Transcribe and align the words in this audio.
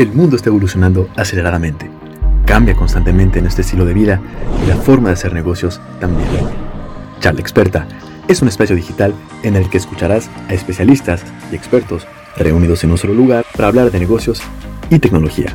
El 0.00 0.14
mundo 0.14 0.34
está 0.34 0.48
evolucionando 0.48 1.10
aceleradamente. 1.14 1.90
Cambia 2.46 2.74
constantemente 2.74 3.42
nuestro 3.42 3.60
estilo 3.60 3.84
de 3.84 3.92
vida 3.92 4.18
y 4.64 4.66
la 4.66 4.76
forma 4.76 5.10
de 5.10 5.12
hacer 5.12 5.34
negocios 5.34 5.78
también. 6.00 6.26
Charla 7.18 7.40
Experta 7.40 7.86
es 8.26 8.40
un 8.40 8.48
espacio 8.48 8.74
digital 8.74 9.12
en 9.42 9.56
el 9.56 9.68
que 9.68 9.76
escucharás 9.76 10.30
a 10.48 10.54
especialistas 10.54 11.22
y 11.52 11.54
expertos 11.54 12.06
reunidos 12.38 12.82
en 12.82 12.92
un 12.92 12.96
solo 12.96 13.12
lugar 13.12 13.44
para 13.54 13.68
hablar 13.68 13.90
de 13.90 13.98
negocios 13.98 14.40
y 14.88 14.98
tecnología. 15.00 15.54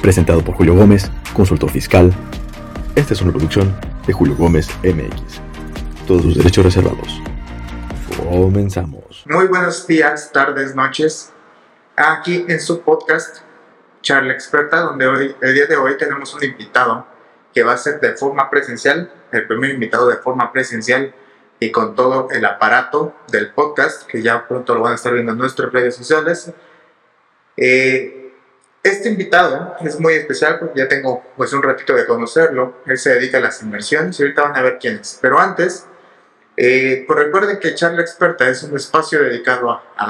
Presentado 0.00 0.44
por 0.44 0.54
Julio 0.54 0.76
Gómez, 0.76 1.10
consultor 1.34 1.70
fiscal. 1.70 2.12
Esta 2.94 3.12
es 3.12 3.22
una 3.22 3.32
producción 3.32 3.74
de 4.06 4.12
Julio 4.12 4.36
Gómez 4.36 4.68
MX. 4.84 5.40
Todos 6.06 6.22
sus 6.22 6.36
derechos 6.36 6.64
reservados. 6.64 7.20
Comenzamos. 8.22 9.24
Muy 9.26 9.48
buenos 9.48 9.84
días, 9.84 10.30
tardes, 10.32 10.76
noches. 10.76 11.31
Aquí 11.96 12.46
en 12.48 12.58
su 12.58 12.80
podcast 12.80 13.42
Charla 14.00 14.32
Experta, 14.32 14.80
donde 14.80 15.06
hoy, 15.06 15.36
el 15.42 15.54
día 15.54 15.66
de 15.66 15.76
hoy 15.76 15.98
tenemos 15.98 16.34
un 16.34 16.42
invitado 16.42 17.06
que 17.52 17.62
va 17.62 17.74
a 17.74 17.76
ser 17.76 18.00
de 18.00 18.14
forma 18.14 18.48
presencial, 18.48 19.12
el 19.30 19.46
primer 19.46 19.72
invitado 19.72 20.08
de 20.08 20.16
forma 20.16 20.52
presencial 20.52 21.14
y 21.60 21.70
con 21.70 21.94
todo 21.94 22.28
el 22.30 22.46
aparato 22.46 23.14
del 23.30 23.52
podcast, 23.52 24.06
que 24.06 24.22
ya 24.22 24.48
pronto 24.48 24.74
lo 24.74 24.80
van 24.80 24.92
a 24.92 24.94
estar 24.94 25.12
viendo 25.12 25.32
en 25.32 25.38
nuestras 25.38 25.70
redes 25.70 25.94
sociales. 25.94 26.50
Eh, 27.58 28.32
este 28.82 29.10
invitado 29.10 29.76
es 29.82 30.00
muy 30.00 30.14
especial 30.14 30.60
porque 30.60 30.78
ya 30.78 30.88
tengo 30.88 31.22
pues 31.36 31.52
un 31.52 31.62
ratito 31.62 31.94
de 31.94 32.06
conocerlo. 32.06 32.76
Él 32.86 32.96
se 32.96 33.12
dedica 33.12 33.36
a 33.36 33.42
las 33.42 33.62
inversiones 33.62 34.18
y 34.18 34.22
ahorita 34.22 34.42
van 34.42 34.56
a 34.56 34.62
ver 34.62 34.78
quién 34.80 34.96
es. 34.96 35.18
Pero 35.20 35.38
antes, 35.38 35.86
eh, 36.56 37.04
pues 37.06 37.18
recuerden 37.18 37.60
que 37.60 37.74
Charla 37.74 38.00
Experta 38.00 38.48
es 38.48 38.62
un 38.62 38.74
espacio 38.74 39.22
dedicado 39.22 39.70
a, 39.70 39.84
a 39.94 40.06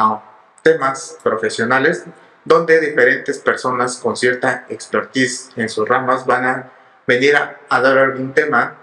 temas 0.63 1.19
profesionales 1.23 2.05
donde 2.45 2.81
diferentes 2.81 3.39
personas 3.39 3.97
con 3.99 4.17
cierta 4.17 4.67
expertise 4.69 5.51
en 5.57 5.69
sus 5.69 5.89
ramas 5.89 6.27
van 6.27 6.45
a 6.45 6.73
venir 7.07 7.37
a, 7.37 7.61
a 7.69 7.81
dar 7.81 7.99
algún 7.99 8.33
tema 8.35 8.79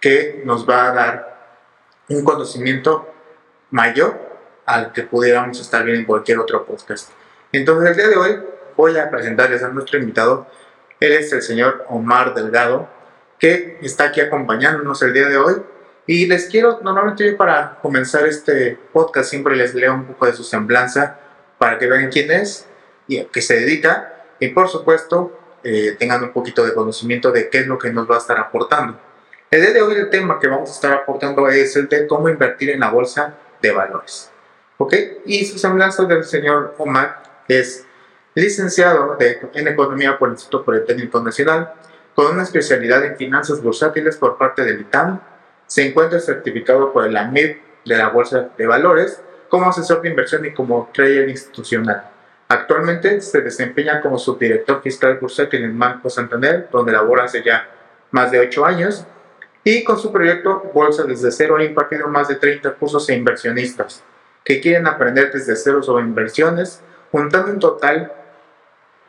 que 0.00 0.42
nos 0.44 0.68
va 0.68 0.88
a 0.88 0.92
dar 0.92 1.32
un 2.08 2.24
conocimiento 2.24 3.08
mayor 3.70 4.20
al 4.66 4.92
que 4.92 5.02
pudiéramos 5.02 5.60
estar 5.60 5.84
viendo 5.84 6.00
en 6.00 6.06
cualquier 6.06 6.38
otro 6.38 6.64
podcast. 6.64 7.10
Entonces 7.52 7.90
el 7.90 7.96
día 7.96 8.08
de 8.08 8.16
hoy 8.16 8.42
voy 8.76 8.96
a 8.98 9.10
presentarles 9.10 9.62
a 9.62 9.68
nuestro 9.68 9.98
invitado. 9.98 10.46
Él 11.00 11.12
es 11.12 11.32
el 11.32 11.42
señor 11.42 11.84
Omar 11.88 12.34
Delgado, 12.34 12.88
que 13.38 13.78
está 13.82 14.04
aquí 14.04 14.20
acompañándonos 14.20 15.02
el 15.02 15.12
día 15.12 15.28
de 15.28 15.36
hoy. 15.36 15.62
Y 16.06 16.26
les 16.26 16.46
quiero, 16.46 16.80
normalmente 16.82 17.30
yo 17.30 17.36
para 17.36 17.78
comenzar 17.80 18.26
este 18.26 18.78
podcast 18.92 19.30
siempre 19.30 19.54
les 19.56 19.74
leo 19.74 19.94
un 19.94 20.04
poco 20.04 20.26
de 20.26 20.32
su 20.32 20.42
semblanza 20.42 21.18
para 21.58 21.78
que 21.78 21.86
vean 21.86 22.10
quién 22.10 22.30
es 22.30 22.66
y 23.06 23.18
a 23.18 23.26
qué 23.26 23.40
se 23.40 23.54
dedica. 23.54 24.12
Y 24.40 24.48
por 24.48 24.68
supuesto, 24.68 25.38
eh, 25.62 25.94
tengan 25.98 26.24
un 26.24 26.32
poquito 26.32 26.64
de 26.64 26.74
conocimiento 26.74 27.30
de 27.30 27.48
qué 27.48 27.58
es 27.58 27.66
lo 27.66 27.78
que 27.78 27.92
nos 27.92 28.10
va 28.10 28.16
a 28.16 28.18
estar 28.18 28.38
aportando. 28.38 28.98
El 29.48 29.60
día 29.60 29.72
de 29.72 29.82
hoy 29.82 29.94
el 29.94 30.10
tema 30.10 30.40
que 30.40 30.48
vamos 30.48 30.70
a 30.70 30.72
estar 30.72 30.92
aportando 30.92 31.46
es 31.48 31.76
el 31.76 31.88
de 31.88 32.06
cómo 32.06 32.28
invertir 32.28 32.70
en 32.70 32.80
la 32.80 32.90
bolsa 32.90 33.34
de 33.60 33.70
valores. 33.70 34.30
¿Ok? 34.78 34.94
Y 35.26 35.44
su 35.44 35.58
semblanza 35.58 36.04
del 36.04 36.24
señor 36.24 36.74
Omar 36.78 37.22
es 37.46 37.84
licenciado 38.34 39.16
de, 39.16 39.40
en 39.54 39.68
Economía 39.68 40.18
por 40.18 40.28
el 40.28 40.34
Instituto 40.34 40.64
Politécnico 40.64 41.22
Nacional, 41.22 41.74
con 42.14 42.32
una 42.32 42.42
especialidad 42.42 43.04
en 43.04 43.16
finanzas 43.16 43.62
bursátiles 43.62 44.16
por 44.16 44.36
parte 44.36 44.64
del 44.64 44.80
ITAM. 44.80 45.20
Se 45.72 45.88
encuentra 45.88 46.20
certificado 46.20 46.92
por 46.92 47.06
el 47.06 47.16
AMIB 47.16 47.56
de 47.86 47.96
la 47.96 48.10
Bolsa 48.10 48.50
de 48.58 48.66
Valores 48.66 49.22
como 49.48 49.70
asesor 49.70 50.02
de 50.02 50.10
inversión 50.10 50.44
y 50.44 50.52
como 50.52 50.90
trader 50.92 51.30
institucional. 51.30 52.10
Actualmente 52.46 53.22
se 53.22 53.40
desempeña 53.40 54.02
como 54.02 54.18
subdirector 54.18 54.82
fiscal 54.82 55.16
bursátil 55.16 55.64
en 55.64 55.78
Banco 55.78 56.10
Santander, 56.10 56.68
donde 56.70 56.92
labora 56.92 57.24
hace 57.24 57.42
ya 57.42 57.70
más 58.10 58.30
de 58.30 58.40
8 58.40 58.66
años 58.66 59.06
y 59.64 59.82
con 59.82 59.98
su 59.98 60.12
proyecto 60.12 60.70
Bolsa 60.74 61.04
desde 61.04 61.32
cero 61.32 61.56
ha 61.56 61.64
impartido 61.64 62.06
más 62.06 62.28
de 62.28 62.34
30 62.34 62.74
cursos 62.74 63.08
a 63.08 63.14
inversionistas 63.14 64.04
que 64.44 64.60
quieren 64.60 64.86
aprender 64.86 65.32
desde 65.32 65.56
cero 65.56 65.82
sobre 65.82 66.04
inversiones, 66.04 66.82
juntando 67.10 67.50
un 67.50 67.58
total 67.58 68.12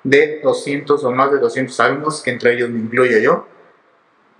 de 0.02 0.40
200 0.41 1.03
o 1.03 1.12
más 1.12 1.29
de 1.29 1.40
200 1.40 1.78
alumnos, 1.81 2.23
que 2.23 2.31
entre 2.31 2.53
ellos 2.53 2.69
me 2.69 2.79
incluyo 2.79 3.18
yo. 3.18 3.53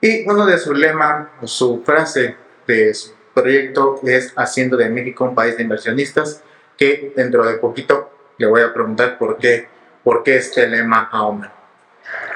Y 0.04 0.30
uno 0.30 0.46
de 0.46 0.58
su 0.58 0.74
lema 0.74 1.32
o 1.42 1.48
su 1.48 1.82
frase 1.82 2.36
de 2.68 2.94
su 2.94 3.14
proyecto 3.34 4.02
es 4.04 4.34
Haciendo 4.36 4.76
de 4.76 4.90
México 4.90 5.24
un 5.24 5.34
país 5.34 5.56
de 5.56 5.64
inversionistas, 5.64 6.44
que 6.78 7.14
dentro 7.16 7.46
de 7.46 7.54
poquito 7.54 8.12
le 8.38 8.48
voy 8.48 8.64
a 8.64 8.74
preguntar 8.74 9.18
por 9.18 9.38
qué, 9.38 9.70
por 10.04 10.22
qué 10.24 10.36
este 10.36 10.68
lema 10.68 11.08
a 11.10 11.24
Omar. 11.24 11.54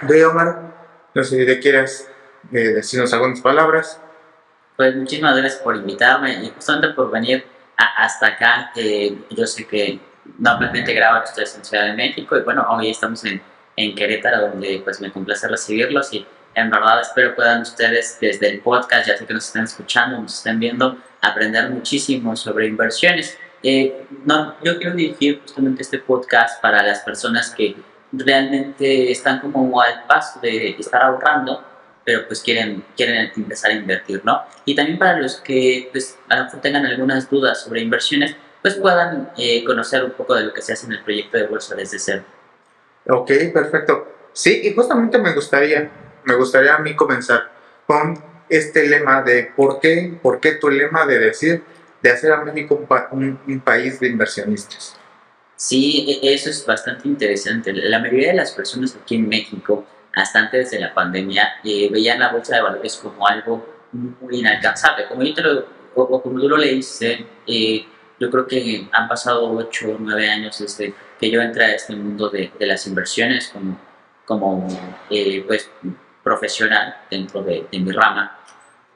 De 0.04 0.26
Omar, 0.26 0.62
no 1.14 1.24
sé 1.26 1.40
si 1.40 1.46
te 1.46 1.60
quieres 1.60 2.10
eh, 2.54 2.70
decirnos 2.70 3.12
algunas 3.12 3.42
palabras. 3.42 4.00
Pues 4.78 4.96
muchísimas 4.96 5.36
gracias 5.36 5.62
por 5.62 5.76
invitarme 5.76 6.42
y 6.46 6.50
justamente 6.52 6.96
por 6.96 7.12
venir 7.12 7.46
hasta 7.76 8.28
acá. 8.28 8.72
Eh, 8.78 9.24
yo 9.32 9.46
sé 9.46 9.68
que 9.68 10.00
normalmente 10.38 10.94
graban 10.94 11.24
ustedes 11.24 11.54
en 11.58 11.66
Ciudad 11.66 11.84
de 11.88 11.96
México 11.96 12.38
y 12.38 12.44
bueno, 12.44 12.66
hoy 12.70 12.92
estamos 12.92 13.26
en, 13.26 13.42
en 13.76 13.94
Querétaro 13.94 14.52
donde 14.52 14.80
pues 14.86 15.02
me 15.02 15.12
complace 15.12 15.50
recibirlos 15.50 16.14
y 16.14 16.26
en 16.58 16.70
verdad 16.70 17.02
espero 17.02 17.36
puedan 17.36 17.62
ustedes 17.62 18.18
desde 18.20 18.50
el 18.50 18.60
podcast, 18.62 19.08
ya 19.08 19.18
sé 19.18 19.26
que 19.26 19.34
nos 19.34 19.46
están 19.46 19.64
escuchando, 19.64 20.20
nos 20.20 20.38
están 20.38 20.60
viendo, 20.60 20.98
aprender 21.22 21.70
muchísimo 21.70 22.36
sobre 22.36 22.68
inversiones. 22.68 23.38
Eh, 23.64 24.06
no, 24.26 24.56
yo 24.64 24.78
quiero 24.78 24.96
dirigir 24.96 25.42
justamente 25.42 25.84
este 25.84 26.00
podcast 26.00 26.62
para 26.62 26.84
las 26.84 27.00
personas 27.02 27.54
que 27.56 27.76
realmente 28.12 29.12
están 29.12 29.40
como 29.40 29.82
al 29.82 30.04
paso 30.08 30.40
de 30.40 30.72
estar 30.72 31.02
ahorrando 31.04 31.64
pero 32.08 32.26
pues 32.26 32.42
quieren, 32.42 32.86
quieren 32.96 33.34
empezar 33.36 33.72
a 33.72 33.74
invertir, 33.74 34.22
¿no? 34.24 34.42
Y 34.64 34.74
también 34.78 34.98
para 34.98 35.20
los 35.20 35.42
que 35.42 35.90
pues 35.92 36.18
a 36.30 36.38
lo 36.38 36.46
mejor 36.46 36.62
tengan 36.62 36.86
algunas 36.86 37.30
dudas 37.30 37.62
sobre 37.62 37.82
inversiones, 37.82 38.34
pues 38.62 38.76
puedan 38.76 39.30
eh, 39.38 39.66
conocer 39.66 40.06
un 40.06 40.12
poco 40.12 40.34
de 40.34 40.46
lo 40.46 40.54
que 40.54 40.62
se 40.62 40.72
hace 40.72 40.86
en 40.86 40.94
el 40.94 41.04
proyecto 41.04 41.38
de 41.38 41.48
bolsa 41.48 41.76
desde 41.76 42.00
cero. 42.00 42.24
Ok, 43.10 43.30
perfecto. 43.54 44.08
Sí, 44.32 44.62
y 44.64 44.74
justamente 44.74 45.18
me 45.18 45.34
gustaría, 45.34 45.92
me 46.28 46.36
gustaría 46.36 46.76
a 46.76 46.80
mí 46.80 46.96
comenzar 46.96 47.50
con 47.88 48.22
este 48.50 48.88
lema 48.88 49.22
de 49.24 49.52
por 49.56 49.80
qué, 49.80 50.18
por 50.22 50.40
qué 50.40 50.54
tu 50.54 50.70
lema 50.70 51.06
de 51.06 51.20
decir 51.20 51.64
de 52.02 52.12
hacer 52.12 52.32
a 52.32 52.44
México 52.44 52.76
un, 53.12 53.20
un- 53.24 53.40
un 53.48 53.60
país 53.62 54.00
de 54.00 54.08
inversionistas. 54.08 54.96
Sí, 55.56 56.20
e- 56.22 56.34
eso 56.34 56.50
es 56.50 56.66
bastante 56.66 57.08
interesante. 57.08 57.74
La 57.74 58.00
mayoría 58.00 58.30
de 58.30 58.36
las 58.36 58.52
personas 58.52 58.96
aquí 59.02 59.16
en 59.16 59.28
México, 59.28 59.86
hasta 60.14 60.40
antes 60.40 60.72
de 60.72 60.80
la 60.80 60.94
pandemia, 60.94 61.56
eh, 61.64 61.90
veían 61.92 62.20
la 62.20 62.30
bolsa 62.32 62.56
de 62.56 62.62
valores 62.62 62.98
como 62.98 63.28
algo 63.28 63.86
muy 63.92 64.40
inalcanzable. 64.40 65.08
Como 65.08 65.24
yo 65.24 65.34
te 65.34 65.42
lo, 65.42 65.66
o, 65.96 66.04
o 66.04 66.22
como 66.22 66.40
tú 66.40 66.48
lo 66.50 66.58
leíste, 66.58 67.26
eh, 67.48 67.86
yo 68.20 68.30
creo 68.30 68.48
que 68.48 68.88
han 68.92 69.08
pasado 69.08 69.52
8 69.52 69.90
o 69.92 69.98
9 70.00 70.30
años 70.30 70.60
desde 70.60 70.94
que 71.20 71.30
yo 71.32 71.42
entré 71.42 71.66
a 71.66 71.74
este 71.76 71.96
mundo 71.96 72.30
de, 72.30 72.52
de 72.60 72.66
las 72.68 72.86
inversiones 72.88 73.48
como, 73.50 73.80
como 74.26 74.68
eh, 75.10 75.44
pues, 75.48 75.70
profesional 76.28 76.86
dentro 77.10 77.42
de, 77.44 77.66
de 77.72 77.80
mi 77.80 77.92
rama. 77.92 78.24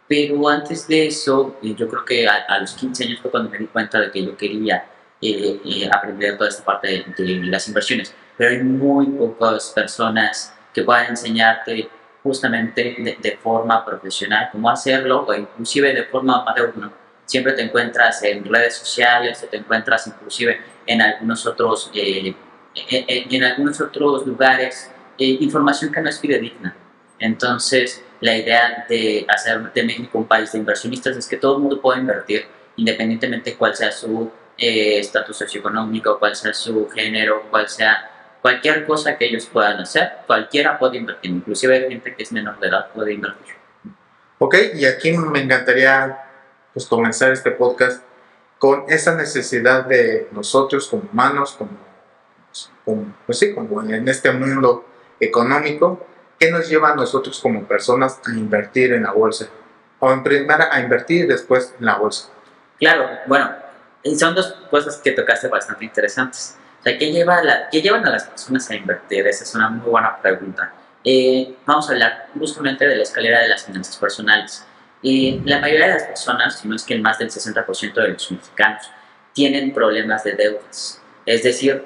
Pero 0.08 0.48
antes 0.50 0.88
de 0.88 1.08
eso, 1.08 1.58
eh, 1.64 1.74
yo 1.78 1.88
creo 1.88 2.04
que 2.04 2.28
a, 2.28 2.36
a 2.48 2.60
los 2.60 2.74
15 2.74 3.06
años 3.06 3.20
fue 3.22 3.32
cuando 3.32 3.50
me 3.50 3.58
di 3.58 3.68
cuenta 3.68 4.00
de 4.00 4.12
que 4.12 4.26
yo 4.26 4.36
quería 4.36 4.86
eh, 5.22 5.62
eh, 5.64 5.90
aprender 5.92 6.38
toda 6.38 6.50
esta 6.50 6.64
parte 6.66 6.88
de, 7.18 7.24
de 7.24 7.36
las 7.46 7.68
inversiones. 7.68 8.14
Pero 8.38 8.50
hay 8.52 8.60
muy 8.64 9.06
pocas 9.08 9.72
personas 9.74 10.54
que 10.74 10.84
puedan 10.84 11.08
enseñarte 11.12 11.90
justamente 12.24 12.96
de, 13.00 13.18
de 13.22 13.38
forma 13.38 13.84
profesional 13.86 14.50
cómo 14.52 14.70
hacerlo 14.70 15.26
o 15.28 15.34
inclusive 15.34 15.94
de 15.94 16.04
forma 16.06 16.42
amateur. 16.42 16.74
Siempre 17.26 17.54
te 17.54 17.62
encuentras 17.62 18.22
en 18.24 18.44
redes 18.44 18.76
sociales 18.76 19.42
o 19.44 19.48
te 19.48 19.58
encuentras 19.58 20.06
inclusive 20.08 20.60
en 20.86 21.02
algunos 21.02 21.46
otros, 21.46 21.90
eh, 21.94 22.36
en- 22.90 23.34
en 23.34 23.44
algunos 23.44 23.80
otros 23.80 24.26
lugares 24.28 24.92
eh, 25.18 25.38
información 25.40 25.92
que 25.94 26.02
no 26.02 26.10
es 26.10 26.20
fidedigna. 26.20 26.76
Entonces, 27.22 28.04
la 28.20 28.36
idea 28.36 28.86
de 28.90 29.26
hacer 29.30 29.72
de 29.72 29.84
México 29.84 30.18
un 30.18 30.28
país 30.28 30.52
de 30.52 30.58
inversionistas 30.58 31.16
es 31.16 31.28
que 31.28 31.38
todo 31.38 31.56
el 31.56 31.62
mundo 31.62 31.80
pueda 31.80 32.00
invertir, 32.00 32.46
independientemente 32.76 33.56
cuál 33.56 33.76
sea 33.76 33.92
su 33.92 34.32
eh, 34.58 35.00
estatus 35.00 35.38
socioeconómico, 35.38 36.20
cuál 36.20 36.36
sea 36.36 36.54
su 36.54 36.90
género, 36.90 37.44
cuál 37.50 37.70
sea 37.70 38.10
cualquier 38.42 38.86
cosa 38.86 39.18
que 39.18 39.26
ellos 39.26 39.46
puedan 39.46 39.80
hacer, 39.80 40.12
cualquiera 40.26 40.80
puede 40.80 40.98
invertir, 40.98 41.32
inclusive 41.32 41.88
gente 41.88 42.16
que 42.16 42.24
es 42.24 42.32
menor 42.32 42.60
de 42.60 42.68
edad 42.68 42.88
puede 42.92 43.14
invertir. 43.14 43.56
Ok, 44.40 44.56
y 44.74 44.86
aquí 44.86 45.12
me 45.12 45.42
encantaría 45.42 46.18
pues, 46.74 46.88
comenzar 46.88 47.32
este 47.32 47.52
podcast 47.52 48.04
con 48.58 48.86
esa 48.88 49.16
necesidad 49.16 49.86
de 49.86 50.28
nosotros 50.32 50.88
como 50.88 51.04
humanos, 51.12 51.56
como, 51.56 51.72
como, 52.84 53.16
pues 53.28 53.38
sí, 53.38 53.54
como 53.54 53.84
en 53.84 54.08
este 54.08 54.32
mundo 54.32 54.86
económico, 55.20 56.06
que 56.42 56.50
nos 56.50 56.68
lleva 56.68 56.90
a 56.90 56.96
nosotros 56.96 57.40
como 57.40 57.68
personas 57.68 58.20
a 58.26 58.32
invertir 58.32 58.94
en 58.94 59.04
la 59.04 59.12
bolsa? 59.12 59.48
O 60.00 60.12
en 60.12 60.24
primera 60.24 60.70
a 60.72 60.80
invertir 60.80 61.26
y 61.26 61.28
después 61.28 61.76
en 61.80 61.86
la 61.86 61.98
bolsa. 61.98 62.30
Claro, 62.80 63.08
bueno, 63.28 63.52
son 64.18 64.34
dos 64.34 64.56
cosas 64.72 64.98
que 64.98 65.12
tocaste 65.12 65.48
bastante 65.50 65.86
interesantes. 65.86 66.58
O 66.80 66.84
sea, 66.84 66.98
¿qué, 66.98 67.12
lleva 67.12 67.44
la, 67.44 67.70
¿qué 67.70 67.80
llevan 67.80 68.04
a 68.08 68.10
las 68.10 68.24
personas 68.24 68.68
a 68.72 68.76
invertir? 68.76 69.28
Esa 69.28 69.44
es 69.44 69.54
una 69.54 69.70
muy 69.70 69.88
buena 69.88 70.20
pregunta. 70.20 70.74
Eh, 71.04 71.58
vamos 71.64 71.88
a 71.88 71.94
hablar 71.94 72.30
justamente 72.38 72.88
de 72.88 72.96
la 72.96 73.04
escalera 73.04 73.40
de 73.42 73.48
las 73.48 73.64
finanzas 73.64 73.96
personales. 73.98 74.66
Y 75.04 75.42
la 75.46 75.60
mayoría 75.60 75.90
de 75.90 75.94
las 75.94 76.04
personas, 76.06 76.58
si 76.58 76.68
no 76.68 76.76
es 76.76 76.84
que 76.84 76.98
más 76.98 77.20
del 77.20 77.30
60% 77.30 77.94
de 77.94 78.08
los 78.08 78.32
mexicanos, 78.32 78.90
tienen 79.34 79.72
problemas 79.76 80.24
de 80.24 80.34
deudas. 80.34 81.00
Es 81.24 81.44
decir, 81.44 81.86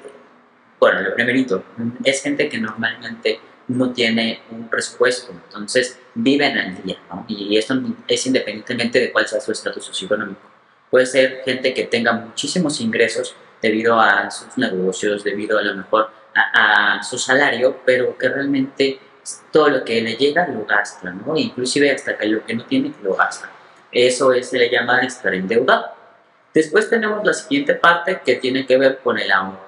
bueno, 0.80 1.02
lo 1.02 1.14
primerito, 1.14 1.62
es 2.04 2.22
gente 2.22 2.48
que 2.48 2.56
normalmente 2.56 3.38
no 3.68 3.92
tiene 3.92 4.42
un 4.50 4.68
presupuesto, 4.68 5.32
entonces 5.32 5.98
viven 6.14 6.56
al 6.56 6.82
día, 6.82 6.98
¿no? 7.10 7.24
Y 7.28 7.56
esto 7.56 7.74
es 8.06 8.26
independientemente 8.26 9.00
de 9.00 9.12
cuál 9.12 9.26
sea 9.26 9.40
su 9.40 9.52
estatus 9.52 9.84
socioeconómico. 9.84 10.40
Puede 10.90 11.06
ser 11.06 11.42
gente 11.44 11.74
que 11.74 11.84
tenga 11.84 12.12
muchísimos 12.12 12.80
ingresos 12.80 13.34
debido 13.60 14.00
a 14.00 14.30
sus 14.30 14.56
negocios, 14.56 15.24
debido 15.24 15.58
a 15.58 15.62
lo 15.62 15.74
mejor 15.74 16.10
a, 16.34 17.02
su 17.02 17.18
salario, 17.18 17.80
pero 17.84 18.16
que 18.16 18.28
realmente 18.28 19.00
todo 19.50 19.68
lo 19.68 19.84
que 19.84 20.00
le 20.00 20.14
llega 20.14 20.46
lo 20.46 20.64
gasta, 20.64 21.10
¿no? 21.10 21.36
Inclusive 21.36 21.90
hasta 21.90 22.16
que 22.16 22.26
lo 22.26 22.44
que 22.44 22.54
no 22.54 22.64
tiene 22.66 22.92
lo 23.02 23.14
gasta. 23.16 23.50
Eso 23.90 24.32
es, 24.32 24.50
se 24.50 24.58
le 24.58 24.70
llama 24.70 25.00
estar 25.00 25.34
endeudado. 25.34 25.86
Después 26.54 26.88
tenemos 26.88 27.24
la 27.24 27.34
siguiente 27.34 27.74
parte 27.74 28.20
que 28.24 28.36
tiene 28.36 28.66
que 28.66 28.78
ver 28.78 28.98
con 28.98 29.18
el 29.18 29.30
ahorro. 29.32 29.65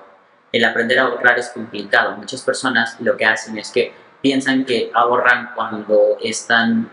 El 0.53 0.65
aprender 0.65 0.99
a 0.99 1.03
ahorrar 1.03 1.39
es 1.39 1.51
complicado. 1.51 2.17
Muchas 2.17 2.43
personas 2.43 2.97
lo 3.01 3.17
que 3.17 3.25
hacen 3.25 3.59
es 3.59 3.71
que 3.71 3.93
piensan 4.23 4.65
que 4.65 4.91
ahorran 4.95 5.51
cuando 5.55 6.17
están 6.23 6.91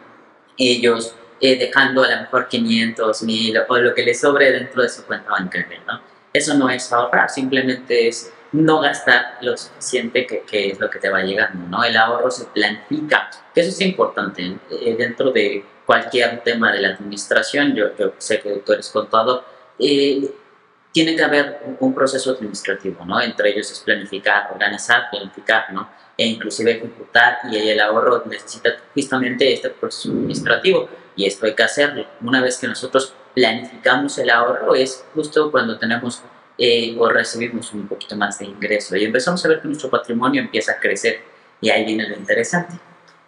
ellos 0.58 1.16
eh, 1.42 1.58
dejando 1.58 2.04
a 2.04 2.10
lo 2.10 2.22
mejor 2.22 2.48
500, 2.48 3.24
1000 3.24 3.58
o 3.68 3.78
lo 3.78 3.94
que 3.94 4.04
les 4.04 4.20
sobre 4.20 4.52
dentro 4.52 4.82
de 4.82 4.90
su 4.90 5.06
cuenta 5.06 5.32
bancaria, 5.32 5.82
¿no? 5.88 6.00
Eso 6.32 6.54
no 6.54 6.70
es 6.70 6.92
ahorrar, 6.92 7.30
simplemente 7.30 8.08
es 8.08 8.32
no 8.52 8.80
gastar 8.80 9.38
lo 9.42 9.56
suficiente 9.58 10.26
que, 10.26 10.42
que, 10.42 10.72
es 10.72 10.80
lo 10.80 10.90
que 10.90 11.00
te 11.00 11.10
va 11.10 11.22
llegando, 11.22 11.68
¿no? 11.68 11.84
El 11.84 11.98
ahorro 11.98 12.32
se 12.32 12.46
planifica, 12.46 13.30
que 13.54 13.62
eso 13.62 13.70
es 13.70 13.82
importante 13.82 14.58
eh, 14.70 14.96
dentro 14.98 15.32
de 15.32 15.66
cualquier 15.86 16.42
tema 16.44 16.72
de 16.72 16.82
la 16.82 16.90
administración, 16.90 17.76
yo, 17.76 17.88
sé 18.18 18.40
que 18.42 18.64
tú 18.66 18.74
eres 18.74 18.90
contador, 18.90 19.44
eh, 19.78 20.30
tiene 20.96 21.14
que 21.14 21.24
haber 21.24 21.60
un, 21.82 21.94
proceso 21.94 22.32
administrativo, 22.32 23.04
¿no? 23.04 23.22
Entre 23.22 23.50
ellos 23.50 23.70
es 23.70 23.82
planificar, 23.82 24.50
organizar, 24.54 25.10
planificar, 25.12 25.74
¿no? 25.74 25.90
E 26.18 26.26
inclusive 26.26 26.72
ejecutar 26.72 27.40
y 27.52 27.58
el 27.58 27.82
ahorro 27.82 28.24
necesita 28.26 28.70
justamente 28.94 29.52
este 29.52 29.72
proceso 29.72 30.12
administrativo 30.12 30.88
y 31.18 31.26
esto 31.26 31.48
hay 31.48 31.54
que 31.54 31.64
hacerlo. 31.64 32.08
Una 32.22 32.42
vez 32.42 32.58
que 32.58 32.70
nosotros 32.70 33.14
planificamos 33.34 34.18
el 34.20 34.30
ahorro 34.30 34.74
es 34.74 35.04
justo 35.14 35.52
cuando 35.52 35.78
tenemos 35.78 36.24
eh, 36.58 36.96
o 36.98 37.10
recibimos 37.10 37.74
un 37.74 37.90
poquito 37.90 38.16
más 38.16 38.40
de 38.40 38.46
ingreso 38.46 38.96
y 38.96 39.04
empezamos 39.04 39.44
a 39.44 39.50
ver 39.50 39.60
que 39.60 39.68
nuestro 39.68 39.90
patrimonio 39.90 40.42
empieza 40.42 40.72
a 40.72 40.80
crecer 40.80 41.20
y 41.60 41.72
ahí 41.72 41.84
viene 41.84 42.08
lo 42.08 42.16
interesante 42.16 42.80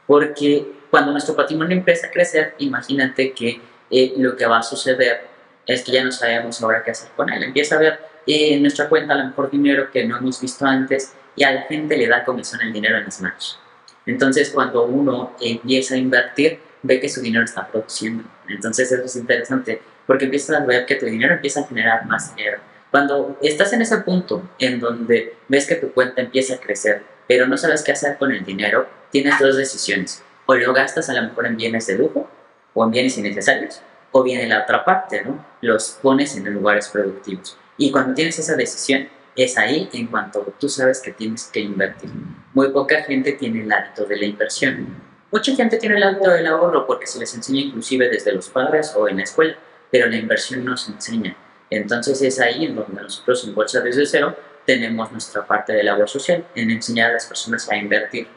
porque 0.05 0.65
cuando 0.89 1.11
nuestro 1.11 1.35
patrimonio 1.35 1.75
empieza 1.75 2.07
a 2.07 2.11
crecer 2.11 2.55
imagínate 2.59 3.33
que 3.33 3.59
eh, 3.91 4.13
lo 4.15 4.37
que 4.37 4.45
va 4.45 4.59
a 4.59 4.63
suceder 4.63 5.36
es 5.67 5.83
que 5.83 5.91
ya 5.91 6.03
no 6.03 6.11
sabemos 6.11 6.61
ahora 6.63 6.83
qué 6.83 6.91
hacer 6.91 7.09
con 7.15 7.31
él 7.31 7.43
empieza 7.43 7.75
a 7.75 7.79
ver 7.79 7.99
eh, 8.25 8.55
en 8.55 8.61
nuestra 8.61 8.89
cuenta 8.89 9.13
a 9.13 9.17
lo 9.17 9.25
mejor 9.25 9.51
dinero 9.51 9.91
que 9.91 10.05
no 10.05 10.17
hemos 10.17 10.41
visto 10.41 10.65
antes 10.65 11.13
y 11.35 11.43
a 11.43 11.51
la 11.51 11.61
gente 11.63 11.95
le 11.97 12.07
da 12.07 12.23
comisión 12.23 12.61
el 12.61 12.73
dinero 12.73 12.97
en 12.97 13.05
manos 13.21 13.59
entonces 14.05 14.49
cuando 14.49 14.85
uno 14.85 15.35
empieza 15.39 15.95
a 15.95 15.97
invertir 15.97 16.59
ve 16.81 16.99
que 16.99 17.09
su 17.09 17.21
dinero 17.21 17.43
está 17.45 17.67
produciendo 17.67 18.23
entonces 18.47 18.91
eso 18.91 19.03
es 19.03 19.15
interesante 19.15 19.81
porque 20.07 20.25
empiezas 20.25 20.59
a 20.59 20.65
ver 20.65 20.85
que 20.85 20.95
tu 20.95 21.05
dinero 21.05 21.35
empieza 21.35 21.59
a 21.59 21.67
generar 21.67 22.05
más 22.07 22.35
dinero. 22.35 22.59
Cuando 22.89 23.37
estás 23.43 23.73
en 23.73 23.81
ese 23.81 23.97
punto 23.97 24.49
en 24.57 24.79
donde 24.79 25.35
ves 25.49 25.67
que 25.67 25.75
tu 25.75 25.91
cuenta 25.91 26.21
empieza 26.21 26.55
a 26.55 26.59
crecer, 26.59 27.03
pero 27.27 27.45
no 27.45 27.57
sabes 27.57 27.83
qué 27.83 27.91
hacer 27.91 28.17
con 28.17 28.31
el 28.31 28.43
dinero, 28.45 28.89
tienes 29.11 29.37
dos 29.37 29.57
decisiones. 29.57 30.23
O 30.45 30.55
lo 30.55 30.73
gastas 30.73 31.09
a 31.09 31.13
lo 31.13 31.23
mejor 31.23 31.45
en 31.45 31.57
bienes 31.57 31.85
de 31.87 31.97
lujo 31.97 32.29
o 32.73 32.85
en 32.85 32.91
bienes 32.91 33.17
innecesarios, 33.17 33.81
o 34.17 34.23
bien 34.23 34.41
en 34.41 34.49
la 34.49 34.63
otra 34.63 34.83
parte, 34.83 35.23
¿no? 35.23 35.45
Los 35.61 35.99
pones 36.01 36.35
en 36.35 36.51
lugares 36.53 36.87
productivos. 36.89 37.57
Y 37.77 37.91
cuando 37.91 38.13
tienes 38.13 38.39
esa 38.39 38.55
decisión, 38.55 39.07
es 39.35 39.57
ahí 39.57 39.87
en 39.93 40.07
cuanto 40.07 40.53
tú 40.59 40.67
sabes 40.67 40.99
que 40.99 41.11
tienes 41.11 41.45
que 41.53 41.59
invertir. 41.59 42.09
Muy 42.53 42.69
poca 42.69 43.03
gente 43.03 43.33
tiene 43.33 43.63
el 43.63 43.71
hábito 43.71 44.05
de 44.05 44.17
la 44.17 44.25
inversión. 44.25 44.87
Mucha 45.31 45.53
gente 45.55 45.77
tiene 45.77 45.97
el 45.97 46.03
hábito 46.03 46.31
del 46.31 46.47
ahorro 46.47 46.87
porque 46.87 47.05
se 47.05 47.19
les 47.19 47.33
enseña 47.35 47.61
inclusive 47.61 48.09
desde 48.09 48.31
los 48.33 48.49
padres 48.49 48.93
o 48.95 49.07
en 49.07 49.17
la 49.17 49.23
escuela 49.23 49.57
pero 49.91 50.07
la 50.07 50.17
inversión 50.17 50.65
nos 50.65 50.87
enseña. 50.89 51.35
Entonces 51.69 52.21
es 52.21 52.39
ahí 52.39 52.65
en 52.65 52.75
donde 52.75 53.01
nosotros 53.01 53.43
en 53.45 53.55
Bolsa 53.55 53.81
desde 53.81 54.05
cero 54.05 54.35
tenemos 54.65 55.11
nuestra 55.11 55.45
parte 55.45 55.73
de 55.73 55.83
labor 55.83 56.09
social, 56.09 56.45
en 56.55 56.71
enseñar 56.71 57.11
a 57.11 57.13
las 57.13 57.25
personas 57.25 57.69
a 57.71 57.77
invertir. 57.77 58.27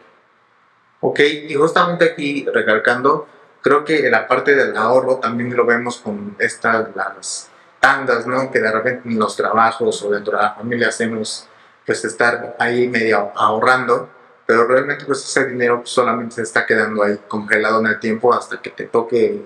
Ok, 1.00 1.20
y 1.20 1.54
justamente 1.54 2.04
aquí 2.04 2.46
recalcando, 2.52 3.26
creo 3.62 3.84
que 3.84 4.08
la 4.10 4.26
parte 4.26 4.54
del 4.54 4.76
ahorro 4.76 5.16
también 5.16 5.54
lo 5.56 5.66
vemos 5.66 5.98
con 5.98 6.36
estas 6.38 6.94
las 6.94 7.50
tandas, 7.78 8.26
¿no? 8.26 8.50
Que 8.50 8.60
de 8.60 8.70
repente 8.70 9.08
en 9.08 9.18
los 9.18 9.36
trabajos 9.36 10.02
o 10.02 10.10
dentro 10.10 10.36
de 10.36 10.42
la 10.42 10.54
familia 10.54 10.88
hacemos 10.88 11.48
pues 11.86 12.04
estar 12.04 12.56
ahí 12.58 12.88
medio 12.88 13.32
ahorrando, 13.34 14.08
pero 14.46 14.66
realmente 14.66 15.04
pues 15.04 15.24
ese 15.24 15.46
dinero 15.46 15.82
solamente 15.84 16.36
se 16.36 16.42
está 16.42 16.66
quedando 16.66 17.02
ahí 17.02 17.18
congelado 17.26 17.80
en 17.80 17.86
el 17.86 18.00
tiempo 18.00 18.32
hasta 18.32 18.60
que 18.60 18.70
te 18.70 18.84
toque 18.84 19.42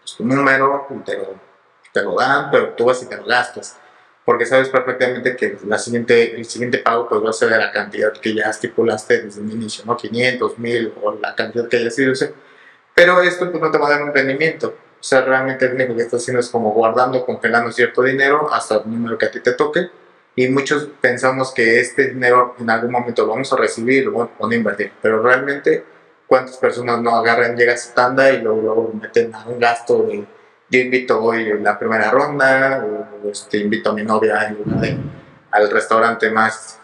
pues, 0.00 0.16
tu 0.16 0.24
número 0.24 0.86
y 0.90 0.98
te 1.04 1.18
lo 1.18 1.46
te 1.96 2.02
lo 2.02 2.14
dan, 2.14 2.50
pero 2.50 2.74
tú 2.74 2.84
vas 2.84 3.02
y 3.02 3.06
te 3.06 3.16
lo 3.16 3.24
gastas. 3.24 3.78
Porque 4.24 4.44
sabes 4.44 4.68
perfectamente 4.68 5.36
que 5.36 5.56
la 5.66 5.78
siguiente, 5.78 6.36
el 6.36 6.44
siguiente 6.44 6.78
pago 6.78 7.08
pues 7.08 7.24
va 7.24 7.30
a 7.30 7.32
ser 7.32 7.48
de 7.48 7.58
la 7.58 7.70
cantidad 7.70 8.12
que 8.12 8.34
ya 8.34 8.50
estipulaste 8.50 9.22
desde 9.22 9.40
el 9.40 9.50
inicio, 9.50 9.84
¿no? 9.86 9.96
500, 9.96 10.58
1000 10.58 10.94
o 11.02 11.12
la 11.14 11.34
cantidad 11.34 11.68
que 11.68 11.76
haya 11.76 11.90
sido. 11.90 12.12
Pero 12.96 13.20
esto 13.20 13.50
pues 13.50 13.62
no 13.62 13.70
te 13.70 13.76
va 13.76 13.88
a 13.88 13.90
dar 13.90 14.02
un 14.04 14.14
rendimiento. 14.14 14.68
O 14.98 15.04
sea, 15.04 15.20
realmente 15.20 15.68
lo 15.68 15.74
único 15.74 15.94
que 15.94 16.00
estás 16.00 16.22
haciendo 16.22 16.40
es 16.40 16.48
como 16.48 16.72
guardando, 16.72 17.26
congelando 17.26 17.70
cierto 17.70 18.02
dinero 18.02 18.50
hasta 18.50 18.76
el 18.76 18.90
número 18.90 19.18
que 19.18 19.26
a 19.26 19.30
ti 19.30 19.40
te 19.40 19.52
toque. 19.52 19.90
Y 20.34 20.48
muchos 20.48 20.88
pensamos 20.98 21.52
que 21.52 21.78
este 21.78 22.08
dinero 22.08 22.56
en 22.58 22.70
algún 22.70 22.90
momento 22.90 23.22
lo 23.26 23.32
vamos 23.32 23.52
a 23.52 23.56
recibir 23.56 24.06
lo 24.06 24.12
vamos 24.12 24.50
a 24.50 24.54
invertir. 24.54 24.92
Pero 25.02 25.22
realmente, 25.22 25.84
¿cuántas 26.26 26.56
personas 26.56 27.02
no 27.02 27.14
agarran, 27.14 27.54
llega 27.54 27.72
a 27.72 27.74
esa 27.74 27.92
tanda 27.92 28.30
y 28.30 28.40
luego, 28.40 28.90
meten 28.98 29.34
a 29.34 29.44
un 29.46 29.60
gasto 29.60 30.02
de 30.04 30.24
yo 30.70 30.80
invito 30.80 31.22
hoy 31.22 31.50
en 31.50 31.62
la 31.62 31.78
primera 31.78 32.10
ronda, 32.10 32.82
o 32.84 33.28
este, 33.28 33.58
invito 33.58 33.90
a 33.90 33.92
mi 33.92 34.04
novia 34.04 34.56
al 35.50 35.70
restaurante 35.70 36.30
más 36.30 36.80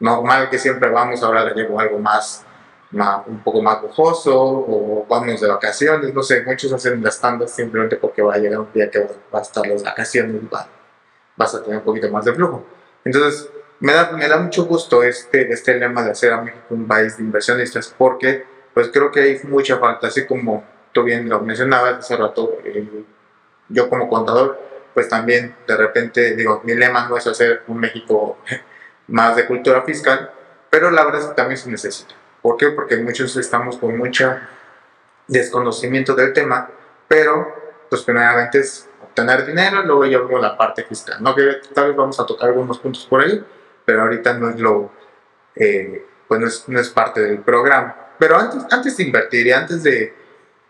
normal 0.00 0.50
que 0.50 0.58
siempre 0.58 0.90
vamos, 0.90 1.22
ahora 1.22 1.44
le 1.44 1.54
llevo 1.54 1.78
algo 1.78 1.98
más, 1.98 2.44
más, 2.92 3.26
un 3.26 3.42
poco 3.42 3.62
más 3.62 3.82
lujoso, 3.82 4.36
o 4.36 5.06
vamos 5.08 5.40
de 5.40 5.48
vacaciones, 5.48 6.12
no 6.12 6.22
sé, 6.22 6.42
muchos 6.42 6.72
hacen 6.72 7.02
las 7.02 7.20
tandas 7.20 7.50
simplemente 7.50 7.96
porque 7.96 8.22
va 8.22 8.34
a 8.34 8.38
llegar 8.38 8.60
un 8.60 8.72
día 8.72 8.90
que 8.90 9.00
va 9.32 9.38
a 9.38 9.42
estar 9.42 9.66
las 9.66 9.82
vacaciones, 9.82 10.42
va, 10.52 10.66
vas 11.36 11.54
a 11.54 11.62
tener 11.62 11.78
un 11.78 11.84
poquito 11.84 12.10
más 12.10 12.24
de 12.24 12.34
flujo. 12.34 12.64
Entonces, 13.04 13.48
me 13.80 13.92
da, 13.92 14.12
me 14.12 14.28
da 14.28 14.38
mucho 14.38 14.66
gusto 14.66 15.02
este, 15.02 15.50
este 15.52 15.74
lema 15.78 16.02
de 16.02 16.10
hacer 16.10 16.32
a 16.32 16.42
México 16.42 16.66
un 16.70 16.86
país 16.86 17.16
de 17.16 17.22
inversionistas, 17.22 17.94
porque 17.96 18.44
pues 18.74 18.88
creo 18.92 19.10
que 19.10 19.20
hay 19.20 19.40
mucha 19.44 19.78
falta, 19.78 20.08
así 20.08 20.26
como 20.26 20.64
tú 20.92 21.02
bien 21.02 21.28
lo 21.28 21.40
mencionabas 21.40 21.98
hace 21.98 22.16
rato, 22.16 22.58
eh, 22.64 23.04
yo 23.68 23.88
como 23.88 24.08
contador, 24.08 24.60
pues 24.92 25.08
también 25.08 25.54
de 25.66 25.76
repente 25.76 26.34
digo, 26.36 26.60
mi 26.64 26.74
lema 26.74 27.08
no 27.08 27.16
es 27.16 27.26
hacer 27.26 27.62
un 27.68 27.78
México 27.78 28.38
más 29.08 29.36
de 29.36 29.46
cultura 29.46 29.82
fiscal, 29.82 30.30
pero 30.68 30.90
la 30.90 31.04
verdad 31.04 31.22
es 31.22 31.26
que 31.28 31.34
también 31.34 31.58
se 31.58 31.70
necesita. 31.70 32.14
¿Por 32.42 32.56
qué? 32.56 32.70
Porque 32.70 32.96
muchos 32.96 33.36
estamos 33.36 33.76
con 33.76 33.96
mucho 33.96 34.36
desconocimiento 35.26 36.14
del 36.14 36.32
tema, 36.32 36.70
pero 37.06 37.54
pues 37.88 38.02
primeramente 38.02 38.60
es 38.60 38.88
obtener 39.02 39.44
dinero, 39.44 39.82
luego 39.82 40.06
ya 40.06 40.18
vemos 40.18 40.40
la 40.40 40.56
parte 40.56 40.84
fiscal, 40.84 41.22
¿no? 41.22 41.34
Que 41.34 41.60
tal 41.74 41.88
vez 41.88 41.96
vamos 41.96 42.18
a 42.20 42.26
tocar 42.26 42.48
algunos 42.48 42.78
puntos 42.78 43.06
por 43.06 43.20
ahí, 43.20 43.44
pero 43.84 44.02
ahorita 44.02 44.34
no 44.34 44.50
es 44.50 44.60
lo, 44.60 44.90
eh, 45.56 46.06
pues 46.26 46.40
no 46.40 46.46
es, 46.46 46.68
no 46.68 46.80
es, 46.80 46.88
parte 46.88 47.20
del 47.20 47.38
programa. 47.38 47.94
Pero 48.18 48.36
antes, 48.36 48.64
antes 48.70 48.96
de 48.96 49.02
invertir 49.02 49.46
y 49.46 49.52
antes 49.52 49.82
de, 49.82 50.14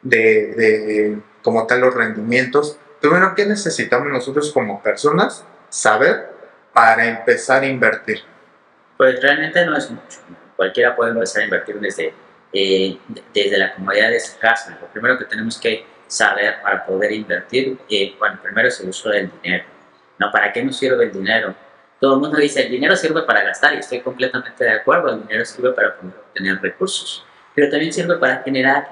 de, 0.03 0.19
de, 0.55 1.19
como 1.43 1.67
tal 1.67 1.81
los 1.81 1.95
rendimientos. 1.95 2.79
Primero, 3.01 3.35
¿qué 3.35 3.47
necesitamos 3.47 4.09
nosotros 4.09 4.53
como 4.53 4.83
personas 4.83 5.45
saber 5.69 6.31
para 6.73 7.07
empezar 7.07 7.63
a 7.63 7.67
invertir? 7.67 8.21
Pues 8.97 9.21
realmente 9.23 9.65
no 9.65 9.77
es 9.77 9.91
mucho. 9.91 10.21
Cualquiera 10.61 10.95
puede 10.95 11.13
empezar 11.13 11.41
a 11.41 11.45
invertir 11.47 11.81
desde, 11.81 12.13
eh, 12.53 12.99
desde 13.33 13.57
la 13.57 13.73
comodidad 13.73 14.11
de 14.11 14.21
su 14.21 14.39
casa. 14.39 14.77
Lo 14.79 14.89
primero 14.89 15.17
que 15.17 15.25
tenemos 15.25 15.59
que 15.59 15.87
saber 16.07 16.61
para 16.63 16.85
poder 16.85 17.13
invertir, 17.13 17.79
eh, 17.89 18.15
bueno, 18.19 18.39
primero 18.43 18.69
es 18.69 18.79
el 18.81 18.91
uso 18.91 19.09
del 19.09 19.31
dinero. 19.41 19.65
¿no? 20.19 20.31
¿Para 20.31 20.53
qué 20.53 20.63
nos 20.63 20.77
sirve 20.77 21.05
el 21.05 21.13
dinero? 21.13 21.55
Todo 21.99 22.17
el 22.17 22.21
mundo 22.21 22.37
dice, 22.37 22.67
el 22.67 22.71
dinero 22.71 22.95
sirve 22.95 23.23
para 23.23 23.43
gastar 23.43 23.73
y 23.73 23.79
estoy 23.79 24.01
completamente 24.01 24.63
de 24.63 24.73
acuerdo, 24.73 25.15
el 25.15 25.23
dinero 25.23 25.47
sirve 25.47 25.73
para 25.73 25.97
poder 25.97 26.15
obtener 26.29 26.61
recursos, 26.61 27.25
pero 27.55 27.71
también 27.71 27.91
sirve 27.91 28.19
para 28.19 28.43
generar 28.43 28.87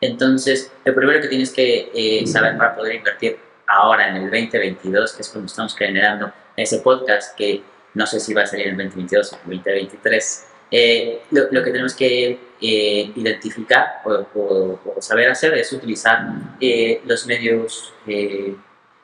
entonces, 0.00 0.70
lo 0.84 0.94
primero 0.94 1.20
que 1.20 1.26
tienes 1.26 1.50
que 1.52 1.90
eh, 1.92 2.26
saber 2.28 2.56
para 2.56 2.76
poder 2.76 2.94
invertir 2.94 3.38
ahora 3.66 4.08
en 4.10 4.16
el 4.16 4.30
2022, 4.30 5.14
que 5.14 5.22
es 5.22 5.28
cuando 5.30 5.46
estamos 5.46 5.74
generando 5.74 6.32
ese 6.56 6.78
podcast, 6.78 7.36
que 7.36 7.62
no 7.94 8.06
sé 8.06 8.20
si 8.20 8.34
va 8.34 8.42
a 8.42 8.46
salir 8.46 8.68
en 8.68 8.76
2022 8.76 9.32
o 9.32 9.36
2023. 9.36 10.45
Eh, 10.70 11.22
lo, 11.30 11.62
que 11.62 11.70
tenemos 11.70 11.94
que 11.94 12.40
eh, 12.60 13.12
identificar 13.14 14.00
o, 14.04 14.78
saber 14.98 15.30
hacer 15.30 15.54
es 15.54 15.72
utilizar 15.72 16.26
eh, 16.60 17.02
los 17.04 17.26
medios, 17.26 17.92
eh, 18.06 18.56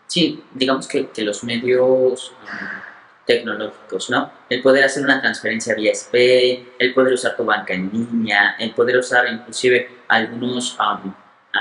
sí, 0.06 0.42
digamos 0.52 0.88
que, 0.88 1.08
los 1.18 1.44
medios 1.44 2.32
tecnológicos, 3.26 4.10
¿no? 4.10 4.32
El 4.48 4.62
poder 4.62 4.84
hacer 4.84 5.04
una 5.04 5.20
transferencia 5.20 5.74
vía 5.74 5.94
SPAY, 5.94 6.72
el 6.78 6.94
poder 6.94 7.12
usar 7.12 7.36
tu 7.36 7.44
banca 7.44 7.74
en 7.74 7.90
línea, 7.92 8.56
el 8.58 8.74
poder 8.74 8.96
usar 8.96 9.26
inclusive 9.28 9.88
algunos, 10.08 10.76
um, 10.80 11.12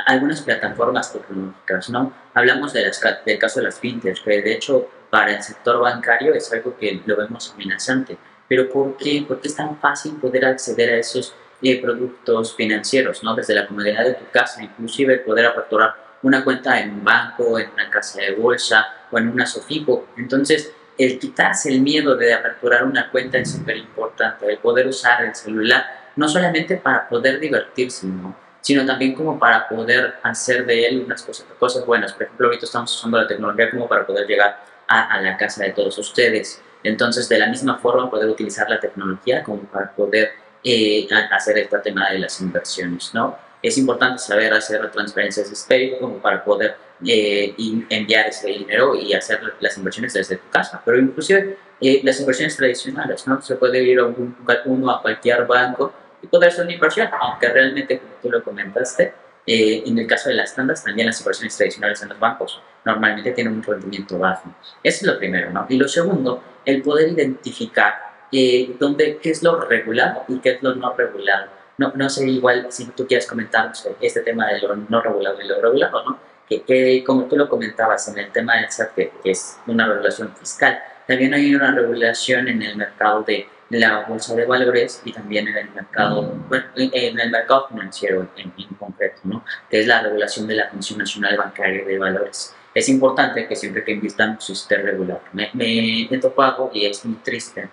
algunas 0.07 0.41
plataformas 0.41 1.13
tecnológicas, 1.13 1.89
¿no? 1.91 2.11
Hablamos 2.33 2.73
del 2.73 2.89
caso 3.37 3.59
de 3.59 3.65
las 3.65 3.79
fintechs, 3.79 4.21
que 4.21 4.41
de 4.41 4.53
hecho 4.53 4.89
para 5.11 5.35
el 5.35 5.43
sector 5.43 5.79
bancario 5.79 6.33
es 6.33 6.51
algo 6.51 6.75
que 6.77 7.01
lo 7.05 7.17
vemos 7.17 7.51
amenazante 7.53 8.17
pero 8.51 8.69
¿por 8.69 8.97
qué? 8.97 9.23
Porque 9.25 9.47
es 9.47 9.55
tan 9.55 9.79
fácil 9.79 10.17
poder 10.17 10.43
acceder 10.43 10.89
a 10.89 10.97
esos 10.97 11.33
eh, 11.61 11.81
productos 11.81 12.53
financieros, 12.53 13.23
¿no? 13.23 13.33
Desde 13.33 13.55
la 13.55 13.65
comodidad 13.65 14.03
de 14.03 14.15
tu 14.15 14.25
casa, 14.29 14.61
inclusive 14.61 15.19
poder 15.19 15.45
aperturar 15.45 16.17
una 16.21 16.43
cuenta 16.43 16.77
en 16.81 16.95
un 16.95 17.01
banco, 17.01 17.57
en 17.57 17.69
una 17.69 17.89
casa 17.89 18.19
de 18.19 18.35
bolsa 18.35 18.85
o 19.09 19.17
en 19.17 19.29
una 19.29 19.45
Sofipo. 19.45 20.05
Entonces, 20.17 20.73
el 20.97 21.17
quitarse 21.17 21.69
el 21.69 21.79
miedo 21.79 22.17
de 22.17 22.33
aperturar 22.33 22.83
una 22.83 23.09
cuenta 23.09 23.37
es 23.37 23.53
súper 23.53 23.77
importante, 23.77 24.45
el 24.51 24.57
poder 24.57 24.85
usar 24.85 25.23
el 25.23 25.33
celular, 25.33 25.85
no 26.17 26.27
solamente 26.27 26.75
para 26.75 27.07
poder 27.07 27.39
divertirse, 27.39 28.05
¿no? 28.05 28.35
sino 28.59 28.85
también 28.85 29.15
como 29.15 29.39
para 29.39 29.69
poder 29.69 30.15
hacer 30.23 30.65
de 30.65 30.87
él 30.87 31.03
unas 31.05 31.23
cosas, 31.23 31.45
cosas 31.57 31.85
buenas. 31.85 32.11
Por 32.11 32.23
ejemplo, 32.23 32.47
ahorita 32.47 32.65
estamos 32.65 32.93
usando 32.97 33.17
la 33.17 33.27
tecnología 33.27 33.71
como 33.71 33.87
para 33.87 34.05
poder 34.05 34.27
llegar 34.27 34.61
a, 34.89 35.13
a 35.13 35.21
la 35.21 35.37
casa 35.37 35.63
de 35.63 35.71
todos 35.71 35.97
ustedes. 35.97 36.61
Entonces, 36.83 37.27
de 37.29 37.39
la 37.39 37.47
misma 37.47 37.77
forma, 37.77 38.09
poder 38.09 38.29
utilizar 38.29 38.69
la 38.69 38.79
tecnología 38.79 39.43
como 39.43 39.63
para 39.63 39.91
poder 39.91 40.31
eh, 40.63 41.07
hacer 41.31 41.57
este 41.57 41.77
tema 41.79 42.09
de 42.09 42.19
las 42.19 42.39
inversiones, 42.41 43.13
¿no? 43.13 43.37
Es 43.61 43.77
importante 43.77 44.17
saber 44.17 44.53
hacer 44.53 44.89
transferencias 44.89 45.49
de 45.49 45.55
SPAY 45.55 45.99
como 45.99 46.17
para 46.17 46.43
poder 46.43 46.75
eh, 47.05 47.55
enviar 47.89 48.27
ese 48.27 48.47
dinero 48.47 48.95
y 48.95 49.13
hacer 49.13 49.39
las 49.59 49.77
inversiones 49.77 50.13
desde 50.13 50.37
tu 50.37 50.49
casa, 50.49 50.81
pero 50.83 50.99
inclusive 50.99 51.57
eh, 51.79 52.01
las 52.03 52.19
inversiones 52.19 52.55
tradicionales, 52.57 53.25
¿no? 53.27 53.41
Se 53.41 53.55
puede 53.55 53.83
ir 53.83 53.99
a 53.99 54.05
un, 54.05 54.35
uno 54.65 54.91
a 54.91 55.01
cualquier 55.01 55.45
banco 55.45 55.93
y 56.21 56.27
poder 56.27 56.49
hacer 56.49 56.65
una 56.65 56.73
inversión, 56.73 57.09
aunque 57.19 57.49
realmente, 57.49 57.99
como 57.99 58.13
tú 58.21 58.29
lo 58.29 58.43
comentaste, 58.43 59.13
eh, 59.47 59.83
en 59.85 59.97
el 59.97 60.05
caso 60.05 60.29
de 60.29 60.35
las 60.35 60.53
tandas, 60.53 60.83
también 60.83 61.07
las 61.07 61.19
inversiones 61.19 61.57
tradicionales 61.57 62.01
en 62.03 62.09
los 62.09 62.19
bancos 62.19 62.61
normalmente 62.85 63.31
tienen 63.31 63.53
un 63.53 63.63
rendimiento 63.63 64.17
bajo. 64.19 64.53
Eso 64.83 64.97
es 65.01 65.03
lo 65.03 65.17
primero, 65.17 65.51
¿no? 65.51 65.65
Y 65.69 65.77
lo 65.77 65.87
segundo, 65.87 66.43
el 66.65 66.81
poder 66.81 67.09
identificar 67.09 67.95
eh, 68.31 68.75
dónde, 68.79 69.19
qué 69.21 69.31
es 69.31 69.43
lo 69.43 69.59
regulado 69.59 70.23
y 70.27 70.39
qué 70.39 70.51
es 70.51 70.63
lo 70.63 70.75
no 70.75 70.93
regulado. 70.95 71.47
No, 71.77 71.91
no 71.95 72.09
sé, 72.09 72.27
igual 72.27 72.67
si 72.69 72.85
tú 72.87 73.07
quieres 73.07 73.27
comentar 73.27 73.71
este 73.99 74.21
tema 74.21 74.47
de 74.47 74.61
lo 74.61 74.75
no 74.75 75.01
regulado 75.01 75.41
y 75.41 75.47
lo 75.47 75.61
regulado, 75.61 76.03
¿no? 76.03 76.19
Que, 76.47 76.61
que 76.63 77.03
como 77.03 77.25
tú 77.25 77.37
lo 77.37 77.49
comentabas 77.49 78.07
en 78.09 78.19
el 78.19 78.31
tema 78.31 78.57
del 78.57 78.69
SAT, 78.69 78.93
que 78.95 79.11
es 79.23 79.57
una 79.67 79.87
regulación 79.87 80.35
fiscal, 80.35 80.81
también 81.07 81.33
hay 81.33 81.55
una 81.55 81.71
regulación 81.71 82.47
en 82.47 82.61
el 82.61 82.75
mercado 82.75 83.23
de 83.23 83.47
la 83.69 84.01
bolsa 84.01 84.35
de 84.35 84.45
valores 84.45 85.01
y 85.05 85.13
también 85.13 85.47
en 85.47 85.57
el 85.57 85.69
mercado, 85.71 86.23
bueno, 86.49 86.65
en 86.75 87.19
el 87.19 87.31
mercado 87.31 87.67
financiero 87.69 88.27
en, 88.35 88.51
concreto, 88.77 89.21
¿no? 89.23 89.45
que 89.69 89.79
es 89.79 89.87
la 89.87 90.01
regulación 90.01 90.47
de 90.47 90.55
la 90.55 90.69
Comisión 90.69 90.99
Nacional 90.99 91.37
Bancaria 91.37 91.85
de 91.85 91.97
Valores. 91.97 92.53
Es 92.73 92.87
importante 92.87 93.47
que 93.47 93.55
siempre 93.55 93.83
que 93.83 93.91
investamos 93.91 94.49
esté 94.49 94.77
regulado. 94.77 95.21
Me, 95.33 95.51
me 95.53 96.17
topado 96.19 96.71
y 96.73 96.85
es 96.85 97.03
muy 97.05 97.17
triste 97.17 97.69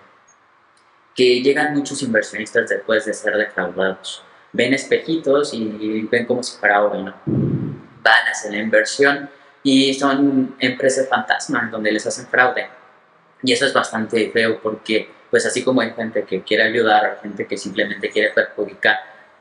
que 1.15 1.41
llegan 1.41 1.73
muchos 1.73 2.01
inversionistas 2.01 2.69
después 2.69 3.05
de 3.05 3.13
ser 3.13 3.35
defraudados. 3.35 4.23
Ven 4.51 4.73
espejitos 4.73 5.53
y 5.53 6.07
ven 6.09 6.25
como 6.25 6.43
si 6.43 6.57
fuera 6.57 6.83
oro. 6.83 7.13
Van 7.25 8.27
a 8.27 8.31
hacer 8.31 8.51
la 8.51 8.59
inversión 8.59 9.29
y 9.63 9.93
son 9.93 10.55
empresas 10.59 11.07
fantasmas 11.07 11.71
donde 11.71 11.91
les 11.91 12.05
hacen 12.05 12.27
fraude. 12.27 12.67
Y 13.43 13.53
eso 13.53 13.65
es 13.65 13.73
bastante 13.73 14.29
feo 14.31 14.59
porque 14.61 15.09
pues 15.29 15.45
así 15.45 15.63
como 15.63 15.81
hay 15.81 15.91
gente 15.91 16.23
que 16.23 16.41
quiere 16.41 16.63
ayudar, 16.63 17.05
hay 17.05 17.21
gente 17.21 17.45
que 17.45 17.57
simplemente 17.57 18.09
quiere 18.09 18.31
perjudicar 18.31 18.97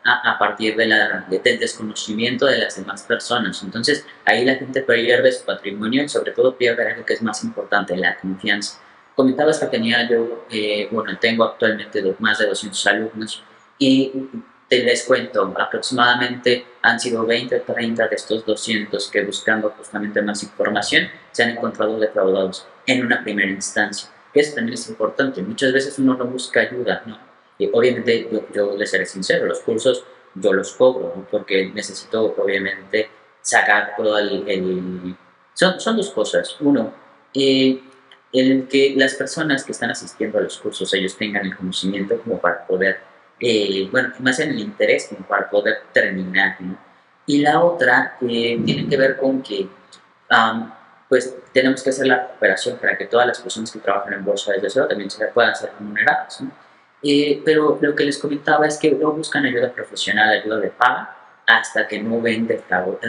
a, 0.08 0.32
a 0.32 0.38
partir 0.38 0.76
de 0.76 0.86
la, 0.86 1.26
del 1.28 1.58
desconocimiento 1.58 2.46
de 2.46 2.58
las 2.58 2.76
demás 2.76 3.02
personas. 3.02 3.62
Entonces 3.62 4.04
ahí 4.24 4.44
la 4.44 4.54
gente 4.54 4.82
pierde 4.82 5.32
su 5.32 5.44
patrimonio 5.44 6.04
y 6.04 6.08
sobre 6.08 6.32
todo 6.32 6.56
pierde 6.56 6.90
algo 6.90 7.04
que 7.04 7.14
es 7.14 7.22
más 7.22 7.42
importante, 7.44 7.96
la 7.96 8.16
confianza. 8.16 8.80
Comentabas 9.14 9.58
que 9.58 9.66
tenía 9.66 10.08
yo, 10.08 10.46
eh, 10.50 10.88
bueno, 10.90 11.16
tengo 11.18 11.44
actualmente 11.44 12.02
más 12.20 12.38
de 12.38 12.46
200 12.46 12.86
alumnos 12.86 13.42
y 13.78 14.12
te 14.68 14.84
les 14.84 15.04
cuento, 15.04 15.54
aproximadamente 15.58 16.66
han 16.82 17.00
sido 17.00 17.24
20 17.24 17.60
30 17.60 18.06
de 18.06 18.14
estos 18.14 18.44
200 18.44 19.10
que 19.10 19.24
buscando 19.24 19.70
justamente 19.70 20.20
más 20.22 20.42
información 20.42 21.08
se 21.32 21.42
han 21.42 21.50
encontrado 21.50 21.98
defraudados 21.98 22.66
en 22.86 23.04
una 23.06 23.22
primera 23.24 23.50
instancia 23.50 24.10
eso 24.34 24.54
también 24.54 24.74
es 24.74 24.88
importante. 24.88 25.42
Muchas 25.42 25.72
veces 25.72 25.98
uno 25.98 26.14
no 26.14 26.26
busca 26.26 26.60
ayuda, 26.60 27.02
¿no? 27.06 27.18
Y 27.58 27.68
obviamente 27.72 28.28
yo, 28.30 28.46
yo 28.54 28.76
les 28.76 28.90
seré 28.90 29.04
sincero, 29.06 29.46
los 29.46 29.60
cursos 29.60 30.04
yo 30.34 30.52
los 30.52 30.72
cobro, 30.72 31.12
¿no? 31.16 31.26
Porque 31.30 31.70
necesito 31.74 32.34
obviamente 32.36 33.10
sacar 33.40 33.94
todo 33.96 34.18
el... 34.18 35.16
Son, 35.54 35.80
son 35.80 35.96
dos 35.96 36.10
cosas. 36.10 36.56
Uno, 36.60 36.92
eh, 37.34 37.80
el 38.32 38.68
que 38.68 38.94
las 38.96 39.14
personas 39.14 39.64
que 39.64 39.72
están 39.72 39.90
asistiendo 39.90 40.38
a 40.38 40.42
los 40.42 40.58
cursos, 40.58 40.92
ellos 40.94 41.16
tengan 41.16 41.46
el 41.46 41.56
conocimiento 41.56 42.20
como 42.22 42.38
para 42.38 42.66
poder, 42.66 43.00
eh, 43.40 43.88
bueno, 43.90 44.12
más 44.20 44.38
en 44.40 44.50
el 44.50 44.60
interés 44.60 45.08
como 45.08 45.26
para 45.26 45.48
poder 45.50 45.78
terminar, 45.92 46.56
¿no? 46.60 46.78
Y 47.26 47.38
la 47.38 47.62
otra 47.62 48.16
eh, 48.22 48.60
tiene 48.64 48.88
que 48.88 48.96
ver 48.96 49.16
con 49.16 49.42
que 49.42 49.68
pues 51.08 51.34
tenemos 51.52 51.82
que 51.82 51.90
hacer 51.90 52.06
la 52.06 52.26
recuperación 52.26 52.76
para 52.78 52.96
que 52.96 53.06
todas 53.06 53.26
las 53.26 53.40
personas 53.40 53.70
que 53.70 53.78
trabajan 53.78 54.12
en 54.12 54.24
bolsa 54.24 54.52
desde 54.52 54.68
cero 54.68 54.86
también 54.88 55.10
se 55.10 55.26
puedan 55.28 55.54
ser 55.54 55.72
remuneradas. 55.78 56.42
¿no? 56.42 56.50
Eh, 57.02 57.42
pero 57.44 57.78
lo 57.80 57.94
que 57.94 58.04
les 58.04 58.18
comentaba 58.18 58.66
es 58.66 58.76
que 58.78 58.90
no 58.92 59.12
buscan 59.12 59.44
ayuda 59.46 59.72
profesional, 59.72 60.30
ayuda 60.30 60.58
de 60.58 60.68
paga, 60.68 61.16
hasta 61.46 61.86
que 61.86 62.02
no, 62.02 62.20
ven 62.20 62.48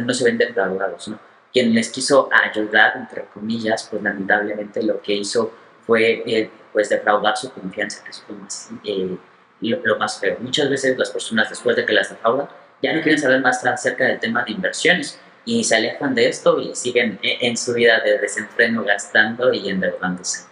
no 0.05 0.13
se 0.13 0.23
ven 0.23 0.37
defraudados. 0.37 1.07
¿no? 1.07 1.19
Quien 1.51 1.73
les 1.73 1.89
quiso 1.89 2.29
ayudar, 2.31 2.97
entre 2.97 3.25
comillas, 3.25 3.87
pues 3.89 4.01
lamentablemente 4.01 4.83
lo 4.83 5.01
que 5.01 5.15
hizo 5.15 5.51
fue 5.85 6.23
eh, 6.25 6.49
pues 6.71 6.89
defraudar 6.89 7.35
su 7.35 7.51
confianza, 7.51 8.03
que 8.03 8.11
es 8.11 8.23
lo 8.29 8.35
más, 8.35 8.69
eh, 8.83 9.17
lo, 9.61 9.97
más 9.97 10.19
feo. 10.19 10.37
Muchas 10.39 10.69
veces 10.69 10.97
las 10.97 11.09
personas 11.09 11.49
después 11.49 11.75
de 11.75 11.85
que 11.85 11.93
las 11.93 12.09
defraudan 12.09 12.47
ya 12.81 12.93
no 12.93 13.01
quieren 13.01 13.19
saber 13.19 13.41
más 13.41 13.65
acerca 13.65 14.05
del 14.05 14.19
tema 14.19 14.43
de 14.43 14.51
inversiones, 14.51 15.19
y 15.45 15.63
se 15.63 15.75
alejan 15.75 16.13
de 16.13 16.27
esto 16.27 16.59
y 16.59 16.75
siguen 16.75 17.19
e-, 17.23 17.47
en 17.47 17.57
su 17.57 17.73
vida 17.73 17.99
de 18.01 18.19
desenfreno 18.19 18.83
gastando 18.83 19.51
y 19.51 19.69
endeudándose. 19.69 20.48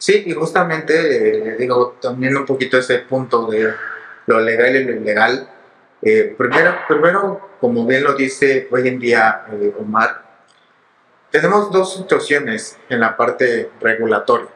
Sí, 0.00 0.22
y 0.24 0.32
justamente, 0.32 1.52
eh, 1.52 1.56
digo, 1.58 1.98
también 2.00 2.34
un 2.34 2.46
poquito 2.46 2.78
ese 2.78 3.00
punto 3.00 3.46
de 3.46 3.74
lo 4.24 4.40
legal 4.40 4.74
y 4.74 4.84
lo 4.84 4.92
ilegal. 4.92 5.46
Eh, 6.00 6.34
primero, 6.38 6.74
primero, 6.88 7.50
como 7.60 7.86
bien 7.86 8.04
lo 8.04 8.14
dice 8.14 8.66
hoy 8.70 8.88
en 8.88 8.98
día 8.98 9.44
eh, 9.52 9.74
Omar, 9.78 10.22
tenemos 11.30 11.70
dos 11.70 11.96
situaciones 11.96 12.78
en 12.88 13.00
la 13.00 13.14
parte 13.14 13.70
regulatoria. 13.78 14.48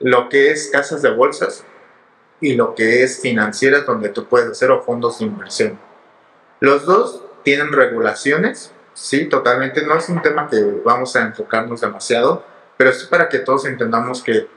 Lo 0.00 0.30
que 0.30 0.50
es 0.50 0.70
casas 0.70 1.02
de 1.02 1.10
bolsas 1.10 1.62
y 2.40 2.54
lo 2.54 2.74
que 2.74 3.02
es 3.02 3.20
financieras 3.20 3.84
donde 3.84 4.08
tú 4.08 4.26
puedes 4.26 4.50
hacer 4.50 4.70
o 4.70 4.82
fondos 4.82 5.18
de 5.18 5.26
inversión. 5.26 5.78
Los 6.60 6.86
dos 6.86 7.22
tienen 7.42 7.72
regulaciones 7.72 8.72
Sí, 8.96 9.26
totalmente. 9.26 9.84
No 9.84 9.94
es 9.98 10.08
un 10.08 10.22
tema 10.22 10.48
que 10.48 10.58
vamos 10.82 11.14
a 11.16 11.20
enfocarnos 11.20 11.82
demasiado, 11.82 12.42
pero 12.76 12.90
es 12.90 13.04
para 13.04 13.28
que 13.28 13.40
todos 13.40 13.66
entendamos 13.66 14.22
que 14.22 14.48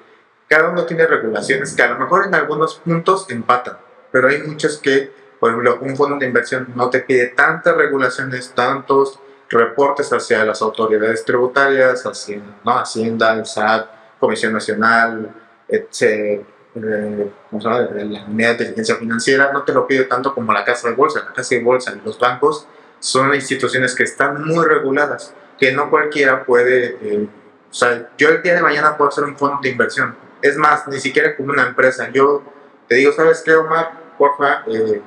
cada 0.48 0.70
uno 0.70 0.86
tiene 0.86 1.06
regulaciones 1.06 1.76
que 1.76 1.84
a 1.84 1.90
lo 1.90 2.00
mejor 2.00 2.26
en 2.26 2.36
algunos 2.36 2.76
puntos 2.76 3.30
empatan, 3.30 3.78
pero 4.12 4.28
hay 4.28 4.42
muchos 4.44 4.78
que, 4.78 5.12
por 5.40 5.52
ejemplo, 5.52 5.78
un 5.82 5.96
fondo 5.96 6.18
de 6.18 6.26
inversión 6.26 6.68
no 6.76 6.90
te 6.90 7.02
pide 7.02 7.28
tantas 7.28 7.76
regulaciones, 7.76 8.52
tantos 8.56 9.20
reportes 9.50 10.12
hacia 10.14 10.46
las 10.46 10.62
autoridades 10.62 11.26
tributarias, 11.26 12.06
hacia 12.06 12.42
¿no? 12.64 12.78
Hacienda, 12.78 13.34
el 13.34 13.46
SAT, 13.46 13.88
Comisión 14.20 14.54
Nacional, 14.54 15.34
etc. 15.68 16.46
Eh, 16.76 17.32
la 17.52 18.26
unidad 18.28 18.50
de 18.50 18.52
inteligencia 18.52 18.96
financiera 18.96 19.52
no 19.52 19.64
te 19.64 19.74
lo 19.74 19.88
pide 19.88 20.04
tanto 20.04 20.34
como 20.34 20.54
la 20.54 20.64
casa 20.64 20.90
de 20.90 20.96
bolsa. 20.96 21.24
La 21.26 21.34
casa 21.34 21.56
de 21.56 21.64
bolsa 21.64 21.94
y 21.96 22.06
los 22.06 22.20
bancos 22.20 22.68
son 23.00 23.34
instituciones 23.34 23.96
que 23.96 24.04
están 24.04 24.44
muy 24.44 24.66
reguladas, 24.66 25.34
que 25.58 25.72
no 25.72 25.90
cualquiera 25.90 26.44
puede, 26.44 26.98
eh, 27.02 27.28
o 27.70 27.74
sea, 27.74 28.10
yo 28.18 28.30
el 28.30 28.42
día 28.42 28.56
de 28.56 28.62
mañana 28.62 28.98
puedo 28.98 29.10
hacer 29.10 29.24
un 29.24 29.38
fondo 29.38 29.60
de 29.62 29.70
inversión. 29.70 30.16
Es 30.42 30.58
más, 30.58 30.88
ni 30.88 31.00
siquiera 31.00 31.36
como 31.36 31.52
una 31.52 31.68
empresa. 31.68 32.10
Yo 32.12 32.44
te 32.88 32.96
digo, 32.96 33.12
¿sabes 33.12 33.42
qué, 33.44 33.54
Omar? 33.54 33.92
Porfa, 34.18 34.64
eh, 34.68 35.02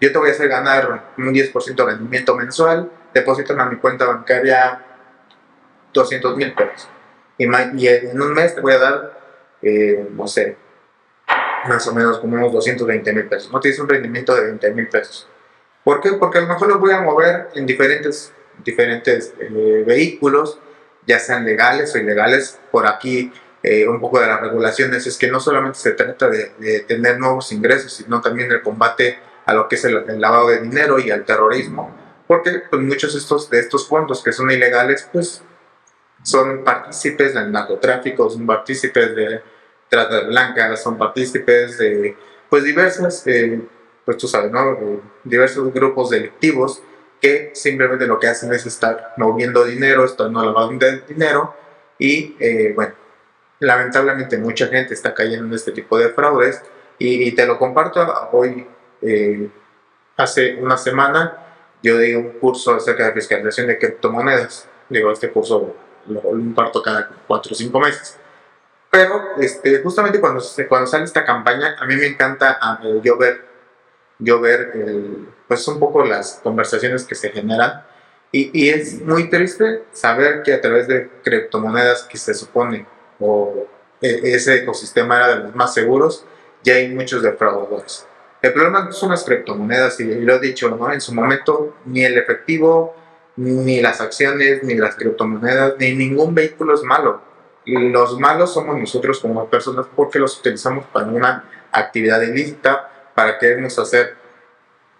yo 0.00 0.12
te 0.12 0.18
voy 0.18 0.28
a 0.28 0.32
hacer 0.32 0.48
ganar 0.48 1.12
un 1.16 1.32
10% 1.32 1.74
de 1.74 1.84
rendimiento 1.84 2.34
mensual, 2.36 2.90
depositan 3.14 3.60
a 3.60 3.66
mi 3.66 3.76
cuenta 3.76 4.06
bancaria 4.06 4.84
200 5.92 6.36
mil 6.36 6.52
pesos. 6.54 6.88
Y, 7.38 7.44
en 7.44 8.20
un 8.20 8.34
mes 8.34 8.54
te 8.54 8.60
voy 8.60 8.72
a 8.74 8.78
dar 8.78 9.22
eh, 9.62 10.08
no 10.10 10.26
sé, 10.26 10.56
más 11.68 11.86
o 11.86 11.94
menos 11.94 12.18
como 12.18 12.34
unos 12.34 12.52
220 12.52 13.12
mil 13.12 13.28
pesos. 13.28 13.50
No 13.52 13.60
tienes 13.60 13.78
un 13.78 13.88
rendimiento 13.88 14.34
de 14.34 14.46
20 14.46 14.70
mil 14.72 14.88
pesos. 14.88 15.28
¿Por 15.84 16.00
qué? 16.00 16.12
Porque 16.14 16.38
a 16.38 16.40
lo 16.42 16.48
mejor 16.48 16.68
los 16.68 16.80
voy 16.80 16.92
a 16.92 17.00
mover 17.00 17.48
en 17.54 17.64
diferentes, 17.64 18.32
diferentes 18.64 19.32
eh, 19.38 19.84
vehículos, 19.86 20.58
ya 21.06 21.18
sean 21.18 21.44
legales 21.44 21.94
o 21.94 21.98
ilegales. 21.98 22.58
Por 22.70 22.86
aquí, 22.86 23.32
eh, 23.62 23.86
un 23.86 24.00
poco 24.00 24.20
de 24.20 24.26
las 24.26 24.40
regulaciones 24.40 25.06
es 25.06 25.16
que 25.16 25.28
no 25.28 25.40
solamente 25.40 25.78
se 25.78 25.92
trata 25.92 26.28
de, 26.28 26.80
tener 26.86 27.18
nuevos 27.18 27.52
ingresos, 27.52 27.92
sino 27.92 28.20
también 28.20 28.50
el 28.50 28.62
combate 28.62 29.18
a 29.44 29.54
lo 29.54 29.68
que 29.68 29.76
es 29.76 29.84
el, 29.84 30.20
lavado 30.20 30.48
de 30.48 30.60
dinero 30.60 30.98
y 30.98 31.10
al 31.10 31.24
terrorismo. 31.24 31.94
Porque 32.26 32.62
pues, 32.70 32.82
muchos 32.82 33.12
de 33.12 33.18
estos, 33.18 33.50
de 33.50 33.60
estos 33.60 33.86
fondos 33.86 34.22
que 34.22 34.32
son 34.32 34.50
ilegales, 34.50 35.08
pues 35.12 35.42
son 36.22 36.62
partícipes 36.64 37.34
del 37.34 37.50
narcotráfico, 37.50 38.30
son 38.30 38.46
partícipes 38.46 39.14
de 39.16 39.42
trata 39.88 40.20
blancas, 40.20 40.82
son 40.82 40.96
partícipes 40.96 41.78
de 41.78 42.16
pues 42.48 42.64
diversas 42.64 43.26
eh, 43.26 43.60
pues 44.04 44.16
tú 44.16 44.26
sabes, 44.26 44.50
¿no? 44.50 44.72
Eh, 44.72 45.00
diversos 45.24 45.72
grupos 45.72 46.10
delictivos 46.10 46.82
que 47.22 47.52
simplemente 47.54 48.06
lo 48.06 48.18
que 48.18 48.26
hacen 48.26 48.52
es 48.52 48.66
estar 48.66 49.14
moviendo 49.16 49.64
dinero, 49.64 50.04
estando 50.04 50.44
lavando 50.44 50.84
dinero 51.06 51.54
y, 51.96 52.36
eh, 52.40 52.72
bueno, 52.74 52.94
lamentablemente 53.60 54.36
mucha 54.38 54.66
gente 54.66 54.92
está 54.92 55.14
cayendo 55.14 55.46
en 55.46 55.54
este 55.54 55.70
tipo 55.70 55.96
de 55.96 56.08
fraudes 56.08 56.60
y, 56.98 57.32
te 57.32 57.46
lo 57.46 57.58
comparto 57.58 58.04
hoy, 58.32 58.66
eh, 59.00 59.48
hace 60.16 60.56
una 60.56 60.76
semana 60.76 61.38
yo 61.82 61.98
di 61.98 62.14
un 62.14 62.30
curso 62.32 62.74
acerca 62.74 63.06
de 63.06 63.12
fiscalización 63.12 63.68
de 63.68 63.78
criptomonedas, 63.78 64.68
digo, 64.88 65.10
este 65.12 65.30
curso 65.30 65.76
lo, 66.06 66.30
imparto 66.32 66.82
cada 66.82 67.08
cuatro 67.26 67.52
o 67.52 67.54
cinco 67.54 67.78
meses. 67.78 68.18
Pero 68.90 69.36
este, 69.38 69.80
justamente 69.80 70.20
cuando, 70.20 70.42
cuando 70.68 70.86
sale 70.86 71.04
esta 71.04 71.24
campaña, 71.24 71.76
a 71.78 71.86
mí 71.86 71.96
me 71.96 72.06
encanta 72.06 72.58
a, 72.60 72.80
yo 73.02 73.16
ver 73.16 73.51
yo 74.22 74.40
ver 74.40 74.72
pues 75.48 75.66
un 75.68 75.78
poco 75.78 76.04
las 76.04 76.40
conversaciones 76.42 77.04
que 77.04 77.14
se 77.14 77.30
generan 77.30 77.84
y, 78.30 78.50
y, 78.58 78.70
es 78.70 79.02
muy 79.02 79.28
triste 79.28 79.82
saber 79.92 80.42
que 80.42 80.54
a 80.54 80.60
través 80.60 80.88
de 80.88 81.10
criptomonedas 81.22 82.04
que 82.04 82.16
se 82.16 82.32
supone 82.32 82.86
o 83.20 83.66
e, 84.00 84.34
ese 84.34 84.56
ecosistema 84.56 85.16
era 85.16 85.36
de 85.36 85.44
los 85.44 85.54
más 85.54 85.74
seguros, 85.74 86.24
ya 86.62 86.76
hay 86.76 86.88
muchos 86.88 87.22
defraudadores. 87.22 88.06
El 88.40 88.52
problema 88.54 88.84
no 88.84 88.92
son 88.92 89.10
las 89.10 89.24
criptomonedas 89.24 90.00
y 90.00 90.04
lo 90.04 90.36
he 90.36 90.40
dicho, 90.40 90.70
¿no? 90.70 90.92
en 90.92 91.00
su 91.00 91.14
momento 91.14 91.76
ni 91.84 92.04
el 92.04 92.16
efectivo, 92.16 92.94
ni 93.36 93.80
las 93.80 94.00
acciones, 94.00 94.62
ni 94.62 94.74
las 94.74 94.96
criptomonedas, 94.96 95.74
ni 95.78 95.94
ningún 95.94 96.34
vehículo 96.34 96.74
es 96.74 96.82
malo. 96.82 97.20
Los 97.64 98.18
malos 98.18 98.52
somos 98.52 98.78
nosotros 98.78 99.20
como 99.20 99.48
personas 99.48 99.86
porque 99.94 100.18
los 100.18 100.38
utilizamos 100.38 100.86
para 100.86 101.06
una 101.06 101.44
actividad 101.70 102.20
ilícita 102.22 102.91
para 103.14 103.38
querernos 103.38 103.78
hacer 103.78 104.14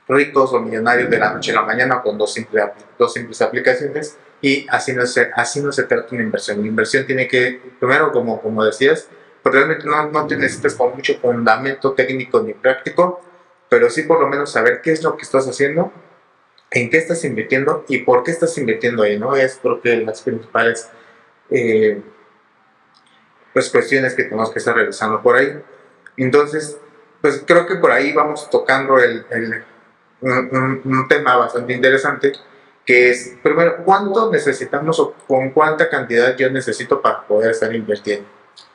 ricos 0.09 0.53
o 0.53 0.61
millonarios 0.61 1.09
de 1.09 1.19
la 1.19 1.33
noche 1.33 1.53
a 1.53 1.57
la 1.57 1.63
mañana 1.63 2.03
con 2.03 2.19
dos 2.19 2.33
simples, 2.33 2.65
dos 2.99 3.13
simples 3.13 3.41
aplicaciones 3.41 4.17
y 4.41 4.67
así 4.69 4.93
no, 4.93 5.07
se, 5.07 5.31
así 5.35 5.61
no 5.61 5.71
se 5.73 5.85
trata 5.85 6.09
una 6.13 6.23
inversión. 6.23 6.61
La 6.61 6.67
inversión 6.67 7.07
tiene 7.07 7.29
que, 7.29 7.61
primero, 7.79 8.11
como, 8.13 8.43
como 8.43 8.65
decías, 8.65 9.09
pues 9.43 9.55
realmente 9.55 9.87
no, 9.87 10.11
no 10.11 10.27
te 10.27 10.37
necesitas 10.37 10.75
con 10.75 10.95
mucho 10.95 11.15
fundamento 11.19 11.93
técnico 11.93 12.41
ni 12.41 12.53
práctico, 12.53 13.21
pero 13.69 13.89
sí 13.89 14.03
por 14.03 14.21
lo 14.21 14.29
menos 14.29 14.51
saber 14.51 14.81
qué 14.83 14.93
es 14.93 15.03
lo 15.03 15.17
que 15.17 15.23
estás 15.23 15.47
haciendo, 15.49 15.93
en 16.71 16.91
qué 16.91 16.99
estás 16.99 17.25
invirtiendo 17.25 17.85
y 17.89 17.99
por 17.99 18.23
qué 18.23 18.33
estás 18.33 18.57
invirtiendo 18.59 19.03
ahí, 19.03 19.19
¿no? 19.19 19.37
Es 19.37 19.59
porque 19.63 19.97
las 19.99 20.23
principales 20.23 20.89
eh, 21.51 22.03
pues 23.53 23.69
cuestiones 23.71 24.15
que 24.15 24.25
tenemos 24.25 24.51
que 24.51 24.59
estar 24.59 24.75
realizando 24.75 25.23
por 25.23 25.37
ahí. 25.37 25.61
Entonces, 26.17 26.79
pues 27.23 27.43
creo 27.47 27.67
que 27.67 27.77
por 27.77 27.93
ahí 27.93 28.13
vamos 28.13 28.51
tocando 28.51 28.99
el, 28.99 29.25
un, 30.21 31.07
tema 31.09 31.37
bastante 31.37 31.73
interesante, 31.73 32.33
que 32.85 33.11
es, 33.11 33.37
primero, 33.43 33.85
¿cuánto 33.85 34.31
necesitamos 34.31 34.99
o 34.99 35.15
con 35.27 35.51
cuánta 35.51 35.89
cantidad 35.89 36.37
yo 36.37 36.51
necesito 36.51 37.01
para 37.01 37.23
poder 37.23 37.53
estar 37.53 37.73
invirtiendo? 37.75 38.29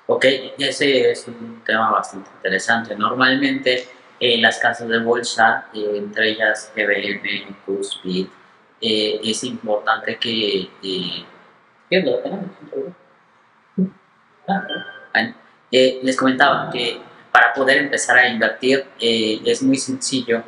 Ok, 0.07 0.25
ese 0.57 1.11
es 1.11 1.27
un 1.27 1.61
tema 1.65 1.91
bastante 1.91 2.29
interesante. 2.37 2.95
Normalmente 2.95 3.89
en 4.19 4.41
las 4.41 4.57
casas 4.59 4.87
de 4.87 4.99
bolsa, 4.99 5.67
entre 5.73 6.29
ellas 6.29 6.71
GBM, 6.73 7.57
Cuspid, 7.65 8.27
eh, 8.79 9.19
es 9.23 9.43
importante 9.43 10.17
que... 10.17 10.69
Eh, 10.81 11.25
eh, 15.71 15.99
les 16.03 16.15
comentaba 16.15 16.69
que 16.71 17.01
para 17.37 17.53
poder 17.53 17.77
empezar 17.77 18.17
a 18.17 18.27
invertir 18.27 18.83
eh, 18.99 19.39
es 19.45 19.61
muy 19.61 19.77
sencillo 19.77 20.43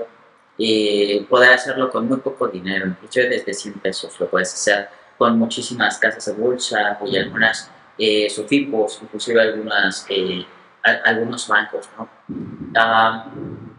eh, 0.57 1.23
poder 1.29 1.53
hacerlo 1.53 1.91
con 1.91 2.07
muy 2.07 2.17
poco 2.17 2.47
dinero, 2.47 2.87
incluso 2.87 3.19
desde 3.29 3.53
100 3.53 3.75
pesos 3.75 4.19
lo 4.19 4.27
puedes 4.27 4.51
hacer 4.51 4.89
con 5.15 5.37
muchísimas 5.37 5.99
casas 5.99 6.25
de 6.25 6.33
bolsa 6.33 6.97
y 7.05 7.15
algunas 7.15 7.69
eh, 7.95 8.27
SOFIPOS, 8.27 9.03
inclusive 9.03 9.39
algunas, 9.39 10.07
eh, 10.09 10.43
algunos 11.05 11.47
bancos. 11.47 11.87
¿no? 11.95 12.09
Ah, 12.75 13.27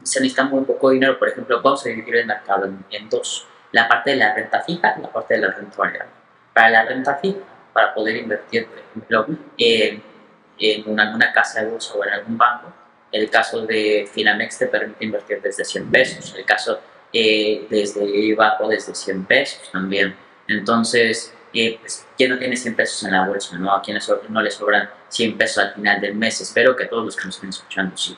se 0.04 0.20
necesita 0.20 0.44
muy 0.44 0.64
poco 0.64 0.90
dinero, 0.90 1.18
por 1.18 1.30
ejemplo, 1.30 1.60
vamos 1.60 1.84
a 1.84 1.88
dividir 1.88 2.14
el 2.14 2.26
mercado 2.26 2.72
en, 2.90 3.08
dos, 3.08 3.44
la 3.72 3.88
parte 3.88 4.10
de 4.10 4.16
la 4.18 4.34
renta 4.34 4.60
fija 4.60 4.94
y 4.96 5.02
la 5.02 5.10
parte 5.10 5.34
de 5.34 5.40
la 5.40 5.50
renta 5.50 5.76
variable. 5.76 6.12
Para 6.54 6.70
la 6.70 6.84
renta 6.84 7.16
fija, 7.16 7.40
para 7.72 7.92
poder 7.92 8.18
invertir, 8.18 8.68
por 8.68 8.78
ejemplo, 8.78 9.26
en 9.58 11.00
alguna 11.00 11.32
casa 11.32 11.64
de 11.64 11.70
bolsa 11.72 11.94
o 11.94 12.04
en 12.04 12.12
algún 12.12 12.38
banco, 12.38 12.72
el 13.12 13.30
caso 13.30 13.66
de 13.66 14.08
Finamex 14.12 14.58
te 14.58 14.66
permite 14.66 15.04
invertir 15.04 15.40
desde 15.42 15.64
100 15.64 15.90
pesos. 15.90 16.34
El 16.36 16.44
caso 16.44 16.80
eh, 17.12 17.66
desde 17.68 18.04
IBACO 18.04 18.68
desde 18.68 18.94
100 18.94 19.24
pesos 19.24 19.70
también. 19.72 20.14
Entonces, 20.46 21.34
eh, 21.52 21.78
pues, 21.80 22.06
¿quién 22.16 22.30
no 22.30 22.38
tiene 22.38 22.56
100 22.56 22.76
pesos 22.76 23.02
en 23.04 23.12
la 23.12 23.26
bolsa? 23.26 23.58
¿no? 23.58 23.74
¿A 23.74 23.82
quién 23.82 23.98
no 24.28 24.42
le 24.42 24.50
sobran 24.50 24.88
100 25.08 25.36
pesos 25.36 25.64
al 25.64 25.74
final 25.74 26.00
del 26.00 26.14
mes? 26.14 26.40
Espero 26.40 26.76
que 26.76 26.86
todos 26.86 27.04
los 27.04 27.16
que 27.16 27.26
nos 27.26 27.34
estén 27.34 27.50
escuchando 27.50 27.96
sí. 27.96 28.16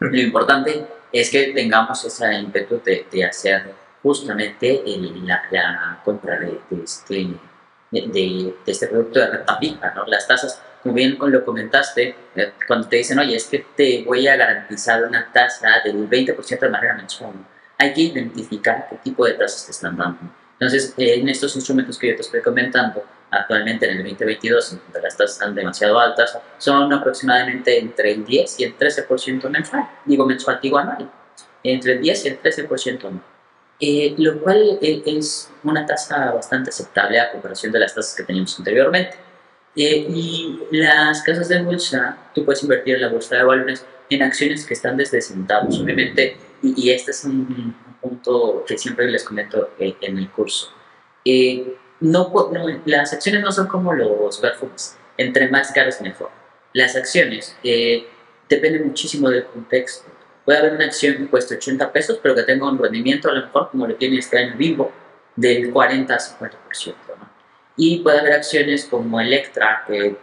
Lo 0.00 0.20
importante 0.20 0.86
es 1.12 1.30
que 1.30 1.52
tengamos 1.52 2.04
esa 2.04 2.32
ímpetu 2.34 2.82
de, 2.84 3.24
hacer 3.24 3.72
justamente 4.02 4.82
la, 5.24 6.00
compra 6.04 6.38
de, 6.38 6.60
este, 6.82 7.28
de, 7.90 8.54
este 8.66 8.86
producto 8.88 9.20
de 9.20 9.26
renta 9.28 9.56
fija. 9.56 9.92
¿no? 9.94 10.04
Las 10.06 10.26
tasas 10.26 10.60
como 10.86 10.94
bien 10.94 11.18
lo 11.18 11.44
comentaste, 11.44 12.14
eh, 12.36 12.52
cuando 12.64 12.88
te 12.88 12.96
dicen, 12.96 13.18
oye, 13.18 13.34
es 13.34 13.46
que 13.46 13.66
te 13.76 14.04
voy 14.04 14.28
a 14.28 14.36
garantizar 14.36 15.02
una 15.04 15.32
tasa 15.32 15.80
del 15.84 16.08
20% 16.08 16.60
de 16.60 16.68
manera 16.68 16.94
mensual, 16.94 17.32
hay 17.76 17.92
que 17.92 18.02
identificar 18.02 18.86
qué 18.88 18.96
tipo 19.02 19.26
de 19.26 19.32
tasas 19.32 19.66
te 19.66 19.72
están 19.72 19.96
dando. 19.96 20.20
Entonces, 20.52 20.94
eh, 20.96 21.14
en 21.14 21.28
estos 21.28 21.56
instrumentos 21.56 21.98
que 21.98 22.08
yo 22.08 22.14
te 22.14 22.22
estoy 22.22 22.40
comentando, 22.40 23.02
actualmente 23.32 23.86
en 23.86 23.96
el 23.96 24.04
2022, 24.04 24.74
en 24.74 24.80
donde 24.84 25.02
las 25.02 25.16
tasas 25.16 25.32
están 25.32 25.56
demasiado 25.56 25.98
altas, 25.98 26.38
son 26.58 26.92
aproximadamente 26.92 27.80
entre 27.80 28.12
el 28.12 28.24
10 28.24 28.60
y 28.60 28.64
el 28.64 28.78
13% 28.78 29.50
mensual. 29.50 29.88
Digo 30.04 30.24
mensual, 30.24 30.60
digo 30.62 30.78
anual. 30.78 31.10
Entre 31.64 31.94
el 31.94 32.00
10 32.00 32.24
y 32.24 32.28
el 32.28 32.40
13% 32.40 33.06
anual. 33.06 33.22
Eh, 33.80 34.14
lo 34.16 34.40
cual 34.40 34.78
es 34.80 35.50
una 35.64 35.84
tasa 35.84 36.30
bastante 36.30 36.70
aceptable 36.70 37.20
a 37.20 37.30
comparación 37.32 37.72
de 37.72 37.80
las 37.80 37.92
tasas 37.92 38.14
que 38.14 38.22
teníamos 38.22 38.56
anteriormente. 38.58 39.25
Eh, 39.76 40.06
y 40.08 40.58
las 40.70 41.22
casas 41.22 41.48
de 41.48 41.60
bolsa, 41.62 42.16
tú 42.34 42.44
puedes 42.44 42.62
invertir 42.62 42.94
en 42.94 43.02
la 43.02 43.08
bolsa 43.08 43.36
de 43.36 43.42
valores 43.42 43.84
en 44.08 44.22
acciones 44.22 44.64
que 44.64 44.72
están 44.72 44.96
desde 44.96 45.20
centavos, 45.20 45.78
obviamente, 45.78 46.38
y, 46.62 46.90
este 46.90 47.10
es 47.10 47.24
un, 47.24 47.76
punto 48.00 48.64
que 48.66 48.78
siempre 48.78 49.10
les 49.10 49.24
comento 49.24 49.70
eh, 49.78 49.96
en 50.00 50.16
el 50.16 50.30
curso. 50.30 50.72
Eh, 51.24 51.76
no, 52.00 52.32
las 52.84 53.12
acciones 53.12 53.42
no 53.42 53.52
son 53.52 53.66
como 53.66 53.92
los 53.92 54.38
perfumes, 54.38 54.96
entre 55.18 55.48
más 55.48 55.72
caros 55.72 56.00
mejor. 56.00 56.30
Las 56.72 56.94
acciones 56.94 57.56
dependen 58.48 58.86
muchísimo 58.86 59.28
del 59.28 59.44
contexto. 59.46 60.08
Puede 60.44 60.58
haber 60.58 60.74
una 60.74 60.84
acción 60.84 61.16
que 61.16 61.26
cueste 61.26 61.56
80 61.56 61.92
pesos, 61.92 62.20
pero 62.22 62.34
que 62.34 62.44
tenga 62.44 62.68
un 62.70 62.78
rendimiento 62.78 63.28
a 63.28 63.34
lo 63.34 63.46
mejor, 63.46 63.70
como 63.70 63.86
lo 63.86 63.94
tiene 63.96 64.18
este 64.18 64.38
año 64.38 64.56
vivo, 64.56 64.92
del 65.34 65.70
40 65.72 66.14
a 66.14 66.18
50%. 66.18 67.05
Y 67.76 67.98
puede 67.98 68.20
haber 68.20 68.32
acciones 68.32 68.86
como 68.86 69.20
Electra, 69.20 69.84
que 69.86 70.16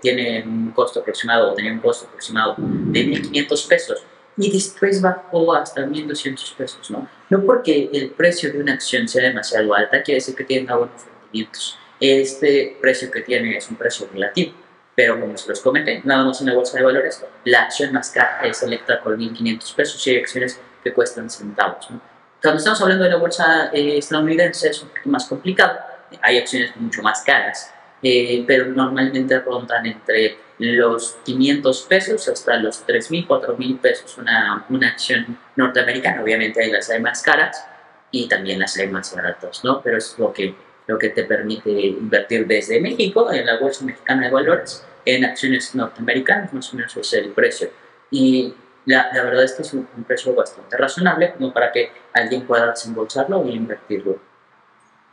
tiene 0.00 0.42
un 0.46 0.70
costo 0.70 1.00
aproximado, 1.00 1.52
o 1.52 1.54
tenía 1.54 1.72
un 1.72 1.80
costo 1.80 2.06
aproximado 2.06 2.54
de 2.58 3.06
1.500 3.06 3.68
pesos, 3.68 4.04
y 4.36 4.50
después 4.50 5.02
bajó 5.02 5.54
hasta 5.54 5.82
1.200 5.82 6.54
pesos, 6.56 6.90
¿no? 6.90 7.08
No 7.28 7.44
porque 7.44 7.90
el 7.92 8.10
precio 8.10 8.52
de 8.52 8.60
una 8.60 8.74
acción 8.74 9.06
sea 9.06 9.22
demasiado 9.22 9.74
alta, 9.74 10.02
quiere 10.02 10.16
decir 10.16 10.34
que 10.34 10.44
tiene 10.44 10.72
buenos 10.72 11.04
rendimientos. 11.04 11.78
Este 12.00 12.78
precio 12.80 13.10
que 13.10 13.20
tiene 13.20 13.56
es 13.56 13.68
un 13.68 13.76
precio 13.76 14.08
relativo, 14.10 14.54
pero 14.94 15.20
como 15.20 15.36
se 15.36 15.48
los 15.48 15.60
comenté, 15.60 16.00
nada 16.04 16.24
más 16.24 16.40
en 16.40 16.46
la 16.46 16.54
bolsa 16.54 16.78
de 16.78 16.84
valores, 16.84 17.22
la 17.44 17.62
acción 17.62 17.92
más 17.92 18.10
cara 18.10 18.40
es 18.44 18.62
Electra 18.62 19.00
con 19.00 19.18
1.500 19.18 19.74
pesos 19.74 20.06
y 20.06 20.10
hay 20.10 20.16
acciones 20.18 20.58
que 20.82 20.92
cuestan 20.92 21.28
centavos, 21.28 21.90
¿no? 21.90 22.00
Cuando 22.42 22.56
estamos 22.56 22.80
hablando 22.80 23.04
de 23.04 23.10
la 23.10 23.16
bolsa 23.16 23.70
eh, 23.70 23.98
estadounidense 23.98 24.70
es 24.70 24.82
un 24.82 24.88
poquito 24.88 25.10
más 25.10 25.26
complicado, 25.26 25.78
hay 26.22 26.38
acciones 26.38 26.74
mucho 26.76 27.02
más 27.02 27.22
caras, 27.22 27.72
eh, 28.02 28.44
pero 28.46 28.66
normalmente 28.66 29.38
rondan 29.40 29.86
entre 29.86 30.38
los 30.58 31.18
500 31.24 31.82
pesos 31.82 32.28
hasta 32.28 32.56
los 32.56 32.86
3.000, 32.86 33.26
4.000 33.26 33.80
pesos 33.80 34.18
una, 34.18 34.64
una 34.68 34.88
acción 34.88 35.38
norteamericana. 35.56 36.22
Obviamente 36.22 36.62
hay 36.62 36.70
las 36.70 36.90
hay 36.90 37.00
más 37.00 37.22
caras 37.22 37.64
y 38.10 38.28
también 38.28 38.58
las 38.58 38.76
hay 38.76 38.88
más 38.88 39.14
baratas, 39.14 39.64
¿no? 39.64 39.80
Pero 39.82 39.98
es 39.98 40.18
lo 40.18 40.32
que, 40.32 40.54
lo 40.86 40.98
que 40.98 41.10
te 41.10 41.24
permite 41.24 41.70
invertir 41.70 42.46
desde 42.46 42.80
México 42.80 43.32
en 43.32 43.46
la 43.46 43.58
Bolsa 43.58 43.84
Mexicana 43.84 44.26
de 44.26 44.32
Valores 44.32 44.84
en 45.04 45.24
acciones 45.24 45.74
norteamericanas, 45.74 46.52
más 46.52 46.72
o 46.72 46.76
menos 46.76 46.96
es 46.96 47.12
el 47.14 47.30
precio. 47.30 47.70
Y 48.10 48.54
la, 48.86 49.10
la 49.12 49.22
verdad 49.22 49.44
es 49.44 49.52
que 49.52 49.62
es 49.62 49.72
un, 49.72 49.86
precio 50.06 50.34
bastante 50.34 50.76
razonable 50.76 51.32
como 51.32 51.52
para 51.52 51.70
que 51.72 51.90
alguien 52.12 52.46
pueda 52.46 52.66
desembolsarlo 52.70 53.44
e 53.44 53.50
invertirlo. 53.50 54.18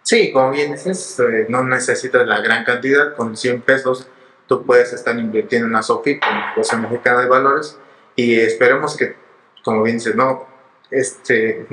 Sí, 0.08 0.32
como 0.32 0.52
bien 0.52 0.72
dices, 0.72 1.20
eh, 1.20 1.48
no 1.50 1.66
necesitas 1.66 2.26
la 2.26 2.40
gran 2.40 2.64
cantidad, 2.64 3.14
con 3.14 3.36
100 3.36 3.62
pesos 3.64 4.08
tú 4.46 4.66
puedes 4.66 4.94
estar 4.94 5.20
invirtiendo 5.20 5.66
en 5.66 5.74
una 5.74 5.84
SOFI 5.84 6.18
con 6.22 6.30
Bolsa 6.56 6.78
Mexicana 6.78 7.24
de 7.24 7.28
Valores 7.28 7.78
y 8.16 8.40
esperemos 8.40 8.96
que, 8.96 9.18
como 9.66 9.84
bien 9.84 9.98
dices, 9.98 10.16
no, 10.16 10.48
este, 10.90 11.68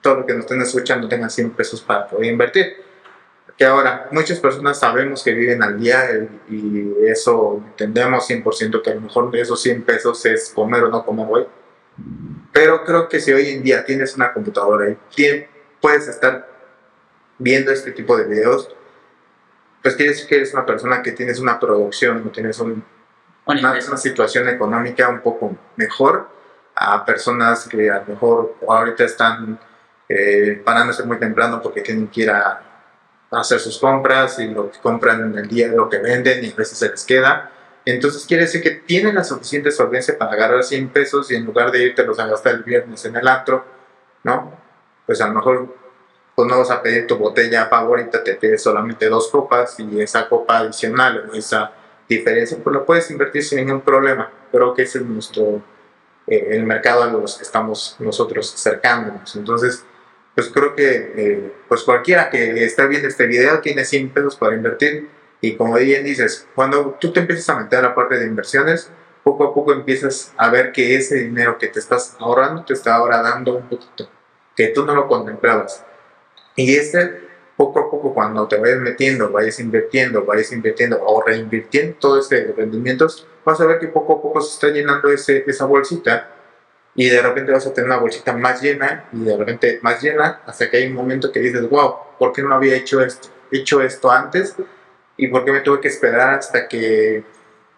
todo 0.00 0.16
lo 0.16 0.26
que 0.26 0.32
nos 0.32 0.40
estén 0.40 0.60
escuchando 0.60 1.06
tenga 1.06 1.30
100 1.30 1.50
pesos 1.50 1.80
para 1.80 2.08
poder 2.08 2.32
invertir. 2.32 2.82
Que 3.56 3.64
ahora, 3.64 4.08
muchas 4.10 4.40
personas 4.40 4.80
sabemos 4.80 5.22
que 5.22 5.32
viven 5.32 5.62
al 5.62 5.78
día 5.78 6.28
y 6.50 6.96
eso 7.06 7.62
entendemos 7.64 8.28
100% 8.28 8.82
que 8.82 8.90
a 8.90 8.94
lo 8.96 9.02
mejor 9.02 9.30
de 9.30 9.40
esos 9.40 9.62
100 9.62 9.84
pesos 9.84 10.26
es 10.26 10.50
comer 10.52 10.82
o 10.82 10.88
no 10.88 11.04
comer 11.04 11.28
hoy. 11.30 11.46
Pero 12.52 12.84
creo 12.84 13.08
que 13.08 13.20
si 13.20 13.32
hoy 13.32 13.50
en 13.50 13.62
día 13.62 13.84
tienes 13.84 14.16
una 14.16 14.32
computadora 14.32 14.90
y 14.90 14.96
puedes 15.80 16.08
estar 16.08 16.47
viendo 17.38 17.70
este 17.70 17.92
tipo 17.92 18.16
de 18.16 18.24
videos, 18.24 18.74
pues 19.82 19.94
quiere 19.94 20.12
decir 20.12 20.28
que 20.28 20.36
eres 20.36 20.52
una 20.52 20.66
persona 20.66 21.02
que 21.02 21.12
tienes 21.12 21.38
una 21.38 21.58
producción, 21.58 22.30
tienes 22.32 22.58
una, 22.58 22.82
una, 23.46 23.96
situación 23.96 24.48
económica 24.48 25.08
un 25.08 25.20
poco 25.20 25.56
mejor 25.76 26.28
a 26.74 27.04
personas 27.04 27.68
que 27.68 27.90
a 27.90 28.00
lo 28.00 28.06
mejor 28.06 28.56
ahorita 28.68 29.04
están 29.04 29.58
eh, 30.08 30.60
parándose 30.64 31.04
muy 31.04 31.18
temprano 31.18 31.60
porque 31.62 31.80
tienen 31.80 32.08
que 32.08 32.22
ir 32.22 32.30
a 32.30 32.62
hacer 33.30 33.60
sus 33.60 33.78
compras 33.78 34.38
y 34.38 34.48
lo 34.48 34.70
que 34.70 34.78
compran 34.80 35.20
en 35.20 35.38
el 35.38 35.48
día 35.48 35.68
lo 35.68 35.88
que 35.88 35.98
venden 35.98 36.44
y 36.44 36.50
a 36.50 36.54
veces 36.54 36.78
se 36.78 36.88
les 36.90 37.04
queda. 37.04 37.50
Entonces 37.84 38.26
quiere 38.26 38.44
decir 38.44 38.62
que 38.62 38.70
tienen 38.70 39.14
la 39.14 39.24
suficiente 39.24 39.70
solvencia 39.70 40.16
para 40.18 40.32
agarrar 40.32 40.62
100 40.62 40.88
pesos 40.90 41.30
y 41.30 41.36
en 41.36 41.46
lugar 41.46 41.70
de 41.70 41.84
irte 41.84 42.04
los 42.04 42.18
a 42.18 42.26
gastar 42.26 42.54
el 42.54 42.62
viernes 42.62 43.04
en 43.04 43.16
el 43.16 43.26
antro, 43.26 43.64
¿no? 44.24 44.52
Pues 45.06 45.20
a 45.20 45.28
lo 45.28 45.34
mejor 45.34 45.74
pues 46.38 46.48
no 46.48 46.56
vas 46.56 46.70
a 46.70 46.80
pedir 46.80 47.04
tu 47.08 47.16
botella 47.16 47.66
favorita, 47.66 48.22
te 48.22 48.34
pides 48.34 48.62
solamente 48.62 49.08
dos 49.08 49.26
copas 49.26 49.74
y 49.80 50.00
esa 50.00 50.28
copa 50.28 50.58
adicional 50.58 51.28
esa 51.34 51.72
diferencia, 52.08 52.56
pues 52.62 52.74
lo 52.74 52.86
puedes 52.86 53.10
invertir 53.10 53.42
sin 53.42 53.58
ningún 53.58 53.80
problema. 53.80 54.30
Creo 54.52 54.72
que 54.72 54.82
ese 54.82 54.98
es 54.98 55.04
nuestro, 55.04 55.60
eh, 56.28 56.50
el 56.52 56.62
mercado 56.62 57.02
a 57.02 57.06
los 57.08 57.38
que 57.38 57.42
estamos 57.42 57.96
nosotros 57.98 58.54
acercándonos. 58.54 59.34
Entonces, 59.34 59.84
pues 60.36 60.48
creo 60.50 60.76
que 60.76 61.12
eh, 61.16 61.52
pues 61.66 61.82
cualquiera 61.82 62.30
que 62.30 62.64
esté 62.64 62.86
viendo 62.86 63.08
este 63.08 63.26
video 63.26 63.58
tiene 63.58 63.84
100 63.84 64.10
pesos 64.10 64.36
para 64.36 64.54
invertir 64.54 65.08
y 65.40 65.56
como 65.56 65.74
bien 65.74 66.04
dices, 66.04 66.46
cuando 66.54 66.96
tú 67.00 67.12
te 67.12 67.18
empiezas 67.18 67.48
a 67.48 67.58
meter 67.58 67.80
a 67.80 67.88
la 67.88 67.94
parte 67.96 68.16
de 68.16 68.26
inversiones, 68.26 68.92
poco 69.24 69.42
a 69.42 69.52
poco 69.52 69.72
empiezas 69.72 70.32
a 70.36 70.50
ver 70.50 70.70
que 70.70 70.94
ese 70.94 71.16
dinero 71.16 71.58
que 71.58 71.66
te 71.66 71.80
estás 71.80 72.16
ahorrando 72.20 72.64
te 72.64 72.74
está 72.74 72.94
ahora 72.94 73.22
dando 73.22 73.56
un 73.56 73.68
poquito, 73.68 74.08
que 74.54 74.68
tú 74.68 74.86
no 74.86 74.94
lo 74.94 75.08
contemplabas. 75.08 75.84
Y 76.58 76.74
este, 76.74 77.20
poco 77.56 77.78
a 77.78 77.88
poco, 77.88 78.12
cuando 78.12 78.48
te 78.48 78.56
vayas 78.56 78.78
metiendo, 78.78 79.30
vayas 79.30 79.60
invirtiendo, 79.60 80.24
vayas 80.24 80.50
invirtiendo 80.50 81.00
o 81.00 81.22
reinvirtiendo 81.22 81.96
todo 82.00 82.18
este 82.18 82.52
rendimientos, 82.56 83.28
vas 83.44 83.60
a 83.60 83.66
ver 83.66 83.78
que 83.78 83.86
poco 83.86 84.14
a 84.14 84.20
poco 84.22 84.40
se 84.40 84.54
está 84.54 84.76
llenando 84.76 85.08
ese, 85.08 85.44
esa 85.46 85.66
bolsita 85.66 86.30
y 86.96 87.08
de 87.08 87.22
repente 87.22 87.52
vas 87.52 87.64
a 87.64 87.72
tener 87.72 87.88
una 87.88 88.00
bolsita 88.00 88.32
más 88.32 88.60
llena 88.60 89.04
y 89.12 89.22
de 89.22 89.36
repente 89.36 89.78
más 89.82 90.02
llena 90.02 90.40
hasta 90.44 90.68
que 90.68 90.78
hay 90.78 90.88
un 90.88 90.94
momento 90.94 91.30
que 91.30 91.38
dices, 91.38 91.70
wow, 91.70 91.94
¿por 92.18 92.32
qué 92.32 92.42
no 92.42 92.52
había 92.52 92.74
hecho 92.74 93.00
esto, 93.02 93.28
hecho 93.52 93.80
esto 93.80 94.10
antes? 94.10 94.56
¿Y 95.16 95.28
por 95.28 95.44
qué 95.44 95.52
me 95.52 95.60
tuve 95.60 95.80
que 95.80 95.88
esperar 95.88 96.34
hasta 96.34 96.66
que, 96.66 97.22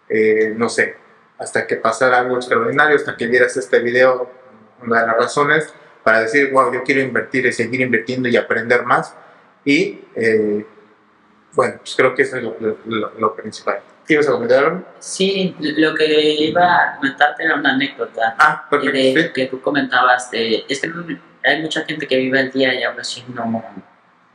eh, 0.09 0.53
no 0.57 0.69
sé, 0.69 0.95
hasta 1.37 1.67
que 1.67 1.75
pasara 1.75 2.17
algo 2.17 2.37
extraordinario, 2.37 2.95
hasta 2.95 3.15
que 3.15 3.27
vieras 3.27 3.55
este 3.57 3.77
video, 3.77 4.27
una 4.81 5.01
de 5.01 5.07
las 5.07 5.17
razones 5.17 5.71
para 6.03 6.21
decir, 6.21 6.51
wow, 6.51 6.73
yo 6.73 6.83
quiero 6.83 7.01
invertir 7.01 7.45
y 7.45 7.51
seguir 7.51 7.81
invirtiendo 7.81 8.27
y 8.29 8.37
aprender 8.37 8.83
más? 8.83 9.15
Y 9.63 9.99
eh, 10.15 10.65
bueno, 11.53 11.75
pues 11.77 11.95
creo 11.95 12.15
que 12.15 12.23
eso 12.23 12.37
es 12.37 12.43
lo, 12.43 12.55
lo, 12.85 13.11
lo 13.19 13.35
principal. 13.35 13.79
¿Ibas 14.07 14.27
a 14.27 14.31
comentar 14.31 14.83
Sí, 14.99 15.55
lo 15.59 15.95
que 15.95 16.33
iba 16.33 16.75
a 16.75 16.95
comentarte 16.97 17.43
era 17.43 17.55
una 17.55 17.73
anécdota. 17.73 18.35
Ah, 18.37 18.67
de, 18.71 19.31
que 19.33 19.45
tú 19.45 19.61
comentabas 19.61 20.31
de, 20.31 20.65
es 20.67 20.81
que 20.81 20.91
hay 21.43 21.61
mucha 21.61 21.85
gente 21.85 22.07
que 22.07 22.17
vive 22.17 22.39
el 22.39 22.51
día 22.51 22.73
y 22.73 22.83
aún 22.83 22.99
así 22.99 23.23
no, 23.33 23.63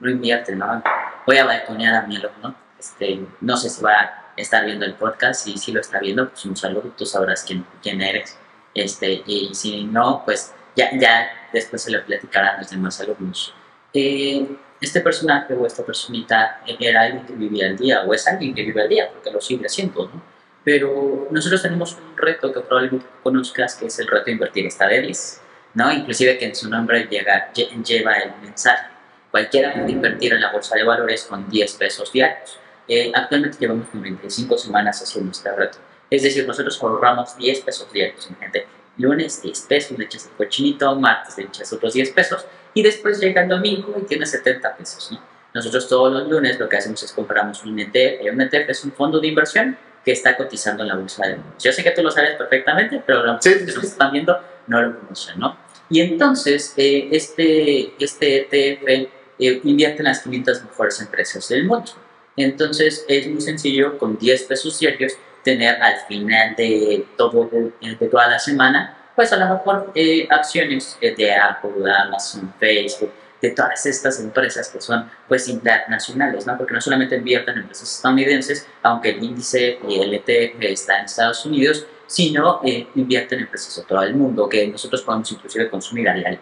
no 0.01 0.11
invierte, 0.11 0.55
¿no? 0.57 0.83
Voy 1.27 1.37
a 1.39 1.45
balconear 1.45 1.95
a 1.95 2.07
mi 2.07 2.17
alumno, 2.17 2.57
este, 2.79 3.21
no 3.41 3.57
sé 3.57 3.69
si 3.69 3.83
va 3.83 3.93
a 3.93 4.25
estar 4.37 4.65
viendo 4.65 4.87
el 4.87 4.95
podcast, 4.95 5.47
y 5.47 5.59
si 5.59 5.73
lo 5.73 5.81
está 5.81 5.99
viendo, 5.99 6.29
pues 6.31 6.45
un 6.47 6.57
saludo, 6.57 6.95
tú 6.97 7.05
sabrás 7.05 7.45
quién, 7.45 7.67
quién 7.83 8.01
eres, 8.01 8.39
este, 8.75 9.23
y 9.27 9.55
si 9.55 9.85
no, 9.85 10.23
pues 10.25 10.55
ya, 10.77 10.91
ya 10.99 11.49
después 11.53 11.83
se 11.83 11.91
le 11.91 11.99
platicarán 12.01 12.59
los 12.59 12.71
demás 12.71 13.01
alumnos. 13.01 13.55
Eh, 13.93 14.47
este 14.81 15.01
personaje 15.01 15.55
o 15.55 15.67
esta 15.67 15.85
personita 15.85 16.61
era 16.79 17.03
alguien 17.03 17.25
que 17.25 17.33
vivía 17.33 17.67
al 17.67 17.77
día 17.77 18.03
o 18.03 18.13
es 18.13 18.29
alguien 18.29 18.55
que 18.55 18.63
vive 18.63 18.83
al 18.83 18.89
día 18.89 19.11
porque 19.11 19.31
lo 19.31 19.41
sigue 19.41 19.67
haciendo, 19.67 20.05
¿no? 20.07 20.23
Pero 20.63 21.29
nosotros 21.31 21.63
tenemos 21.63 21.95
un 21.95 22.17
reto 22.17 22.53
que 22.53 22.61
probablemente 22.61 23.07
conozcas 23.23 23.77
que 23.77 23.87
es 23.87 23.99
el 24.01 24.09
reto 24.09 24.27
de 24.27 24.33
invertir 24.33 24.67
esta 24.67 24.87
de 24.89 25.01
10, 25.01 25.41
¿no? 25.75 25.93
Inclusive 25.93 26.37
que 26.39 26.47
en 26.47 26.57
su 26.57 26.69
nombre 26.69 27.07
llega, 27.09 27.53
lleva 27.53 28.15
el 28.15 28.33
mensaje. 28.43 28.89
Cualquiera 29.31 29.73
puede 29.73 29.93
invertir 29.93 30.33
en 30.35 30.41
la 30.41 30.53
bolsa 30.53 30.75
de 30.77 30.83
valores 30.83 31.25
con 31.25 31.49
10 31.49 31.75
pesos 31.75 32.13
diarios. 32.13 32.59
Eh, 32.89 33.13
actualmente 33.15 33.59
llevamos 33.59 33.87
95 33.93 34.59
semanas 34.59 35.01
haciendo 35.03 35.31
este 35.31 35.55
reto. 35.55 35.79
Es 36.11 36.23
decir, 36.23 36.47
nosotros 36.47 36.83
ahorramos 36.83 37.37
10 37.37 37.61
pesos 37.61 37.93
diarios. 37.93 38.29
Gente. 38.39 38.67
Lunes 38.99 39.43
10 39.43 39.61
pesos, 39.63 39.99
le 39.99 40.05
echas 40.05 40.27
el 40.27 40.33
cochinito, 40.33 40.95
martes 40.97 41.37
le 41.39 41.45
echas 41.45 41.73
otros 41.73 41.93
10 41.93 42.11
pesos 42.11 42.45
y 42.75 42.83
después 42.83 43.21
llega 43.21 43.43
el 43.43 43.49
domingo 43.49 43.95
y 44.01 44.05
tiene 44.05 44.27
70 44.27 44.77
pesos. 44.77 45.13
¿no? 45.13 45.21
Nosotros 45.55 45.89
todos 45.89 46.13
los 46.13 46.29
lunes 46.29 46.59
lo 46.59 46.69
que 46.69 46.77
hacemos 46.77 47.03
es 47.03 47.13
compramos 47.13 47.65
un 47.65 47.79
ETF. 47.79 48.33
Un 48.33 48.41
ETF 48.43 48.69
es 48.69 48.85
un 48.85 48.93
fondo 48.93 49.21
de 49.21 49.29
inversión 49.29 49.77
que 50.05 50.13
está 50.13 50.37
cotizando 50.37 50.83
en 50.83 50.91
la 50.91 50.97
bolsa 50.97 51.27
de. 51.27 51.39
Yo 51.59 51.73
sé 51.73 51.83
que 51.83 51.91
tú 51.93 52.03
lo 52.03 52.11
sabes 52.11 52.37
perfectamente, 52.37 53.03
pero 53.07 53.25
los 53.25 53.43
que 53.43 53.61
nos 53.61 53.83
están 53.83 54.13
viendo 54.13 54.39
no 54.67 54.83
lo 54.83 55.01
conocen, 55.01 55.41
¿no? 55.41 55.57
Y 55.89 56.01
entonces, 56.01 56.75
eh, 56.77 57.09
este, 57.11 57.95
este 57.99 58.43
ETF 58.43 59.09
eh, 59.39 59.61
invierte 59.65 59.99
en 59.99 60.05
las 60.05 60.21
500 60.21 60.65
mejores 60.65 61.01
empresas 61.01 61.49
del 61.49 61.65
mundo. 61.65 61.91
Entonces, 62.37 63.07
es 63.09 63.27
muy 63.27 63.41
sencillo, 63.41 63.97
con 63.99 64.19
10 64.19 64.43
pesos 64.43 64.79
diarios, 64.79 65.15
tener 65.47 65.81
al 65.81 65.97
final 66.09 66.57
de, 66.57 67.07
todo, 67.17 67.49
de 67.81 68.09
toda 68.09 68.27
la 68.27 68.39
semana 68.39 68.97
pues 69.17 69.33
a 69.33 69.37
lo 69.39 69.55
mejor 69.55 69.93
eh, 69.95 70.29
acciones 70.31 70.99
de 71.01 71.35
Apple, 71.35 71.91
Amazon, 71.91 72.53
Facebook, 72.61 73.11
de 73.41 73.51
todas 73.51 73.87
estas 73.87 74.21
empresas 74.21 74.69
que 74.69 74.81
son 74.81 75.11
pues 75.27 75.49
internacionales, 75.49 76.47
¿no? 76.47 76.57
Porque 76.57 76.75
no 76.75 76.81
solamente 76.81 77.17
invierten 77.17 77.55
en 77.55 77.63
empresas 77.63 77.91
estadounidenses, 77.97 78.67
aunque 78.83 79.11
el 79.11 79.25
índice 79.25 79.79
y 79.89 80.01
el 80.01 80.13
ETF 80.15 80.61
está 80.61 80.99
en 80.99 81.07
Estados 81.07 81.47
Unidos, 81.47 81.87
sino 82.07 82.61
eh, 82.63 82.89
invierten 82.95 83.39
en 83.39 83.45
empresas 83.47 83.75
de 83.77 83.83
todo 83.85 84.03
el 84.03 84.15
mundo, 84.15 84.49
que 84.49 84.69
nosotros 84.69 85.03
podemos 85.03 85.33
inclusive 85.33 85.71
consumir 85.71 86.09
a 86.11 86.15
diario. 86.15 86.41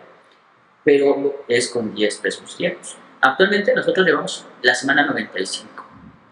Pero 0.82 1.44
es 1.46 1.68
con 1.68 1.94
10 1.94 2.16
pesos 2.18 2.58
diarios. 2.58 2.96
Actualmente 3.20 3.72
nosotros 3.74 4.04
llevamos 4.04 4.46
la 4.62 4.74
semana 4.74 5.06
95. 5.06 5.73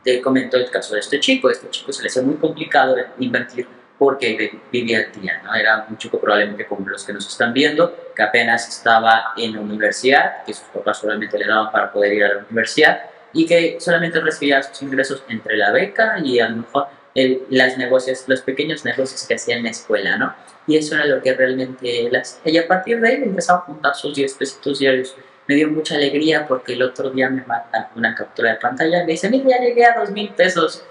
Te 0.04 0.20
comento 0.20 0.56
el 0.56 0.70
caso 0.70 0.94
de 0.94 1.00
este 1.00 1.20
chico. 1.20 1.50
Este 1.50 1.70
chico 1.70 1.92
se 1.92 2.02
le 2.02 2.08
hace 2.08 2.22
muy 2.22 2.36
complicado 2.36 2.96
invertir 3.18 3.66
porque 3.98 4.58
vivía 4.72 5.02
el 5.02 5.20
día, 5.20 5.40
¿no? 5.44 5.54
Era 5.54 5.86
un 5.88 5.96
chico 5.96 6.18
probablemente 6.18 6.66
como 6.66 6.88
los 6.88 7.04
que 7.04 7.12
nos 7.12 7.28
están 7.28 7.52
viendo, 7.52 8.10
que 8.16 8.22
apenas 8.22 8.68
estaba 8.68 9.32
en 9.36 9.54
la 9.54 9.60
universidad, 9.60 10.42
que 10.44 10.52
sus 10.52 10.66
papás 10.68 10.98
solamente 10.98 11.38
le 11.38 11.46
daban 11.46 11.70
para 11.70 11.92
poder 11.92 12.12
ir 12.12 12.24
a 12.24 12.34
la 12.34 12.38
universidad 12.38 13.02
y 13.32 13.46
que 13.46 13.76
solamente 13.78 14.20
recibía 14.20 14.60
sus 14.62 14.82
ingresos 14.82 15.22
entre 15.28 15.56
la 15.56 15.70
beca 15.70 16.16
y 16.18 16.40
a 16.40 16.48
lo 16.48 16.56
mejor 16.56 16.86
el, 17.14 17.42
las 17.50 17.78
negocios, 17.78 18.24
los 18.26 18.40
pequeños 18.40 18.84
negocios 18.84 19.24
que 19.26 19.34
hacía 19.34 19.56
en 19.56 19.62
la 19.62 19.70
escuela, 19.70 20.16
¿no? 20.16 20.34
Y 20.66 20.76
eso 20.76 20.96
era 20.96 21.06
lo 21.06 21.22
que 21.22 21.34
realmente 21.34 22.08
las 22.10 22.40
Y 22.44 22.56
a 22.58 22.66
partir 22.66 23.00
de 23.00 23.08
ahí 23.08 23.14
empezaba 23.22 23.60
a 23.60 23.62
juntar 23.62 23.94
sus 23.94 24.14
10 24.14 24.34
pesitos 24.34 24.78
diarios. 24.78 25.14
Me 25.52 25.56
dio 25.56 25.68
mucha 25.68 25.96
alegría 25.96 26.46
porque 26.48 26.72
el 26.72 26.82
otro 26.82 27.10
día 27.10 27.28
me 27.28 27.44
mandan 27.44 27.88
una 27.94 28.14
captura 28.14 28.52
de 28.52 28.56
pantalla 28.56 29.02
y 29.02 29.04
me 29.04 29.12
dice, 29.12 29.28
mira, 29.28 29.50
ya 29.50 29.60
llegué 29.60 29.84
a 29.84 29.98
2 29.98 30.10
mil 30.10 30.30
pesos 30.30 30.82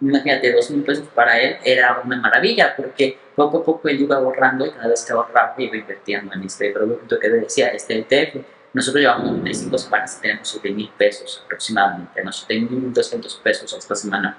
imagínate, 0.00 0.52
dos 0.52 0.70
mil 0.70 0.82
pesos 0.82 1.06
para 1.14 1.38
él 1.38 1.56
era 1.64 2.00
una 2.04 2.16
maravilla, 2.16 2.74
porque 2.76 3.18
poco 3.34 3.58
a 3.58 3.64
poco 3.64 3.88
él 3.88 4.00
iba 4.00 4.16
ahorrando 4.16 4.66
y 4.66 4.70
cada 4.70 4.88
vez 4.88 5.04
que 5.04 5.12
ahorraba 5.12 5.54
iba 5.58 5.76
invirtiendo 5.76 6.34
en 6.34 6.42
este 6.42 6.70
producto 6.70 7.18
que 7.18 7.28
decía, 7.28 7.68
este 7.68 7.98
ETF. 7.98 8.44
Nosotros 8.72 9.00
llevamos 9.00 9.32
95 9.32 9.78
semanas 9.78 10.16
y 10.18 10.22
tenemos 10.22 10.48
7 10.48 10.70
mil 10.70 10.90
pesos 10.96 11.42
aproximadamente, 11.44 12.22
no 12.22 12.32
7 12.32 12.60
mil 12.60 12.92
200 12.92 13.34
pesos 13.36 13.72
esta 13.72 13.94
semana. 13.94 14.36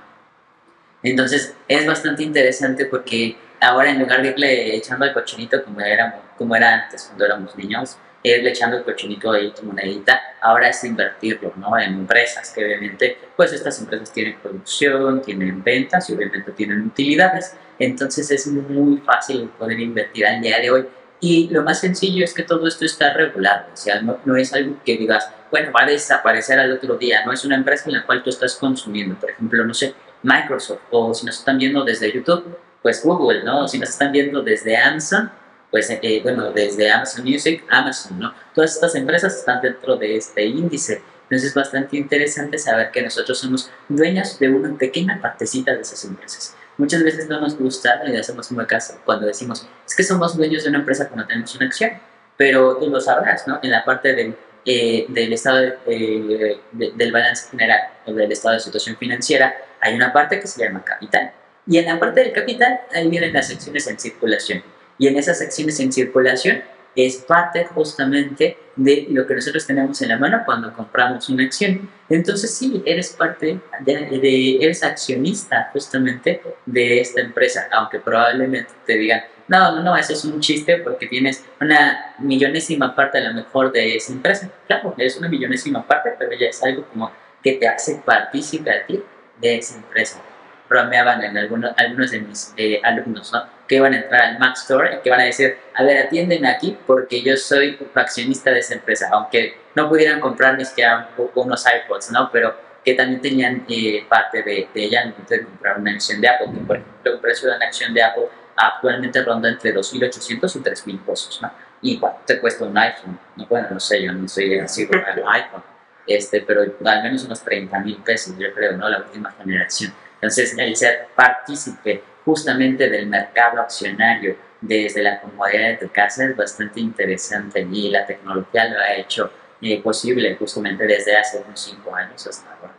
Entonces 1.01 1.55
es 1.67 1.85
bastante 1.87 2.23
interesante 2.23 2.85
porque 2.85 3.35
ahora 3.59 3.89
en 3.89 3.99
lugar 3.99 4.21
de 4.21 4.29
irle 4.29 4.75
echando 4.75 5.05
al 5.05 5.13
cochinito 5.13 5.63
como, 5.63 5.81
éramos, 5.81 6.21
como 6.37 6.55
era 6.55 6.83
antes 6.83 7.05
cuando 7.05 7.25
éramos 7.25 7.55
niños, 7.55 7.97
irle 8.35 8.49
echando 8.49 8.77
el 8.77 8.83
cochinito 8.83 9.31
ahí 9.31 9.51
tu 9.51 9.63
monedita, 9.63 10.19
ahora 10.41 10.69
es 10.69 10.83
invertirlo 10.83 11.53
¿no? 11.55 11.77
en 11.79 11.93
empresas 11.93 12.51
que 12.51 12.65
obviamente, 12.65 13.17
pues 13.35 13.53
estas 13.53 13.79
empresas 13.79 14.11
tienen 14.11 14.37
producción, 14.41 15.21
tienen 15.21 15.63
ventas 15.63 16.09
y 16.09 16.13
obviamente 16.13 16.51
tienen 16.51 16.87
utilidades. 16.87 17.55
Entonces 17.79 18.29
es 18.31 18.47
muy 18.47 18.97
fácil 18.97 19.49
poder 19.57 19.79
invertir 19.79 20.25
al 20.25 20.41
día 20.41 20.59
de 20.59 20.71
hoy. 20.71 20.85
Y 21.19 21.49
lo 21.49 21.63
más 21.63 21.79
sencillo 21.79 22.23
es 22.23 22.33
que 22.33 22.43
todo 22.43 22.67
esto 22.67 22.85
está 22.85 23.13
regulado, 23.13 23.65
o 23.73 23.77
sea, 23.77 24.01
no, 24.01 24.19
no 24.23 24.35
es 24.35 24.53
algo 24.53 24.77
que 24.85 24.97
digas, 24.97 25.27
bueno, 25.49 25.71
va 25.71 25.81
a 25.81 25.87
desaparecer 25.87 26.59
al 26.59 26.71
otro 26.71 26.95
día, 26.95 27.25
no 27.25 27.31
es 27.31 27.43
una 27.43 27.55
empresa 27.55 27.85
en 27.87 27.93
la 27.93 28.05
cual 28.05 28.21
tú 28.21 28.29
estás 28.29 28.55
consumiendo, 28.55 29.15
por 29.15 29.31
ejemplo, 29.31 29.65
no 29.65 29.73
sé, 29.73 29.95
Microsoft, 30.21 30.81
o 30.91 31.13
si 31.15 31.25
nos 31.25 31.39
están 31.39 31.57
viendo 31.57 31.83
desde 31.83 32.11
YouTube, 32.11 32.57
pues 32.81 33.03
Google, 33.03 33.43
¿no? 33.43 33.67
Si 33.67 33.79
nos 33.79 33.89
están 33.89 34.11
viendo 34.11 34.43
desde 34.43 34.77
Amazon, 34.77 35.31
pues 35.71 35.89
eh, 35.89 36.19
bueno, 36.23 36.51
desde 36.51 36.89
Amazon 36.89 37.25
Music, 37.25 37.63
Amazon, 37.69 38.19
¿no? 38.19 38.33
Todas 38.53 38.75
estas 38.75 38.95
empresas 38.95 39.35
están 39.35 39.61
dentro 39.61 39.95
de 39.97 40.15
este 40.15 40.45
índice. 40.45 41.01
Entonces 41.23 41.49
es 41.49 41.53
bastante 41.53 41.97
interesante 41.97 42.57
saber 42.57 42.89
que 42.91 43.01
nosotros 43.01 43.37
somos 43.37 43.69
dueños 43.89 44.39
de 44.39 44.49
una 44.49 44.77
pequeña 44.77 45.19
partecita 45.21 45.75
de 45.75 45.81
esas 45.81 46.05
empresas. 46.05 46.55
Muchas 46.77 47.03
veces 47.03 47.27
no 47.27 47.41
nos 47.41 47.57
gusta 47.57 48.01
y 48.07 48.15
hacemos 48.15 48.51
muy 48.51 48.65
caso 48.65 49.01
cuando 49.03 49.25
decimos, 49.25 49.67
es 49.85 49.95
que 49.95 50.03
somos 50.03 50.37
dueños 50.37 50.63
de 50.63 50.69
una 50.69 50.79
empresa 50.79 51.09
cuando 51.09 51.27
tenemos 51.27 51.53
una 51.55 51.65
acción. 51.65 51.91
Pero 52.37 52.77
tú 52.77 52.89
lo 52.89 53.01
sabrás, 53.01 53.47
¿no? 53.47 53.59
En 53.63 53.71
la 53.71 53.83
parte 53.83 54.13
del, 54.13 54.37
eh, 54.63 55.05
del 55.09 55.33
estado 55.33 55.57
de, 55.57 56.59
del 56.71 57.11
balance 57.11 57.49
general 57.49 57.79
o 58.05 58.13
del 58.13 58.31
estado 58.31 58.53
de 58.53 58.61
situación 58.61 58.95
financiera, 58.95 59.55
hay 59.81 59.95
una 59.95 60.13
parte 60.13 60.39
que 60.39 60.47
se 60.47 60.63
llama 60.63 60.83
capital. 60.83 61.31
Y 61.65 61.79
en 61.79 61.85
la 61.85 61.99
parte 61.99 62.21
del 62.21 62.31
capital, 62.31 62.79
ahí 62.93 63.09
vienen 63.09 63.33
las 63.33 63.49
acciones 63.49 63.87
en 63.87 63.99
circulación. 63.99 64.63
Y 64.97 65.07
en 65.07 65.17
esas 65.17 65.41
acciones 65.41 65.79
en 65.79 65.91
circulación 65.91 66.61
es 66.97 67.17
parte 67.17 67.65
justamente 67.65 68.57
de 68.75 69.05
lo 69.09 69.27
que 69.27 69.35
nosotros 69.35 69.65
tenemos 69.67 70.01
en 70.01 70.09
la 70.09 70.17
mano 70.17 70.41
cuando 70.45 70.73
compramos 70.73 71.29
una 71.29 71.43
acción. 71.43 71.89
Entonces 72.09 72.53
sí, 72.53 72.81
eres 72.85 73.09
parte, 73.09 73.59
de, 73.81 74.57
eres 74.59 74.83
accionista 74.83 75.69
justamente 75.73 76.41
de 76.65 76.99
esta 76.99 77.21
empresa, 77.21 77.67
aunque 77.71 77.99
probablemente 77.99 78.71
te 78.85 78.97
digan, 78.97 79.21
no, 79.47 79.75
no, 79.75 79.83
no, 79.83 79.95
eso 79.95 80.13
es 80.13 80.25
un 80.25 80.39
chiste 80.39 80.77
porque 80.77 81.07
tienes 81.07 81.45
una 81.61 82.15
millonésima 82.19 82.95
parte 82.95 83.19
a 83.19 83.29
lo 83.29 83.33
mejor 83.33 83.71
de 83.71 83.95
esa 83.95 84.11
empresa. 84.11 84.49
Claro, 84.65 84.95
es 84.97 85.17
una 85.17 85.29
millonésima 85.29 85.85
parte, 85.87 86.13
pero 86.17 86.31
ya 86.33 86.47
es 86.47 86.61
algo 86.63 86.83
como 86.87 87.11
que 87.43 87.53
te 87.53 87.67
hace 87.67 88.01
partícipe 88.03 88.71
a 88.71 88.85
ti 88.85 89.01
de 89.39 89.57
esa 89.59 89.77
empresa. 89.77 90.19
Bromeaban 90.67 91.23
en 91.23 91.37
algunos, 91.37 91.71
algunos 91.77 92.11
de 92.11 92.19
mis 92.21 92.53
eh, 92.57 92.81
alumnos, 92.83 93.31
¿no? 93.31 93.56
Que 93.67 93.75
iban 93.75 93.93
a 93.93 93.97
entrar 93.97 94.21
al 94.21 94.39
Mac 94.39 94.55
Store 94.55 94.95
y 94.95 95.01
que 95.01 95.09
van 95.09 95.19
a 95.19 95.23
decir, 95.23 95.57
a 95.73 95.83
ver, 95.83 96.05
atienden 96.05 96.45
aquí 96.45 96.77
porque 96.85 97.21
yo 97.21 97.35
soy 97.35 97.77
accionista 97.93 98.51
de 98.51 98.59
esa 98.59 98.75
empresa, 98.75 99.09
aunque 99.11 99.57
no 99.75 99.89
pudieran 99.89 100.19
comprar 100.19 100.57
ni 100.57 100.65
siquiera 100.65 101.09
unos 101.35 101.65
iPods, 101.65 102.11
¿no? 102.11 102.29
Pero 102.31 102.55
que 102.83 102.93
también 102.93 103.21
tenían 103.21 103.65
eh, 103.67 104.05
parte 104.07 104.41
de, 104.43 104.69
de 104.73 104.83
ella 104.83 105.03
en 105.03 105.13
de 105.27 105.43
comprar 105.43 105.79
una 105.79 105.91
acción 105.91 106.21
de 106.21 106.29
Apple, 106.29 106.47
que 106.53 106.59
por 106.61 106.77
ejemplo 106.77 107.13
el 107.13 107.19
precio 107.19 107.49
de 107.49 107.57
una 107.57 107.65
acción 107.65 107.93
de 107.93 108.01
Apple 108.01 108.27
actualmente 108.55 109.21
ronda 109.23 109.49
entre 109.49 109.75
2.800 109.75 110.55
y 110.55 110.91
3.000 110.93 111.05
pesos, 111.05 111.39
¿no? 111.41 111.51
Y 111.81 111.99
cuánto 111.99 112.21
te 112.25 112.39
cuesta 112.39 112.63
un 112.63 112.77
iPhone, 112.77 113.19
no, 113.35 113.45
bueno, 113.45 113.67
no 113.71 113.79
sé, 113.79 114.01
yo 114.01 114.13
no 114.13 114.27
soy 114.27 114.57
así 114.59 114.87
con 114.87 114.99
el 115.15 115.23
iPhone 115.27 115.77
este, 116.07 116.41
pero 116.41 116.61
al 116.61 117.03
menos 117.03 117.25
unos 117.25 117.43
30 117.43 117.79
mil 117.79 117.97
pesos, 117.97 118.33
yo 118.39 118.53
creo, 118.53 118.77
¿no? 118.77 118.87
La 118.87 118.99
última 118.99 119.31
generación. 119.31 119.93
Entonces, 120.15 120.57
el 120.57 120.75
ser 120.75 121.07
partícipe 121.13 122.01
justamente 122.27 122.89
del 122.89 123.07
mercado 123.07 123.61
accionario. 123.61 124.35
Desde 124.59 125.01
la 125.01 125.21
comodidad 125.21 125.69
de 125.69 125.77
tu 125.77 125.89
casa 125.93 126.25
es 126.25 126.35
bastante 126.35 126.81
interesante 126.81 127.65
y 127.71 127.89
la 127.89 128.05
tecnología 128.05 128.67
lo 128.67 128.79
ha 128.79 128.95
hecho 128.95 129.31
eh, 129.61 129.81
posible 129.81 130.35
justamente 130.35 130.85
desde 130.85 131.15
hace 131.15 131.41
unos 131.45 131.59
5 131.59 131.95
años 131.95 132.27
hasta 132.27 132.53
ahora. 132.53 132.73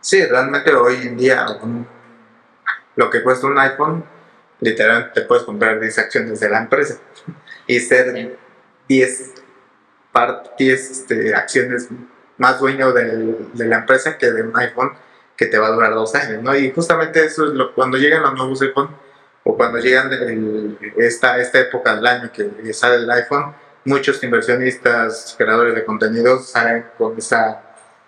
Sí, 0.00 0.22
realmente 0.26 0.74
hoy 0.74 0.96
en 1.02 1.16
día 1.16 1.46
lo 2.96 3.08
que 3.08 3.22
cuesta 3.22 3.46
un 3.46 3.58
iPhone, 3.58 4.04
literalmente 4.60 5.20
te 5.20 5.26
puedes 5.26 5.44
comprar 5.44 5.80
10 5.80 5.98
acciones 5.98 6.40
de 6.40 6.50
la 6.50 6.58
empresa 6.58 7.00
y 7.66 7.80
ser 7.80 8.36
10 8.86 9.34
10 10.58 10.90
este, 10.90 11.34
acciones 11.34 11.88
más 12.36 12.58
dueño 12.58 12.92
de 12.92 13.64
la 13.66 13.78
empresa 13.78 14.18
que 14.18 14.30
de 14.30 14.42
un 14.42 14.56
iPhone 14.58 14.92
que 15.40 15.46
te 15.46 15.58
va 15.58 15.68
a 15.68 15.70
durar 15.70 15.94
dos 15.94 16.14
años, 16.14 16.42
¿no? 16.42 16.54
Y 16.54 16.70
justamente 16.70 17.24
eso 17.24 17.46
es 17.46 17.54
lo, 17.54 17.74
cuando 17.74 17.96
llegan 17.96 18.22
los 18.22 18.34
nuevos 18.34 18.60
iPhone 18.60 18.90
o 19.42 19.56
cuando 19.56 19.78
llegan 19.78 20.10
esta, 20.98 21.38
esta 21.38 21.60
época 21.60 21.96
del 21.96 22.06
año 22.06 22.30
que 22.30 22.74
sale 22.74 22.96
el 22.96 23.10
iPhone, 23.10 23.54
muchos 23.86 24.22
inversionistas, 24.22 25.34
creadores 25.38 25.74
de 25.74 25.82
contenidos 25.82 26.50
salen 26.50 26.84
con 26.98 27.16
esa, 27.16 27.62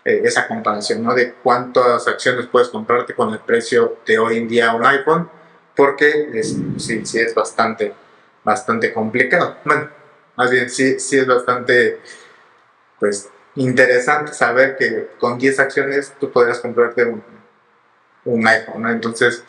eh, 0.05 0.21
esa 0.23 0.47
comparación, 0.47 1.03
¿no? 1.03 1.15
De 1.15 1.33
cuántas 1.43 2.07
acciones 2.07 2.49
puedes 2.49 2.69
comprarte 2.69 3.15
con 3.15 3.33
el 3.33 3.39
precio 3.39 4.01
de 4.05 4.19
hoy 4.19 4.37
en 4.37 4.47
día 4.47 4.75
un 4.75 4.85
iPhone, 4.85 5.31
porque 5.75 6.29
es, 6.35 6.55
sí, 6.77 7.07
sí 7.07 7.19
es 7.19 7.35
bastante, 7.35 7.95
bastante 8.45 8.93
complicado. 8.93 9.57
Bueno, 9.65 9.89
más 10.37 10.51
bien 10.51 10.69
sí, 10.69 11.01
sí 11.01 11.17
es 11.17 11.27
bastante, 11.27 11.99
pues, 13.01 13.31
interesante 13.57 14.33
saber 14.33 14.77
que 14.77 15.11
con 15.19 15.39
10 15.39 15.61
acciones 15.61 16.15
tú 16.19 16.31
podrías 16.31 16.61
comprarte 16.61 17.05
un, 17.05 17.23
un 18.25 18.47
iPhone, 18.47 18.83
¿no? 18.83 18.91
Entonces, 18.91 19.45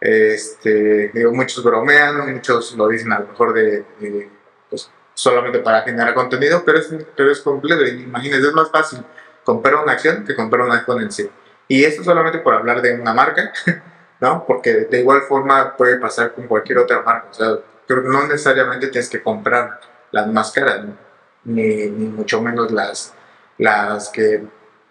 este, 0.00 1.12
muchos 1.30 1.62
bromean, 1.62 2.32
muchos 2.32 2.74
lo 2.76 2.88
dicen 2.88 3.12
a 3.12 3.20
lo 3.20 3.28
mejor 3.28 3.52
de, 3.54 3.84
pues, 4.68 4.90
solamente 5.14 5.60
para 5.60 5.82
generar 5.82 6.14
contenido, 6.14 6.62
pero 6.64 6.78
es, 6.78 6.92
pero 7.16 7.30
es 7.30 7.40
completo. 7.40 7.84
Imagínense, 7.86 8.48
es 8.48 8.54
más 8.54 8.70
fácil 8.70 9.04
comprar 9.44 9.76
una 9.76 9.92
acción 9.92 10.24
que 10.24 10.34
comprar 10.34 10.62
un 10.62 10.72
iPhone 10.72 11.02
en 11.02 11.12
sí. 11.12 11.30
Y 11.68 11.84
esto 11.84 12.04
solamente 12.04 12.38
por 12.40 12.54
hablar 12.54 12.82
de 12.82 12.94
una 12.94 13.14
marca, 13.14 13.52
¿no? 14.20 14.44
Porque 14.46 14.72
de 14.90 15.00
igual 15.00 15.22
forma 15.22 15.76
puede 15.76 15.96
pasar 15.98 16.34
con 16.34 16.46
cualquier 16.46 16.78
otra 16.78 17.02
marca. 17.02 17.28
O 17.30 17.34
sea, 17.34 17.58
no 17.88 18.26
necesariamente 18.26 18.88
tienes 18.88 19.08
que 19.08 19.22
comprar 19.22 19.80
las 20.10 20.26
máscaras, 20.26 20.86
ni, 21.44 21.86
ni 21.86 22.06
mucho 22.06 22.40
menos 22.40 22.70
las, 22.70 23.14
las 23.58 24.08
que 24.08 24.42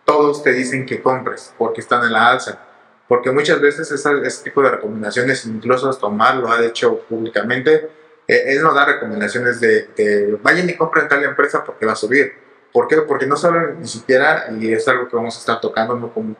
todos 0.05 0.43
te 0.43 0.53
dicen 0.53 0.85
que 0.85 1.01
compres 1.01 1.53
porque 1.57 1.81
están 1.81 2.03
en 2.05 2.13
la 2.13 2.31
alza. 2.31 2.59
Porque 3.07 3.31
muchas 3.31 3.59
veces 3.59 3.91
ese, 3.91 4.43
tipo 4.43 4.61
de 4.61 4.71
recomendaciones, 4.71 5.45
incluso 5.45 5.89
hasta 5.89 6.05
Omar 6.05 6.35
lo 6.35 6.51
ha 6.51 6.63
hecho 6.63 6.99
públicamente, 6.99 7.89
eh, 8.27 8.43
él 8.47 8.61
nos 8.61 8.73
da 8.73 8.85
recomendaciones 8.85 9.59
de, 9.59 10.39
vayan 10.41 10.69
y 10.69 10.75
compren 10.75 11.07
tal 11.09 11.23
empresa 11.23 11.63
porque 11.63 11.85
va 11.85 11.91
a 11.91 11.95
subir. 11.97 12.33
¿Por 12.71 12.87
qué? 12.87 13.01
Porque 13.01 13.27
no 13.27 13.35
saben 13.35 13.81
ni 13.81 13.87
siquiera, 13.87 14.47
y 14.57 14.71
es 14.71 14.87
algo 14.87 15.09
que 15.09 15.15
vamos 15.17 15.35
a 15.35 15.39
estar 15.39 15.59
tocando, 15.59 15.95
¿no? 15.95 16.13
como 16.13 16.37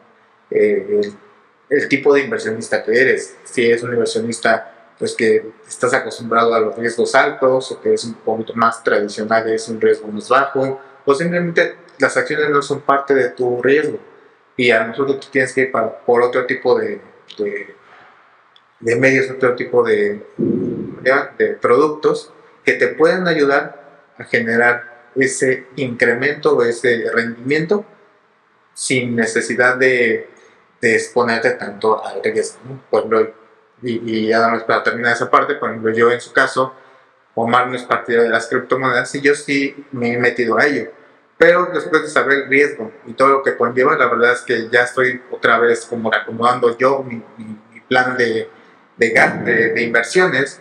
eh, 0.50 1.00
el, 1.02 1.14
el, 1.68 1.88
tipo 1.88 2.14
de 2.14 2.22
inversionista 2.22 2.82
que 2.82 2.98
eres. 2.98 3.36
Si 3.44 3.66
eres 3.66 3.82
un 3.82 3.92
inversionista 3.92 4.72
pues 4.98 5.14
que 5.14 5.52
estás 5.66 5.92
acostumbrado 5.94 6.54
a 6.54 6.60
los 6.60 6.76
riesgos 6.76 7.14
altos 7.14 7.72
o 7.72 7.80
que 7.80 7.92
es 7.92 8.04
un 8.04 8.14
poquito 8.14 8.54
más 8.54 8.82
tradicional, 8.84 9.50
es 9.50 9.68
un 9.68 9.80
riesgo 9.80 10.08
más 10.08 10.28
bajo, 10.28 10.80
o 11.04 11.14
simplemente 11.14 11.76
las 12.02 12.16
acciones 12.16 12.50
no 12.50 12.60
son 12.60 12.80
parte 12.80 13.14
de 13.14 13.30
tu 13.30 13.62
riesgo 13.62 13.98
y 14.56 14.70
a 14.70 14.84
nosotros 14.84 15.30
tienes 15.30 15.52
que 15.52 15.62
ir 15.62 15.72
por 15.72 16.22
otro 16.22 16.44
tipo 16.46 16.78
de, 16.78 17.00
de, 18.80 18.96
medios, 18.96 19.30
otro 19.30 19.54
tipo 19.54 19.82
de, 19.82 20.20
de 21.38 21.46
productos 21.60 22.32
que 22.64 22.74
te 22.74 22.88
pueden 22.88 23.26
ayudar 23.26 24.10
a 24.18 24.24
generar 24.24 25.10
ese 25.14 25.66
incremento 25.76 26.56
o 26.56 26.62
ese 26.62 27.10
rendimiento 27.12 27.84
sin 28.74 29.16
necesidad 29.16 29.76
de, 29.76 30.28
exponerte 30.80 31.52
tanto 31.52 32.04
al 32.04 32.22
riesgo. 32.22 32.58
Por 32.90 33.34
y, 33.82 34.26
y 34.26 34.32
además 34.32 34.64
para 34.64 34.82
terminar 34.82 35.12
esa 35.12 35.30
parte, 35.30 35.54
por 35.54 35.70
ejemplo, 35.70 35.92
yo 35.92 36.10
en 36.10 36.20
su 36.20 36.32
caso, 36.32 36.74
Omar 37.34 37.68
no 37.68 37.76
es 37.76 37.84
partidario 37.84 38.24
de 38.24 38.30
las 38.30 38.48
criptomonedas 38.48 39.14
y 39.14 39.20
yo 39.20 39.34
sí 39.34 39.86
me 39.92 40.14
he 40.14 40.18
metido 40.18 40.58
a 40.58 40.66
ello 40.66 40.90
pero 41.42 41.68
después 41.74 42.02
de 42.02 42.08
saber 42.08 42.44
el 42.44 42.48
riesgo 42.48 42.92
y 43.04 43.14
todo 43.14 43.30
lo 43.30 43.42
que 43.42 43.56
conlleva, 43.56 43.96
la 43.96 44.06
verdad 44.06 44.32
es 44.32 44.42
que 44.42 44.68
ya 44.70 44.84
estoy 44.84 45.20
otra 45.28 45.58
vez 45.58 45.84
como 45.86 46.14
acomodando 46.14 46.78
yo 46.78 47.02
mi, 47.02 47.20
plan 47.88 48.16
de, 48.16 48.48
de, 48.96 49.72
de, 49.74 49.82
inversiones, 49.82 50.60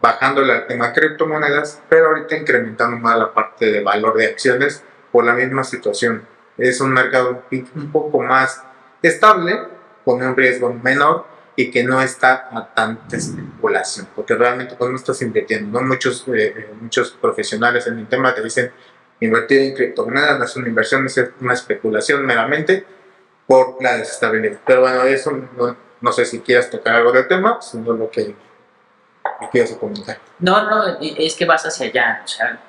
bajando 0.00 0.40
el 0.40 0.66
tema 0.66 0.94
criptomonedas, 0.94 1.82
pero 1.90 2.06
ahorita 2.06 2.38
incrementando 2.38 2.96
más 2.96 3.18
la 3.18 3.34
parte 3.34 3.66
de 3.66 3.82
valor 3.82 4.16
de 4.16 4.28
acciones 4.28 4.82
por 5.12 5.26
la 5.26 5.34
misma 5.34 5.62
situación. 5.62 6.26
Es 6.56 6.80
un 6.80 6.90
mercado 6.94 7.44
un 7.74 7.92
poco 7.92 8.22
más 8.22 8.62
estable, 9.02 9.60
con 10.06 10.22
un 10.22 10.34
riesgo 10.34 10.72
menor 10.72 11.26
y 11.54 11.70
que 11.70 11.84
no 11.84 12.00
está 12.00 12.48
a 12.50 12.72
tanta 12.72 13.14
especulación, 13.14 14.08
porque 14.16 14.34
realmente 14.34 14.74
cuando 14.74 14.96
estás 14.96 15.20
invirtiendo, 15.20 15.78
¿no? 15.78 15.86
muchos, 15.86 16.24
eh, 16.28 16.70
muchos 16.80 17.10
profesionales 17.10 17.86
en 17.88 17.98
el 17.98 18.08
tema 18.08 18.34
te 18.34 18.42
dicen, 18.42 18.72
Invertir 19.20 19.60
en 19.60 19.74
criptomonedas 19.74 20.38
no 20.38 20.44
es 20.44 20.56
una 20.56 20.68
inversión, 20.68 21.06
es 21.06 21.20
una 21.40 21.54
especulación 21.54 22.24
meramente 22.24 22.84
por 23.46 23.82
la 23.82 23.96
desestabilidad. 23.96 24.58
Pero 24.64 24.82
bueno, 24.82 25.02
eso 25.04 25.32
No 26.00 26.12
sé 26.12 26.24
si 26.24 26.40
quieras 26.40 26.70
tocar 26.70 26.94
algo 26.94 27.10
del 27.10 27.26
tema, 27.26 27.60
sino 27.60 27.92
lo 27.92 28.08
que 28.08 28.34
me 29.40 29.50
quieras 29.50 29.72
comentar. 29.72 30.18
No, 30.38 30.62
no, 30.68 30.98
es 31.00 31.34
que 31.34 31.44
vas 31.44 31.66
hacia 31.66 31.86
allá. 31.86 32.22
O 32.24 32.28
sea, 32.28 32.60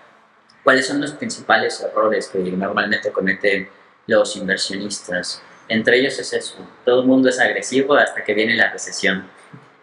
¿cuáles 0.63 0.88
son 0.88 0.99
los 0.99 1.12
principales 1.12 1.79
errores 1.81 2.27
que 2.27 2.39
normalmente 2.39 3.12
cometen 3.12 3.69
los 4.07 4.35
inversionistas? 4.35 5.43
Entre 5.67 5.99
ellos 5.99 6.17
es 6.17 6.33
eso, 6.33 6.55
todo 6.83 7.01
el 7.01 7.07
mundo 7.07 7.29
es 7.29 7.39
agresivo 7.39 7.93
hasta 7.93 8.23
que 8.23 8.33
viene 8.33 8.55
la 8.55 8.71
recesión. 8.71 9.29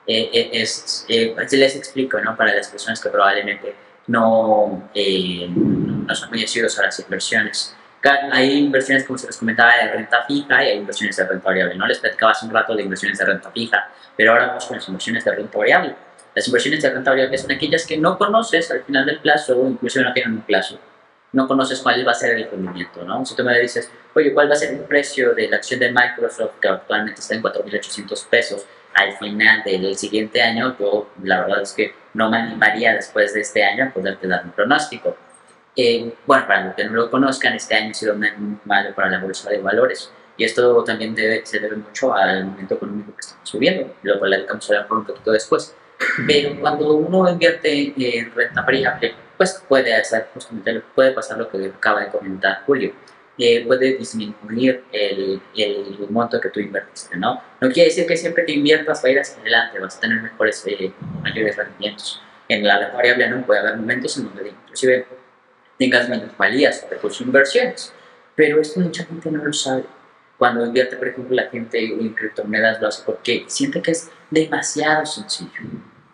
Eh, 0.09 0.31
eh, 0.33 0.51
es, 0.53 1.05
eh, 1.09 1.35
les 1.53 1.77
explico, 1.77 2.21
¿no? 2.21 2.37
Para 2.37 2.55
las 2.55 2.69
personas 2.69 3.01
que 3.01 3.09
probablemente 3.09 3.75
no, 4.07 4.91
eh, 4.95 5.49
no 5.49 6.15
son 6.15 6.31
muy 6.31 6.45
asiduos 6.45 6.79
a 6.79 6.83
las 6.85 6.99
inversiones. 7.01 7.75
Hay 8.31 8.59
inversiones, 8.59 9.05
como 9.05 9.19
se 9.19 9.27
les 9.27 9.37
comentaba, 9.37 9.77
de 9.77 9.91
renta 9.91 10.23
fija 10.29 10.65
y 10.65 10.69
hay 10.69 10.79
inversiones 10.79 11.17
de 11.17 11.27
renta 11.27 11.45
variable. 11.45 11.75
No 11.75 11.87
les 11.87 11.99
platicaba 11.99 12.33
hace 12.33 12.47
un 12.47 12.53
rato 12.53 12.77
de 12.77 12.83
inversiones 12.83 13.19
de 13.19 13.25
renta 13.25 13.51
fija, 13.51 13.91
pero 14.17 14.33
ahora 14.33 14.47
vamos 14.49 14.67
con 14.67 14.77
las 14.77 14.87
inversiones 14.87 15.25
de 15.25 15.35
renta 15.35 15.59
variable. 15.59 15.97
Las 16.35 16.47
inversiones 16.47 16.83
de 16.83 16.91
renta 16.91 17.11
variable 17.11 17.37
son 17.37 17.51
aquellas 17.51 17.85
que 17.85 17.97
no 17.97 18.17
conoces 18.17 18.71
al 18.71 18.83
final 18.85 19.07
del 19.07 19.19
plazo 19.19 19.61
o 19.61 19.69
incluso 19.69 20.01
no 20.03 20.13
tienen 20.13 20.35
un 20.35 20.43
plazo 20.43 20.79
no 21.37 21.47
conoces 21.47 21.81
cuál 21.81 22.07
va 22.07 22.13
a 22.13 22.15
ser 22.15 22.37
el 22.37 22.51
rendimiento, 22.51 23.05
¿no? 23.05 23.25
Si 23.27 23.37
tú 23.37 23.45
me 23.45 23.59
dices, 23.61 23.91
oye, 24.15 24.33
¿cuál 24.33 24.49
va 24.49 24.55
a 24.55 24.57
ser 24.57 24.73
el 24.73 24.81
precio 24.81 25.35
de 25.35 25.49
la 25.49 25.59
acción 25.59 25.81
de 25.81 25.93
Microsoft 25.93 26.59
que 26.61 26.69
actualmente 26.69 27.21
está 27.21 27.35
en 27.35 27.43
4.800 27.43 28.27
pesos 28.29 28.65
al 28.95 29.13
final 29.19 29.63
del 29.63 29.97
siguiente 29.97 30.41
año? 30.41 30.75
Yo 30.79 31.11
la 31.23 31.43
verdad 31.43 31.61
es 31.61 31.75
que 31.75 31.95
no 32.17 32.31
me 32.31 32.39
animaría 32.39 32.95
después 32.95 33.35
de 33.35 33.41
este 33.41 33.63
año 33.63 33.85
a 33.85 33.91
poderte 33.91 34.27
dar 34.27 34.45
un 34.45 34.53
pronóstico. 34.53 35.17
Eh, 35.77 36.15
bueno, 36.27 36.47
para 36.47 36.65
los 36.65 36.75
que 36.75 36.85
no 36.85 36.93
lo 36.93 37.11
conozcan, 37.11 37.53
este 37.53 37.75
año 37.75 37.91
ha 37.91 37.95
sido 37.95 38.15
muy 38.17 38.31
malo 38.65 38.95
para 38.95 39.11
la 39.11 39.19
bolsa 39.21 39.51
de 39.51 39.59
valores. 39.59 40.11
Y 40.39 40.45
esto 40.45 40.83
también 40.85 41.15
debe, 41.15 41.45
se 41.45 41.61
debe 41.61 41.77
mucho 41.77 42.15
al 42.15 42.47
momento 42.47 42.75
económico 42.75 43.13
que 43.13 43.21
estamos 43.21 43.49
subiendo. 43.49 43.95
Lo 44.03 44.19
platicamos 44.19 44.71
a 44.71 44.87
por 44.87 44.99
un 44.99 45.05
poquito 45.05 45.33
después. 45.33 45.75
Pero 46.27 46.61
cuando 46.61 46.95
uno 46.95 47.29
invierte 47.31 47.95
en 47.97 48.35
renta 48.35 48.63
variable, 48.63 49.15
pues 49.37 49.63
puede 49.69 49.95
hacer 49.95 50.29
justamente, 50.33 50.83
puede 50.95 51.13
pasar 51.13 51.39
lo 51.39 51.49
que 51.49 51.67
acaba 51.67 52.01
de 52.01 52.09
comentar 52.09 52.63
Julio. 52.67 52.93
Eh, 53.39 53.65
puede 53.67 53.99
disminuir 53.99 54.83
el, 54.93 55.41
el, 55.55 56.07
monto 56.09 56.41
que 56.41 56.49
tú 56.49 56.59
invertiste, 56.59 57.19
¿no? 57.19 57.43
No 57.61 57.71
quiere 57.71 57.91
decir 57.91 58.07
que 58.07 58.17
siempre 58.17 58.47
que 58.47 58.53
inviertas 58.53 59.05
va 59.05 59.09
a 59.09 59.13
ir 59.13 59.21
hacia 59.21 59.39
adelante, 59.41 59.79
vas 59.79 59.99
a 59.99 60.01
tener 60.01 60.23
mejores, 60.23 60.65
eh, 60.67 60.91
mayores 61.23 61.57
rendimientos. 61.57 62.23
En 62.49 62.67
la 62.67 62.89
variable 62.89 63.29
no 63.29 63.45
puede 63.45 63.61
haber 63.61 63.77
momentos 63.77 64.17
en 64.17 64.25
donde 64.25 64.49
inclusive 64.49 65.07
tengas 65.79 66.09
menos 66.09 66.35
valías 66.39 66.81
sobre 66.81 66.97
tus 66.97 67.21
inversiones, 67.21 67.93
pero 68.35 68.59
esto 68.61 68.81
mucha 68.81 69.05
gente 69.05 69.31
no 69.31 69.45
lo 69.45 69.53
sabe. 69.53 69.85
Cuando 70.39 70.65
invierte, 70.65 70.97
por 70.97 71.09
ejemplo, 71.09 71.35
la 71.35 71.51
gente 71.51 71.79
en 71.79 72.15
criptomonedas 72.15 72.81
lo 72.81 72.89
hace 72.89 73.03
porque 73.05 73.45
siente 73.49 73.83
que 73.83 73.91
es 73.91 74.11
demasiado 74.31 75.05
sencillo. 75.05 75.51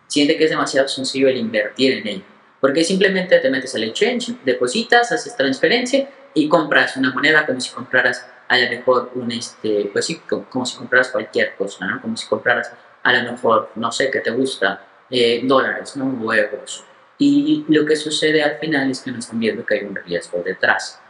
Siente 0.09 0.37
que 0.37 0.45
es 0.45 0.51
demasiado 0.51 0.89
sencillo 0.89 1.29
el 1.29 1.37
invertir 1.37 1.93
en 1.99 2.07
ello 2.07 2.25
porque 2.63 2.85
simplemente 2.85 3.41
te 3.41 3.51
metes 3.51 3.75
al 3.75 3.83
exchange, 3.83 4.37
depositas, 4.45 5.11
haces 5.11 5.37
transferencia 5.37 6.09
y 6.35 6.49
compras 6.49 6.97
una 6.97 7.13
moneda 7.13 7.47
como 7.47 7.61
si 7.61 7.71
compraras 7.71 8.27
a 8.49 8.59
lo 8.59 8.71
mejor 8.71 9.11
un, 9.15 9.33
este, 9.33 9.91
pues 9.93 10.07
sí, 10.07 10.21
como, 10.29 10.67
si 10.67 10.77
compraras 10.77 11.09
cualquier 11.09 11.55
cosa, 11.55 11.87
¿no? 11.87 12.01
Como 12.03 12.17
si 12.17 12.27
compraras 12.27 12.71
a 13.03 13.13
lo 13.13 13.33
mejor, 13.33 13.71
no 13.77 13.91
sé, 13.91 14.11
que 14.11 14.21
te 14.21 14.31
gusta, 14.31 14.85
eh, 15.11 15.41
dólares, 15.45 15.97
¿no? 15.97 16.33
Euros. 16.33 16.85
Y 17.19 17.65
lo 17.69 17.87
que 17.87 17.97
sucede 17.97 18.43
al 18.43 18.59
final 18.59 18.91
es 18.91 19.01
que 19.01 19.11
no 19.11 19.19
están 19.19 19.39
viendo 19.39 19.65
que 19.65 19.75
hay 19.77 19.85
un 19.85 19.95
riesgo 19.95 20.43
detrás. 20.45 21.01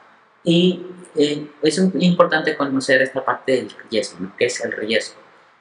Y 0.44 0.86
eh, 1.16 1.48
es 1.62 1.78
importante 1.78 2.56
conocer 2.56 3.02
esta 3.02 3.24
parte 3.24 3.52
del 3.52 3.72
riesgo, 3.90 4.20
¿no? 4.20 4.36
¿Qué 4.36 4.46
es 4.46 4.64
el 4.64 4.72
riesgo? 4.72 5.20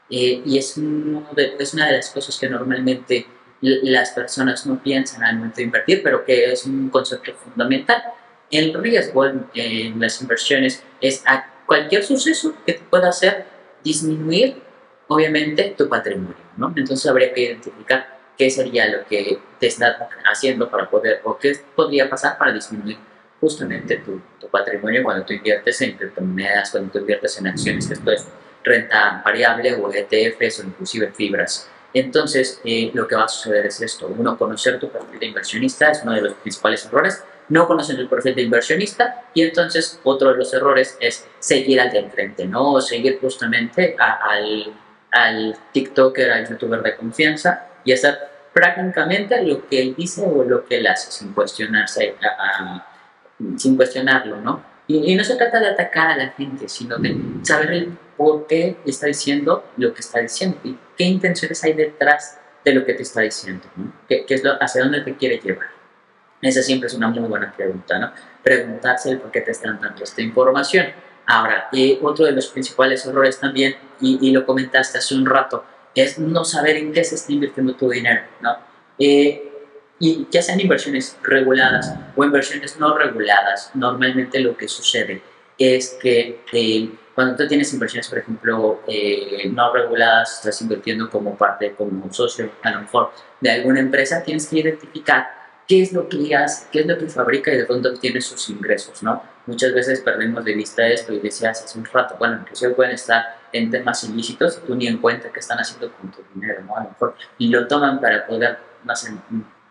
Eh, 0.10 0.41
y 0.45 0.58
es, 0.58 0.78
es 0.78 1.74
una 1.74 1.88
de 1.88 1.97
las 1.97 2.10
cosas 2.10 2.38
que 2.38 2.50
normalmente 2.50 3.26
las 3.62 4.12
personas 4.12 4.65
no 4.65 4.82
piensan 4.82 5.24
al 5.24 5.36
momento 5.36 5.58
de 5.58 5.63
invertir, 5.63 6.02
pero 6.04 6.26
que 6.26 6.52
es 6.52 6.65
un 6.65 6.89
concepto 6.89 7.34
fundamental. 7.34 8.04
El 8.51 8.73
riesgo 8.73 9.25
en, 9.25 9.99
las 9.99 10.21
inversiones 10.21 10.83
es 10.99 11.23
a 11.25 11.49
cualquier 11.65 12.03
suceso 12.03 12.53
que 12.65 12.73
te 12.73 12.83
pueda 12.83 13.09
hacer 13.09 13.45
disminuir, 13.83 14.61
obviamente, 15.07 15.73
tu 15.77 15.87
patrimonio. 15.87 16.35
¿no? 16.57 16.73
Entonces 16.75 17.09
habría 17.09 17.33
que 17.33 17.41
identificar 17.41 18.19
qué 18.37 18.49
sería 18.49 18.87
lo 18.89 19.05
que 19.05 19.39
te 19.59 19.67
está 19.67 20.09
haciendo 20.29 20.69
para 20.69 20.89
poder, 20.89 21.21
o 21.23 21.37
qué 21.37 21.57
podría 21.75 22.09
pasar 22.09 22.37
para 22.37 22.51
disminuir 22.51 22.97
justamente 23.39 23.97
tu, 23.97 24.21
tu 24.39 24.47
patrimonio 24.49 25.03
cuando 25.03 25.25
tú 25.25 25.33
inviertes 25.33 25.81
en 25.81 25.97
criptomonedas, 25.97 26.71
cuando 26.71 26.91
tú 26.91 26.99
inviertes 26.99 27.37
en 27.39 27.47
acciones, 27.47 27.89
esto 27.89 28.11
es 28.11 28.27
renta 28.63 29.21
variable 29.25 29.73
o 29.75 29.91
ETFs 29.91 30.59
o 30.59 30.63
inclusive 30.63 31.11
fibras. 31.11 31.69
Entonces, 31.93 32.61
eh, 32.63 32.91
lo 32.93 33.07
que 33.07 33.15
va 33.15 33.25
a 33.25 33.27
suceder 33.27 33.65
es 33.65 33.81
esto. 33.81 34.07
Uno, 34.07 34.37
conocer 34.37 34.79
tu 34.79 34.89
perfil 34.89 35.19
de 35.19 35.25
inversionista 35.25 35.91
es 35.91 36.01
uno 36.03 36.13
de 36.13 36.21
los 36.21 36.33
principales 36.35 36.85
errores. 36.85 37.23
No 37.51 37.67
conocer 37.67 37.99
el 37.99 38.07
perfil 38.07 38.33
de 38.33 38.43
inversionista 38.43 39.25
y 39.33 39.43
entonces 39.43 39.99
otro 40.03 40.31
de 40.31 40.37
los 40.37 40.53
errores 40.53 40.97
es 41.01 41.27
seguir 41.39 41.81
al 41.81 41.91
de 41.91 41.99
enfrente, 41.99 42.45
¿no? 42.45 42.73
O 42.73 42.81
seguir 42.81 43.19
justamente 43.19 43.95
al, 43.99 44.73
al 45.11 45.55
TikToker, 45.73 46.31
al 46.31 46.47
youtuber 46.47 46.81
de 46.81 46.95
confianza 46.95 47.67
y 47.83 47.91
hacer 47.91 48.17
prácticamente 48.53 49.41
lo 49.43 49.67
que 49.67 49.81
él 49.81 49.95
dice 49.97 50.23
o 50.25 50.43
lo 50.43 50.65
que 50.65 50.77
él 50.77 50.87
hace 50.87 51.11
sin 51.11 51.33
cuestionarse, 51.33 52.15
sin 53.57 53.75
cuestionarlo, 53.75 54.37
¿no? 54.37 54.63
Y, 54.87 55.15
no 55.15 55.23
se 55.23 55.35
trata 55.35 55.59
de 55.59 55.67
atacar 55.67 56.11
a 56.11 56.17
la 56.17 56.29
gente, 56.29 56.67
sino 56.67 56.97
de 56.97 57.15
saber 57.43 57.87
por 58.17 58.47
qué 58.47 58.77
está 58.85 59.07
diciendo 59.07 59.65
lo 59.77 59.93
que 59.93 60.01
está 60.01 60.19
diciendo 60.19 60.57
y 60.63 60.77
qué 60.97 61.05
intenciones 61.05 61.63
hay 61.63 61.73
detrás 61.73 62.39
de 62.65 62.73
lo 62.73 62.85
que 62.85 62.93
te 62.93 63.03
está 63.03 63.21
diciendo, 63.21 63.63
¿Qué, 64.07 64.25
es 64.27 64.43
lo, 64.43 64.61
hacia 64.61 64.83
dónde 64.83 65.01
te 65.01 65.15
quiere 65.15 65.39
llevar. 65.39 65.80
Esa 66.41 66.62
siempre 66.62 66.88
es 66.88 66.93
una 66.93 67.10
muy 67.10 67.27
buena 67.27 67.51
pregunta, 67.51 67.99
¿no? 67.99 68.12
Preguntarse 68.43 69.17
por 69.17 69.32
qué 69.32 69.41
te 69.41 69.51
están 69.51 69.80
dando 69.80 70.04
esta 70.04 70.21
información. 70.21 70.88
Ahora, 71.27 71.69
y 71.71 71.99
otro 72.01 72.25
de 72.25 72.32
los 72.32 72.47
principales 72.47 73.06
errores 73.06 73.39
también, 73.39 73.75
y, 73.99 74.32
lo 74.32 74.45
comentaste 74.45 74.97
hace 74.97 75.13
un 75.15 75.25
rato, 75.25 75.63
es 75.93 76.17
no 76.17 76.43
saber 76.43 76.77
en 76.77 76.91
qué 76.91 77.04
se 77.04 77.15
está 77.15 77.32
invirtiendo 77.32 77.75
tu 77.75 77.89
dinero, 77.89 78.21
¿no? 78.41 78.58
Eh, 78.97 79.47
y 79.99 80.27
ya 80.32 80.41
sean 80.41 80.60
inversiones 80.60 81.15
reguladas 81.21 81.93
o 82.15 82.23
inversiones 82.23 82.80
no 82.80 82.97
reguladas, 82.97 83.69
normalmente 83.75 84.39
lo 84.39 84.58
que 84.58 84.67
sucede 84.67 85.21
es 85.60 85.97
que 86.01 86.43
eh, 86.51 86.89
cuando 87.13 87.36
tú 87.36 87.47
tienes 87.47 87.71
inversiones, 87.71 88.08
por 88.08 88.17
ejemplo, 88.17 88.82
eh, 88.88 89.47
no 89.54 89.71
reguladas, 89.71 90.38
estás 90.38 90.60
invirtiendo 90.62 91.08
como 91.10 91.38
parte, 91.38 91.75
como 91.77 92.12
socio, 92.12 92.49
a 92.63 92.71
lo 92.71 92.82
mejor, 92.82 93.12
de 93.39 93.51
alguna 93.51 93.80
empresa, 93.80 94.23
tienes 94.23 94.47
que 94.47 94.60
identificar 94.60 95.40
qué 95.67 95.82
es 95.82 95.93
lo 95.93 96.08
que 96.10 96.36
hace, 96.36 96.67
qué 96.71 96.82
es 96.82 96.86
lo 96.86 96.97
que 96.97 97.08
fabrica 97.08 97.52
y 97.52 97.58
de 97.58 97.65
dónde 97.65 97.89
obtiene 97.89 98.21
sus 98.21 98.50
ingresos, 98.50 99.02
¿no? 99.04 99.24
Muchas 99.45 99.74
veces 99.74 100.02
perdemos 100.02 100.43
de 100.43 100.54
vista 100.54 100.88
esto 100.88 101.13
y 101.13 101.19
decías 101.19 101.63
hace 101.63 101.80
un 101.80 101.86
rato, 101.86 102.15
bueno, 102.19 102.39
inclusive 102.41 102.74
pueden 102.74 102.93
estar 102.93 103.38
en 103.54 103.69
temas 103.69 104.04
ilícitos 104.04 104.60
y 104.62 104.67
tú 104.67 104.76
ni 104.76 104.88
en 104.88 104.97
cuenta 104.97 105.32
qué 105.32 105.39
están 105.39 105.58
haciendo 105.60 105.91
con 105.93 106.12
tu 106.12 106.21
dinero, 106.34 106.62
¿no? 106.63 106.76
A 106.76 106.84
lo 106.84 106.89
mejor 106.89 107.15
lo 107.39 107.67
toman 107.67 108.00
para 108.00 108.26
poder, 108.28 108.58
no 108.84 108.95
sé, 108.95 109.12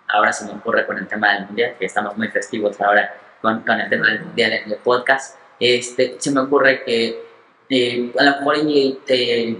ahora 0.09 0.33
se 0.33 0.45
me 0.47 0.53
ocurre 0.53 0.87
con 0.87 0.99
el 0.99 1.07
tema 1.07 1.35
del 1.35 1.47
mundial, 1.47 1.75
que 1.79 1.87
estamos 1.87 2.17
muy 2.17 2.29
festivos 2.29 2.81
ahora 2.81 3.15
con, 3.41 3.61
con 3.61 3.81
el 3.81 3.89
tema 3.89 4.09
del 4.09 4.25
mundial 4.25 4.53
en 4.53 4.73
el 4.73 4.79
podcast, 4.79 5.39
este, 5.61 6.17
se 6.19 6.31
me 6.31 6.41
ocurre 6.41 6.83
que 6.85 7.31
eh, 7.69 8.13
a 8.19 8.25
lo 8.25 8.31
mejor 8.39 8.57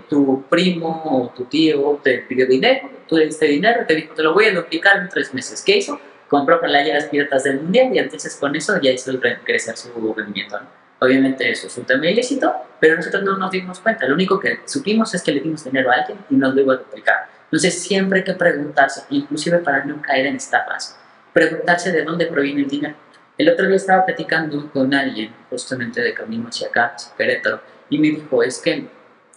tu 0.09 0.45
primo 0.49 1.03
o 1.05 1.33
tu 1.37 1.45
tío 1.45 2.01
te 2.03 2.19
pidió 2.19 2.47
dinero, 2.47 2.91
tú 3.07 3.17
le 3.17 3.27
diste 3.27 3.47
dinero, 3.47 3.85
te 3.87 3.95
dijo, 3.95 4.15
te 4.15 4.23
lo 4.23 4.35
voy 4.35 4.47
a 4.47 4.55
duplicar 4.55 4.97
en 4.97 5.09
tres 5.09 5.33
meses. 5.33 5.63
¿Qué 5.65 5.77
hizo? 5.77 6.01
Compró 6.31 6.61
las 6.63 7.07
piratas 7.07 7.43
del 7.43 7.61
mundial 7.61 7.89
y 7.93 7.99
entonces 7.99 8.37
con 8.37 8.55
eso 8.55 8.81
ya 8.81 8.93
hizo 8.93 9.11
crecer 9.45 9.77
su 9.77 10.15
rendimiento. 10.15 10.61
Obviamente 11.01 11.51
eso 11.51 11.67
es 11.67 11.77
un 11.77 11.85
tema 11.85 12.07
ilícito, 12.07 12.55
pero 12.79 12.95
nosotros 12.95 13.25
no 13.25 13.37
nos 13.37 13.51
dimos 13.51 13.81
cuenta. 13.81 14.07
Lo 14.07 14.15
único 14.15 14.39
que 14.39 14.61
supimos 14.65 15.13
es 15.13 15.25
que 15.25 15.33
le 15.33 15.41
dimos 15.41 15.65
dinero 15.65 15.91
a 15.91 15.95
alguien 15.95 16.19
y 16.31 16.37
nos 16.37 16.55
lo 16.55 16.61
iba 16.61 16.75
a 16.75 16.77
duplicar. 16.77 17.27
Entonces 17.47 17.83
siempre 17.83 18.21
hay 18.21 18.25
que 18.25 18.35
preguntarse, 18.35 19.03
inclusive 19.11 19.59
para 19.59 19.85
no 19.85 20.01
caer 20.01 20.27
en 20.27 20.37
estafas, 20.37 20.97
preguntarse 21.33 21.91
de 21.91 22.05
dónde 22.05 22.27
proviene 22.27 22.61
el 22.63 22.69
dinero. 22.69 22.95
El 23.37 23.49
otro 23.49 23.67
día 23.67 23.75
estaba 23.75 24.07
platicando 24.07 24.71
con 24.71 24.95
alguien, 24.95 25.35
justamente 25.51 26.01
de 26.01 26.15
camino 26.15 26.47
hacia 26.49 26.69
acá, 26.69 26.93
hacia 26.95 27.13
Querétaro, 27.17 27.61
y 27.89 27.99
me 27.99 28.07
dijo, 28.07 28.41
es 28.45 28.61
que 28.61 28.87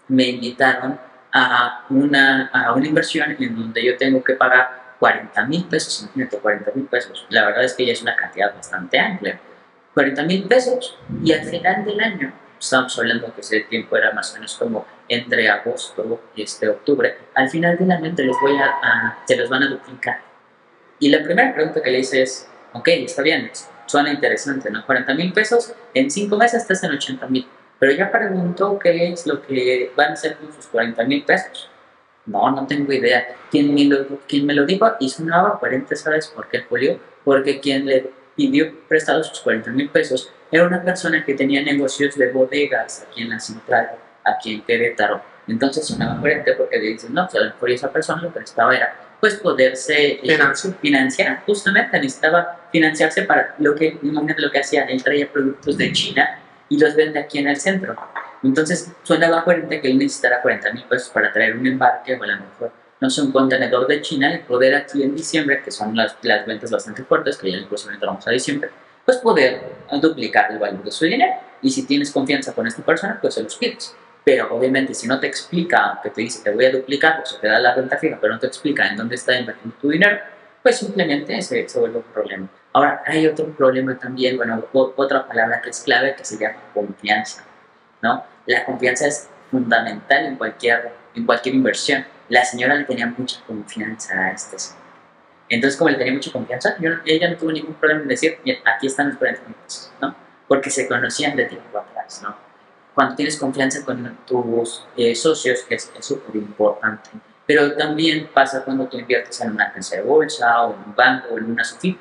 me 0.10 0.26
invitaron 0.26 1.00
a 1.32 1.88
una, 1.90 2.50
a 2.50 2.74
una 2.74 2.86
inversión 2.86 3.36
en 3.40 3.56
donde 3.56 3.84
yo 3.84 3.98
tengo 3.98 4.24
que 4.24 4.36
pagar 4.36 4.83
40 5.04 5.46
mil 5.48 5.66
pesos, 5.66 6.04
imagínate, 6.04 6.38
40 6.38 6.72
mil 6.76 6.86
pesos. 6.86 7.26
La 7.28 7.46
verdad 7.46 7.66
es 7.66 7.74
que 7.74 7.86
ya 7.86 7.92
es 7.92 8.02
una 8.02 8.16
cantidad 8.16 8.56
bastante 8.56 8.98
amplia. 8.98 9.38
40 9.94 10.24
mil 10.24 10.46
pesos 10.46 10.98
y 11.22 11.34
al 11.34 11.44
final 11.44 11.84
del 11.84 12.00
año, 12.00 12.32
estamos 12.58 12.98
hablando 12.98 13.36
que 13.36 13.42
ese 13.42 13.60
tiempo 13.62 13.98
era 13.98 14.14
más 14.14 14.32
o 14.32 14.36
menos 14.36 14.56
como 14.56 14.86
entre 15.10 15.50
agosto 15.50 16.22
y 16.34 16.44
este 16.44 16.70
octubre, 16.70 17.18
al 17.36 17.50
final 17.50 17.78
del 17.78 17.92
año 17.92 18.16
te 18.16 18.24
los, 18.24 18.40
voy 18.40 18.56
a, 18.56 19.18
se 19.28 19.36
los 19.36 19.50
van 19.50 19.64
a 19.64 19.68
duplicar. 19.68 20.22
Y 21.00 21.10
la 21.10 21.22
primera 21.22 21.54
pregunta 21.54 21.82
que 21.84 21.92
le 21.92 22.00
hice 22.00 22.22
es, 22.22 22.48
ok, 22.72 22.88
está 22.88 23.24
bien, 23.24 23.52
suena 23.88 24.10
interesante, 24.10 24.72
¿no? 24.72 24.86
40 24.86 25.16
mil 25.16 25.34
pesos, 25.34 25.74
en 25.94 26.10
5 26.10 26.38
meses 26.38 26.62
estás 26.62 26.82
en 26.82 26.92
80 26.92 27.28
mil 27.28 27.46
pero 27.84 27.92
ya 27.92 28.10
preguntó 28.10 28.80
qué 28.80 29.12
es 29.12 29.28
lo 29.28 29.42
que 29.42 29.92
van 29.98 30.12
a 30.12 30.14
hacer 30.14 30.38
con 30.38 30.54
sus 30.54 30.68
40 30.68 31.04
mil 31.04 31.26
pesos. 31.26 31.70
No, 32.26 32.52
no 32.52 32.66
tengo 32.68 32.92
idea. 32.94 33.36
Quien 33.52 33.74
me 33.74 33.86
lo, 33.86 34.20
quien 34.28 34.46
me 34.46 34.54
lo 34.54 34.66
dijo 34.66 34.90
y 35.00 35.10
sonaba 35.10 35.60
coherente, 35.60 35.96
¿sabes 35.96 36.28
por 36.28 36.48
qué, 36.48 36.62
Julio? 36.62 37.00
Porque 37.24 37.60
quien 37.60 37.86
le 37.86 38.12
pidió 38.36 38.74
prestado 38.88 39.24
sus 39.24 39.40
40 39.42 39.72
mil 39.72 39.90
pesos 39.90 40.32
era 40.52 40.66
una 40.66 40.84
persona 40.84 41.24
que 41.26 41.34
tenía 41.34 41.62
negocios 41.62 42.16
de 42.16 42.32
bodegas 42.32 43.06
aquí 43.08 43.24
en 43.24 43.30
la 43.32 43.40
central, 43.40 43.92
aquí 44.24 44.54
en 44.54 44.62
Querétaro. 44.62 45.22
Entonces 45.48 45.86
sonaba 45.86 46.20
coherente 46.22 46.54
porque 46.54 46.78
le 46.78 46.88
dicen, 46.90 47.14
no, 47.14 47.26
pues 47.26 47.36
a 47.36 47.46
lo 47.46 47.54
mejor 47.54 47.72
esa 47.72 47.92
persona 47.92 48.22
lo 48.22 48.32
que 48.32 48.40
necesitaba 48.40 48.76
era 48.76 48.96
pues 49.20 49.36
poderse 49.36 50.16
eh, 50.16 50.20
Financiar. 50.22 50.74
financiar, 50.82 51.44
justamente 51.46 51.98
necesitaba 51.98 52.68
financiarse 52.72 53.22
para 53.24 53.56
lo 53.58 53.74
que, 53.74 53.98
imagínate 54.02 54.42
lo 54.42 54.52
que 54.52 54.60
hacía, 54.60 54.84
él 54.84 55.02
traía 55.02 55.32
productos 55.32 55.78
de 55.78 55.94
China 55.94 56.40
y 56.68 56.78
los 56.78 56.94
vende 56.94 57.20
aquí 57.20 57.40
en 57.40 57.48
el 57.48 57.56
centro. 57.56 57.96
Entonces 58.44 58.92
sonaba 59.04 59.44
coherente 59.44 59.80
que 59.80 59.88
él 59.88 59.98
necesitara 59.98 60.42
40 60.42 60.74
mil 60.74 60.84
pesos 60.84 61.10
para 61.10 61.32
traer 61.32 61.58
un 61.58 61.66
embarque 61.66 62.16
o 62.16 62.24
a 62.24 62.28
lo 62.28 62.38
mejor, 62.38 62.72
no 63.00 63.10
sé, 63.10 63.22
un 63.22 63.32
contenedor 63.32 63.88
de 63.88 64.02
China 64.02 64.34
y 64.34 64.40
poder 64.40 64.76
aquí 64.76 65.02
en 65.02 65.16
diciembre, 65.16 65.62
que 65.64 65.72
son 65.72 65.96
las, 65.96 66.18
las 66.22 66.46
ventas 66.46 66.72
bastante 66.72 67.04
fuertes, 67.04 67.38
que 67.38 67.52
ya 67.52 67.58
incluso 67.58 67.90
entramos 67.90 68.28
a 68.28 68.32
diciembre, 68.32 68.70
pues 69.06 69.18
poder 69.18 69.62
duplicar 70.02 70.52
el 70.52 70.60
valor 70.60 70.84
de 70.84 70.92
su 70.92 71.06
dinero. 71.06 71.34
Y 71.62 71.70
si 71.70 71.86
tienes 71.86 72.12
confianza 72.12 72.54
con 72.54 72.68
esta 72.68 72.84
persona, 72.84 73.18
pues 73.22 73.34
se 73.34 73.44
los 73.44 73.56
pides. 73.56 73.96
Pero 74.26 74.54
obviamente 74.56 74.94
si 74.94 75.08
no 75.08 75.20
te 75.20 75.28
explica, 75.28 75.84
aunque 75.86 76.10
te 76.10 76.22
dice 76.22 76.44
te 76.44 76.52
voy 76.52 76.66
a 76.66 76.72
duplicar, 76.72 77.22
o 77.22 77.26
se 77.26 77.38
te 77.40 77.48
da 77.48 77.60
la 77.60 77.74
renta 77.74 77.98
fija, 77.98 78.18
pero 78.20 78.34
no 78.34 78.40
te 78.40 78.48
explica 78.48 78.88
en 78.88 78.98
dónde 78.98 79.16
está 79.16 79.38
invirtiendo 79.38 79.76
tu 79.82 79.90
dinero, 79.90 80.18
pues 80.62 80.78
simplemente 80.78 81.42
se, 81.42 81.68
se 81.68 81.80
vuelve 81.80 81.98
un 81.98 82.04
problema. 82.04 82.48
Ahora, 82.72 83.04
hay 83.06 83.28
otro 83.28 83.46
problema 83.48 83.98
también, 83.98 84.38
bueno, 84.38 84.66
otra 84.72 85.28
palabra 85.28 85.62
que 85.62 85.70
es 85.70 85.82
clave 85.82 86.16
que 86.16 86.24
se 86.24 86.38
llama 86.38 86.60
confianza, 86.74 87.44
¿no? 88.02 88.24
La 88.46 88.66
confianza 88.66 89.08
es 89.08 89.30
fundamental 89.50 90.26
en 90.26 90.36
cualquier, 90.36 90.92
en 91.16 91.26
cualquier 91.26 91.56
inversión. 91.56 92.06
La 92.30 92.44
señora 92.44 92.76
le 92.76 92.86
tenía 92.86 93.08
mucha 93.08 93.42
confianza 93.46 94.14
a 94.18 94.32
este 94.32 94.60
señor. 94.60 94.84
Entonces, 95.50 95.78
como 95.78 95.92
le 95.92 95.98
tenía 95.98 96.14
mucha 96.14 96.32
confianza, 96.32 96.76
yo, 96.80 96.92
ella 97.06 97.30
no 97.30 97.38
tuvo 97.38 97.52
ningún 97.52 97.76
problema 97.76 98.02
en 98.02 98.08
decir, 98.08 98.40
"Mira, 98.44 98.60
aquí 98.66 98.88
están 98.88 99.10
los 99.10 99.18
40 99.18 99.44
mil 99.46 99.56
pesos", 99.56 99.92
¿no? 100.02 100.16
Porque 100.48 100.70
se 100.70 100.88
conocían 100.88 101.36
de 101.36 101.46
tiempo 101.46 101.78
atrás, 101.78 102.22
¿no? 102.24 102.36
Cuando 102.94 103.16
tienes 103.16 103.38
confianza 103.38 103.84
con 103.86 104.18
tus 104.26 104.86
eh, 104.98 105.16
socios, 105.16 105.66
es 105.70 105.92
súper 106.00 106.36
importante. 106.36 107.10
Pero 107.46 107.76
también 107.76 108.30
pasa 108.34 108.64
cuando 108.64 108.88
tú 108.88 108.98
inviertes 108.98 109.42
en 109.42 109.52
una 109.52 109.66
agencia 109.66 109.98
de 109.98 110.04
bolsa 110.04 110.64
o 110.64 110.74
en 110.74 110.80
un 110.80 110.96
banco 110.96 111.34
o 111.34 111.38
en 111.38 111.52
una 111.52 111.64
SOFIP. 111.64 112.00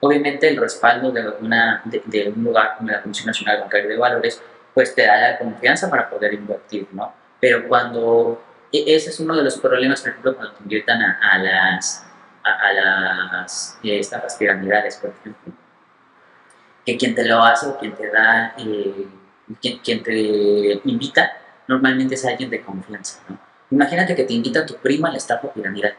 Obviamente 0.00 0.48
el 0.48 0.56
respaldo 0.56 1.12
de, 1.12 1.28
una, 1.40 1.82
de 1.84 2.32
un 2.34 2.42
lugar 2.42 2.76
como 2.76 2.90
la 2.90 3.02
Comisión 3.02 3.26
Nacional 3.26 3.60
Bancaria 3.60 3.88
de 3.88 3.96
Valores 3.98 4.42
pues 4.74 4.94
te 4.94 5.06
da 5.06 5.16
la 5.32 5.38
confianza 5.38 5.90
para 5.90 6.08
poder 6.08 6.34
invertir, 6.34 6.86
¿no? 6.92 7.12
Pero 7.40 7.68
cuando, 7.68 8.42
e- 8.72 8.94
ese 8.94 9.10
es 9.10 9.20
uno 9.20 9.36
de 9.36 9.42
los 9.42 9.58
problemas, 9.58 10.00
por 10.00 10.10
ejemplo, 10.10 10.36
cuando 10.36 10.54
te 10.54 10.62
invitan 10.62 11.02
a, 11.02 11.18
a 11.32 11.38
las, 11.38 12.06
a, 12.44 12.68
a 12.68 12.72
las 12.72 13.78
eh, 13.82 13.98
estafas 13.98 14.36
piramidales, 14.36 14.96
por 14.96 15.10
ejemplo, 15.10 15.52
que 16.84 16.96
quien 16.96 17.14
te 17.14 17.24
lo 17.24 17.42
hace 17.42 17.66
o 17.66 17.78
quien 17.78 17.94
te 17.94 18.10
da, 18.10 18.54
eh, 18.58 19.06
quien, 19.60 19.78
quien 19.78 20.02
te 20.02 20.80
invita, 20.84 21.32
normalmente 21.68 22.14
es 22.14 22.24
alguien 22.24 22.50
de 22.50 22.62
confianza, 22.62 23.20
¿no? 23.28 23.38
Imagínate 23.70 24.16
que 24.16 24.24
te 24.24 24.32
invita 24.32 24.66
tu 24.66 24.74
prima 24.76 25.08
a 25.08 25.12
la 25.12 25.18
estafa 25.18 25.52
piramidal. 25.52 25.94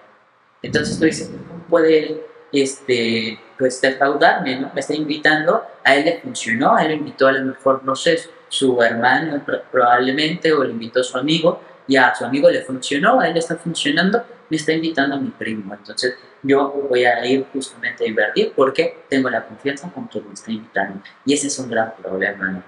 Entonces 0.61 0.99
tú 0.99 1.05
dices, 1.05 1.29
¿cómo 1.47 1.63
puede 1.69 2.21
este, 2.51 3.39
pues, 3.57 3.79
defraudarme, 3.79 4.59
¿no? 4.59 4.71
Me 4.73 4.81
está 4.81 4.93
invitando, 4.93 5.65
a 5.83 5.95
él 5.95 6.05
le 6.05 6.19
funcionó, 6.19 6.75
a 6.75 6.81
él 6.83 6.89
le 6.89 6.93
invitó 6.95 7.27
a 7.27 7.31
lo 7.31 7.45
mejor, 7.45 7.83
no 7.85 7.95
sé, 7.95 8.19
su 8.51 8.81
hermano 8.83 9.43
pro- 9.45 9.63
probablemente, 9.71 10.51
o 10.51 10.63
le 10.63 10.71
invitó 10.71 10.99
a 10.99 11.03
su 11.03 11.17
amigo, 11.17 11.61
y 11.87 11.95
a 11.95 12.13
su 12.13 12.25
amigo 12.25 12.49
le 12.49 12.61
funcionó, 12.61 13.19
a 13.19 13.27
él 13.27 13.37
está 13.37 13.55
funcionando, 13.55 14.23
me 14.49 14.57
está 14.57 14.71
invitando 14.73 15.15
a 15.15 15.19
mi 15.19 15.29
primo. 15.29 15.73
Entonces 15.73 16.15
yo 16.43 16.69
voy 16.89 17.05
a 17.05 17.25
ir 17.25 17.45
justamente 17.53 18.03
a 18.03 18.07
invertir 18.07 18.53
porque 18.55 19.03
tengo 19.09 19.29
la 19.29 19.45
confianza 19.45 19.89
con 19.91 20.07
quien 20.07 20.27
me 20.27 20.33
está 20.33 20.51
invitando. 20.51 21.01
Y 21.25 21.33
ese 21.33 21.47
es 21.47 21.57
un 21.59 21.69
gran 21.69 21.93
problema, 21.95 22.49
¿no? 22.51 22.63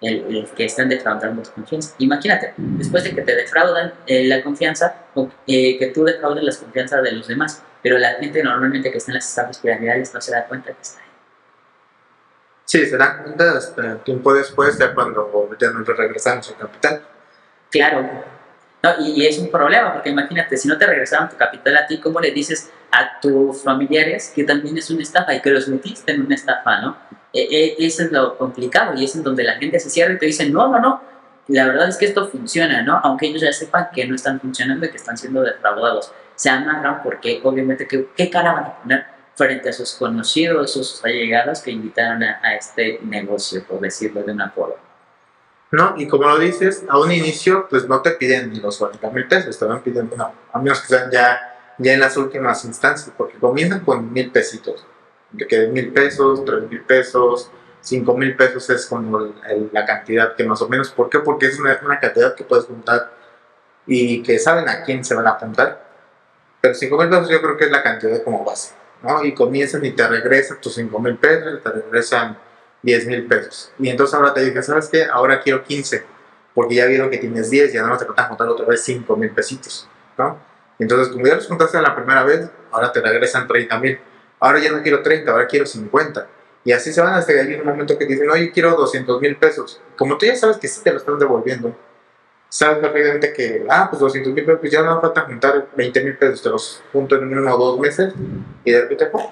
el, 0.00 0.48
que 0.56 0.64
están 0.64 0.88
defraudando 0.88 1.42
tu 1.42 1.50
confianza. 1.52 1.94
Imagínate, 1.98 2.54
después 2.56 3.04
de 3.04 3.14
que 3.14 3.22
te 3.22 3.34
defraudan 3.36 3.92
eh, 4.06 4.26
la 4.26 4.42
confianza, 4.42 5.06
eh, 5.46 5.78
que 5.78 5.86
tú 5.88 6.04
defraudes 6.04 6.42
la 6.42 6.54
confianza 6.56 7.00
de 7.00 7.12
los 7.12 7.28
demás, 7.28 7.62
pero 7.82 7.98
la 7.98 8.14
gente 8.14 8.42
normalmente 8.42 8.90
que 8.90 8.98
está 8.98 9.12
en 9.12 9.16
las 9.16 9.28
estafas 9.28 9.58
piramidales 9.58 10.12
no 10.14 10.20
se 10.20 10.32
da 10.32 10.46
cuenta 10.46 10.72
que 10.72 10.82
está 10.82 11.00
ahí. 11.00 11.09
Sí, 12.70 12.86
se 12.86 12.96
dan 12.96 13.24
cuenta 13.24 13.58
hasta 13.58 13.96
tiempo 14.04 14.32
después, 14.32 14.78
ya 14.78 14.94
cuando 14.94 15.50
ya 15.58 15.70
nos 15.70 15.84
regresamos 15.88 16.50
al 16.50 16.56
capital. 16.56 17.02
Claro. 17.68 18.08
No, 18.80 18.90
y, 19.00 19.26
es 19.26 19.40
un 19.40 19.50
problema, 19.50 19.92
porque 19.92 20.10
imagínate, 20.10 20.56
si 20.56 20.68
no 20.68 20.78
te 20.78 20.86
regresaron 20.86 21.28
tu 21.28 21.36
capital 21.36 21.78
a 21.78 21.88
ti, 21.88 21.98
¿cómo 21.98 22.20
le 22.20 22.30
dices 22.30 22.70
a 22.92 23.18
tus 23.20 23.64
familiares 23.64 24.32
que 24.32 24.44
también 24.44 24.78
es 24.78 24.88
una 24.88 25.02
estafa 25.02 25.34
y 25.34 25.40
que 25.40 25.50
los 25.50 25.66
metiste 25.66 26.12
en 26.12 26.24
una 26.24 26.36
estafa, 26.36 26.80
¿no? 26.80 26.96
E- 27.32 27.48
e- 27.50 27.84
eso 27.84 28.04
es 28.04 28.12
lo 28.12 28.38
complicado 28.38 28.94
y 28.94 29.04
es 29.04 29.20
donde 29.20 29.42
la 29.42 29.54
gente 29.54 29.80
se 29.80 29.90
cierra 29.90 30.12
y 30.12 30.18
te 30.18 30.26
dice, 30.26 30.48
no, 30.48 30.68
no, 30.68 30.78
no, 30.78 31.02
la 31.48 31.66
verdad 31.66 31.88
es 31.88 31.96
que 31.96 32.04
esto 32.06 32.28
funciona, 32.28 32.82
¿no? 32.82 33.00
Aunque 33.02 33.26
ellos 33.26 33.42
ya 33.42 33.52
sepan 33.52 33.88
que 33.92 34.06
no 34.06 34.14
están 34.14 34.38
funcionando 34.38 34.86
y 34.86 34.90
que 34.90 34.96
están 34.96 35.18
siendo 35.18 35.42
defraudados. 35.42 36.12
Se 36.36 36.48
amarran 36.48 37.02
porque 37.02 37.40
obviamente, 37.42 37.88
¿qué, 37.88 38.10
qué 38.16 38.30
cara 38.30 38.52
van 38.52 38.64
a 38.64 38.76
poner 38.80 39.19
frente 39.46 39.70
a 39.70 39.72
sus 39.72 39.94
conocidos, 39.94 40.72
sus 40.72 41.02
allegados 41.04 41.60
que 41.62 41.70
invitaron 41.70 42.22
a, 42.22 42.40
a 42.42 42.54
este 42.56 43.00
negocio, 43.02 43.64
por 43.66 43.80
decirlo 43.80 44.22
de 44.22 44.32
una 44.32 44.50
forma? 44.50 44.74
¿no? 45.72 45.94
Y 45.96 46.08
como 46.08 46.24
lo 46.28 46.38
dices, 46.38 46.84
a 46.88 46.98
un 46.98 47.10
inicio, 47.12 47.66
pues 47.70 47.88
no 47.88 48.02
te 48.02 48.10
piden 48.12 48.50
ni 48.52 48.58
los 48.60 48.76
40 48.78 49.10
mil 49.10 49.26
pesos, 49.28 49.58
te 49.58 49.64
van 49.64 49.80
pidiendo, 49.82 50.16
no, 50.16 50.32
a 50.52 50.58
menos 50.58 50.80
que 50.80 50.88
sean 50.88 51.10
ya, 51.10 51.74
ya 51.78 51.92
en 51.94 52.00
las 52.00 52.16
últimas 52.16 52.64
instancias, 52.64 53.12
porque 53.16 53.38
comienzan 53.38 53.80
con 53.80 54.12
mil 54.12 54.30
pesitos, 54.32 54.84
de 55.30 55.46
que 55.46 55.68
mil 55.68 55.92
pesos, 55.92 56.44
tres 56.44 56.68
mil 56.68 56.82
pesos, 56.82 57.50
cinco 57.80 58.16
mil 58.16 58.36
pesos 58.36 58.68
es 58.68 58.84
como 58.86 59.18
el- 59.20 59.34
el- 59.48 59.70
la 59.72 59.86
cantidad 59.86 60.34
que 60.34 60.44
más 60.44 60.60
o 60.60 60.68
menos, 60.68 60.90
¿por 60.90 61.08
qué? 61.08 61.20
Porque 61.20 61.46
es 61.46 61.58
una, 61.60 61.78
una 61.84 62.00
cantidad 62.00 62.34
que 62.34 62.42
puedes 62.44 62.64
juntar 62.66 63.12
y 63.86 64.22
que 64.24 64.38
saben 64.40 64.68
a 64.68 64.82
quién 64.82 65.04
se 65.04 65.14
van 65.14 65.26
a 65.28 65.30
apuntar, 65.30 65.88
pero 66.60 66.74
cinco 66.74 66.98
mil 66.98 67.08
pesos 67.08 67.28
yo 67.30 67.40
creo 67.40 67.56
que 67.56 67.64
es 67.66 67.70
la 67.70 67.82
cantidad 67.82 68.22
como 68.24 68.44
base, 68.44 68.74
¿no? 69.02 69.24
Y 69.24 69.34
comienzan 69.34 69.84
y 69.84 69.92
te 69.92 70.06
regresan 70.06 70.60
tus 70.60 70.74
cinco 70.74 70.98
mil 70.98 71.16
pesos, 71.16 71.62
te 71.62 71.70
regresan 71.70 72.36
10 72.82 73.06
mil 73.06 73.26
pesos. 73.26 73.72
Y 73.78 73.88
entonces 73.88 74.14
ahora 74.14 74.32
te 74.32 74.44
dije, 74.44 74.62
¿sabes 74.62 74.88
qué? 74.88 75.04
Ahora 75.04 75.40
quiero 75.40 75.62
15, 75.62 76.04
porque 76.54 76.74
ya 76.76 76.86
vieron 76.86 77.10
que 77.10 77.18
tienes 77.18 77.50
10, 77.50 77.72
ya 77.72 77.82
no 77.82 77.96
te 77.96 78.04
van 78.04 78.18
a 78.18 78.24
juntar 78.24 78.48
otra 78.48 78.66
vez 78.66 78.82
5 78.82 79.16
mil 79.16 79.30
pesitos, 79.30 79.88
¿no? 80.16 80.38
Entonces, 80.78 81.12
como 81.12 81.26
ya 81.26 81.34
los 81.34 81.46
juntaste 81.46 81.80
la 81.80 81.94
primera 81.94 82.24
vez, 82.24 82.48
ahora 82.70 82.90
te 82.90 83.02
regresan 83.02 83.46
30 83.46 83.78
mil. 83.78 84.00
Ahora 84.38 84.58
ya 84.60 84.72
no 84.72 84.82
quiero 84.82 85.02
30, 85.02 85.30
ahora 85.30 85.46
quiero 85.46 85.66
50. 85.66 86.26
Y 86.64 86.72
así 86.72 86.92
se 86.92 87.02
van 87.02 87.14
hasta 87.14 87.34
que 87.34 87.40
hay 87.40 87.54
un 87.54 87.66
momento 87.66 87.98
que 87.98 88.06
dicen, 88.06 88.30
oye, 88.30 88.50
quiero 88.50 88.74
200 88.74 89.20
mil 89.20 89.36
pesos. 89.36 89.80
Como 89.96 90.16
tú 90.16 90.24
ya 90.24 90.36
sabes 90.36 90.56
que 90.56 90.68
sí 90.68 90.82
te 90.82 90.90
lo 90.90 90.96
están 90.96 91.18
devolviendo, 91.18 91.76
sabes 92.50 92.78
perfectamente 92.78 93.32
que, 93.32 93.64
ah, 93.70 93.86
pues 93.88 94.00
200 94.00 94.34
mil 94.34 94.44
pesos, 94.44 94.60
pues 94.60 94.72
ya 94.72 94.82
no 94.82 95.00
falta 95.00 95.22
juntar 95.22 95.68
20 95.74 96.04
mil 96.04 96.18
pesos, 96.18 96.42
te 96.42 96.50
los 96.50 96.82
junto 96.92 97.16
en 97.16 97.38
uno 97.38 97.54
o 97.54 97.58
dos 97.58 97.80
meses 97.80 98.12
y 98.64 98.72
de 98.72 98.82
repente, 98.82 99.06
¡pum! 99.06 99.22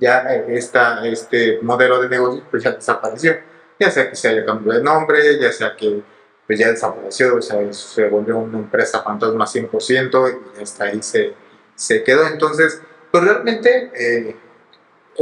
ya 0.00 0.34
eh, 0.34 0.44
esta, 0.48 1.06
este 1.06 1.60
modelo 1.62 2.00
de 2.02 2.08
negocio 2.08 2.42
pues 2.50 2.62
ya 2.62 2.72
desapareció. 2.72 3.36
Ya 3.78 3.90
sea 3.90 4.08
que 4.08 4.16
se 4.16 4.28
haya 4.28 4.44
cambiado 4.44 4.78
de 4.78 4.84
nombre, 4.84 5.38
ya 5.40 5.52
sea 5.52 5.76
que 5.76 6.02
pues 6.46 6.58
ya 6.58 6.70
desapareció, 6.70 7.36
o 7.36 7.42
sea, 7.42 7.72
se 7.72 8.08
volvió 8.08 8.38
una 8.38 8.58
empresa 8.58 9.02
fantasma 9.02 9.46
100% 9.46 10.40
y 10.58 10.62
hasta 10.62 10.84
ahí 10.84 11.02
se, 11.02 11.32
se 11.74 12.04
quedó. 12.04 12.26
Entonces, 12.26 12.82
pues 13.10 13.24
realmente 13.24 13.90
eh, 13.94 14.36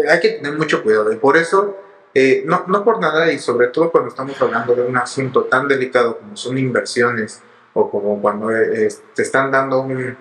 hay 0.08 0.20
que 0.20 0.30
tener 0.30 0.58
mucho 0.58 0.82
cuidado 0.82 1.12
y 1.12 1.16
por 1.16 1.36
eso, 1.36 1.76
eh, 2.14 2.42
no, 2.44 2.64
no 2.66 2.84
por 2.84 3.00
nada 3.00 3.32
y 3.32 3.38
sobre 3.38 3.68
todo 3.68 3.90
cuando 3.90 4.10
estamos 4.10 4.40
hablando 4.40 4.74
de 4.74 4.82
un 4.82 4.96
asunto 4.96 5.44
tan 5.44 5.66
delicado 5.66 6.18
como 6.18 6.36
son 6.36 6.58
inversiones 6.58 7.42
o 7.72 7.90
como 7.90 8.20
cuando 8.20 8.50
eh, 8.50 8.88
te 9.14 9.22
están 9.22 9.50
dando 9.50 9.80
un, 9.80 10.16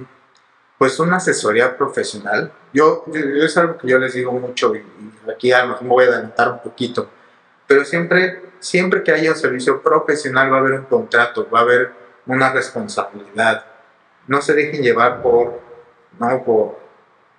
pues 0.78 1.00
una 1.00 1.18
asesoría 1.18 1.76
profesional. 1.76 2.52
Yo, 2.74 3.04
yo, 3.08 3.46
es 3.46 3.58
algo 3.58 3.78
que 3.78 3.88
yo 3.88 4.00
les 4.00 4.14
digo 4.14 4.32
mucho 4.32 4.74
y, 4.74 4.80
y 4.80 5.30
aquí 5.30 5.52
a 5.52 5.66
me 5.66 5.88
voy 5.88 6.06
a 6.06 6.08
adelantar 6.08 6.50
un 6.50 6.62
poquito, 6.62 7.10
pero 7.68 7.84
siempre, 7.84 8.42
siempre 8.60 9.04
que 9.04 9.12
haya 9.12 9.32
un 9.32 9.38
servicio 9.38 9.82
profesional 9.82 10.52
va 10.52 10.58
a 10.58 10.60
haber 10.62 10.74
un 10.74 10.86
contrato, 10.86 11.48
va 11.54 11.60
a 11.60 11.64
haber 11.64 11.92
una 12.26 12.54
responsabilidad. 12.54 13.66
No 14.28 14.42
se 14.42 14.54
dejen 14.54 14.82
llevar 14.82 15.22
por, 15.22 15.60
no, 16.20 16.44
por, 16.44 16.80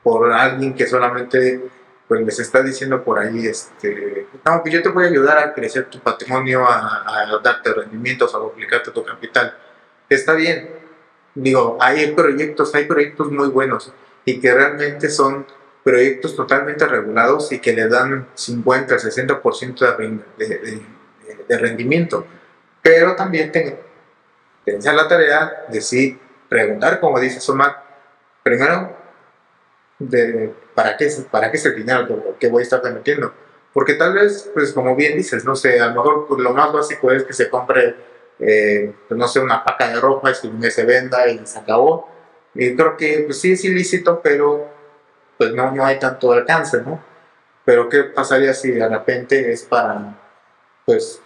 por 0.03 0.31
alguien 0.33 0.75
que 0.75 0.87
solamente 0.87 1.63
pues, 2.09 2.21
les 2.25 2.39
está 2.39 2.63
diciendo 2.63 3.03
por 3.05 3.19
ahí, 3.19 3.47
este, 3.47 4.27
no, 4.45 4.63
que 4.63 4.71
yo 4.71 4.83
te 4.83 4.89
voy 4.91 5.05
a 5.05 5.09
ayudar 5.09 5.39
a 5.39 5.55
crecer 5.55 5.87
tu 5.87 5.99
patrimonio, 6.01 6.67
a, 6.67 7.05
a 7.07 7.39
darte 7.43 7.73
rendimientos, 7.73 8.35
a 8.35 8.39
duplicarte 8.39 8.91
tu 8.91 9.05
capital. 9.05 9.57
Está 10.09 10.35
bien, 10.35 10.71
digo, 11.35 11.79
hay 11.81 12.13
proyectos, 12.13 12.75
hay 12.75 12.85
proyectos 12.85 13.31
muy 13.31 13.49
buenos 13.49 13.93
y 14.25 14.41
que 14.41 14.53
realmente 14.53 15.09
son 15.09 15.47
proyectos 15.83 16.37
totalmente 16.37 16.87
regulados 16.87 17.51
y 17.51 17.59
que 17.59 17.73
le 17.73 17.89
dan 17.89 18.29
50, 18.35 18.97
60% 18.99 19.97
de, 19.97 20.19
de, 20.39 20.59
de- 20.59 20.83
de 21.49 21.59
rendimiento. 21.59 22.27
Pero 22.83 23.17
también 23.17 23.51
ten, 23.51 23.77
pensar 24.65 24.95
la 24.95 25.09
tarea 25.09 25.65
de 25.69 25.81
si 25.81 26.19
preguntar, 26.49 27.01
como 27.01 27.19
dice 27.19 27.41
Soma, 27.41 27.83
primero, 28.43 28.97
de 30.09 30.53
para 30.75 30.97
qué, 30.97 31.09
para 31.31 31.51
qué 31.51 31.57
es 31.57 31.67
el 31.67 31.77
dinero 31.77 32.37
que, 32.39 32.49
voy 32.49 32.61
a 32.61 32.65
estar 32.65 32.83
metiendo. 32.93 33.33
Porque 33.73 33.95
tal 33.95 34.15
vez, 34.15 34.51
pues 34.53 34.73
como 34.73 34.95
bien 34.95 35.17
dices, 35.17 35.45
no 35.45 35.57
sé, 35.57 35.81
a 35.81 35.89
lo 35.89 35.95
mejor 35.95 36.27
pues, 36.29 36.41
lo 36.41 36.53
más 36.53 36.73
básico 36.73 37.11
es 37.11 37.25
que 37.25 37.33
se 37.33 37.49
compre, 37.49 37.97
eh, 38.39 38.93
pues, 39.09 39.19
no 39.19 39.27
sé, 39.29 39.41
una 39.41 39.65
paca 39.65 39.89
de 39.89 40.01
ropa 40.01 40.31
y 40.31 40.61
que 40.61 40.71
se 40.71 40.85
venda 40.85 41.29
y 41.29 41.47
se 41.47 41.59
acabó. 41.59 42.09
Y 42.55 42.77
creo 42.77 42.97
que 42.97 43.23
pues, 43.27 43.41
sí 43.41 43.53
es 43.53 43.65
ilícito, 43.65 44.21
pero 44.23 44.69
pues 45.39 45.53
no, 45.55 45.73
no 45.73 45.85
hay 45.85 45.99
tanto 45.99 46.33
alcance, 46.33 46.83
¿no? 46.83 47.03
Pero 47.65 47.89
¿qué 47.89 48.05
pasaría 48.05 48.53
si 48.55 48.73
de 48.73 48.89
repente 48.89 49.53
es 49.53 49.63
para, 49.63 50.19
pues, 50.85 51.21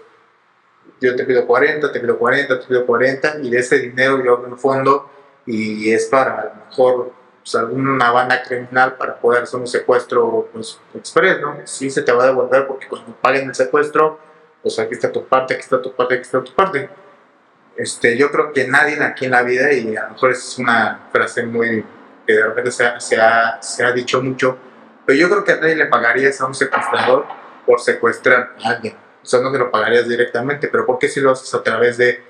yo 1.00 1.16
te 1.16 1.24
pido 1.24 1.46
40, 1.46 1.92
te 1.92 2.00
pido 2.00 2.18
40, 2.18 2.60
te 2.60 2.66
pido 2.66 2.86
40 2.86 3.38
y 3.42 3.50
de 3.50 3.58
ese 3.58 3.78
dinero 3.78 4.22
yo 4.24 4.34
hago 4.34 4.46
un 4.46 4.58
fondo 4.58 5.10
y 5.44 5.90
es 5.92 6.06
para 6.06 6.40
a 6.40 6.44
lo 6.44 6.54
mejor 6.66 7.12
pues, 7.46 7.54
alguna 7.54 8.10
banda 8.10 8.42
criminal 8.42 8.96
para 8.96 9.14
poder 9.20 9.44
hacer 9.44 9.60
un 9.60 9.68
secuestro 9.68 10.48
pues, 10.52 10.80
express, 10.96 11.40
¿no? 11.40 11.56
Sí 11.62 11.90
se 11.90 12.02
te 12.02 12.10
va 12.10 12.24
a 12.24 12.26
devolver 12.26 12.66
porque 12.66 12.88
cuando 12.88 13.14
paguen 13.20 13.48
el 13.48 13.54
secuestro, 13.54 14.18
pues 14.62 14.76
aquí 14.80 14.94
está 14.94 15.12
tu 15.12 15.24
parte, 15.26 15.54
aquí 15.54 15.62
está 15.62 15.80
tu 15.80 15.94
parte, 15.94 16.14
aquí 16.14 16.22
está 16.22 16.42
tu 16.42 16.52
parte. 16.52 16.90
Este, 17.76 18.16
yo 18.18 18.32
creo 18.32 18.52
que 18.52 18.66
nadie 18.66 19.00
aquí 19.00 19.26
en 19.26 19.30
la 19.30 19.44
vida, 19.44 19.72
y 19.72 19.94
a 19.94 20.04
lo 20.04 20.10
mejor 20.14 20.32
es 20.32 20.58
una 20.58 21.08
frase 21.12 21.46
muy 21.46 21.84
que 22.26 22.32
de 22.32 22.42
repente 22.42 22.72
se 22.72 22.84
ha, 22.84 22.98
se 22.98 23.20
ha, 23.20 23.62
se 23.62 23.84
ha 23.84 23.92
dicho 23.92 24.20
mucho, 24.20 24.58
pero 25.04 25.16
yo 25.16 25.28
creo 25.28 25.44
que 25.44 25.52
a 25.52 25.60
nadie 25.60 25.76
le 25.76 25.86
pagarías 25.86 26.40
a 26.40 26.46
un 26.46 26.54
secuestrador 26.54 27.26
por 27.64 27.80
secuestrar 27.80 28.56
a 28.64 28.70
alguien. 28.70 28.96
O 29.22 29.26
sea, 29.26 29.40
no 29.40 29.52
te 29.52 29.58
lo 29.58 29.70
pagarías 29.70 30.08
directamente, 30.08 30.66
pero 30.66 30.84
¿por 30.84 30.98
qué 30.98 31.08
si 31.08 31.20
lo 31.20 31.30
haces 31.30 31.54
a 31.54 31.62
través 31.62 31.96
de 31.96 32.24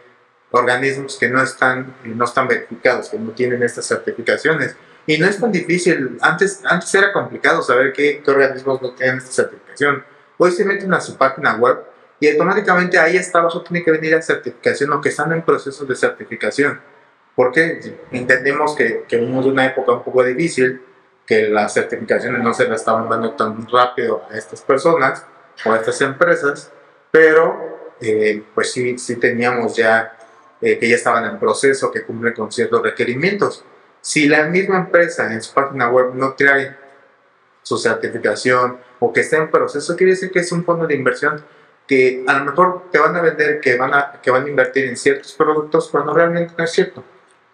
organismos 0.51 1.17
que 1.17 1.31
no 1.31 1.43
están, 1.43 1.95
no 2.05 2.27
están 2.27 2.49
verificados, 2.49 3.09
que 3.09 3.19
no 3.19 3.31
tienen 3.31 3.63
estas 3.63 3.87
certificaciones? 3.87 4.77
Y 5.07 5.19
no 5.19 5.27
es 5.27 5.41
tan 5.41 5.53
difícil. 5.53 6.19
Antes, 6.21 6.63
antes 6.65 6.95
era 6.95 7.13
complicado 7.13 7.63
saber 7.63 7.93
qué, 7.93 8.23
qué 8.25 8.31
organismos 8.31 8.83
no 8.83 8.95
tienen 8.95 9.19
esta 9.19 9.31
certificación. 9.31 10.05
Hoy 10.39 10.51
se 10.51 10.65
meten 10.65 10.93
a 10.93 11.01
su 11.01 11.17
página 11.17 11.57
web 11.57 11.79
y 12.19 12.29
automáticamente 12.29 12.99
ahí 12.99 13.17
hasta 13.17 13.39
abajo 13.39 13.63
tiene 13.63 13.85
que 13.85 13.91
venir 13.91 14.13
la 14.13 14.23
certificación 14.23 14.93
o 14.93 15.01
que 15.01 15.11
están 15.11 15.33
en 15.33 15.43
proceso 15.43 15.85
de 15.85 15.95
certificación. 15.95 16.81
Porque 17.35 17.81
entendemos 18.11 18.75
que, 18.75 19.05
que 19.07 19.17
venimos 19.17 19.45
de 19.45 19.51
una 19.51 19.67
época 19.67 19.93
un 19.93 20.03
poco 20.03 20.25
difícil, 20.25 20.83
que 21.27 21.49
las 21.49 21.75
certificaciones 21.75 22.43
no 22.43 22.55
se 22.55 22.69
las 22.69 22.81
estaban 22.81 23.09
dando 23.09 23.33
tan 23.33 23.69
rápido 23.69 24.23
a 24.31 24.37
estas 24.37 24.63
personas 24.63 25.25
o 25.65 25.73
a 25.73 25.77
estas 25.77 26.01
empresas, 26.01 26.71
pero 27.11 27.95
eh, 28.01 28.43
pues 28.55 28.73
sí, 28.73 28.97
sí 28.99 29.17
teníamos 29.17 29.77
ya 29.77 30.17
eh, 30.61 30.79
que 30.79 30.89
ya 30.89 30.97
estaban 30.97 31.25
en 31.27 31.39
proceso, 31.39 31.91
que 31.91 32.05
cumplen 32.05 32.35
con 32.35 32.51
ciertos 32.53 32.83
requerimientos. 32.83 33.65
Si 34.07 34.29
la 34.29 34.45
misma 34.45 34.79
empresa 34.79 35.33
en 35.33 35.43
su 35.43 35.53
página 35.53 35.91
web 35.91 36.15
no 36.15 36.35
trae 36.35 36.77
su 37.61 37.77
certificación 37.77 38.79
o 39.01 39.13
que 39.13 39.19
está 39.19 39.39
en 39.39 39.51
proceso, 39.51 39.97
quiere 39.97 40.13
decir 40.13 40.31
que 40.31 40.39
es 40.39 40.53
un 40.53 40.65
fondo 40.65 40.87
de 40.87 40.95
inversión 40.95 41.45
que 41.89 42.23
a 42.25 42.39
lo 42.39 42.45
mejor 42.45 42.85
te 42.93 43.01
van 43.01 43.17
a 43.17 43.21
vender 43.21 43.59
que 43.59 43.77
van 43.77 43.93
a, 43.93 44.21
que 44.23 44.31
van 44.31 44.45
a 44.45 44.49
invertir 44.49 44.85
en 44.85 44.97
ciertos 44.97 45.33
productos 45.33 45.89
cuando 45.91 46.15
realmente 46.15 46.55
no 46.57 46.63
es 46.63 46.71
cierto. 46.71 47.03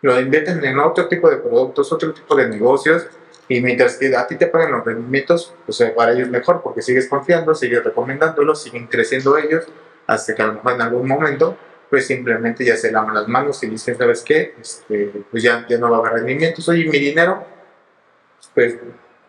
Lo 0.03 0.21
invierten 0.21 0.63
en 0.63 0.79
otro 0.79 1.09
tipo 1.09 1.31
de 1.31 1.39
productos, 1.39 1.91
otro 1.91 2.13
tipo 2.13 2.37
de 2.37 2.47
negocios 2.47 3.07
y 3.49 3.63
mientras 3.63 3.97
que 3.97 4.15
a 4.15 4.27
ti 4.27 4.37
te 4.37 4.47
pagan 4.47 4.73
los 4.73 4.85
rendimientos, 4.85 5.55
pues 5.65 5.81
eh, 5.81 5.95
para 5.97 6.13
ellos 6.13 6.29
mejor 6.29 6.61
porque 6.63 6.83
sigues 6.83 7.09
confiando, 7.09 7.55
sigues 7.55 7.83
recomendándolos, 7.83 8.63
siguen 8.63 8.89
creciendo 8.89 9.39
ellos 9.39 9.65
hasta 10.07 10.35
que 10.35 10.43
a 10.43 10.49
lo 10.49 10.53
mejor 10.53 10.73
en 10.75 10.83
algún 10.83 11.09
momento 11.09 11.57
pues 11.93 12.07
simplemente 12.07 12.65
ya 12.65 12.75
se 12.75 12.91
lavan 12.91 13.15
las 13.15 13.29
manos 13.29 13.63
y 13.63 13.67
dicen, 13.67 13.99
¿sabes 13.99 14.23
qué? 14.23 14.55
Este, 14.59 15.13
pues 15.31 15.43
ya, 15.43 15.67
ya 15.69 15.77
no 15.77 15.91
va 15.91 15.99
a 15.99 16.01
haber 16.01 16.13
rendimientos, 16.15 16.67
oye, 16.71 16.87
mi 16.87 16.99
dinero, 16.99 17.45
pues, 18.55 18.79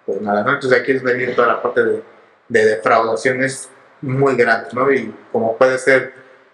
pues 0.05 0.21
nada, 0.21 0.45
¿no? 0.45 0.53
Entonces 0.53 0.79
aquí 0.79 0.93
es 0.93 1.03
venir 1.03 1.35
toda 1.35 1.49
la 1.49 1.61
parte 1.61 1.83
de, 1.83 2.03
de 2.47 2.65
defraudaciones 2.65 3.69
muy 3.99 4.37
grandes, 4.37 4.73
¿no? 4.73 4.89
Y 4.93 5.13
como 5.29 5.57
puede 5.57 5.77
ser, 5.77 6.13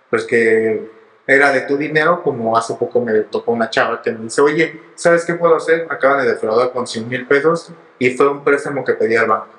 pues 0.10 0.26
que 0.26 0.90
era 1.28 1.52
de 1.52 1.62
tu 1.62 1.78
dinero, 1.78 2.24
como 2.24 2.58
hace 2.58 2.74
poco 2.74 3.02
me 3.02 3.14
tocó 3.20 3.52
una 3.52 3.70
chava 3.70 4.02
que 4.02 4.12
me 4.12 4.24
dice, 4.24 4.42
oye, 4.42 4.82
¿sabes 4.96 5.24
qué 5.26 5.36
puedo 5.36 5.58
hacer? 5.58 5.86
Me 5.86 5.94
acaban 5.94 6.26
de 6.26 6.32
defraudar 6.32 6.72
con 6.72 6.88
100 6.88 7.08
mil 7.08 7.28
pesos 7.28 7.72
y 8.00 8.18
fue 8.18 8.28
un 8.32 8.44
préstamo 8.44 8.84
que 8.84 8.94
pedí 8.94 9.16
al 9.16 9.28
banco. 9.28 9.50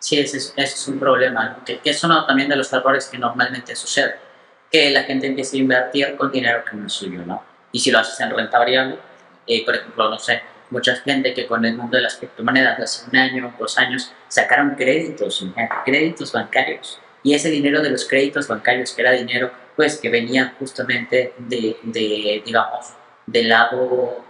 Sí, 0.00 0.18
ese 0.18 0.52
es, 0.56 0.88
un 0.88 0.98
problema, 0.98 1.62
que, 1.64 1.78
que 1.78 1.90
es 1.90 2.02
uno 2.02 2.26
también 2.26 2.48
de 2.48 2.56
los 2.56 2.72
errores 2.72 3.06
que 3.06 3.18
normalmente 3.18 3.76
sucede 3.76 4.29
que 4.70 4.90
la 4.90 5.02
gente 5.02 5.26
empiece 5.26 5.56
a 5.56 5.60
invertir 5.60 6.16
con 6.16 6.30
dinero 6.30 6.64
que 6.64 6.76
no 6.76 6.86
es 6.86 6.92
suyo, 6.92 7.22
¿no? 7.26 7.42
Y 7.72 7.80
si 7.80 7.90
lo 7.90 7.98
haces 7.98 8.18
en 8.20 8.30
renta 8.30 8.58
variable, 8.58 8.98
eh, 9.46 9.64
por 9.64 9.74
ejemplo, 9.74 10.08
no 10.08 10.18
sé, 10.18 10.42
mucha 10.70 10.96
gente 10.96 11.34
que 11.34 11.46
con 11.46 11.64
el 11.64 11.76
mundo 11.76 11.96
de 11.96 12.04
las 12.04 12.16
criptomonedas 12.16 12.78
hace 12.78 13.10
un 13.10 13.16
año, 13.16 13.54
dos 13.58 13.76
años, 13.78 14.12
sacaron 14.28 14.74
créditos, 14.76 15.44
créditos 15.84 16.32
bancarios. 16.32 17.00
Y 17.22 17.34
ese 17.34 17.50
dinero 17.50 17.82
de 17.82 17.90
los 17.90 18.06
créditos 18.06 18.48
bancarios, 18.48 18.92
que 18.92 19.02
era 19.02 19.12
dinero, 19.12 19.50
pues 19.76 19.98
que 19.98 20.08
venía 20.08 20.54
justamente 20.58 21.34
de, 21.38 21.76
de 21.82 22.42
digamos, 22.44 22.94
del 23.26 23.48
lado, 23.48 24.24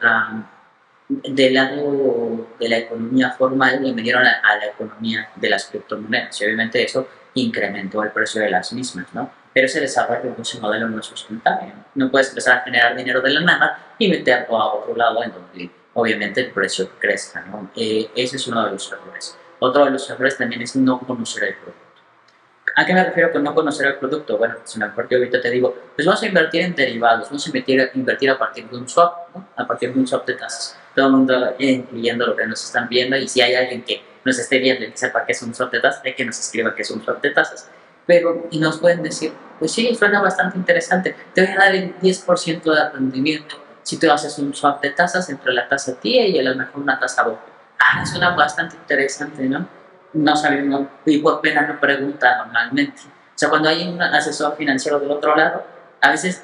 del 1.09 1.55
lado 1.55 2.49
de 2.59 2.68
la 2.68 2.78
economía 2.78 3.30
formal 3.32 3.86
y 3.86 3.93
vinieron 3.93 4.24
a, 4.24 4.41
a 4.43 4.57
la 4.57 4.66
economía 4.66 5.28
de 5.36 5.51
las 5.51 5.66
criptomonedas. 5.66 6.41
Y 6.41 6.45
obviamente 6.45 6.82
eso 6.82 7.09
incrementó 7.34 8.03
el 8.03 8.11
precio 8.11 8.41
de 8.41 8.51
las 8.51 8.72
mismas, 8.72 9.07
¿no? 9.12 9.39
Pero 9.53 9.66
ese 9.66 9.80
desarrollo 9.80 10.34
de 10.34 10.42
ese 10.42 10.61
modelo 10.61 10.88
no 10.88 11.01
es 11.01 11.07
sustentable. 11.07 11.72
No 11.94 12.11
puedes 12.11 12.28
empezar 12.28 12.59
a 12.59 12.61
generar 12.62 12.96
dinero 12.96 13.20
de 13.20 13.30
la 13.30 13.40
nada 13.40 13.94
y 13.98 14.09
meterlo 14.09 14.61
a 14.61 14.74
otro 14.74 14.94
lado 14.94 15.22
en 15.22 15.32
donde 15.32 15.70
obviamente 15.94 16.40
el 16.40 16.51
precio 16.53 16.90
crezca. 16.98 17.40
¿no? 17.42 17.70
Eh, 17.74 18.11
ese 18.14 18.36
es 18.36 18.46
uno 18.46 18.64
de 18.64 18.72
los 18.72 18.92
errores. 18.92 19.36
Otro 19.59 19.84
de 19.84 19.90
los 19.90 20.09
errores 20.09 20.38
también 20.38 20.62
es 20.62 20.76
no 20.76 21.01
conocer 21.01 21.44
el 21.44 21.55
producto. 21.55 21.80
¿A 22.76 22.86
qué 22.86 22.94
me 22.94 23.03
refiero 23.03 23.32
con 23.32 23.42
no 23.42 23.53
conocer 23.53 23.88
el 23.88 23.96
producto? 23.96 24.38
Bueno, 24.38 24.55
si 24.64 24.78
me 24.78 24.84
acuerdo 24.84 25.16
ahorita 25.16 25.40
te 25.40 25.51
digo, 25.51 25.76
pues 25.96 26.07
vamos 26.07 26.22
a 26.22 26.26
invertir 26.26 26.62
en 26.62 26.74
derivados, 26.74 27.26
vamos 27.26 27.44
a 27.44 27.48
invertir, 27.48 27.90
invertir 27.94 28.30
a 28.30 28.38
partir 28.38 28.70
de 28.70 28.76
un 28.76 28.88
swap, 28.88 29.34
¿no? 29.34 29.48
a 29.57 29.66
partir 29.66 29.92
de 29.92 29.98
un 29.98 30.07
swap 30.07 30.24
de 30.24 30.34
tasas. 30.34 30.78
Todo 30.94 31.07
el 31.07 31.12
mundo, 31.12 31.55
incluyendo 31.59 32.26
lo 32.26 32.36
que 32.36 32.46
nos 32.46 32.64
están 32.64 32.88
viendo, 32.88 33.16
y 33.16 33.26
si 33.26 33.40
hay 33.40 33.55
alguien 33.55 33.82
que 33.82 34.03
nos 34.24 34.38
esté 34.38 34.59
viendo 34.59 34.84
y 34.84 34.92
sepa 34.94 35.26
que 35.26 35.32
es 35.32 35.42
un 35.42 35.53
swap 35.53 35.72
de 35.72 35.80
tasas, 35.80 36.01
hay 36.05 36.14
que 36.14 36.24
nos 36.24 36.38
escriba 36.38 36.72
que 36.74 36.82
es 36.82 36.90
un 36.90 37.03
swap 37.03 37.20
de 37.20 37.30
tasas 37.30 37.68
pero 38.11 38.49
y 38.51 38.59
nos 38.59 38.79
pueden 38.79 39.05
decir, 39.05 39.33
pues 39.61 39.71
sí, 39.71 39.95
suena 39.95 40.21
bastante 40.21 40.59
interesante, 40.59 41.15
te 41.33 41.43
voy 41.43 41.53
a 41.53 41.59
dar 41.59 41.75
el 41.77 41.97
10% 42.01 42.63
de 42.63 42.91
rendimiento 42.91 43.55
si 43.85 44.01
tú 44.01 44.11
haces 44.11 44.37
un 44.41 44.53
swap 44.53 44.83
de 44.83 44.91
tasas 44.91 45.31
entre 45.31 45.53
la 45.53 45.69
tasa 45.69 45.95
TIE 45.95 46.27
y 46.27 46.37
a 46.41 46.43
lo 46.43 46.57
mejor 46.57 46.83
una 46.83 46.99
tasa 46.99 47.23
BOP. 47.23 47.39
Ah, 47.79 48.05
suena 48.05 48.31
bastante 48.31 48.75
interesante, 48.75 49.45
¿no? 49.45 49.65
No 50.13 50.35
sabemos, 50.35 50.89
y 51.07 51.19
por 51.19 51.41
pena 51.41 51.63
no 51.69 51.79
pregunta 51.79 52.37
normalmente. 52.39 53.01
O 53.07 53.37
sea, 53.39 53.49
cuando 53.49 53.69
hay 53.69 53.87
un 53.87 54.03
asesor 54.03 54.57
financiero 54.57 54.99
del 54.99 55.13
otro 55.13 55.37
lado, 55.37 55.65
a 56.01 56.11
veces 56.11 56.43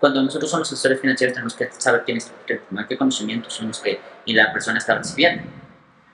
cuando 0.00 0.22
nosotros 0.22 0.50
somos 0.50 0.72
asesores 0.72 0.98
financieros 0.98 1.34
tenemos 1.34 1.54
que 1.54 1.68
saber 1.76 2.04
quién 2.06 2.16
está, 2.16 2.32
qué 2.88 2.96
conocimientos 2.96 3.52
son 3.52 3.68
los 3.68 3.80
que 3.80 4.00
y 4.24 4.32
la 4.32 4.50
persona 4.50 4.78
está 4.78 4.94
recibiendo. 4.94 5.42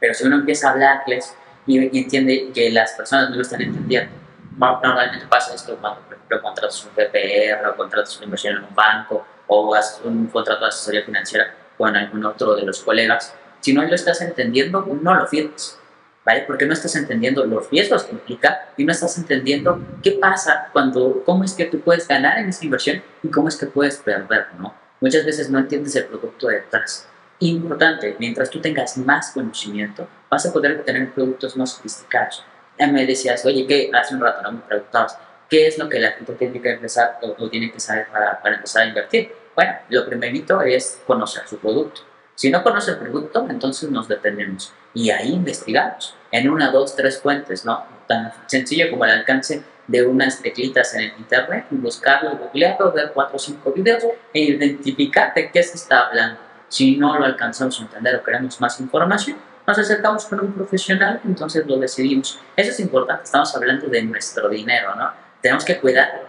Pero 0.00 0.12
si 0.12 0.26
uno 0.26 0.38
empieza 0.38 0.70
a 0.70 0.72
hablarles 0.72 1.36
y, 1.68 1.78
y 1.78 2.02
entiende 2.02 2.50
que 2.52 2.68
las 2.70 2.94
personas 2.94 3.30
no 3.30 3.36
lo 3.36 3.42
están 3.42 3.62
entendiendo, 3.62 4.27
normalmente 4.58 5.26
pasa 5.26 5.54
esto 5.54 5.76
cuando, 5.76 6.00
por 6.00 6.14
ejemplo, 6.14 6.42
contratas 6.42 6.84
un 6.84 6.90
PPR 6.90 7.68
o 7.68 7.76
contratas 7.76 8.16
una 8.16 8.24
inversión 8.24 8.56
en 8.56 8.64
un 8.64 8.74
banco 8.74 9.24
o 9.46 9.74
haces 9.74 10.00
un 10.04 10.26
contrato 10.26 10.62
de 10.62 10.68
asesoría 10.68 11.04
financiera 11.04 11.54
con 11.76 11.96
algún 11.96 12.24
otro 12.24 12.56
de 12.56 12.62
los 12.62 12.82
colegas. 12.82 13.34
Si 13.60 13.72
no 13.72 13.82
lo 13.82 13.94
estás 13.94 14.20
entendiendo, 14.20 14.86
no 15.00 15.14
lo 15.14 15.26
firmes, 15.26 15.78
¿vale? 16.24 16.44
Porque 16.46 16.66
no 16.66 16.72
estás 16.72 16.94
entendiendo 16.96 17.44
los 17.44 17.70
riesgos 17.70 18.04
que 18.04 18.12
implica 18.12 18.68
y 18.76 18.84
no 18.84 18.92
estás 18.92 19.16
entendiendo 19.18 19.80
qué 20.02 20.12
pasa 20.12 20.68
cuando, 20.72 21.22
cómo 21.24 21.44
es 21.44 21.54
que 21.54 21.66
tú 21.66 21.80
puedes 21.80 22.06
ganar 22.06 22.38
en 22.38 22.48
esa 22.48 22.64
inversión 22.64 23.02
y 23.22 23.28
cómo 23.28 23.48
es 23.48 23.56
que 23.56 23.66
puedes 23.66 23.96
perder, 23.96 24.48
¿no? 24.58 24.74
Muchas 25.00 25.24
veces 25.24 25.48
no 25.48 25.60
entiendes 25.60 25.94
el 25.94 26.06
producto 26.06 26.48
detrás. 26.48 27.08
Importante, 27.40 28.16
mientras 28.18 28.50
tú 28.50 28.60
tengas 28.60 28.98
más 28.98 29.30
conocimiento, 29.30 30.08
vas 30.28 30.44
a 30.44 30.52
poder 30.52 30.82
tener 30.84 31.12
productos 31.12 31.56
más 31.56 31.70
sofisticados 31.70 32.44
me 32.86 33.06
decías, 33.06 33.44
oye, 33.44 33.66
¿qué? 33.66 33.90
Hace 33.92 34.14
un 34.14 34.20
rato 34.20 34.42
no 34.42 34.52
me 34.52 34.60
preguntabas, 34.60 35.18
¿qué 35.48 35.66
es 35.66 35.78
lo 35.78 35.88
que 35.88 35.98
la 35.98 36.12
gente 36.12 36.34
tiene 36.34 36.60
que 36.60 36.72
empezar 36.72 37.18
o, 37.22 37.48
tiene 37.48 37.72
que 37.72 37.80
saber 37.80 38.06
para, 38.08 38.40
para, 38.40 38.56
empezar 38.56 38.82
a 38.82 38.86
invertir? 38.86 39.32
Bueno, 39.54 39.72
lo 39.88 40.06
primerito 40.06 40.62
es 40.62 41.00
conocer 41.06 41.42
su 41.48 41.58
producto. 41.58 42.02
Si 42.34 42.50
no 42.50 42.62
conoce 42.62 42.92
el 42.92 42.98
producto, 42.98 43.46
entonces 43.50 43.90
nos 43.90 44.06
detenemos 44.06 44.72
y 44.94 45.10
ahí 45.10 45.32
investigamos 45.32 46.14
en 46.30 46.48
una, 46.48 46.70
dos, 46.70 46.94
tres 46.94 47.20
fuentes, 47.20 47.64
¿no? 47.64 47.84
Tan 48.06 48.32
sencillo 48.46 48.90
como 48.90 49.04
el 49.04 49.10
alcance 49.10 49.64
de 49.88 50.06
unas 50.06 50.40
teclitas 50.40 50.94
en 50.94 51.00
el 51.00 51.12
internet, 51.18 51.66
buscarlo, 51.70 52.36
googlearlo, 52.36 52.92
ver 52.92 53.10
cuatro 53.12 53.36
o 53.36 53.38
cinco 53.38 53.72
videos 53.72 54.04
e 54.32 54.40
identificar 54.40 55.34
de 55.34 55.50
qué 55.50 55.62
se 55.62 55.76
está 55.76 56.06
hablando. 56.06 56.38
Si 56.68 56.96
no 56.96 57.18
lo 57.18 57.24
alcanzamos 57.24 57.80
a 57.80 57.82
entender 57.82 58.16
o 58.16 58.22
queremos 58.22 58.60
más 58.60 58.78
información, 58.78 59.38
nos 59.68 59.78
acercamos 59.78 60.24
con 60.24 60.40
un 60.40 60.52
profesional, 60.52 61.20
entonces 61.24 61.64
lo 61.66 61.76
decidimos. 61.76 62.40
Eso 62.56 62.70
es 62.70 62.80
importante, 62.80 63.24
estamos 63.24 63.54
hablando 63.54 63.86
de 63.86 64.02
nuestro 64.02 64.48
dinero, 64.48 64.96
¿no? 64.96 65.12
Tenemos 65.40 65.64
que 65.64 65.78
cuidar 65.78 66.26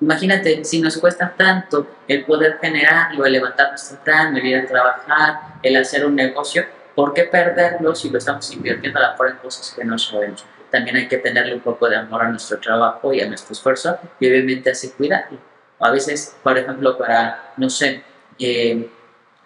Imagínate, 0.00 0.64
si 0.64 0.80
nos 0.80 0.98
cuesta 0.98 1.32
tanto 1.34 1.86
el 2.08 2.24
poder 2.24 2.58
generarlo, 2.60 3.24
el 3.24 3.32
levantarnos 3.32 3.88
temprano, 3.88 4.36
el 4.36 4.44
ir 4.44 4.56
a 4.58 4.66
trabajar, 4.66 5.40
el 5.62 5.76
hacer 5.76 6.04
un 6.04 6.16
negocio, 6.16 6.66
¿por 6.94 7.14
qué 7.14 7.24
perderlo 7.24 7.94
si 7.94 8.10
lo 8.10 8.18
estamos 8.18 8.52
invirtiendo 8.52 8.98
a 8.98 9.02
la 9.02 9.28
en 9.30 9.36
cosas 9.36 9.72
que 9.74 9.84
no 9.84 9.96
sabemos? 9.96 10.44
También 10.70 10.96
hay 10.96 11.08
que 11.08 11.18
tenerle 11.18 11.54
un 11.54 11.60
poco 11.60 11.88
de 11.88 11.96
amor 11.96 12.22
a 12.22 12.28
nuestro 12.28 12.58
trabajo 12.58 13.14
y 13.14 13.20
a 13.20 13.28
nuestro 13.28 13.52
esfuerzo 13.52 13.96
y 14.18 14.28
obviamente 14.28 14.70
así 14.72 14.90
cuidarlo. 14.90 15.38
A 15.78 15.90
veces, 15.90 16.36
por 16.42 16.58
ejemplo, 16.58 16.98
para, 16.98 17.54
no 17.56 17.70
sé, 17.70 18.02
eh, 18.38 18.90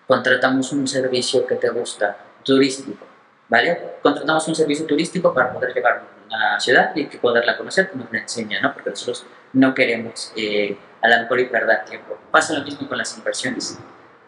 contratamos 0.06 0.72
un 0.72 0.88
servicio 0.88 1.46
que 1.46 1.56
te 1.56 1.68
gusta, 1.68 2.16
turístico, 2.42 3.07
¿vale? 3.48 3.96
Contratamos 4.02 4.46
un 4.48 4.54
servicio 4.54 4.86
turístico 4.86 5.32
para 5.32 5.52
poder 5.52 5.74
llegar 5.74 5.98
a 5.98 6.26
una 6.26 6.60
ciudad 6.60 6.94
y 6.94 7.06
que 7.06 7.18
poderla 7.18 7.56
conocer, 7.56 7.90
como 7.90 8.04
nos 8.04 8.14
enseña, 8.14 8.60
¿no? 8.60 8.72
Porque 8.72 8.90
nosotros 8.90 9.26
no 9.52 9.74
queremos 9.74 10.32
eh, 10.36 10.76
a 11.00 11.08
lo 11.08 11.22
mejor 11.22 11.40
y 11.40 11.46
perder 11.46 11.84
tiempo. 11.84 12.18
Pasa 12.30 12.54
lo 12.54 12.64
mismo 12.64 12.88
con 12.88 12.98
las 12.98 13.16
inversiones. 13.16 13.78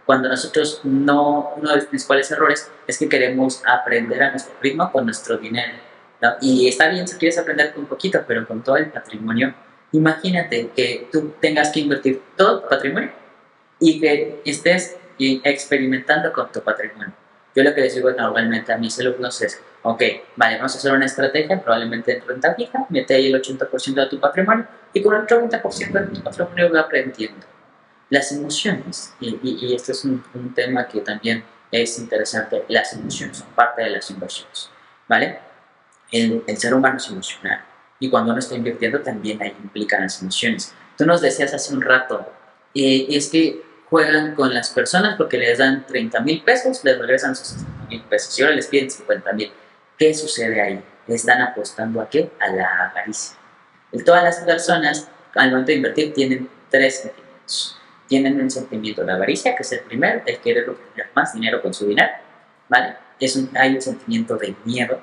Cuando 0.07 0.29
nosotros 0.29 0.81
no, 0.85 1.55
uno 1.57 1.71
de 1.71 1.77
los 1.77 1.85
principales 1.87 2.31
errores 2.31 2.71
es 2.87 2.99
que 2.99 3.09
queremos 3.09 3.63
aprender 3.67 4.23
a 4.23 4.31
nuestro 4.31 4.55
ritmo 4.61 4.91
con 4.91 5.05
nuestro 5.05 5.37
dinero. 5.37 5.75
¿no? 6.21 6.31
Y 6.41 6.69
está 6.69 6.89
bien 6.89 7.07
si 7.07 7.17
quieres 7.17 7.39
aprender 7.39 7.75
un 7.77 7.87
poquito, 7.87 8.25
pero 8.27 8.47
con 8.47 8.63
todo 8.63 8.77
el 8.77 8.91
patrimonio, 8.91 9.55
imagínate 9.93 10.71
que 10.75 11.09
tú 11.13 11.35
tengas 11.41 11.71
que 11.71 11.81
invertir 11.81 12.23
todo 12.37 12.61
tu 12.61 12.69
patrimonio 12.69 13.13
y 13.79 14.01
que 14.01 14.41
estés 14.45 14.97
experimentando 15.19 16.33
con 16.33 16.51
tu 16.51 16.61
patrimonio. 16.61 17.13
Yo 17.55 17.63
lo 17.63 17.75
que 17.75 17.81
les 17.81 17.95
digo 17.95 18.11
normalmente 18.11 18.73
a 18.73 18.79
mis 18.79 18.99
alumnos 19.01 19.41
es, 19.43 19.61
ok, 19.83 20.03
vale, 20.37 20.57
vamos 20.57 20.75
a 20.75 20.79
hacer 20.79 20.93
una 20.93 21.07
estrategia, 21.07 21.61
probablemente 21.61 22.17
en 22.17 22.27
renta 22.27 22.55
fija, 22.55 22.87
mete 22.89 23.15
ahí 23.15 23.33
el 23.33 23.43
80% 23.43 23.95
de 23.95 24.07
tu 24.07 24.21
patrimonio 24.21 24.67
y 24.93 25.03
con 25.03 25.15
el 25.15 25.27
30% 25.27 25.93
de 25.93 26.07
tu 26.07 26.23
patrimonio 26.23 26.69
voy 26.69 26.79
aprendiendo. 26.79 27.47
Las 28.09 28.33
emociones, 28.33 29.15
y, 29.21 29.39
y, 29.43 29.75
este 29.75 29.93
es 29.93 30.05
un, 30.05 30.23
un, 30.35 30.53
tema 30.53 30.87
que 30.89 31.01
también 31.01 31.45
es 31.71 31.99
interesante, 31.99 32.65
las 32.69 32.93
emociones 32.93 33.39
son 33.39 33.49
parte 33.49 33.83
de 33.83 33.91
las 33.91 34.11
inversiones, 34.11 34.69
¿vale? 35.09 35.39
El, 36.11 36.43
el 36.47 36.57
ser 36.57 36.75
humano 36.75 36.97
es 36.97 37.09
emocional 37.09 37.65
y 38.01 38.09
cuando 38.09 38.33
uno 38.33 38.41
está 38.41 38.57
invirtiendo 38.57 39.01
también 39.01 39.41
ahí 39.41 39.55
implican 39.63 40.01
las 40.01 40.21
emociones. 40.21 40.75
Tú 40.97 41.05
nos 41.07 41.21
decías 41.21 41.55
hace 41.55 41.73
un 41.73 41.83
rato, 41.83 42.27
eh, 42.75 43.07
es 43.11 43.29
que 43.29 43.63
juegan 43.91 44.35
con 44.35 44.55
las 44.55 44.71
personas 44.71 45.17
porque 45.17 45.37
les 45.37 45.59
dan 45.59 45.85
30 45.87 46.21
mil 46.21 46.43
pesos, 46.43 46.83
les 46.85 46.97
regresan 46.99 47.35
sus 47.35 47.49
60 47.49 47.87
mil 47.89 48.03
pesos 48.03 48.39
y 48.39 48.43
ahora 48.43 48.55
les 48.55 48.69
piden 48.69 48.91
50 48.91 49.33
mil. 49.33 49.53
¿Qué 49.99 50.15
sucede 50.15 50.61
ahí? 50.63 50.83
Están 51.09 51.43
apostando 51.43 52.01
a 52.01 52.09
qué? 52.09 52.31
A 52.39 52.49
la 52.49 52.91
avaricia. 52.91 53.37
Todas 54.07 54.23
las 54.23 54.39
personas 54.39 55.09
al 55.35 55.51
momento 55.51 55.69
de 55.69 55.77
invertir 55.77 56.13
tienen 56.15 56.49
tres 56.71 57.01
sentimientos. 57.01 57.77
Tienen 58.07 58.41
un 58.41 58.51
sentimiento 58.51 59.05
de 59.05 59.13
avaricia, 59.13 59.55
que 59.57 59.63
es 59.63 59.73
el 59.73 59.81
primero, 59.81 60.23
el 60.25 60.39
querer 60.39 60.71
obtener 60.71 61.09
más 61.15 61.35
dinero 61.35 61.61
con 61.61 61.75
su 61.75 61.87
dinero, 61.87 62.13
¿vale? 62.69 62.95
Es 63.19 63.39
hay 63.55 63.75
un 63.75 63.83
sentimiento 63.83 64.37
de 64.37 64.55
miedo, 64.65 65.01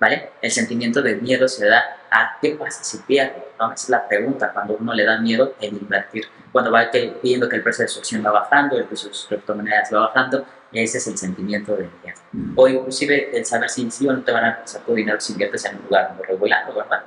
¿vale? 0.00 0.30
El 0.40 0.50
sentimiento 0.50 1.02
de 1.02 1.16
miedo 1.16 1.46
se 1.46 1.66
da 1.66 1.98
a 2.10 2.38
qué 2.40 2.56
pasa 2.56 2.82
si 2.82 2.98
pierde, 2.98 3.44
¿no? 3.58 3.66
Esa 3.72 3.84
es 3.84 3.88
la 3.90 4.08
pregunta 4.08 4.50
cuando 4.52 4.76
uno 4.80 4.94
le 4.94 5.04
da 5.04 5.20
miedo 5.20 5.54
en 5.60 5.76
invertir. 5.76 6.24
Cuando 6.50 6.72
va 6.72 6.90
viendo 7.22 7.48
que 7.48 7.56
el 7.56 7.62
precio 7.62 7.82
de 7.82 7.88
su 7.88 8.00
acción 8.00 8.24
va 8.24 8.32
bajando, 8.32 8.76
el 8.78 8.86
precio 8.86 9.10
de 9.10 9.14
sus 9.14 9.26
criptomonedas 9.26 9.94
va 9.94 10.00
bajando, 10.08 10.44
ese 10.72 10.98
es 10.98 11.06
el 11.06 11.18
sentimiento 11.18 11.76
de 11.76 11.88
miedo. 12.02 12.54
O 12.56 12.66
inclusive 12.66 13.36
el 13.36 13.44
saber 13.44 13.68
si 13.68 13.88
sí 13.90 14.08
o 14.08 14.12
no 14.12 14.22
te 14.22 14.32
van 14.32 14.44
a 14.46 14.60
pasar 14.60 14.82
tu 14.82 14.94
dinero 14.94 15.20
si 15.20 15.32
inviertes 15.32 15.64
en 15.66 15.76
un 15.76 15.82
lugar 15.82 16.14
no 16.16 16.22
regulado, 16.22 16.74
¿verdad? 16.74 17.04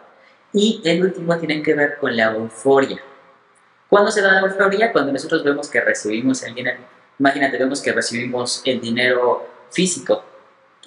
Y 0.54 0.82
el 0.86 1.04
último 1.04 1.38
tiene 1.38 1.64
que 1.64 1.74
ver 1.74 1.98
con 1.98 2.16
la 2.16 2.26
euforia. 2.26 3.02
¿Cuándo 3.89 4.12
se 4.12 4.22
da 4.22 4.34
la 4.34 4.48
euforia? 4.48 4.91
Cuando 4.91 5.12
nosotros 5.12 5.44
vemos 5.44 5.68
que 5.70 5.82
recibimos 5.82 6.44
el 6.44 6.54
dinero. 6.54 6.80
Imagínate, 7.18 7.58
vemos 7.58 7.82
que 7.82 7.91
recibimos 7.91 8.62
el 8.66 8.80
dinero 8.80 9.48
físico. 9.72 10.24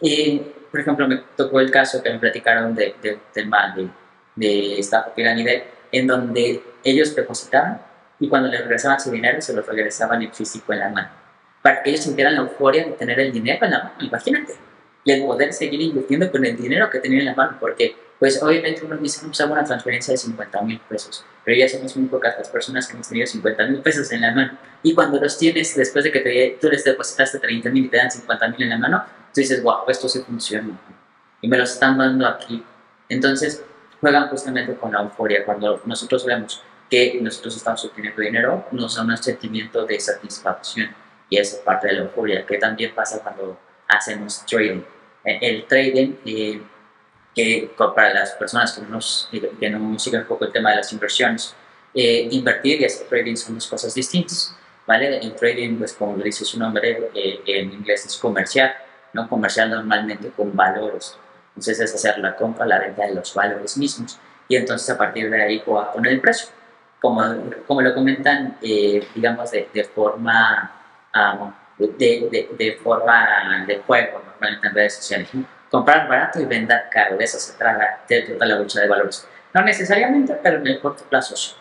Y, 0.00 0.42
por 0.70 0.80
ejemplo, 0.80 1.08
me 1.08 1.22
tocó 1.36 1.60
el 1.60 1.70
caso 1.70 2.02
que 2.02 2.10
me 2.10 2.18
platicaron 2.18 2.74
de, 2.74 2.94
de, 3.02 3.18
del 3.34 3.48
mal 3.48 3.74
de, 3.74 3.88
de 4.34 4.78
esta 4.78 5.14
pirámide, 5.14 5.64
en 5.92 6.06
donde 6.06 6.62
ellos 6.84 7.14
depositaban 7.14 7.80
y 8.18 8.28
cuando 8.28 8.48
les 8.48 8.60
regresaban 8.60 8.98
su 9.00 9.10
dinero 9.10 9.40
se 9.40 9.52
los 9.52 9.66
regresaban 9.66 10.22
en 10.22 10.32
físico 10.32 10.72
en 10.72 10.78
la 10.80 10.88
mano. 10.88 11.08
Para 11.62 11.82
que 11.82 11.90
ellos 11.90 12.02
sintieran 12.02 12.34
la 12.34 12.40
euforia 12.40 12.84
de 12.84 12.92
tener 12.92 13.18
el 13.20 13.32
dinero 13.32 13.64
en 13.64 13.72
la 13.72 13.78
mano, 13.78 13.94
imagínate. 14.00 14.54
Y 15.04 15.12
el 15.12 15.22
poder 15.22 15.52
seguir 15.52 15.80
invirtiendo 15.80 16.30
con 16.30 16.44
el 16.44 16.56
dinero 16.56 16.90
que 16.90 16.98
tenían 16.98 17.20
en 17.20 17.26
la 17.26 17.34
mano, 17.34 17.56
porque 17.60 17.96
pues 18.18 18.42
obviamente 18.42 18.84
uno 18.84 18.96
dice, 18.96 19.20
no, 19.22 19.28
pues 19.28 19.40
hago 19.40 19.52
una 19.52 19.64
transferencia 19.64 20.12
de 20.12 20.18
50 20.18 20.62
mil 20.62 20.80
pesos, 20.88 21.24
pero 21.44 21.56
ya 21.56 21.68
somos 21.68 21.94
muy 21.96 22.08
pocas 22.08 22.34
las 22.38 22.48
personas 22.48 22.86
que 22.86 22.94
hemos 22.94 23.08
tenido 23.08 23.26
50 23.26 23.66
mil 23.66 23.80
pesos 23.80 24.10
en 24.12 24.22
la 24.22 24.32
mano. 24.32 24.58
Y 24.82 24.94
cuando 24.94 25.20
los 25.20 25.36
tienes, 25.38 25.76
después 25.76 26.04
de 26.04 26.12
que 26.12 26.20
te, 26.20 26.58
tú 26.60 26.68
les 26.68 26.82
depositaste 26.82 27.38
30 27.38 27.68
mil 27.70 27.84
y 27.84 27.88
te 27.88 27.98
dan 27.98 28.10
50 28.10 28.48
mil 28.48 28.62
en 28.62 28.70
la 28.70 28.78
mano, 28.78 29.04
tú 29.36 29.40
dices, 29.42 29.62
wow, 29.62 29.80
esto 29.88 30.08
sí 30.08 30.20
funciona. 30.20 30.78
Y 31.42 31.48
me 31.48 31.58
lo 31.58 31.64
están 31.64 31.98
dando 31.98 32.26
aquí. 32.26 32.64
Entonces, 33.06 33.62
juegan 34.00 34.28
justamente 34.28 34.74
con 34.76 34.92
la 34.92 35.02
euforia. 35.02 35.44
Cuando 35.44 35.82
nosotros 35.84 36.24
vemos 36.24 36.62
que 36.88 37.18
nosotros 37.20 37.54
estamos 37.54 37.84
obteniendo 37.84 38.22
dinero, 38.22 38.66
nos 38.72 38.96
da 38.96 39.02
un 39.02 39.14
sentimiento 39.18 39.84
de 39.84 40.00
satisfacción. 40.00 40.88
Y 41.28 41.36
esa 41.36 41.62
parte 41.62 41.88
de 41.88 41.92
la 41.94 42.02
euforia, 42.04 42.46
que 42.46 42.56
también 42.56 42.94
pasa 42.94 43.20
cuando 43.22 43.58
hacemos 43.86 44.44
trading. 44.46 44.82
El 45.22 45.66
trading... 45.66 46.14
Eh, 46.24 46.62
que 47.34 47.70
para 47.76 48.14
las 48.14 48.30
personas 48.30 48.72
que 48.72 48.80
no, 48.80 48.88
nos, 48.88 49.28
que 49.60 49.68
no 49.68 49.98
siguen 49.98 50.22
un 50.22 50.26
poco 50.26 50.46
el 50.46 50.52
tema 50.52 50.70
de 50.70 50.76
las 50.76 50.90
inversiones, 50.90 51.54
eh, 51.92 52.28
invertir 52.30 52.80
y 52.80 52.86
hacer 52.86 53.06
trading 53.08 53.36
son 53.36 53.56
dos 53.56 53.66
cosas 53.66 53.94
distintas. 53.94 54.56
¿vale? 54.86 55.18
El 55.18 55.34
trading, 55.34 55.76
pues 55.76 55.92
como 55.92 56.16
lo 56.16 56.24
dice 56.24 56.46
su 56.46 56.58
nombre, 56.58 57.10
eh, 57.14 57.40
en 57.44 57.72
inglés 57.74 58.06
es 58.06 58.16
comercial, 58.16 58.74
¿no? 59.16 59.28
Comercial 59.28 59.70
normalmente 59.70 60.30
con 60.30 60.54
valores. 60.54 61.18
Entonces 61.48 61.80
es 61.80 61.94
hacer 61.94 62.18
la 62.18 62.36
compra, 62.36 62.66
la 62.66 62.78
venta 62.78 63.04
de 63.06 63.14
los 63.14 63.34
valores 63.34 63.76
mismos 63.76 64.18
y 64.46 64.56
entonces 64.56 64.88
a 64.90 64.98
partir 64.98 65.30
de 65.30 65.42
ahí 65.42 65.64
a 65.66 65.92
poner 65.92 66.12
el 66.12 66.20
precio. 66.20 66.48
Como, 67.00 67.22
como 67.66 67.82
lo 67.82 67.94
comentan, 67.94 68.56
eh, 68.62 69.06
digamos, 69.14 69.50
de, 69.50 69.68
de 69.72 69.84
forma, 69.84 70.70
um, 71.14 71.52
de, 71.78 72.28
de, 72.30 72.48
de, 72.56 72.72
forma 72.82 73.64
de 73.66 73.78
juego, 73.86 74.22
normalmente 74.24 74.68
en 74.68 74.74
redes 74.74 74.94
sociales 74.96 75.28
comprar 75.70 76.08
barato 76.08 76.40
y 76.40 76.44
vender 76.44 76.84
caro. 76.90 77.16
De 77.16 77.24
eso 77.24 77.38
se 77.38 77.56
trata, 77.56 78.00
de 78.08 78.36
la 78.40 78.58
bolsa 78.58 78.80
de 78.80 78.88
valores. 78.88 79.26
No 79.52 79.62
necesariamente, 79.62 80.34
pero 80.42 80.58
en 80.58 80.66
el 80.66 80.80
corto 80.80 81.04
plazo 81.04 81.36
sí. 81.36 81.54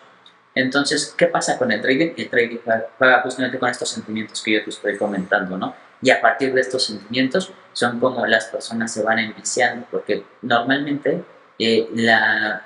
Entonces, 0.53 1.13
¿qué 1.17 1.27
pasa 1.27 1.57
con 1.57 1.71
el 1.71 1.81
trading? 1.81 2.13
El 2.15 2.29
trading 2.29 2.57
juega 2.97 3.21
justamente 3.21 3.59
con 3.59 3.69
estos 3.69 3.89
sentimientos 3.89 4.41
que 4.41 4.53
yo 4.53 4.63
te 4.63 4.69
estoy 4.69 4.97
comentando, 4.97 5.57
¿no? 5.57 5.75
Y 6.05 6.11
a 6.11 6.21
partir 6.21 6.53
de 6.53 6.61
estos 6.61 6.85
sentimientos 6.85 7.51
son 7.73 7.99
como 7.99 8.27
las 8.27 8.45
personas 8.45 8.93
se 8.93 9.01
van 9.01 9.17
enviciando, 9.17 9.87
porque 9.89 10.23
normalmente 10.43 11.23
eh, 11.57 11.89
la, 11.95 12.63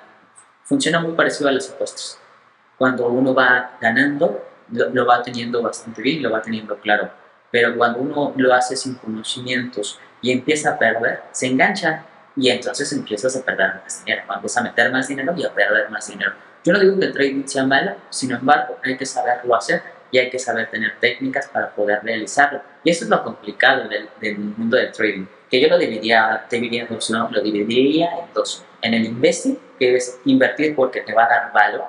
funciona 0.64 1.00
muy 1.00 1.14
parecido 1.14 1.48
a 1.48 1.54
los 1.54 1.70
apuestas. 1.70 2.20
Cuando 2.78 3.08
uno 3.08 3.34
va 3.34 3.78
ganando, 3.80 4.46
lo, 4.74 4.90
lo 4.90 5.06
va 5.06 5.24
teniendo 5.24 5.62
bastante 5.62 6.02
bien, 6.02 6.22
lo 6.22 6.32
va 6.32 6.42
teniendo 6.42 6.76
claro. 6.80 7.10
Pero 7.50 7.78
cuando 7.78 8.00
uno 8.00 8.34
lo 8.36 8.54
hace 8.54 8.76
sin 8.76 8.96
conocimientos, 8.96 10.02
y 10.22 10.34
empieza 10.34 10.72
a 10.72 10.78
perder, 10.78 11.22
se 11.32 11.48
engancha 11.48 12.04
y 12.36 12.50
entonces 12.50 12.92
empiezas 12.92 13.38
a 13.38 13.46
perder 13.46 13.76
más 13.82 14.04
dinero, 14.04 14.24
empiezas 14.34 14.58
a 14.58 14.64
meter 14.66 14.92
más 14.92 15.08
dinero 15.08 15.34
y 15.38 15.46
a 15.46 15.54
perder 15.54 15.90
más 15.90 16.08
dinero. 16.08 16.34
Yo 16.66 16.74
no 16.74 16.80
digo 16.82 17.00
que 17.00 17.06
el 17.06 17.14
trading 17.14 17.48
sea 17.48 17.66
malo, 17.66 17.96
sin 18.10 18.32
embargo, 18.32 18.78
hay 18.84 18.98
que 18.98 19.06
saberlo 19.06 19.56
hacer 19.56 19.82
y 20.12 20.18
hay 20.18 20.30
que 20.30 20.40
saber 20.40 20.70
tener 20.70 21.00
técnicas 21.00 21.48
para 21.48 21.74
poder 21.74 22.00
realizarlo. 22.04 22.62
Y 22.84 22.90
eso 22.90 23.04
es 23.04 23.10
lo 23.10 23.24
complicado 23.24 23.88
del, 23.88 24.10
del 24.20 24.38
mundo 24.38 24.78
del 24.78 24.92
trading, 24.92 25.26
que 25.50 25.62
yo 25.62 25.68
lo 25.68 25.78
dividiría, 25.78 26.46
¿no? 27.10 27.30
Lo 27.32 27.42
dividiría 27.42 28.10
en 28.20 28.34
dos. 28.34 28.64
En 28.82 28.94
el 28.94 29.06
investing, 29.06 29.58
que 29.78 29.96
es 29.96 30.20
invertir 30.26 30.76
porque 30.76 31.02
te 31.02 31.14
va 31.14 31.26
a 31.26 31.30
dar 31.30 31.54
valor, 31.54 31.86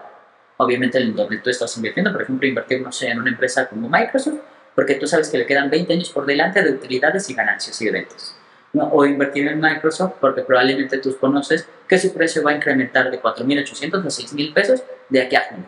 obviamente 0.57 0.99
en 0.99 1.15
donde 1.15 1.39
tú 1.39 1.51
estás 1.51 1.75
invirtiendo, 1.77 2.13
por 2.13 2.23
ejemplo, 2.23 2.47
invertir, 2.47 2.81
no 2.83 2.93
sé, 2.93 3.09
en 3.09 3.21
una 3.21 3.31
empresa 3.31 3.69
como 3.69 3.89
Microsoft, 3.89 4.41
porque 4.75 4.95
tú 4.95 5.07
sabes 5.07 5.29
que 5.29 5.39
le 5.39 5.47
quedan 5.47 5.71
20 5.71 5.93
años 5.93 6.11
por 6.11 6.27
delante 6.27 6.63
de 6.63 6.71
utilidades 6.71 7.29
y 7.31 7.35
ganancias 7.35 7.81
y 7.81 7.89
eventos. 7.89 8.37
¿no? 8.73 8.89
O 8.93 9.05
invertir 9.05 9.49
en 9.49 9.61
Microsoft 9.61 10.15
porque 10.21 10.43
probablemente 10.43 10.99
tú 10.99 11.17
conoces 11.19 11.67
que 11.89 11.99
su 11.99 12.15
precio 12.15 12.43
va 12.43 12.53
a 12.53 12.55
incrementar 12.55 13.11
de 13.11 13.21
4.800 13.21 14.05
a 14.05 14.09
6.000 14.09 14.55
pesos 14.55 14.83
de 15.09 15.23
aquí 15.23 15.37
a 15.37 15.49
junio. 15.49 15.67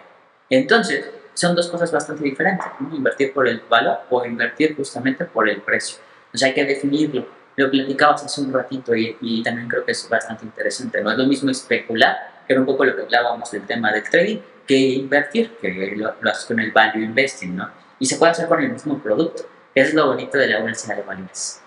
Entonces, 0.48 1.11
son 1.35 1.55
dos 1.55 1.68
cosas 1.68 1.91
bastante 1.91 2.24
diferentes, 2.24 2.66
¿no? 2.80 2.95
invertir 2.95 3.33
por 3.33 3.49
el 3.49 3.62
valor 3.68 3.99
o 4.11 4.24
invertir 4.24 4.76
justamente 4.76 5.24
por 5.24 5.49
el 5.49 5.61
precio. 5.62 5.99
O 6.33 6.37
sea, 6.37 6.49
hay 6.49 6.55
que 6.55 6.64
definirlo. 6.64 7.26
Lo 7.57 7.70
platicabas 7.70 8.24
hace 8.24 8.41
un 8.41 8.53
ratito 8.53 8.95
y, 8.95 9.16
y, 9.20 9.43
también 9.43 9.68
creo 9.68 9.85
que 9.85 9.93
es 9.93 10.09
bastante 10.09 10.45
interesante. 10.45 11.03
No 11.03 11.11
es 11.11 11.18
lo 11.18 11.26
mismo 11.26 11.51
especular, 11.51 12.45
que 12.47 12.55
era 12.55 12.61
un 12.61 12.66
poco 12.66 12.85
lo 12.85 12.97
que 12.97 13.03
hablábamos 13.03 13.51
del 13.51 13.66
tema 13.66 13.93
del 13.93 14.03
trading, 14.05 14.39
que 14.66 14.76
invertir, 14.76 15.57
que 15.61 15.95
lo, 15.97 16.14
lo 16.18 16.30
haces 16.30 16.47
con 16.47 16.59
el 16.61 16.70
value 16.72 17.05
investing, 17.05 17.57
¿no? 17.57 17.83
y 18.03 18.07
se 18.07 18.16
puede 18.16 18.33
hacer 18.33 18.49
con 18.49 18.61
el 18.61 18.72
mismo 18.72 18.99
producto. 18.99 19.45
Es 19.76 19.95
lo 19.95 20.09
bonito 20.09 20.37
de 20.37 20.49
la 20.49 20.61
bolsa 20.61 20.93
de 20.93 21.03
valores. 21.03 21.62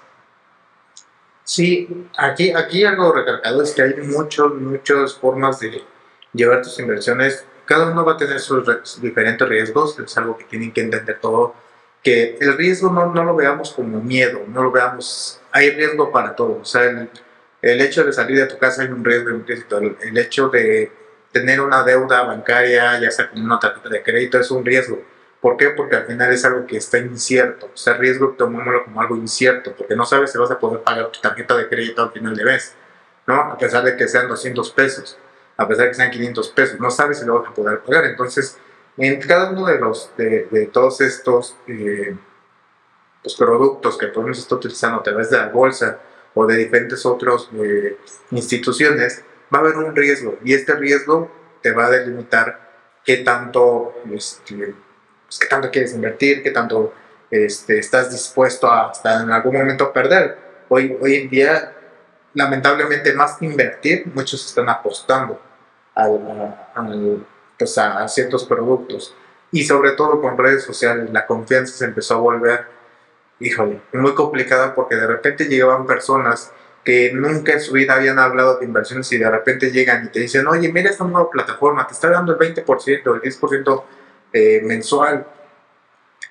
Sí, 1.46 2.08
aquí, 2.18 2.52
aquí 2.52 2.84
algo 2.84 3.14
recalcado 3.14 3.64
es 3.64 3.74
que 3.74 3.84
hay 3.84 3.94
muchos, 4.02 4.54
muchas 4.56 5.14
formas 5.14 5.62
de 5.62 5.82
llevar 6.34 6.62
tus 6.62 6.78
inversiones 6.78 7.46
cada 7.66 7.92
uno 7.92 8.06
va 8.06 8.14
a 8.14 8.18
tener 8.18 8.40
sus 8.40 9.02
diferentes 9.02 9.48
riesgos, 9.48 9.98
es 10.00 10.18
algo 10.18 10.38
que 10.38 10.46
tienen 10.46 10.72
que 10.72 10.82
entender 10.82 11.20
todo, 11.20 11.56
que 12.04 12.38
el 12.40 12.58
riesgo 12.58 12.92
no, 12.92 13.12
no 13.14 13.24
lo 13.24 13.36
veamos 13.36 13.74
como 13.74 14.02
miedo, 14.02 14.42
no 14.48 14.64
lo 14.64 14.72
veamos, 14.72 15.42
hay 15.52 15.72
riesgo 15.72 16.12
para 16.12 16.36
todo, 16.36 16.60
o 16.62 16.66
sea, 16.66 16.84
el, 16.84 17.10
el 17.62 17.82
hecho 17.82 18.04
de 18.04 18.14
salir 18.14 18.38
de 18.38 18.46
tu 18.46 18.58
casa 18.58 18.84
hay 18.84 18.90
un 18.90 19.04
riesgo 19.04 19.32
implícito, 19.32 19.80
el, 19.80 19.98
el 20.02 20.18
hecho 20.18 20.50
de 20.50 20.92
tener 21.32 21.60
una 21.60 21.84
deuda 21.84 22.24
bancaria, 22.24 22.98
ya 23.00 23.12
sea 23.12 23.30
con 23.30 23.42
una 23.44 23.60
tarjeta 23.60 23.90
de 23.90 24.02
crédito, 24.02 24.40
es 24.40 24.50
un 24.52 24.64
riesgo. 24.64 25.04
¿Por 25.42 25.58
qué? 25.58 25.72
Porque 25.72 25.98
al 25.98 26.06
final 26.06 26.32
es 26.32 26.46
algo 26.46 26.66
que 26.66 26.78
está 26.78 26.98
incierto. 26.98 27.70
O 27.74 27.78
sea, 27.78 27.96
riesgo 27.96 28.36
tomémoslo 28.38 28.86
como 28.86 29.02
algo 29.02 29.18
incierto, 29.18 29.76
porque 29.78 29.98
no 29.98 30.06
sabes 30.06 30.32
si 30.32 30.38
vas 30.38 30.50
a 30.50 30.58
poder 30.60 30.82
pagar 30.82 31.12
tu 31.12 31.20
tarjeta 31.20 31.58
de 31.58 31.68
crédito 31.68 32.04
al 32.04 32.12
final 32.12 32.36
de 32.38 32.46
mes, 32.46 32.74
¿no? 33.28 33.36
A 33.36 33.58
pesar 33.58 33.84
de 33.84 33.98
que 33.98 34.08
sean 34.08 34.30
200 34.30 34.72
pesos 34.72 35.18
a 35.58 35.68
pesar 35.68 35.86
de 35.86 35.92
que 35.92 35.96
sean 35.96 36.12
500 36.12 36.50
pesos, 36.50 36.80
no 36.80 36.92
sabes 36.92 37.20
si 37.20 37.26
lo 37.26 37.40
vas 37.40 37.50
a 37.50 37.54
poder 37.54 37.80
pagar. 37.80 38.06
Entonces, 38.06 38.58
en 38.98 39.20
cada 39.22 39.52
uno 39.52 39.66
de, 39.66 39.80
los, 39.80 40.12
de, 40.18 40.70
todos 40.72 41.02
estos 41.02 41.56
eh, 41.68 42.16
pues, 43.22 43.36
productos 43.36 43.98
que 43.98 44.08
podemos 44.08 44.38
estar 44.38 44.58
utilizando 44.58 45.00
a 45.00 45.04
través 45.04 45.30
de 45.30 45.38
la 45.38 45.50
bolsa 45.50 46.00
o 46.34 46.46
de 46.46 46.58
diferentes 46.58 47.06
otras 47.06 47.50
eh, 47.56 47.98
instituciones, 48.32 49.24
va 49.54 49.60
a 49.60 49.62
haber 49.62 49.78
un 49.78 49.96
riesgo 49.96 50.38
y 50.44 50.54
este 50.54 50.76
riesgo 50.76 51.32
te 51.62 51.72
va 51.72 51.86
a 51.86 51.92
delimitar 51.92 52.66
qué 53.04 53.18
tanto, 53.18 53.94
este, 54.14 54.76
pues, 55.26 55.40
qué 55.40 55.48
tanto 55.48 55.72
quieres 55.72 55.94
invertir, 55.94 56.44
qué 56.44 56.52
tanto 56.52 56.94
este, 57.32 57.80
estás 57.80 58.12
dispuesto 58.12 58.68
a 58.68 58.90
hasta 58.90 59.22
en 59.22 59.32
algún 59.32 59.54
momento 59.54 59.92
perder. 59.92 60.38
Hoy, 60.70 60.98
hoy 61.00 61.16
en 61.16 61.30
día 61.30 61.75
lamentablemente 62.36 63.14
más 63.14 63.38
que 63.38 63.46
invertir, 63.46 64.12
muchos 64.14 64.46
están 64.46 64.70
apostando 64.70 65.42
pues, 67.58 67.78
a, 67.78 68.08
ciertos 68.08 68.44
productos. 68.46 69.16
Y 69.52 69.64
sobre 69.64 69.92
todo 69.92 70.22
con 70.22 70.38
redes 70.38 70.64
sociales, 70.64 71.10
la 71.12 71.26
confianza 71.26 71.74
se 71.74 71.86
empezó 71.86 72.16
a 72.16 72.18
volver, 72.18 72.66
híjole, 73.40 73.82
muy 73.94 74.14
complicada 74.14 74.76
porque 74.76 74.96
de 74.96 75.08
repente 75.08 75.46
llegaban 75.46 75.88
personas 75.88 76.52
que 76.84 77.14
nunca 77.14 77.54
en 77.54 77.62
su 77.62 77.74
vida 77.74 77.96
habían 77.96 78.20
hablado 78.20 78.60
de 78.60 78.66
inversiones 78.66 79.12
y 79.12 79.18
de 79.18 79.32
repente 79.32 79.72
llegan 79.72 80.06
y 80.06 80.10
te 80.10 80.20
dicen, 80.20 80.46
oye, 80.46 80.72
mira 80.72 80.90
esta 80.90 81.06
nueva 81.06 81.32
plataforma, 81.32 81.88
te 81.88 81.94
está 81.94 82.10
dando 82.10 82.34
el 82.34 82.38
20%, 82.56 82.66
el 82.88 83.22
10% 83.22 83.84
eh, 84.34 84.62
mensual. 84.64 85.26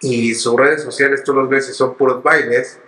Y 0.01 0.35
sus 0.35 0.55
redes 0.55 0.83
sociales 0.83 1.25
tú 1.25 1.33
los 1.33 1.49
ves 1.49 1.75
son 1.75 1.95
puros 1.95 2.23
bailes 2.23 2.79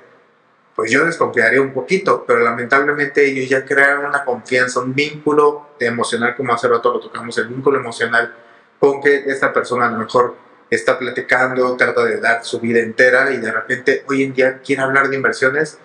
pues 0.76 0.90
yo 0.90 1.06
desconfiaría 1.06 1.62
un 1.62 1.72
poquito, 1.72 2.24
pero 2.26 2.40
lamentablemente 2.40 3.26
ellos 3.26 3.48
ya 3.48 3.64
crearon 3.64 4.04
una 4.04 4.24
confianza, 4.24 4.80
un 4.80 4.94
vínculo 4.94 5.70
emocional, 5.80 6.36
como 6.36 6.52
hace 6.52 6.68
rato 6.68 6.92
lo 6.92 7.00
tocamos, 7.00 7.36
el 7.38 7.48
vínculo 7.48 7.80
emocional 7.80 8.34
con 8.78 9.00
que 9.00 9.24
esta 9.26 9.54
persona 9.54 9.86
a 9.86 9.90
lo 9.90 9.98
mejor 9.98 10.36
está 10.68 10.98
platicando, 10.98 11.74
trata 11.76 12.04
de 12.04 12.20
dar 12.20 12.44
su 12.44 12.60
vida 12.60 12.80
entera 12.80 13.32
y 13.32 13.38
de 13.38 13.50
repente 13.50 14.04
hoy 14.06 14.24
en 14.24 14.34
día 14.34 14.58
quiere 14.58 14.82
hablar 14.82 15.08
de 15.08 15.16
inversiones, 15.16 15.78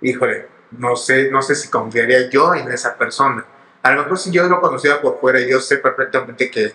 híjole, 0.00 0.46
no 0.70 0.94
sé, 0.94 1.28
no 1.28 1.42
sé 1.42 1.56
si 1.56 1.68
confiaría 1.68 2.30
yo 2.30 2.54
en 2.54 2.70
esa 2.70 2.96
persona. 2.96 3.44
A 3.82 3.92
lo 3.92 4.02
mejor 4.02 4.18
si 4.18 4.30
yo 4.30 4.44
lo 4.44 4.60
conocía 4.60 5.00
por 5.00 5.20
fuera 5.20 5.40
yo 5.40 5.60
sé 5.60 5.78
perfectamente 5.78 6.52
que 6.52 6.72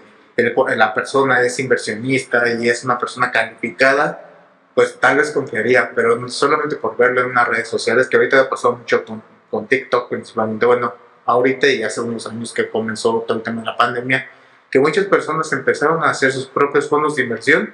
la 0.76 0.94
persona 0.94 1.42
es 1.42 1.58
inversionista 1.60 2.50
y 2.50 2.68
es 2.68 2.84
una 2.84 2.98
persona 2.98 3.32
calificada, 3.32 4.31
pues 4.76 5.00
tal 5.00 5.18
vez 5.18 5.32
confiaría, 5.32 5.92
pero 5.94 6.28
solamente 6.30 6.76
por 6.76 6.98
verlo 6.98 7.22
en 7.22 7.28
unas 7.28 7.48
redes 7.48 7.68
sociales, 7.68 8.08
que 8.08 8.18
ahorita 8.18 8.42
ha 8.42 8.50
pasado 8.50 8.78
mucho 8.78 9.04
con, 9.04 9.22
con, 9.50 9.68
TikTok 9.68 10.10
principalmente, 10.10 10.66
bueno, 10.66 10.94
ahorita 11.26 11.68
y 11.68 11.84
hace 11.84 12.02
unos 12.02 12.28
años 12.28 12.54
que 12.54 12.70
comenzó 12.70 13.24
todo 13.28 13.38
el 13.38 13.44
tema 13.44 13.62
de 13.62 13.68
la 13.68 13.78
pandemia, 13.78 14.30
que 14.70 14.80
muchas 14.80 15.06
personas 15.06 15.52
empezaron 15.52 16.04
a 16.04 16.10
hacer 16.10 16.32
sus 16.32 16.48
propios 16.48 16.88
fondos 16.88 17.16
de 17.16 17.24
inversión 17.24 17.74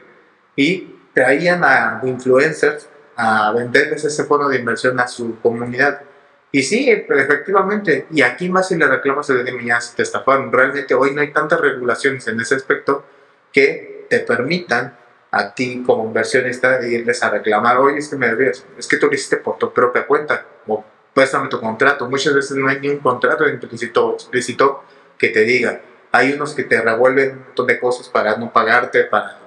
y 0.55 0.95
traían 1.13 1.63
a 1.63 2.01
influencers 2.03 2.87
a 3.15 3.51
venderles 3.51 4.03
ese 4.03 4.23
fondo 4.25 4.47
de 4.47 4.57
inversión 4.57 4.99
a 4.99 5.07
su 5.07 5.39
comunidad. 5.41 6.01
Y 6.51 6.63
sí, 6.63 6.89
efectivamente, 6.89 8.07
y 8.11 8.21
aquí 8.21 8.49
más 8.49 8.69
si 8.69 8.75
le 8.77 8.87
reclamas 8.87 9.29
el 9.29 9.43
de 9.43 9.65
ya 9.65 9.79
te 9.95 10.03
estafaron. 10.03 10.51
Realmente 10.51 10.93
hoy 10.93 11.13
no 11.13 11.21
hay 11.21 11.33
tantas 11.33 11.59
regulaciones 11.59 12.27
en 12.27 12.39
ese 12.39 12.55
aspecto 12.55 13.03
que 13.51 14.05
te 14.09 14.19
permitan 14.19 14.97
a 15.31 15.53
ti 15.53 15.83
como 15.85 16.05
inversionista 16.05 16.77
de 16.79 16.91
irles 16.91 17.21
a 17.23 17.29
reclamar, 17.29 17.77
oye, 17.77 17.99
es 17.99 18.09
que 18.09 18.15
me 18.15 18.27
debías, 18.27 18.65
es 18.77 18.87
que 18.87 18.97
tú 18.97 19.07
lo 19.07 19.13
hiciste 19.13 19.37
por 19.37 19.57
tu 19.57 19.71
propia 19.73 20.07
cuenta, 20.07 20.45
o 20.67 20.83
préstame 21.13 21.49
tu 21.49 21.59
contrato. 21.59 22.09
Muchas 22.09 22.33
veces 22.33 22.57
no 22.57 22.67
hay 22.67 22.79
ni 22.79 22.89
un 22.89 22.99
contrato 22.99 23.47
implícito, 23.47 24.13
explícito 24.13 24.83
que 25.17 25.29
te 25.29 25.41
diga. 25.41 25.81
Hay 26.11 26.33
unos 26.33 26.53
que 26.53 26.63
te 26.63 26.81
revuelven 26.81 27.31
un 27.31 27.43
montón 27.45 27.67
de 27.67 27.79
cosas 27.79 28.07
para 28.07 28.37
no 28.37 28.51
pagarte, 28.53 29.03
para 29.03 29.39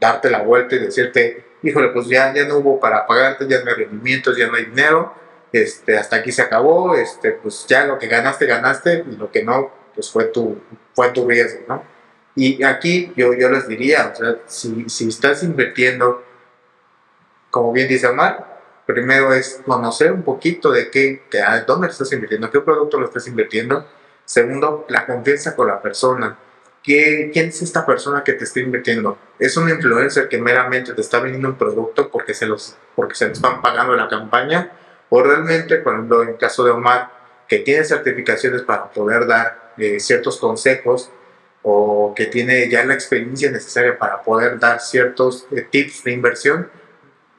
darte 0.00 0.30
la 0.30 0.42
vuelta 0.42 0.74
y 0.74 0.80
decirte, 0.80 1.44
híjole, 1.62 1.88
pues 1.88 2.08
ya, 2.08 2.32
ya 2.34 2.46
no 2.46 2.58
hubo 2.58 2.78
para 2.78 3.06
pagarte, 3.06 3.46
ya 3.48 3.62
no 3.62 3.70
hay 3.70 3.76
rendimientos, 3.76 4.36
ya 4.36 4.48
no 4.48 4.54
hay 4.54 4.66
dinero, 4.66 5.14
este, 5.52 5.96
hasta 5.96 6.16
aquí 6.16 6.30
se 6.30 6.42
acabó, 6.42 6.94
este, 6.94 7.30
pues 7.32 7.64
ya 7.66 7.86
lo 7.86 7.98
que 7.98 8.08
ganaste, 8.08 8.46
ganaste, 8.46 9.04
y 9.10 9.16
lo 9.16 9.30
que 9.30 9.44
no, 9.44 9.72
pues 9.94 10.10
fue 10.10 10.24
tu, 10.24 10.60
fue 10.94 11.10
tu 11.10 11.26
riesgo, 11.26 11.60
¿no? 11.68 11.93
Y 12.36 12.62
aquí 12.64 13.12
yo, 13.16 13.32
yo 13.34 13.48
les 13.48 13.68
diría, 13.68 14.12
o 14.12 14.16
sea, 14.16 14.36
si, 14.46 14.88
si 14.88 15.08
estás 15.08 15.42
invirtiendo, 15.42 16.24
como 17.50 17.72
bien 17.72 17.88
dice 17.88 18.08
Omar, 18.08 18.54
primero 18.86 19.32
es 19.32 19.62
conocer 19.64 20.12
un 20.12 20.22
poquito 20.22 20.70
de 20.70 20.90
qué, 20.90 21.22
de 21.30 21.42
dónde 21.66 21.88
estás 21.88 22.12
invirtiendo, 22.12 22.50
qué 22.50 22.60
producto 22.60 22.98
lo 22.98 23.06
estás 23.06 23.26
invirtiendo. 23.28 23.86
Segundo, 24.24 24.86
la 24.88 25.06
confianza 25.06 25.54
con 25.54 25.68
la 25.68 25.80
persona. 25.80 26.38
¿Qué, 26.82 27.30
¿Quién 27.32 27.48
es 27.48 27.62
esta 27.62 27.86
persona 27.86 28.22
que 28.22 28.34
te 28.34 28.44
está 28.44 28.60
invirtiendo? 28.60 29.16
¿Es 29.38 29.56
un 29.56 29.70
influencer 29.70 30.28
que 30.28 30.38
meramente 30.38 30.92
te 30.92 31.00
está 31.00 31.18
vendiendo 31.20 31.48
un 31.48 31.54
producto 31.56 32.10
porque 32.10 32.34
se 32.34 32.46
los, 32.46 32.76
porque 32.94 33.14
se 33.14 33.28
los 33.28 33.38
están 33.38 33.62
pagando 33.62 33.94
la 33.94 34.08
campaña? 34.08 34.72
¿O 35.08 35.22
realmente, 35.22 35.76
por 35.76 35.94
ejemplo, 35.94 36.22
en 36.22 36.30
el 36.30 36.36
caso 36.36 36.64
de 36.64 36.72
Omar, 36.72 37.10
que 37.48 37.58
tiene 37.60 37.84
certificaciones 37.84 38.62
para 38.62 38.90
poder 38.90 39.26
dar 39.26 39.72
eh, 39.78 39.98
ciertos 40.00 40.38
consejos 40.38 41.10
o 41.64 42.12
que 42.14 42.26
tiene 42.26 42.68
ya 42.68 42.84
la 42.84 42.92
experiencia 42.92 43.50
necesaria 43.50 43.98
para 43.98 44.22
poder 44.22 44.58
dar 44.58 44.80
ciertos 44.80 45.46
eh, 45.50 45.66
tips 45.68 46.04
de 46.04 46.12
inversión, 46.12 46.70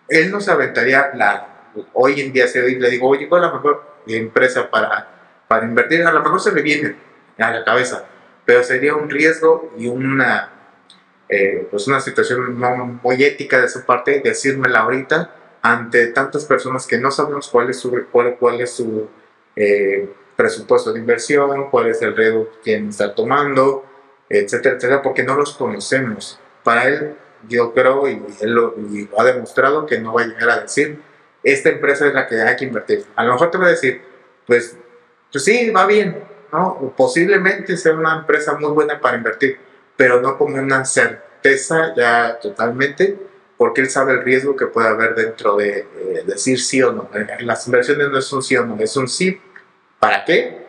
él 0.09 0.31
no 0.31 0.41
se 0.41 0.51
aventaría 0.51 1.11
la, 1.13 1.71
hoy 1.93 2.19
en 2.21 2.33
día, 2.33 2.47
se 2.47 2.61
le 2.61 2.89
digo, 2.89 3.07
oye, 3.07 3.29
¿cuál 3.29 3.43
es 3.43 3.49
la 3.49 3.53
mejor 3.53 3.83
empresa 4.07 4.69
para, 4.69 5.43
para 5.47 5.65
invertir? 5.65 6.03
A 6.03 6.11
lo 6.11 6.23
mejor 6.23 6.41
se 6.41 6.51
le 6.51 6.63
viene 6.63 6.95
a 7.37 7.51
la 7.51 7.63
cabeza, 7.63 8.05
pero 8.45 8.63
sería 8.63 8.95
un 8.95 9.11
riesgo 9.11 9.71
y 9.77 9.87
una, 9.87 10.49
eh, 11.29 11.67
pues 11.69 11.87
una 11.87 11.99
situación 11.99 12.59
muy 13.03 13.23
ética 13.23 13.61
de 13.61 13.69
su 13.69 13.85
parte 13.85 14.21
decírmela 14.23 14.79
ahorita 14.79 15.35
ante 15.61 16.07
tantas 16.07 16.45
personas 16.45 16.87
que 16.87 16.97
no 16.97 17.11
sabemos 17.11 17.49
cuál 17.49 17.69
es 17.69 17.79
su, 17.79 18.05
cuál, 18.11 18.37
cuál 18.39 18.61
es 18.61 18.71
su 18.71 19.07
eh, 19.55 20.09
presupuesto 20.35 20.91
de 20.93 20.99
inversión, 20.99 21.69
cuál 21.69 21.89
es 21.89 22.01
el 22.01 22.15
riesgo 22.15 22.51
que 22.51 22.59
quieren 22.61 22.89
estar 22.89 23.13
tomando, 23.13 23.83
etcétera, 24.29 24.75
etcétera, 24.75 25.01
porque 25.01 25.23
no 25.23 25.35
los 25.35 25.53
conocemos. 25.53 26.39
Para 26.63 26.87
él, 26.87 27.15
yo 27.47 27.73
creo, 27.73 28.07
y 28.07 28.21
él 28.41 28.51
lo, 28.53 28.75
ha 29.17 29.23
demostrado 29.23 29.85
que 29.85 29.99
no 29.99 30.13
va 30.13 30.23
a 30.23 30.27
llegar 30.27 30.49
a 30.49 30.61
decir, 30.61 30.99
esta 31.43 31.69
empresa 31.69 32.07
es 32.07 32.13
la 32.13 32.27
que 32.27 32.41
hay 32.41 32.55
que 32.55 32.65
invertir. 32.65 33.05
A 33.15 33.23
lo 33.23 33.33
mejor 33.33 33.51
te 33.51 33.57
va 33.57 33.67
a 33.67 33.69
decir, 33.69 34.01
pues, 34.47 34.75
pues 35.31 35.43
sí, 35.43 35.69
va 35.69 35.85
bien, 35.85 36.23
¿no? 36.51 36.93
posiblemente 36.97 37.77
sea 37.77 37.93
una 37.93 38.17
empresa 38.19 38.57
muy 38.57 38.71
buena 38.71 38.99
para 38.99 39.17
invertir, 39.17 39.59
pero 39.95 40.21
no 40.21 40.37
como 40.37 40.57
una 40.57 40.85
certeza 40.85 41.93
ya 41.95 42.39
totalmente, 42.39 43.17
porque 43.57 43.81
él 43.81 43.89
sabe 43.89 44.13
el 44.13 44.23
riesgo 44.23 44.55
que 44.55 44.65
puede 44.65 44.87
haber 44.87 45.15
dentro 45.15 45.55
de 45.55 45.79
eh, 45.79 46.23
decir 46.25 46.59
sí 46.59 46.81
o 46.81 46.91
no. 46.91 47.09
Las 47.39 47.65
inversiones 47.67 48.09
no 48.09 48.17
es 48.17 48.33
un 48.33 48.43
sí 48.43 48.57
o 48.57 48.65
no, 48.65 48.77
es 48.79 48.97
un 48.97 49.07
sí. 49.07 49.39
¿Para 49.99 50.25
qué? 50.25 50.65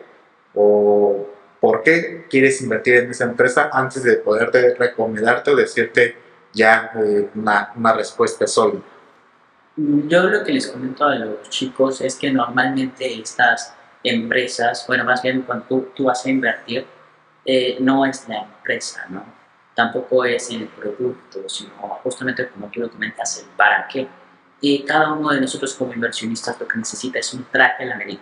O 0.53 1.26
por 1.59 1.83
qué 1.83 2.25
quieres 2.29 2.61
invertir 2.61 2.95
en 2.97 3.11
esa 3.11 3.25
empresa 3.25 3.69
antes 3.71 4.03
de 4.03 4.17
poderte 4.17 4.75
recomendarte 4.75 5.51
o 5.51 5.55
decirte 5.55 6.15
ya 6.53 6.91
eh, 6.95 7.29
una, 7.35 7.71
una, 7.75 7.93
respuesta 7.93 8.47
sólida. 8.47 8.81
Yo 9.75 10.23
lo 10.23 10.43
que 10.43 10.53
les 10.53 10.67
comento 10.67 11.05
a 11.05 11.15
los 11.15 11.49
chicos 11.49 12.01
es 12.01 12.15
que 12.15 12.31
normalmente 12.31 13.19
estas 13.19 13.75
empresas, 14.03 14.85
bueno, 14.87 15.03
más 15.03 15.21
bien 15.21 15.41
cuando 15.43 15.91
tú, 15.95 16.05
vas 16.05 16.25
a 16.25 16.29
invertir, 16.29 16.85
eh, 17.45 17.77
no 17.79 18.05
es 18.05 18.27
la 18.27 18.43
empresa, 18.43 19.05
¿no? 19.09 19.23
Tampoco 19.75 20.25
es 20.25 20.49
el 20.49 20.67
producto, 20.67 21.47
sino 21.47 21.71
justamente 22.03 22.47
como 22.49 22.67
tú 22.71 22.79
lo 22.79 22.89
comentas, 22.89 23.39
el 23.39 23.45
para 23.55 23.87
qué. 23.87 24.07
Y 24.59 24.83
cada 24.83 25.13
uno 25.13 25.29
de 25.29 25.41
nosotros 25.41 25.75
como 25.75 25.93
inversionistas 25.93 26.59
lo 26.59 26.67
que 26.67 26.79
necesita 26.79 27.19
es 27.19 27.31
un 27.33 27.45
traje 27.51 27.83
a 27.83 27.87
la 27.87 27.95
medida 27.97 28.21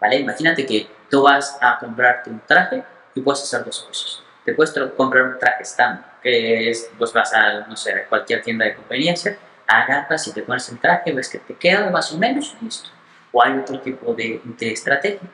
¿vale? 0.00 0.16
Imagínate 0.16 0.64
que 0.66 0.88
tú 1.10 1.22
vas 1.22 1.58
a 1.60 1.78
comprarte 1.78 2.30
un 2.30 2.40
traje 2.46 2.82
y 3.14 3.20
puedes 3.20 3.42
hacer 3.42 3.64
dos 3.64 3.82
cosas. 3.82 4.22
Te 4.44 4.54
puedes 4.54 4.72
comprar 4.96 5.24
un 5.24 5.38
traje 5.38 5.62
estándar, 5.62 6.18
que 6.22 6.70
es, 6.70 6.90
pues 6.96 7.12
vas 7.12 7.32
a, 7.34 7.66
no 7.66 7.76
sé, 7.76 7.92
a 7.92 8.06
cualquier 8.06 8.42
tienda 8.42 8.64
de 8.64 8.74
conveniencia, 8.74 9.36
agarras 9.66 10.26
y 10.28 10.32
te 10.32 10.42
pones 10.42 10.68
el 10.70 10.78
traje, 10.78 11.12
ves 11.12 11.28
que 11.28 11.38
te 11.38 11.54
queda 11.54 11.90
más 11.90 12.12
o 12.12 12.18
menos, 12.18 12.56
listo. 12.62 12.88
O 13.32 13.42
hay 13.42 13.58
otro 13.58 13.78
tipo 13.80 14.14
de, 14.14 14.40
de 14.44 14.72
estrategia. 14.72 15.28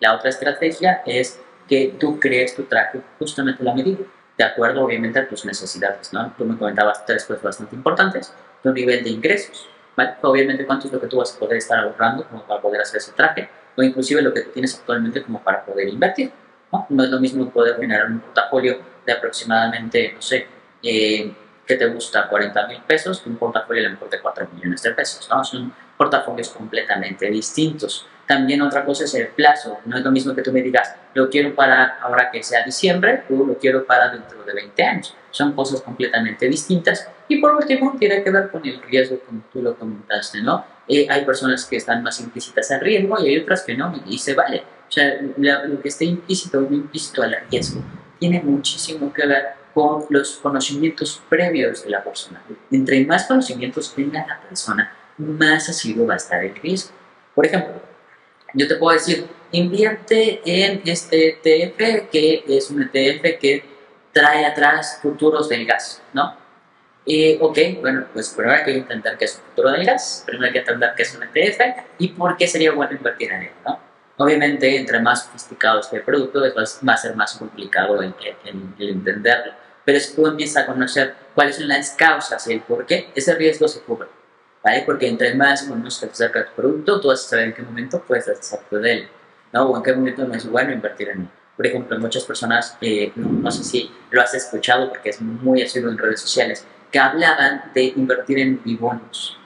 La 0.00 0.14
otra 0.14 0.28
estrategia 0.28 1.02
es 1.06 1.40
que 1.66 1.94
tú 1.98 2.20
crees 2.20 2.54
tu 2.54 2.64
traje 2.64 3.00
justamente 3.18 3.62
a 3.62 3.64
la 3.64 3.74
medida. 3.74 4.04
de 4.38 4.44
acuerdo 4.44 4.84
obviamente 4.84 5.18
a 5.18 5.28
tus 5.28 5.44
necesidades, 5.44 6.12
¿no? 6.12 6.32
Tú 6.38 6.44
me 6.44 6.56
comentabas 6.56 7.04
tres 7.04 7.24
cosas 7.24 7.42
bastante 7.42 7.74
importantes, 7.74 8.32
tu 8.62 8.72
nivel 8.72 9.02
de 9.02 9.10
ingresos, 9.10 9.68
¿vale? 9.96 10.14
Obviamente 10.22 10.64
cuánto 10.64 10.86
es 10.86 10.92
lo 10.92 11.00
que 11.00 11.08
tú 11.08 11.16
vas 11.16 11.34
a 11.34 11.38
poder 11.38 11.58
estar 11.58 11.78
ahorrando 11.80 12.24
para 12.46 12.60
poder 12.60 12.80
hacer 12.80 12.98
ese 12.98 13.12
traje, 13.12 13.48
o 13.78 13.82
inclusive 13.82 14.20
lo 14.20 14.34
que 14.34 14.42
tú 14.42 14.50
tienes 14.50 14.74
actualmente 14.74 15.22
como 15.22 15.40
para 15.42 15.64
poder 15.64 15.88
invertir, 15.88 16.32
¿no? 16.72 16.86
No 16.88 17.04
es 17.04 17.10
lo 17.10 17.20
mismo 17.20 17.48
poder 17.48 17.76
generar 17.76 18.10
un 18.10 18.18
portafolio 18.18 18.78
de 19.06 19.12
aproximadamente, 19.12 20.12
no 20.14 20.20
sé, 20.20 20.46
eh, 20.82 21.32
¿qué 21.64 21.76
te 21.76 21.86
gusta? 21.86 22.28
40 22.28 22.66
mil 22.66 22.82
pesos, 22.82 23.20
que 23.20 23.28
un 23.28 23.36
portafolio 23.36 23.82
a 23.82 23.84
lo 23.84 23.92
mejor 23.92 24.10
de 24.10 24.20
4 24.20 24.48
millones 24.52 24.82
de 24.82 24.90
pesos, 24.90 25.28
¿no? 25.30 25.44
Son 25.44 25.72
portafolios 25.96 26.48
completamente 26.48 27.30
distintos. 27.30 28.06
También 28.26 28.60
otra 28.62 28.84
cosa 28.84 29.04
es 29.04 29.14
el 29.14 29.28
plazo. 29.28 29.78
No 29.86 29.96
es 29.96 30.04
lo 30.04 30.10
mismo 30.10 30.34
que 30.34 30.42
tú 30.42 30.52
me 30.52 30.60
digas, 30.60 30.94
lo 31.14 31.30
quiero 31.30 31.54
para 31.54 31.98
ahora 32.00 32.30
que 32.30 32.42
sea 32.42 32.64
diciembre, 32.64 33.22
o 33.30 33.44
lo 33.44 33.58
quiero 33.58 33.86
para 33.86 34.10
dentro 34.10 34.42
de 34.42 34.54
20 34.54 34.82
años. 34.82 35.14
Son 35.30 35.52
cosas 35.52 35.80
completamente 35.82 36.48
distintas. 36.48 37.08
Y 37.28 37.40
por 37.40 37.54
último, 37.54 37.96
tiene 37.98 38.24
que 38.24 38.30
ver 38.30 38.50
con 38.50 38.66
el 38.66 38.82
riesgo, 38.82 39.20
como 39.20 39.42
tú 39.52 39.62
lo 39.62 39.76
comentaste, 39.76 40.42
¿no? 40.42 40.64
Eh, 40.88 41.06
hay 41.08 41.24
personas 41.24 41.64
que 41.64 41.76
están 41.76 42.02
más 42.02 42.18
implícitas 42.20 42.70
al 42.70 42.80
riesgo 42.80 43.16
y 43.20 43.28
hay 43.28 43.38
otras 43.38 43.62
que 43.62 43.76
no, 43.76 43.92
y 44.06 44.18
se 44.18 44.34
vale. 44.34 44.62
O 44.88 44.90
sea, 44.90 45.20
lo 45.36 45.80
que 45.82 45.88
esté 45.88 46.06
implícito 46.06 46.58
o 46.58 46.62
no 46.62 46.74
implícito 46.74 47.22
al 47.22 47.36
riesgo 47.50 47.82
tiene 48.18 48.40
muchísimo 48.42 49.12
que 49.12 49.26
ver 49.26 49.44
con 49.74 50.06
los 50.08 50.36
conocimientos 50.36 51.22
previos 51.28 51.84
de 51.84 51.90
la 51.90 52.02
persona. 52.02 52.42
Entre 52.70 53.04
más 53.04 53.26
conocimientos 53.26 53.94
tenga 53.94 54.26
la 54.26 54.40
persona, 54.40 54.92
más 55.18 55.68
asiduo 55.68 56.06
va 56.06 56.14
a 56.14 56.16
estar 56.16 56.42
el 56.42 56.54
riesgo. 56.56 56.90
Por 57.34 57.46
ejemplo, 57.46 57.80
yo 58.54 58.66
te 58.66 58.76
puedo 58.76 58.96
decir, 58.96 59.26
invierte 59.52 60.40
en 60.44 60.82
este 60.84 61.38
ETF 61.42 62.10
que 62.10 62.44
es 62.48 62.70
un 62.70 62.82
ETF 62.82 63.38
que 63.38 63.64
trae 64.12 64.44
atrás 64.46 64.98
futuros 65.02 65.48
del 65.48 65.66
gas, 65.66 66.02
¿no? 66.12 66.34
Y, 67.10 67.38
ok, 67.40 67.58
bueno, 67.80 68.04
pues 68.12 68.28
primero 68.36 68.58
hay 68.58 68.64
que 68.64 68.76
entender 68.76 69.16
qué 69.16 69.24
es 69.24 69.36
un 69.36 69.40
futuro 69.48 69.70
del 69.70 69.86
gas, 69.86 70.24
primero 70.26 70.44
hay 70.44 70.52
que 70.52 70.58
entender 70.58 70.92
qué 70.94 71.02
es 71.04 71.14
un 71.14 71.22
ETF 71.22 71.84
y 71.96 72.08
por 72.08 72.36
qué 72.36 72.46
sería 72.46 72.72
bueno 72.72 72.92
invertir 72.92 73.32
en 73.32 73.44
él, 73.44 73.50
¿no? 73.64 73.80
Obviamente, 74.18 74.76
entre 74.76 75.00
más 75.00 75.24
sofisticado 75.24 75.80
esté 75.80 75.96
el 75.96 76.02
producto, 76.02 76.42
va 76.42 76.92
a 76.92 76.96
ser 76.98 77.16
más 77.16 77.34
complicado 77.38 78.02
el, 78.02 78.14
entenderlo. 78.78 79.54
Pero 79.86 79.98
si 79.98 80.14
tú 80.14 80.26
empiezas 80.26 80.64
a 80.64 80.66
conocer 80.66 81.14
cuáles 81.34 81.56
son 81.56 81.68
las 81.68 81.92
causas 81.92 82.46
y 82.46 82.52
el 82.52 82.60
por 82.60 82.84
qué, 82.84 83.08
ese 83.14 83.34
riesgo 83.36 83.66
se 83.68 83.80
cubre. 83.80 84.08
¿vale? 84.62 84.82
Porque 84.84 85.08
entre 85.08 85.34
más 85.34 85.62
conozcas 85.62 86.10
acerca 86.10 86.40
de 86.40 86.44
tu 86.44 86.52
producto, 86.56 87.00
tú 87.00 87.08
vas 87.08 87.24
a 87.24 87.28
saber 87.30 87.46
en 87.46 87.54
qué 87.54 87.62
momento 87.62 88.04
puedes 88.06 88.26
deshacerte 88.26 88.76
de 88.76 88.92
él, 88.92 89.08
¿no? 89.54 89.70
O 89.70 89.76
en 89.78 89.82
qué 89.82 89.94
momento 89.94 90.26
no 90.26 90.34
es 90.34 90.46
bueno 90.46 90.72
invertir 90.72 91.08
en 91.08 91.20
él. 91.22 91.28
Por 91.56 91.66
ejemplo, 91.66 91.98
muchas 91.98 92.24
personas, 92.24 92.76
eh, 92.82 93.12
no, 93.16 93.50
sé 93.50 93.64
si 93.64 93.90
lo 94.10 94.20
has 94.20 94.34
escuchado 94.34 94.90
porque 94.90 95.08
es 95.08 95.22
muy 95.22 95.62
asiduo 95.62 95.90
en 95.90 95.96
redes 95.96 96.20
sociales, 96.20 96.66
que 96.90 96.98
hablaban 96.98 97.70
de 97.74 97.92
invertir 97.96 98.38
en 98.38 98.62
bibonos. 98.62 99.38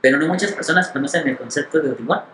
Pero 0.00 0.18
no 0.18 0.28
muchas 0.28 0.52
personas 0.52 0.88
conocen 0.88 1.26
el 1.28 1.36
concepto 1.36 1.80
de 1.80 1.92
bibono. 1.92 2.24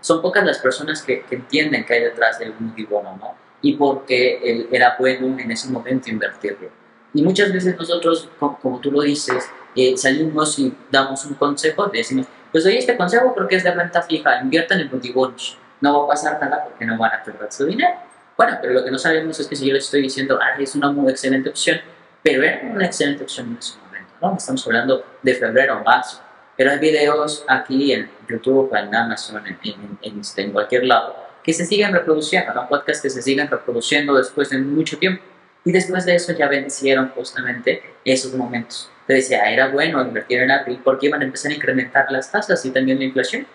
Son 0.00 0.22
pocas 0.22 0.44
las 0.44 0.58
personas 0.58 1.02
que, 1.02 1.24
entienden 1.30 1.84
que 1.84 1.94
hay 1.94 2.02
detrás 2.02 2.38
de 2.38 2.50
un 2.50 2.74
bibono, 2.74 3.16
¿no? 3.16 3.34
Y 3.60 3.74
porque 3.74 4.68
era 4.70 4.96
bueno 4.98 5.38
en 5.38 5.50
ese 5.50 5.68
momento 5.68 6.10
invertirlo. 6.10 6.70
Y 7.14 7.22
muchas 7.22 7.52
veces 7.52 7.76
nosotros, 7.76 8.28
como 8.38 8.80
tú 8.80 8.92
lo 8.92 9.02
dices, 9.02 9.48
salimos 9.96 10.58
y 10.58 10.74
damos 10.90 11.24
un 11.24 11.34
consejo, 11.34 11.86
decimos, 11.86 12.26
pues 12.52 12.64
oye, 12.66 12.78
este 12.78 12.96
consejo 12.96 13.34
creo 13.34 13.48
que 13.48 13.56
es 13.56 13.64
de 13.64 13.72
renta 13.72 14.02
fija, 14.02 14.40
inviertan 14.40 14.80
en 14.80 14.90
multibonos, 14.90 15.58
no 15.80 15.98
va 15.98 16.04
a 16.04 16.08
pasar 16.08 16.40
nada 16.40 16.64
porque 16.64 16.84
no 16.84 16.96
van 16.98 17.12
a 17.12 17.22
perder 17.22 17.52
su 17.52 17.66
dinero. 17.66 17.94
Bueno, 18.36 18.56
pero 18.60 18.72
lo 18.74 18.84
que 18.84 18.90
no 18.90 18.98
sabemos 18.98 19.38
es 19.40 19.46
que 19.46 19.56
si 19.56 19.66
yo 19.66 19.74
les 19.74 19.84
estoy 19.84 20.02
diciendo, 20.02 20.38
ah, 20.40 20.60
es 20.60 20.74
una 20.74 20.92
muy 20.92 21.10
excelente 21.10 21.48
opción, 21.48 21.80
pero 22.28 22.42
era 22.42 22.60
una 22.62 22.84
excelente 22.84 23.22
opción 23.22 23.48
en 23.48 23.56
ese 23.56 23.78
momento, 23.78 24.12
¿no? 24.20 24.36
Estamos 24.36 24.66
hablando 24.66 25.02
de 25.22 25.34
febrero 25.34 25.78
o 25.78 25.82
marzo, 25.82 26.20
pero 26.56 26.70
hay 26.70 26.78
videos 26.78 27.42
aquí 27.48 27.92
en 27.92 28.10
YouTube, 28.28 28.70
en 28.74 28.94
Amazon, 28.94 29.42
en, 29.46 29.58
en, 30.02 30.20
en 30.36 30.52
cualquier 30.52 30.84
lado, 30.84 31.16
que 31.42 31.54
se 31.54 31.64
siguen 31.64 31.92
reproduciendo, 31.92 32.52
¿no? 32.52 32.68
Podcasts 32.68 33.02
que 33.02 33.08
se 33.08 33.22
siguen 33.22 33.48
reproduciendo 33.48 34.14
después 34.14 34.50
de 34.50 34.58
mucho 34.58 34.98
tiempo. 34.98 35.22
Y 35.64 35.72
después 35.72 36.04
de 36.04 36.14
eso 36.16 36.32
ya 36.32 36.48
vencieron 36.48 37.08
justamente 37.10 37.82
esos 38.04 38.34
momentos. 38.34 38.90
Entonces 39.00 39.30
decía, 39.30 39.50
era 39.50 39.68
bueno 39.68 40.02
invertir 40.02 40.40
en 40.40 40.50
abril 40.50 40.80
porque 40.84 41.06
iban 41.06 41.22
a 41.22 41.24
empezar 41.24 41.50
a 41.50 41.54
incrementar 41.54 42.10
las 42.10 42.30
tasas 42.30 42.62
y 42.66 42.70
también 42.70 42.98
la 42.98 43.04
inflación. 43.04 43.46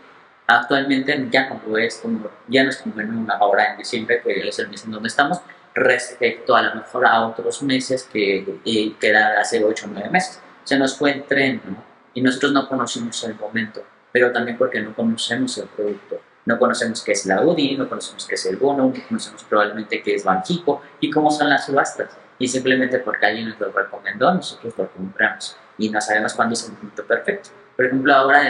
Actualmente 0.47 1.27
ya 1.31 1.47
no 1.49 1.77
es 1.77 1.97
como, 1.97 2.27
ya 2.47 2.63
no 2.63 2.71
es 2.71 2.77
como 2.77 2.99
en 2.99 3.15
una 3.15 3.37
hora 3.37 3.71
en 3.71 3.77
diciembre, 3.77 4.21
que 4.23 4.47
es 4.47 4.57
el 4.57 4.69
mes 4.69 4.83
en 4.83 4.91
donde 4.91 5.07
estamos, 5.07 5.39
respecto 5.73 6.55
a 6.55 6.61
lo 6.61 6.75
mejor 6.75 7.05
a 7.05 7.25
otros 7.25 7.63
meses 7.63 8.07
que, 8.11 8.59
que 8.63 9.07
era 9.07 9.39
hace 9.39 9.63
8 9.63 9.85
o 9.85 9.89
9 9.93 10.09
meses. 10.09 10.41
Se 10.63 10.77
nos 10.77 10.97
fue 10.97 11.11
en 11.11 11.23
tren, 11.25 11.61
¿no? 11.65 11.83
Y 12.13 12.21
nosotros 12.21 12.51
no 12.51 12.67
conocimos 12.69 13.23
el 13.23 13.35
momento, 13.35 13.83
pero 14.11 14.31
también 14.31 14.57
porque 14.57 14.79
no 14.79 14.93
conocemos 14.93 15.57
el 15.57 15.67
producto. 15.67 16.21
No 16.45 16.59
conocemos 16.59 17.01
qué 17.01 17.13
es 17.13 17.25
la 17.25 17.41
UDI, 17.41 17.77
no 17.77 17.87
conocemos 17.87 18.27
qué 18.27 18.35
es 18.35 18.45
el 18.45 18.57
bono, 18.57 18.91
no 18.93 19.07
conocemos 19.07 19.43
probablemente 19.45 20.01
qué 20.01 20.15
es 20.15 20.23
Banjico 20.23 20.81
y 20.99 21.09
cómo 21.09 21.31
son 21.31 21.49
las 21.49 21.65
subastas 21.65 22.09
y 22.37 22.47
simplemente 22.47 22.99
porque 22.99 23.25
alguien 23.25 23.49
nos 23.49 23.59
lo 23.59 23.71
recomendó, 23.71 24.33
nosotros 24.33 24.73
lo 24.77 24.89
compramos 24.89 25.55
y 25.77 25.89
no 25.89 26.01
sabemos 26.01 26.33
cuándo 26.33 26.53
es 26.53 26.65
el 26.65 26.73
momento 26.73 27.05
perfecto. 27.05 27.49
Por 27.75 27.85
ejemplo, 27.85 28.13
ahora, 28.13 28.41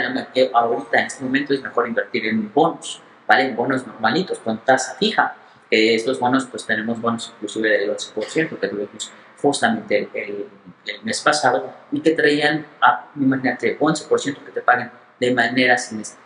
ahorita 0.52 0.98
en 0.98 1.06
este 1.06 1.24
momento 1.24 1.54
es 1.54 1.62
mejor 1.62 1.88
invertir 1.88 2.26
en 2.26 2.52
bonos, 2.52 3.00
¿vale? 3.26 3.44
En 3.44 3.56
bonos 3.56 3.86
normalitos 3.86 4.38
con 4.40 4.58
tasa 4.58 4.96
fija. 4.96 5.36
Que 5.70 5.94
estos 5.94 6.20
bonos, 6.20 6.46
pues 6.46 6.66
tenemos 6.66 7.00
bonos 7.00 7.32
inclusive 7.36 7.68
del 7.68 7.90
11% 7.90 8.58
que 8.58 8.68
tuvimos 8.68 9.10
justamente 9.40 10.08
el, 10.14 10.46
mes 11.02 11.20
pasado 11.20 11.72
y 11.92 12.00
que 12.00 12.10
traían, 12.10 12.66
a, 12.80 13.10
imagínate, 13.16 13.78
11% 13.78 14.44
que 14.44 14.52
te 14.52 14.60
pagan 14.60 14.92
de 15.18 15.34
manera, 15.34 15.76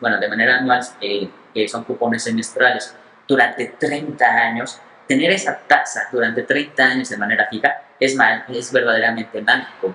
bueno, 0.00 0.18
de 0.18 0.28
manera 0.28 0.58
anual, 0.58 0.80
eh, 1.00 1.28
que 1.54 1.68
son 1.68 1.84
cupones 1.84 2.24
semestrales 2.24 2.94
durante 3.26 3.66
30 3.78 4.24
años 4.24 4.80
tener 5.08 5.32
esa 5.32 5.58
tasa 5.66 6.08
durante 6.12 6.42
30 6.42 6.84
años 6.84 7.08
de 7.08 7.16
manera 7.16 7.48
fija 7.50 7.82
es, 7.98 8.14
mal, 8.14 8.44
es 8.48 8.72
verdaderamente 8.72 9.40
mágico. 9.40 9.94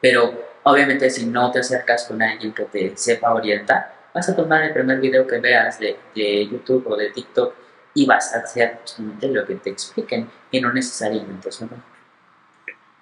Pero 0.00 0.34
obviamente 0.64 1.08
si 1.08 1.26
no 1.26 1.50
te 1.50 1.60
acercas 1.60 2.04
con 2.04 2.20
alguien 2.20 2.52
que 2.52 2.64
te 2.64 2.96
sepa 2.96 3.32
orientar, 3.32 3.94
vas 4.12 4.28
a 4.28 4.36
tomar 4.36 4.64
el 4.64 4.72
primer 4.72 5.00
video 5.00 5.26
que 5.26 5.38
veas 5.38 5.78
de, 5.78 5.96
de 6.14 6.46
YouTube 6.46 6.86
o 6.88 6.96
de 6.96 7.10
TikTok 7.10 7.54
y 7.94 8.06
vas 8.06 8.34
a 8.34 8.40
hacer 8.40 8.78
justamente 8.82 9.28
lo 9.28 9.46
que 9.46 9.54
te 9.54 9.70
expliquen 9.70 10.28
y 10.50 10.60
no 10.60 10.72
necesariamente 10.72 11.48
eso. 11.48 11.68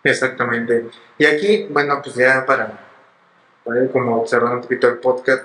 Exactamente. 0.04 0.90
Y 1.18 1.24
aquí, 1.24 1.66
bueno, 1.70 2.00
pues 2.02 2.14
ya 2.16 2.44
para, 2.44 2.78
para 3.64 3.82
ir 3.82 3.90
como 3.90 4.26
cerrando 4.26 4.56
un 4.56 4.62
poquito 4.62 4.88
el 4.88 4.98
podcast, 4.98 5.44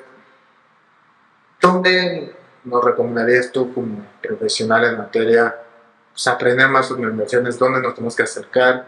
¿dónde 1.62 2.34
nos 2.64 2.84
recomendarías 2.84 3.52
tú 3.52 3.74
como 3.74 4.06
profesional 4.22 4.84
en 4.86 4.98
materia 4.98 5.56
pues, 6.18 6.28
aprender 6.28 6.68
más 6.68 6.88
sobre 6.88 7.10
inversiones, 7.10 7.60
dónde 7.60 7.80
nos 7.80 7.94
tenemos 7.94 8.16
que 8.16 8.24
acercar. 8.24 8.86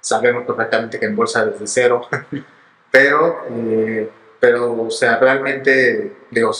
Sabemos 0.00 0.44
perfectamente 0.44 0.98
que 0.98 1.06
en 1.06 1.14
bolsa 1.14 1.46
desde 1.46 1.66
cero, 1.68 2.08
pero, 2.90 3.44
eh, 3.50 4.10
pero, 4.40 4.82
o 4.82 4.90
sea, 4.90 5.16
realmente, 5.16 6.16
digo, 6.28 6.50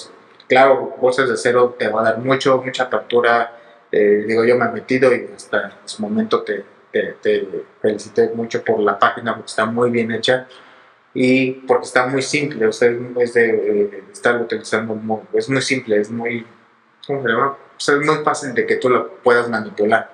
claro, 0.53 0.95
bolsa 1.01 1.23
desde 1.23 1.39
cero 1.39 1.75
te 1.79 1.89
va 1.89 2.03
a 2.03 2.05
dar 2.05 2.19
mucho, 2.19 2.61
mucha 2.63 2.83
apertura. 2.85 3.59
Eh, 3.91 4.25
digo, 4.27 4.45
yo 4.45 4.59
me 4.59 4.67
he 4.67 4.69
metido 4.69 5.15
y 5.15 5.31
hasta 5.35 5.79
en 5.81 5.89
su 5.89 6.03
momento 6.03 6.43
te, 6.43 6.63
te, 6.93 7.65
felicité 7.81 8.31
mucho 8.35 8.63
por 8.63 8.81
la 8.81 8.99
página 8.99 9.35
porque 9.35 9.49
está 9.49 9.65
muy 9.65 9.91
bien 9.91 10.13
hecha 10.13 10.47
y 11.15 11.53
porque 11.53 11.87
está 11.87 12.07
muy 12.07 12.21
simple, 12.21 12.67
o 12.67 12.73
sea, 12.73 12.91
es 13.19 13.33
de, 13.33 13.49
eh, 13.51 14.05
estar 14.13 14.41
utilizando, 14.43 14.95
muy, 14.95 15.21
es 15.33 15.49
muy 15.49 15.63
simple, 15.63 15.99
es 15.99 16.11
muy, 16.11 16.47
¿cómo 17.07 17.23
se 17.23 17.29
llama? 17.29 17.57
es 17.79 18.07
muy 18.07 18.23
fácil 18.23 18.53
de 18.53 18.67
que 18.67 18.77
tú 18.77 18.91
lo 18.91 19.09
puedas 19.23 19.49
manipular. 19.49 20.11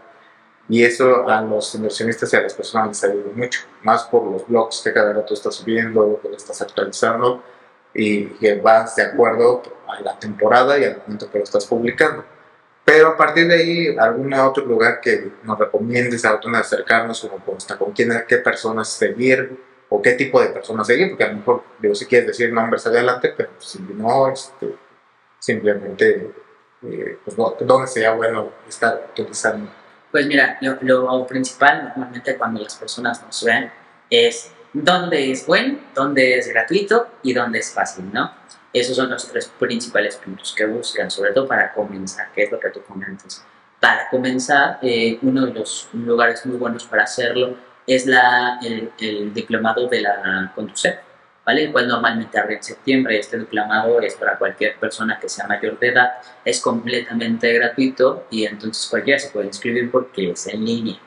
Y 0.69 0.85
eso 0.85 1.29
a 1.29 1.41
los 1.41 1.75
inversionistas 1.75 2.33
y 2.33 2.37
a 2.37 2.43
las 2.43 2.55
personas 2.55 2.89
les 2.89 3.05
ayuda 3.05 3.33
mucho, 3.35 3.61
más 3.83 4.05
por 4.05 4.25
los 4.31 4.47
blogs 4.47 4.83
que 4.85 4.93
cada 4.93 5.13
rato 5.15 5.35
estás 5.35 5.57
subiendo, 5.57 6.21
que 6.23 6.29
estás 6.37 6.63
actualizando 6.63 7.43
y 8.01 8.27
que 8.27 8.55
vas 8.61 8.95
de 8.95 9.03
acuerdo 9.03 9.61
a 9.89 10.01
la 10.01 10.17
temporada 10.17 10.79
y 10.79 10.85
al 10.85 10.99
momento 10.99 11.29
que 11.29 11.39
lo 11.39 11.45
estás 11.45 11.67
publicando. 11.67 12.25
Pero 12.85 13.09
a 13.09 13.17
partir 13.17 13.49
de 13.49 13.55
ahí, 13.55 13.97
algún 13.99 14.33
otro 14.35 14.65
lugar 14.65 15.01
que 15.01 15.33
nos 15.43 15.59
recomiendes 15.59 16.25
a 16.25 16.37
dónde 16.37 16.61
acercarnos, 16.61 17.25
o 17.25 17.57
hasta 17.57 17.77
con 17.77 17.91
quién, 17.91 18.13
qué 18.29 18.37
personas 18.37 18.89
seguir, 18.89 19.59
o 19.89 20.01
qué 20.01 20.13
tipo 20.13 20.41
de 20.41 20.51
personas 20.51 20.87
seguir, 20.87 21.09
porque 21.09 21.25
a 21.25 21.29
lo 21.29 21.39
mejor, 21.39 21.65
digo, 21.81 21.95
si 21.97 22.07
quieres 22.07 22.29
decir 22.29 22.53
nombres 22.53 22.87
adelante, 22.87 23.35
pero 23.37 23.51
si 23.59 23.81
no, 23.81 24.29
este, 24.29 24.77
simplemente 25.41 26.31
eh, 26.85 27.19
pues, 27.25 27.37
¿dónde 27.61 27.89
sería 27.89 28.13
bueno 28.13 28.53
estar 28.69 29.09
utilizando? 29.11 29.69
Pues 30.13 30.25
mira, 30.29 30.57
lo, 30.61 31.27
principal 31.27 31.85
normalmente 31.89 32.37
cuando 32.37 32.63
las 32.63 32.77
personas 32.77 33.21
nos 33.25 33.45
ven 33.45 33.73
es 34.09 34.53
dónde 34.73 35.31
es 35.31 35.47
bueno, 35.47 35.79
dónde 35.95 36.39
es 36.39 36.49
gratuito 36.49 37.09
y 37.23 37.33
dónde 37.33 37.61
es 37.61 37.73
fácil, 37.73 38.11
¿no? 38.13 38.33
Esos 38.73 38.97
son 38.97 39.11
los 39.11 39.27
tres 39.27 39.51
principales 39.59 40.17
puntos 40.17 40.55
que 40.55 40.67
buscan, 40.67 41.11
sobre 41.11 41.33
todo 41.33 41.49
para 41.49 41.73
comenzar, 41.73 42.31
que 42.33 42.45
es 42.45 42.53
lo 42.53 42.61
que 42.61 42.69
tú 42.69 42.83
comentas. 42.83 43.45
Para 43.81 44.09
comenzar, 44.11 44.79
eh, 44.83 45.19
uno 45.23 45.47
de 45.47 45.55
los 45.55 45.89
lugares 45.93 46.45
muy 46.45 46.57
buenos 46.59 46.85
para 46.85 47.05
hacerlo 47.05 47.57
es 47.87 48.07
el 48.07 49.33
diplomado 49.33 49.89
de 49.89 50.03
la 50.03 50.53
Conducef, 50.55 50.97
¿vale? 51.47 51.65
El 51.65 51.73
cual 51.73 51.89
normalmente 51.89 52.39
abre 52.39 52.57
en 52.57 52.63
septiembre. 52.63 53.19
Este 53.19 53.39
diplomado 53.39 53.99
es 54.03 54.15
para 54.17 54.37
cualquier 54.37 54.77
persona 54.77 55.19
que 55.19 55.29
sea 55.29 55.47
mayor 55.47 55.79
de 55.79 55.89
edad, 55.89 56.13
es 56.45 56.61
completamente 56.61 57.51
gratuito 57.55 58.27
y 58.31 58.45
entonces 58.45 58.87
cualquiera 58.91 59.19
se 59.19 59.31
puede 59.31 59.47
inscribir 59.47 59.91
porque 59.91 60.33
es 60.33 60.47
en 60.49 60.65
línea, 60.65 60.99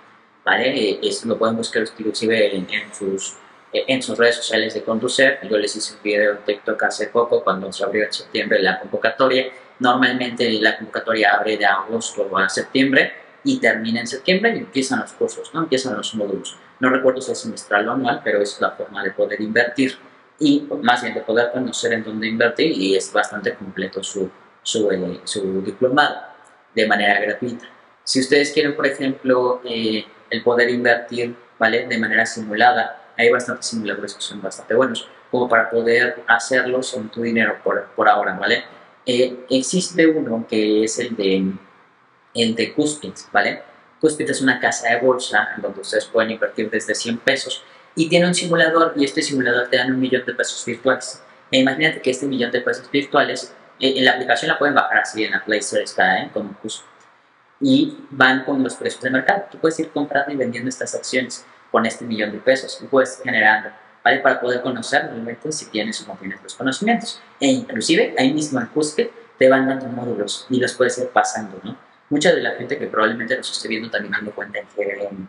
¿vale? 0.43 0.69
Eh, 0.69 0.99
Esto 1.03 1.27
lo 1.27 1.37
pueden 1.37 1.57
buscar 1.57 1.83
inclusive 1.83 2.55
en, 2.55 2.67
en 2.71 2.93
sus 2.93 3.35
en 3.73 4.01
sus 4.01 4.17
redes 4.17 4.35
sociales 4.35 4.73
de 4.73 4.83
Conducer. 4.83 5.39
Yo 5.49 5.57
les 5.57 5.75
hice 5.75 5.93
un 5.93 6.03
video 6.03 6.31
en 6.33 6.39
TikTok 6.39 6.81
hace 6.83 7.07
poco 7.07 7.43
cuando 7.43 7.71
se 7.71 7.83
abrió 7.83 8.05
en 8.05 8.13
septiembre 8.13 8.61
la 8.61 8.79
convocatoria. 8.79 9.47
Normalmente 9.79 10.49
la 10.59 10.77
convocatoria 10.77 11.33
abre 11.33 11.57
de 11.57 11.65
agosto 11.65 12.37
a 12.37 12.49
septiembre 12.49 13.13
y 13.43 13.59
termina 13.59 14.01
en 14.01 14.07
septiembre 14.07 14.53
y 14.55 14.59
empiezan 14.59 14.99
los 14.99 15.13
cursos, 15.13 15.51
¿no? 15.53 15.61
empiezan 15.61 15.95
los 15.95 16.13
módulos. 16.15 16.57
No 16.79 16.89
recuerdo 16.89 17.21
si 17.21 17.31
es 17.31 17.39
semestral 17.39 17.87
o 17.87 17.93
anual, 17.93 18.21
pero 18.23 18.41
es 18.41 18.59
la 18.59 18.71
forma 18.71 19.03
de 19.03 19.11
poder 19.11 19.41
invertir 19.41 19.97
y 20.39 20.67
más 20.81 21.01
bien 21.01 21.13
de 21.13 21.21
poder 21.21 21.51
conocer 21.51 21.93
en 21.93 22.03
dónde 22.03 22.27
invertir 22.27 22.71
y 22.71 22.95
es 22.95 23.11
bastante 23.11 23.53
completo 23.53 24.03
su, 24.03 24.29
su, 24.61 24.91
eh, 24.91 25.21
su 25.23 25.61
diplomado 25.61 26.15
de 26.73 26.87
manera 26.87 27.19
gratuita. 27.19 27.65
Si 28.03 28.19
ustedes 28.19 28.51
quieren, 28.51 28.75
por 28.75 28.87
ejemplo, 28.87 29.61
eh, 29.65 30.05
el 30.29 30.43
poder 30.43 30.69
invertir 30.69 31.35
¿vale? 31.59 31.87
de 31.87 31.97
manera 31.97 32.25
simulada, 32.25 33.00
hay 33.21 33.29
bastantes 33.29 33.67
simuladores 33.67 34.15
que 34.15 34.21
son 34.21 34.41
bastante 34.41 34.73
buenos, 34.73 35.07
como 35.29 35.47
para 35.47 35.69
poder 35.69 36.23
hacerlo 36.27 36.81
sin 36.81 37.09
tu 37.09 37.21
dinero 37.21 37.57
por, 37.63 37.85
por 37.95 38.09
ahora, 38.09 38.33
¿vale? 38.33 38.63
Eh, 39.05 39.45
existe 39.49 40.07
uno 40.07 40.45
que 40.49 40.83
es 40.83 40.97
el 40.99 41.15
de, 41.15 41.53
el 42.33 42.55
de 42.55 42.73
Cuspid, 42.73 43.13
¿vale? 43.31 43.61
Cuspid 43.99 44.29
es 44.29 44.41
una 44.41 44.59
casa 44.59 44.89
de 44.89 44.99
bolsa 44.99 45.49
en 45.55 45.61
donde 45.61 45.81
ustedes 45.81 46.05
pueden 46.05 46.31
invertir 46.31 46.69
desde 46.69 46.95
100 46.95 47.19
pesos 47.19 47.63
y 47.95 48.09
tiene 48.09 48.27
un 48.27 48.33
simulador 48.33 48.93
y 48.95 49.05
este 49.05 49.21
simulador 49.21 49.69
te 49.69 49.77
dan 49.77 49.91
un 49.91 49.99
millón 49.99 50.25
de 50.25 50.33
pesos 50.33 50.63
virtuales. 50.65 51.23
E 51.51 51.59
imagínate 51.59 52.01
que 52.01 52.09
este 52.09 52.25
millón 52.25 52.51
de 52.51 52.61
pesos 52.61 52.89
virtuales, 52.89 53.53
eh, 53.79 53.93
en 53.97 54.05
la 54.05 54.13
aplicación 54.13 54.49
la 54.49 54.57
pueden 54.57 54.73
bajar 54.73 54.99
así 54.99 55.23
en 55.23 55.31
la 55.31 55.43
Play 55.43 55.59
Store, 55.59 55.83
está 55.83 56.23
¿eh? 56.23 56.29
como 56.33 56.57
Cuspid. 56.59 56.85
Y 57.59 57.97
van 58.09 58.43
con 58.43 58.63
los 58.63 58.73
precios 58.73 59.03
de 59.03 59.11
mercado. 59.11 59.43
Tú 59.51 59.59
puedes 59.59 59.79
ir 59.79 59.89
comprando 59.89 60.31
y 60.33 60.35
vendiendo 60.35 60.67
estas 60.67 60.95
acciones 60.95 61.45
con 61.71 61.85
este 61.85 62.05
millón 62.05 62.31
de 62.31 62.39
pesos 62.39 62.79
y 62.81 62.85
puedes 62.85 63.21
generando, 63.23 63.69
¿vale? 64.03 64.19
Para 64.19 64.39
poder 64.39 64.61
conocer 64.61 65.03
realmente 65.05 65.51
si 65.51 65.65
tienes 65.67 66.01
o 66.01 66.07
no 66.07 66.17
tienes 66.19 66.41
los 66.43 66.55
conocimientos. 66.55 67.21
E 67.39 67.47
inclusive 67.47 68.13
ahí 68.17 68.33
mismo 68.33 68.59
en 68.59 68.67
Cusque 68.67 69.11
te 69.37 69.49
van 69.49 69.67
dando 69.67 69.87
módulos 69.87 70.45
y 70.49 70.59
los 70.59 70.73
puedes 70.73 70.97
ir 70.97 71.07
pasando, 71.07 71.59
¿no? 71.63 71.77
Mucha 72.09 72.33
de 72.33 72.41
la 72.41 72.51
gente 72.51 72.77
que 72.77 72.87
probablemente 72.87 73.37
los 73.37 73.49
esté 73.49 73.69
viendo 73.69 73.89
también 73.89 74.13
tiene 74.13 74.31
cuenta 74.31 74.59
en 74.59 74.65
GBM. 74.75 75.27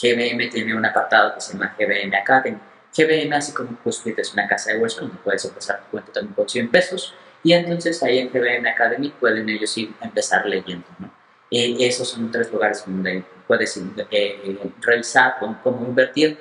GBM 0.00 0.50
tiene 0.50 0.74
un 0.74 0.84
apartado 0.84 1.34
que 1.34 1.40
se 1.40 1.52
llama 1.52 1.76
GBM 1.78 2.14
Academy. 2.16 2.58
GBM, 2.96 3.32
así 3.34 3.52
como 3.52 3.76
Cusque 3.82 4.14
es 4.16 4.32
una 4.32 4.48
casa 4.48 4.72
de 4.72 4.78
bolsa 4.78 5.02
donde 5.02 5.16
puedes 5.22 5.44
empezar 5.44 5.80
tu 5.80 5.90
cuenta 5.90 6.12
también 6.12 6.34
con 6.34 6.48
100 6.48 6.70
pesos 6.70 7.14
y 7.42 7.52
entonces 7.52 8.02
ahí 8.02 8.18
en 8.18 8.30
GBM 8.30 8.66
Academy 8.66 9.12
pueden 9.18 9.48
ellos 9.48 9.76
ir 9.76 9.92
empezar 10.00 10.46
leyendo, 10.46 10.86
¿no? 10.98 11.10
Eh, 11.50 11.76
esos 11.80 12.08
son 12.08 12.30
tres 12.30 12.50
lugares 12.50 12.82
donde 12.86 13.24
puedes 13.52 13.78
eh, 14.10 14.58
revisar 14.80 15.34
cómo, 15.38 15.84
invertir, 15.86 16.38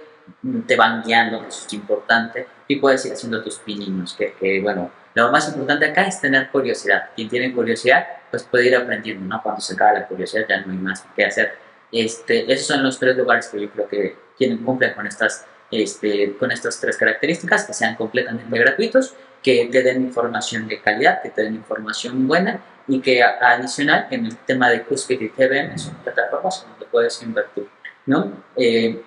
te 0.66 0.78
van 0.78 1.04
guiando, 1.04 1.44
eso 1.46 1.66
es 1.68 1.74
importante, 1.74 2.48
y 2.70 2.78
puedes 2.78 3.06
ir 3.06 3.12
haciendo 3.12 3.44
tus 3.44 3.58
pininos, 3.58 4.14
que, 4.14 4.34
que, 4.40 4.62
bueno, 4.62 4.90
lo 5.14 5.30
más 5.30 5.50
importante 5.50 5.88
acá 5.88 6.04
es 6.04 6.22
tener 6.22 6.50
curiosidad. 6.50 7.10
Quien 7.14 7.28
tiene 7.28 7.54
curiosidad, 7.54 8.08
pues 8.30 8.44
puede 8.44 8.68
ir 8.68 8.78
aprendiendo, 8.78 9.26
¿no? 9.26 9.44
Cuando 9.44 9.60
se 9.60 9.74
acaba 9.74 9.92
la 9.92 10.08
curiosidad 10.08 10.46
ya 10.48 10.62
no 10.62 10.72
hay 10.72 10.78
más 10.78 11.06
que 11.14 11.26
hacer. 11.26 11.52
Este, 11.92 12.50
esos 12.52 12.68
son 12.68 12.82
los 12.82 12.98
tres 12.98 13.18
lugares 13.18 13.50
que 13.50 13.60
yo 13.60 13.70
creo 13.70 13.90
que 13.90 14.16
tienen, 14.38 14.60
cumplen 14.60 14.94
con 14.94 15.06
estas, 15.06 15.46
este, 15.70 16.38
con 16.38 16.50
estas 16.50 16.80
tres 16.80 16.96
características, 16.96 17.66
que 17.66 17.74
sean 17.74 17.96
completamente 17.96 18.58
gratuitos, 18.58 19.16
que 19.44 19.68
te 19.70 19.84
den 19.84 20.04
información 20.04 20.66
de 20.70 20.80
calidad, 20.80 21.22
que 21.22 21.30
te 21.30 21.44
den 21.44 21.56
información 21.56 22.26
buena 22.26 22.62
y 22.88 23.00
que 23.00 23.24
adicional 23.24 24.08
en 24.12 24.26
el 24.26 24.38
tema 24.38 24.70
de 24.70 24.84
Cuspid 24.84 25.22
y 25.22 25.30
TVM 25.30 25.78
son 25.78 25.96
plataformas 25.96 26.66
donde 26.70 26.86
puedes 26.86 27.22
invertir, 27.24 27.68
¿no? 28.06 28.32
Eh, 28.56 29.02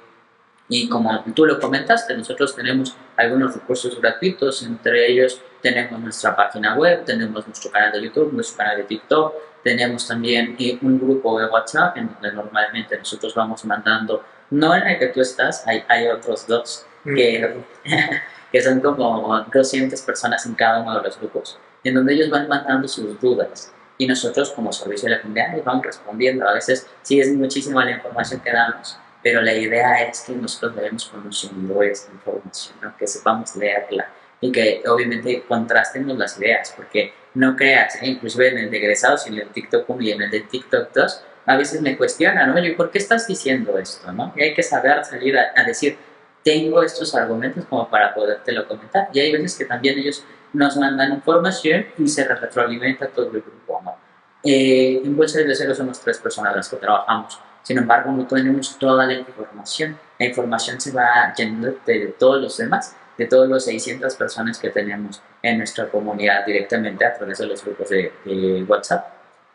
y 0.68 0.88
como 0.88 1.22
tú 1.34 1.44
lo 1.44 1.60
comentaste, 1.60 2.16
nosotros 2.16 2.56
tenemos 2.56 2.96
algunos 3.16 3.54
recursos 3.54 4.00
gratuitos, 4.00 4.62
entre 4.62 5.10
ellos 5.10 5.40
tenemos 5.60 6.00
nuestra 6.00 6.34
página 6.34 6.74
web, 6.74 7.04
tenemos 7.04 7.46
nuestro 7.46 7.70
canal 7.70 7.92
de 7.92 8.02
YouTube, 8.02 8.32
nuestro 8.32 8.58
canal 8.58 8.78
de 8.78 8.84
TikTok, 8.84 9.34
tenemos 9.62 10.06
también 10.06 10.56
eh, 10.58 10.78
un 10.80 10.98
grupo 10.98 11.38
de 11.38 11.46
WhatsApp 11.46 11.96
en 11.98 12.08
donde 12.12 12.32
normalmente 12.32 12.96
nosotros 12.96 13.34
vamos 13.34 13.64
mandando, 13.64 14.24
no 14.50 14.74
en 14.74 14.86
el 14.86 14.98
que 14.98 15.08
tú 15.08 15.20
estás, 15.20 15.66
hay, 15.66 15.84
hay 15.88 16.08
otros 16.08 16.46
dos 16.46 16.86
que, 17.04 17.62
que 18.52 18.62
son 18.62 18.80
como 18.80 19.44
200 19.52 20.00
personas 20.00 20.46
en 20.46 20.54
cada 20.54 20.80
uno 20.80 20.96
de 20.96 21.02
los 21.02 21.18
grupos 21.18 21.58
en 21.84 21.94
donde 21.94 22.14
ellos 22.14 22.30
van 22.30 22.48
mandando 22.48 22.88
sus 22.88 23.20
dudas 23.20 23.72
y 23.98 24.06
nosotros 24.06 24.50
como 24.50 24.72
servicio 24.72 25.08
de 25.08 25.16
la 25.16 25.22
comunidad 25.22 25.54
les 25.54 25.64
vamos 25.64 25.84
respondiendo. 25.84 26.48
A 26.48 26.54
veces 26.54 26.86
sí 27.02 27.20
es 27.20 27.32
muchísima 27.32 27.84
la 27.84 27.92
información 27.92 28.40
que 28.40 28.52
damos, 28.52 28.98
pero 29.22 29.40
la 29.40 29.54
idea 29.54 30.02
es 30.02 30.22
que 30.22 30.32
nosotros 30.32 30.74
vayamos 30.74 31.04
conociendo 31.06 31.82
esta 31.82 32.12
información, 32.12 32.76
¿no? 32.82 32.96
que 32.96 33.06
sepamos 33.06 33.54
leerla 33.56 34.08
y 34.40 34.50
que 34.50 34.82
obviamente 34.86 35.44
contrastemos 35.46 36.18
las 36.18 36.38
ideas, 36.38 36.72
porque 36.76 37.12
no 37.34 37.56
creas, 37.56 37.96
¿eh? 38.02 38.08
inclusive 38.08 38.48
en 38.48 38.58
el 38.58 38.70
de 38.70 38.78
egresados 38.78 39.26
y 39.26 39.30
en 39.30 39.40
el 39.40 39.48
TikTok 39.48 39.88
1 39.88 40.02
y 40.02 40.10
en 40.12 40.22
el 40.22 40.30
de 40.30 40.40
TikTok 40.40 40.92
2, 40.92 41.24
a 41.46 41.56
veces 41.56 41.80
me 41.80 41.96
cuestionan, 41.96 42.50
oye, 42.50 42.72
¿por 42.72 42.90
qué 42.90 42.98
estás 42.98 43.26
diciendo 43.26 43.78
esto? 43.78 44.10
¿no? 44.12 44.32
Y 44.36 44.42
hay 44.42 44.54
que 44.54 44.62
saber 44.62 45.04
salir 45.04 45.38
a, 45.38 45.52
a 45.54 45.64
decir, 45.64 45.96
tengo 46.42 46.82
estos 46.82 47.14
argumentos 47.14 47.64
como 47.64 47.88
para 47.88 48.14
podértelo 48.14 48.68
comentar. 48.68 49.08
Y 49.12 49.20
hay 49.20 49.32
veces 49.32 49.56
que 49.56 49.64
también 49.64 49.98
ellos 49.98 50.24
nos 50.54 50.76
mandan 50.76 51.12
información 51.12 51.86
y 51.98 52.08
se 52.08 52.26
retroalimenta 52.26 53.08
todo 53.08 53.26
el 53.26 53.42
grupo. 53.42 53.80
¿no? 53.84 53.94
Eh, 54.42 55.02
en 55.04 55.16
Bolsa 55.16 55.40
de 55.40 55.54
Cero 55.54 55.74
somos 55.74 56.00
tres 56.00 56.18
personas 56.18 56.56
las 56.56 56.68
que 56.68 56.76
trabajamos. 56.76 57.38
Sin 57.62 57.78
embargo, 57.78 58.12
no 58.12 58.26
tenemos 58.26 58.78
toda 58.78 59.06
la 59.06 59.14
información. 59.14 59.98
La 60.18 60.26
información 60.26 60.80
se 60.80 60.92
va 60.92 61.32
llenando 61.36 61.74
de 61.86 62.14
todos 62.18 62.40
los 62.40 62.56
demás, 62.56 62.94
de 63.16 63.26
todos 63.26 63.48
los 63.48 63.64
600 63.64 64.14
personas 64.16 64.58
que 64.58 64.70
tenemos 64.70 65.22
en 65.42 65.58
nuestra 65.58 65.88
comunidad 65.88 66.44
directamente 66.46 67.04
a 67.04 67.14
través 67.14 67.38
de 67.38 67.46
los 67.46 67.64
grupos 67.64 67.88
de, 67.88 68.12
de 68.24 68.64
WhatsApp. 68.64 69.06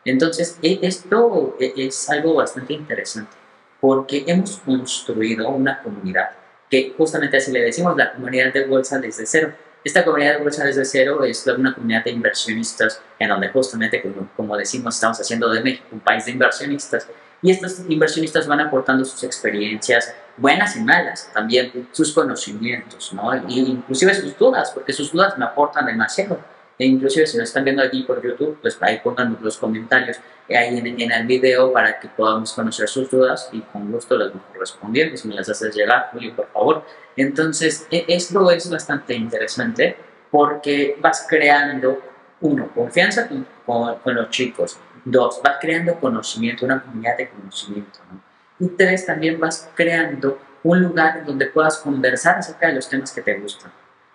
Entonces, 0.06 0.58
e, 0.62 0.80
esto 0.82 1.56
e, 1.60 1.74
es 1.76 2.10
algo 2.10 2.36
bastante 2.36 2.74
interesante 2.74 3.38
porque 3.80 4.24
hemos 4.28 4.58
construido 4.60 5.50
una 5.50 5.82
comunidad 5.82 6.32
que 6.70 6.93
justamente 6.97 7.38
así 7.38 7.52
le 7.52 7.62
decimos 7.62 7.97
la 7.97 8.14
comunidad 8.14 8.54
de 8.54 8.66
bolsa 8.66 9.00
desde 9.00 9.26
cero. 9.26 9.54
Esta 9.84 10.04
comunidad 10.04 10.38
de 10.38 10.44
bolsa 10.44 10.66
desde 10.66 10.84
cero 10.84 11.24
es 11.24 11.46
una 11.48 11.74
comunidad 11.74 12.04
de 12.04 12.12
inversionistas 12.12 13.02
en 13.18 13.30
donde 13.30 13.48
justamente, 13.50 14.02
como, 14.02 14.30
como 14.36 14.58
decimos, 14.58 14.96
estamos 14.96 15.20
haciendo 15.20 15.50
de 15.50 15.62
México 15.62 15.86
un 15.92 16.02
país 16.02 16.26
de 16.26 16.32
inversionistas 16.32 17.08
y 17.42 17.52
estos 17.52 17.82
inversionistas 17.88 18.46
van 18.48 18.60
aportando 18.60 19.06
sus 19.06 19.24
experiencias 19.24 20.14
buenas 20.36 20.76
y 20.76 20.82
malas, 20.82 21.30
también 21.34 21.88
sus 21.94 22.12
conocimientos, 22.12 23.14
¿no? 23.14 23.34
Y 23.48 23.60
inclusive 23.60 24.14
sus 24.14 24.38
dudas, 24.38 24.72
porque 24.72 24.92
sus 24.92 25.12
dudas 25.14 25.38
me 25.38 25.46
aportan 25.46 25.86
demasiado. 25.86 26.40
E 26.78 26.86
inclusive 26.86 27.28
si 27.28 27.38
nos 27.38 27.48
están 27.48 27.64
viendo 27.64 27.82
aquí 27.82 28.04
por 28.04 28.22
YouTube, 28.22 28.58
pues 28.62 28.78
ahí 28.82 29.00
pongan 29.02 29.38
los 29.42 29.58
comentarios 29.58 30.18
ahí 30.58 30.78
en, 30.78 31.00
en, 31.00 31.12
el 31.12 31.28
video 31.28 31.72
para 31.72 32.00
que 32.00 32.08
podamos 32.08 32.54
conocer 32.54 32.88
sus 32.88 33.10
dudas 33.10 33.50
y 33.52 33.62
con 33.62 33.91
gusto 33.91 34.18
las 34.18 34.30
vamos 34.30 34.58
respondiendo. 34.58 35.16
Si 35.18 35.28
me 35.28 35.36
las 35.36 35.50
haces 35.50 35.76
llegar, 35.76 36.10
Julio, 36.12 36.36
por 36.36 36.47
favor. 36.52 36.86
Entonces, 37.16 37.88
e, 37.91 38.06
esto 38.08 38.50
es 38.52 38.70
bastante 38.70 39.14
interesante 39.14 39.95
porque 40.32 40.97
vas 41.00 41.26
creando, 41.28 42.02
uno, 42.41 42.70
confianza 42.74 43.28
con, 43.28 43.45
con, 43.66 43.95
con 44.00 44.16
los 44.16 44.30
chicos. 44.30 44.78
Dos, 45.06 45.41
vas 45.43 45.58
creando 45.60 46.00
conocimiento, 46.00 46.66
una 46.66 46.82
comunidad 46.82 47.18
de 47.18 47.30
conocimiento. 47.30 48.00
¿no? 48.12 48.22
Y 48.60 48.70
tres, 48.70 49.06
también 49.06 49.39
vas 49.39 49.70
creando 49.76 50.39
un 50.64 50.84
lugar 50.84 51.26
donde 51.26 51.45
puedas 51.45 51.78
conversar 51.78 52.38
acerca 52.38 52.68
de 52.68 52.74
los 52.74 52.89
temas 52.89 53.12
que 53.12 53.22
te 53.22 53.36
gustan. 53.39 53.72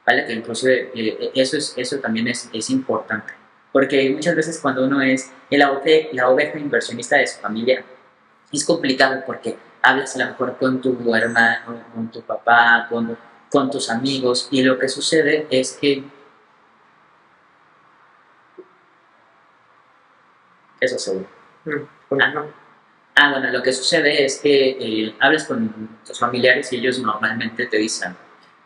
¿vale? 0.07 0.27
Que 0.27 0.33
inclusive 0.33 0.91
eh, 0.95 1.31
eso, 1.35 1.57
es, 1.57 1.75
eso 1.77 1.99
también 1.99 2.29
es, 2.29 2.49
es, 2.53 2.71
importante, 2.71 3.33
porque 3.75 4.09
muchas 4.11 4.37
veces 4.37 4.61
cuando 4.61 4.85
uno 4.85 5.03
es 5.03 5.33
la, 5.51 5.73
oveja, 5.73 6.09
la 6.13 6.29
oveja 6.29 6.57
inversionista 6.61 7.17
de 7.17 7.27
su 7.27 7.41
familia, 7.41 7.85
es 8.53 8.65
complicado 8.65 9.25
porque 9.27 9.57
hablas 9.83 10.15
a 10.15 10.21
lo 10.21 10.27
mejor 10.27 10.57
con 10.59 10.81
tu 10.81 11.13
hermano, 11.13 11.83
con 11.93 12.09
tu 12.09 12.23
papá, 12.23 12.87
con, 12.89 13.19
con 13.51 13.73
tus 13.73 13.91
amigos, 13.91 14.47
y 14.53 14.63
lo 14.63 14.79
que 14.79 14.89
sucede 14.89 15.49
es 15.51 15.73
que... 15.73 16.05
Eso 20.79 20.97
seguro. 20.97 21.27
Mm, 21.65 22.21
ah, 22.21 22.47
ah, 23.17 23.31
bueno, 23.33 23.51
lo 23.51 23.61
que 23.61 23.73
sucede 23.73 24.25
es 24.25 24.39
que 24.39 24.69
eh, 24.79 25.17
hablas 25.19 25.47
con 25.47 25.99
tus 26.07 26.17
familiares 26.17 26.73
y 26.73 26.77
ellos 26.77 27.01
normalmente 27.01 27.67
te 27.67 27.77
dicen, 27.79 28.17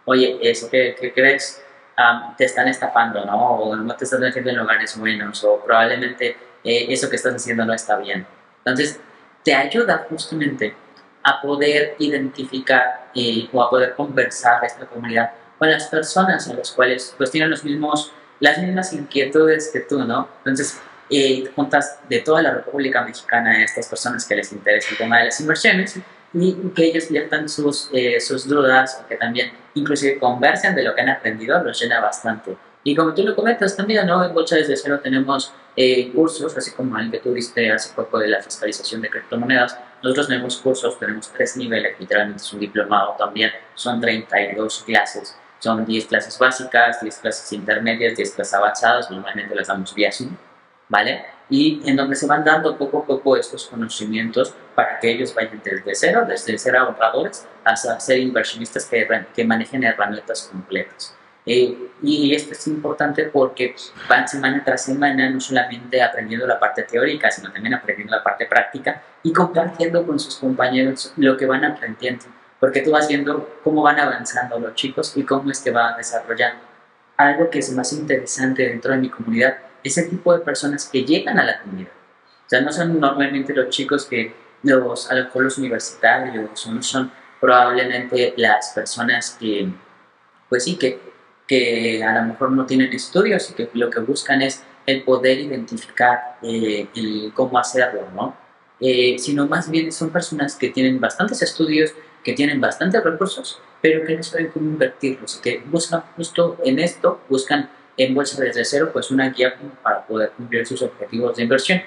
oye, 0.04 0.38
eso 0.42 0.68
que, 0.68 0.94
que 1.00 1.14
crees, 1.14 1.62
um, 1.99 2.36
te 2.36 2.44
están 2.44 2.68
estafando, 2.68 3.24
¿no? 3.24 3.36
O 3.36 3.76
no 3.76 3.94
te 3.96 4.05
estás 4.05 4.20
metiendo 4.20 4.51
en 4.51 4.57
lugares 4.57 4.96
buenos, 4.96 5.42
o 5.44 5.61
probablemente 5.61 6.36
eh, 6.64 6.86
eso 6.88 7.11
que 7.11 7.16
estás 7.16 7.34
haciendo 7.34 7.64
no 7.64 7.74
está 7.74 7.96
bien. 7.96 8.26
Entonces, 8.64 9.01
te 9.44 9.55
ayuda 9.55 10.07
justamente 10.09 10.74
a 11.22 11.40
poder 11.40 11.96
identificar 11.99 13.11
eh, 13.14 13.49
o 13.53 13.62
a 13.62 13.68
poder 13.68 13.94
conversar 13.94 14.64
esta 14.64 14.86
comunidad 14.86 15.32
con 15.59 15.70
las 15.70 15.86
personas 15.88 16.49
a 16.49 16.55
las 16.55 16.70
cuales 16.70 17.14
pues 17.16 17.30
tienen 17.30 17.51
los 17.51 17.64
mismos, 17.64 18.12
las 18.40 18.59
mismas 18.59 18.92
inquietudes 18.92 19.70
que 19.72 19.80
tú, 19.80 20.05
¿no? 20.05 20.28
Entonces, 20.38 20.80
eh, 21.11 21.51
juntas 21.57 21.99
de 22.09 22.20
toda 22.20 22.42
la 22.42 22.53
República 22.53 23.03
Mexicana 23.03 23.51
a 23.51 23.62
estas 23.62 23.88
personas 23.88 24.26
que 24.26 24.36
les 24.36 24.53
interesa 24.53 24.90
el 24.90 24.99
tema 24.99 25.18
de 25.18 25.24
las 25.26 25.40
inversiones 25.40 25.99
y 26.32 26.54
que 26.74 26.84
ellos 26.84 27.08
viertan 27.08 27.48
sus, 27.48 27.88
eh, 27.92 28.20
sus 28.20 28.46
dudas 28.46 29.02
o 29.02 29.08
que 29.08 29.16
también 29.16 29.52
inclusive 29.74 30.18
conversen 30.18 30.74
de 30.74 30.82
lo 30.82 30.94
que 30.94 31.00
han 31.00 31.08
aprendido, 31.08 31.62
los 31.62 31.80
llena 31.80 32.00
bastante. 32.00 32.56
Y 32.84 32.94
como 32.94 33.12
tú 33.14 33.22
lo 33.22 33.34
comentas 33.34 33.76
también, 33.76 34.06
¿no? 34.06 34.24
En 34.24 34.32
Bolsa 34.32 34.56
desde 34.56 34.76
cero 34.76 35.00
tenemos 35.02 35.52
eh, 35.76 36.10
cursos, 36.12 36.56
así 36.56 36.70
como 36.72 36.98
el 36.98 37.10
que 37.10 37.18
tuviste 37.18 37.70
hace 37.70 37.94
poco 37.94 38.18
de 38.18 38.28
la 38.28 38.42
fiscalización 38.42 39.02
de 39.02 39.10
criptomonedas. 39.10 39.78
Nosotros 40.02 40.28
tenemos 40.28 40.56
cursos, 40.56 40.98
tenemos 40.98 41.30
tres 41.32 41.56
niveles, 41.56 41.98
literalmente 41.98 42.42
es 42.42 42.52
un 42.52 42.60
diplomado 42.60 43.14
también, 43.18 43.50
son 43.74 44.00
32 44.00 44.84
clases. 44.84 45.36
Son 45.60 45.84
10 45.84 46.06
clases 46.06 46.38
básicas, 46.38 47.00
10 47.00 47.18
clases 47.18 47.52
intermedias, 47.52 48.16
10 48.16 48.30
clases 48.30 48.54
avanzadas, 48.54 49.10
normalmente 49.10 49.54
las 49.56 49.66
damos 49.66 49.92
vía 49.92 50.12
Zoom, 50.12 50.36
¿vale? 50.88 51.24
Y 51.51 51.80
en 51.88 51.96
donde 51.96 52.14
se 52.14 52.26
van 52.26 52.44
dando 52.44 52.76
poco 52.76 52.99
a 52.99 53.07
poco 53.07 53.36
estos 53.36 53.66
conocimientos 53.66 54.55
para 54.74 54.99
que 55.01 55.11
ellos 55.11 55.34
vayan 55.34 55.61
desde 55.64 55.94
cero, 55.94 56.24
desde 56.28 56.59
ser 56.59 56.76
ahorradores, 56.76 57.46
hasta 57.64 57.99
ser 58.01 58.18
inversionistas 58.18 58.84
que, 58.84 59.07
que 59.34 59.44
manejen 59.44 59.84
herramientas 59.84 60.49
completas. 60.51 61.14
Eh, 61.46 61.90
y 62.03 62.34
esto 62.34 62.53
es 62.53 62.66
importante 62.66 63.24
porque 63.24 63.74
van 64.09 64.28
semana 64.28 64.62
tras 64.62 64.84
semana 64.84 65.30
no 65.30 65.40
solamente 65.40 66.03
aprendiendo 66.03 66.46
la 66.46 66.61
parte 66.61 66.82
teórica, 66.82 67.30
sino 67.30 67.51
también 67.51 67.74
aprendiendo 67.74 68.14
la 68.14 68.22
parte 68.22 68.44
práctica 68.44 69.03
y 69.22 69.32
compartiendo 69.32 70.07
con 70.07 70.20
sus 70.20 70.36
compañeros 70.36 71.14
lo 71.16 71.38
que 71.38 71.46
van 71.46 71.64
aprendiendo 71.64 72.26
porque 72.61 72.82
tú 72.82 72.90
vas 72.90 73.09
viendo 73.09 73.59
cómo 73.62 73.82
van 73.82 74.01
avanzando 74.01 74.59
los 74.59 74.74
chicos 74.74 75.16
y 75.16 75.22
cómo 75.22 75.51
es 75.51 75.61
que 75.61 75.70
van 75.70 75.96
desarrollando. 75.96 76.62
Algo 77.16 77.51
que 77.51 77.61
es 77.61 77.72
más 77.72 77.92
interesante 77.92 78.68
dentro 78.68 78.92
de 78.92 78.99
mi 78.99 79.11
comunidad 79.11 79.57
es 79.82 79.98
el 79.98 80.10
tipo 80.10 80.32
de 80.32 80.40
personas 80.40 80.88
que 80.88 81.04
llegan 81.04 81.38
a 81.38 81.44
la 81.44 81.60
comunidad. 81.60 81.92
O 82.46 82.48
sea, 82.48 82.60
no 82.60 82.72
son 82.72 82.98
normalmente 82.98 83.54
los 83.54 83.68
chicos 83.68 84.06
que 84.06 84.34
los, 84.62 85.10
a 85.10 85.14
los 85.14 85.58
universitarios, 85.58 86.66
no 86.66 86.82
son 86.82 87.12
probablemente 87.40 88.34
las 88.36 88.72
personas 88.74 89.36
que, 89.38 89.68
pues 90.48 90.64
sí, 90.64 90.76
que, 90.76 91.00
que 91.46 92.02
a 92.02 92.20
lo 92.20 92.28
mejor 92.28 92.50
no 92.52 92.66
tienen 92.66 92.92
estudios 92.92 93.50
y 93.50 93.54
que 93.54 93.70
lo 93.74 93.90
que 93.90 94.00
buscan 94.00 94.42
es 94.42 94.62
el 94.86 95.04
poder 95.04 95.38
identificar 95.38 96.38
eh, 96.42 96.88
cómo 97.34 97.58
hacerlo, 97.58 98.08
¿no? 98.14 98.34
Eh, 98.80 99.16
sino 99.18 99.46
más 99.46 99.70
bien 99.70 99.90
son 99.92 100.10
personas 100.10 100.56
que 100.56 100.68
tienen 100.70 101.00
bastantes 101.00 101.42
estudios, 101.42 101.92
que 102.24 102.32
tienen 102.32 102.60
bastantes 102.60 103.02
recursos, 103.02 103.60
pero 103.82 104.06
que 104.06 104.16
no 104.16 104.22
saben 104.22 104.48
cómo 104.48 104.66
invertirlos, 104.70 105.36
que 105.36 105.62
buscan 105.66 106.02
justo 106.16 106.56
en 106.64 106.78
esto, 106.78 107.20
buscan 107.28 107.68
en 107.99 108.14
bolsa 108.14 108.40
desde 108.40 108.64
cero, 108.64 108.90
pues 108.92 109.11
una 109.11 109.28
guía 109.30 109.55
para 109.82 110.07
poder 110.07 110.30
cumplir 110.30 110.66
sus 110.66 110.80
objetivos 110.80 111.36
de 111.36 111.42
inversión. 111.42 111.82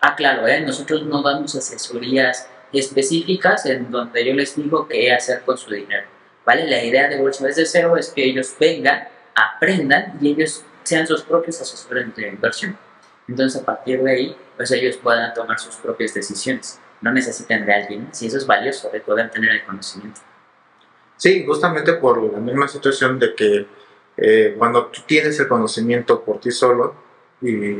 Ah, 0.00 0.14
claro, 0.14 0.46
¿eh? 0.46 0.60
nosotros 0.60 1.04
no 1.04 1.22
damos 1.22 1.54
asesorías 1.54 2.48
específicas 2.72 3.64
en 3.66 3.90
donde 3.90 4.24
yo 4.24 4.34
les 4.34 4.54
digo 4.56 4.86
qué 4.86 5.12
hacer 5.12 5.42
con 5.42 5.56
su 5.56 5.70
dinero, 5.72 6.06
¿vale? 6.44 6.68
La 6.68 6.84
idea 6.84 7.08
de 7.08 7.18
bolsa 7.18 7.46
desde 7.46 7.64
cero 7.64 7.96
es 7.96 8.10
que 8.10 8.24
ellos 8.24 8.54
vengan, 8.60 9.08
aprendan 9.34 10.18
y 10.20 10.32
ellos 10.32 10.64
sean 10.82 11.06
sus 11.06 11.22
propios 11.22 11.60
asesores 11.60 12.14
de 12.14 12.28
inversión. 12.28 12.76
Entonces, 13.28 13.62
a 13.62 13.64
partir 13.64 14.02
de 14.02 14.10
ahí, 14.10 14.36
pues 14.56 14.70
ellos 14.72 14.96
puedan 14.96 15.32
tomar 15.32 15.58
sus 15.58 15.76
propias 15.76 16.12
decisiones 16.12 16.80
no 17.00 17.12
necesitan 17.12 17.64
de 17.64 17.74
alguien 17.74 18.08
si 18.12 18.26
eso 18.26 18.36
es 18.36 18.46
valioso, 18.46 18.90
de 18.90 19.00
poder 19.00 19.30
tener 19.30 19.50
el 19.50 19.64
conocimiento. 19.64 20.20
Sí, 21.16 21.44
justamente 21.46 21.94
por 21.94 22.22
la 22.32 22.38
misma 22.38 22.68
situación 22.68 23.18
de 23.18 23.34
que 23.34 23.66
eh, 24.20 24.54
cuando 24.58 24.86
tú 24.86 25.02
tienes 25.06 25.38
el 25.40 25.48
conocimiento 25.48 26.22
por 26.22 26.40
ti 26.40 26.50
solo, 26.50 26.94
y 27.40 27.74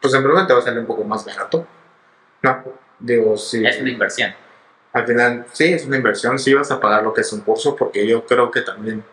pues 0.00 0.14
en 0.14 0.22
primer 0.22 0.46
te 0.46 0.52
va 0.52 0.60
a 0.60 0.62
salir 0.62 0.80
un 0.80 0.86
poco 0.86 1.04
más 1.04 1.24
barato, 1.24 1.66
¿no? 2.42 2.64
Digo, 2.98 3.36
sí. 3.36 3.64
Es 3.66 3.80
una 3.80 3.90
inversión. 3.90 4.32
Al 4.92 5.06
final, 5.06 5.46
sí, 5.52 5.72
es 5.72 5.86
una 5.86 5.96
inversión, 5.96 6.38
sí 6.38 6.54
vas 6.54 6.70
a 6.70 6.80
pagar 6.80 7.02
lo 7.02 7.12
que 7.12 7.20
es 7.20 7.32
un 7.32 7.40
curso, 7.40 7.76
porque 7.76 8.06
yo 8.06 8.24
creo 8.24 8.50
que 8.50 8.62
también, 8.62 9.04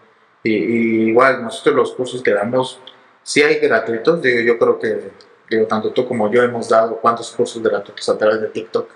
y, 0.43 1.09
igual 1.09 1.41
nosotros 1.41 1.75
los 1.75 1.91
cursos 1.93 2.21
que 2.21 2.33
damos, 2.33 2.79
sí 3.23 3.43
hay 3.43 3.59
gratuitos, 3.59 4.21
digo, 4.21 4.41
yo 4.41 4.57
creo 4.57 4.79
que, 4.79 5.11
digo, 5.49 5.65
tanto 5.67 5.91
tú 5.91 6.07
como 6.07 6.31
yo 6.31 6.43
hemos 6.43 6.69
dado 6.69 6.97
cuántos 6.97 7.31
cursos 7.31 7.61
gratuitos 7.61 8.07
a 8.09 8.17
través 8.17 8.41
de 8.41 8.47
TikTok 8.47 8.89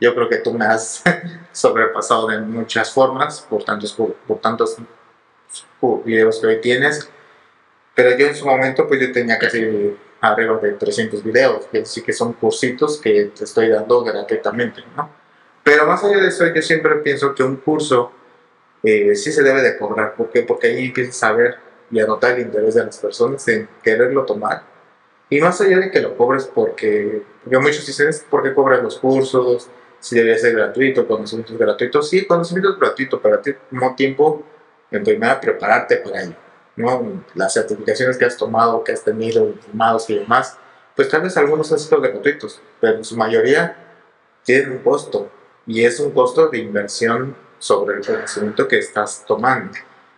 yo 0.00 0.14
creo 0.14 0.28
que 0.28 0.38
tú 0.38 0.52
me 0.52 0.66
has 0.66 1.02
sobrepasado 1.52 2.26
de 2.28 2.38
muchas 2.40 2.92
formas 2.92 3.40
por 3.40 3.64
tantos, 3.64 3.92
por, 3.92 4.38
tantos 4.40 4.76
videos 6.04 6.40
que 6.40 6.46
hoy 6.46 6.60
tienes. 6.60 7.08
Pero 7.94 8.16
yo 8.16 8.26
en 8.26 8.34
su 8.34 8.44
momento, 8.44 8.86
pues 8.88 9.00
yo 9.00 9.12
tenía 9.12 9.38
casi 9.38 9.96
arriba 10.20 10.58
de 10.58 10.72
300 10.72 11.22
videos, 11.22 11.66
que 11.66 11.84
sí 11.84 12.02
que 12.02 12.12
son 12.12 12.32
cursitos 12.32 13.00
que 13.00 13.30
te 13.36 13.44
estoy 13.44 13.68
dando 13.68 14.02
gratuitamente, 14.02 14.82
¿no? 14.96 15.10
Pero 15.62 15.86
más 15.86 16.02
allá 16.04 16.18
de 16.18 16.28
eso, 16.28 16.46
yo 16.52 16.62
siempre 16.62 16.96
pienso 16.96 17.34
que 17.34 17.42
un 17.42 17.56
curso 17.56 18.12
eh, 18.82 19.14
sí 19.14 19.32
se 19.32 19.42
debe 19.42 19.62
de 19.62 19.78
cobrar. 19.78 20.14
¿Por 20.14 20.30
qué? 20.30 20.42
Porque 20.42 20.68
ahí 20.68 20.86
empiezas 20.86 21.22
a 21.22 21.32
ver 21.32 21.56
y 21.90 22.00
a 22.00 22.06
notar 22.06 22.32
el 22.32 22.46
interés 22.46 22.74
de 22.74 22.84
las 22.84 22.98
personas 22.98 23.46
en 23.48 23.68
quererlo 23.82 24.24
tomar. 24.24 24.62
Y 25.30 25.40
más 25.40 25.60
allá 25.60 25.78
de 25.78 25.90
que 25.90 26.00
lo 26.00 26.16
cobres 26.16 26.44
porque, 26.44 27.22
porque 27.42 27.58
muchos 27.58 27.86
dicen, 27.86 28.10
¿por 28.28 28.42
qué 28.42 28.52
cobras 28.52 28.82
los 28.82 28.98
cursos? 28.98 29.68
si 30.04 30.16
debería 30.16 30.36
ser 30.36 30.54
gratuito, 30.54 31.08
conocimientos 31.08 31.56
gratuitos, 31.56 32.10
sí, 32.10 32.26
conocimientos 32.26 32.78
gratuitos, 32.78 33.18
pero 33.22 33.36
al 33.36 33.56
mismo 33.70 33.94
tiempo, 33.96 34.42
en 34.90 35.04
primera, 35.04 35.40
prepararte 35.40 35.96
para 35.96 36.22
ello, 36.22 36.34
¿no? 36.76 37.24
Las 37.34 37.54
certificaciones 37.54 38.16
que 38.16 38.24
has 38.24 38.36
tomado, 38.36 38.84
que 38.84 38.92
has 38.92 39.02
tenido, 39.02 39.46
informados 39.46 40.08
y 40.10 40.18
demás, 40.18 40.56
pues 40.94 41.08
tal 41.08 41.22
vez 41.22 41.36
algunos 41.36 41.70
han 41.72 41.78
sido 41.78 42.00
gratuitos, 42.00 42.60
pero 42.80 42.98
en 42.98 43.04
su 43.04 43.16
mayoría 43.16 43.76
tienen 44.44 44.72
un 44.72 44.78
costo, 44.78 45.30
y 45.66 45.84
es 45.84 45.98
un 46.00 46.10
costo 46.10 46.48
de 46.48 46.58
inversión 46.58 47.36
sobre 47.58 47.96
el 47.96 48.06
conocimiento 48.06 48.68
que 48.68 48.78
estás 48.78 49.24
tomando. 49.26 49.72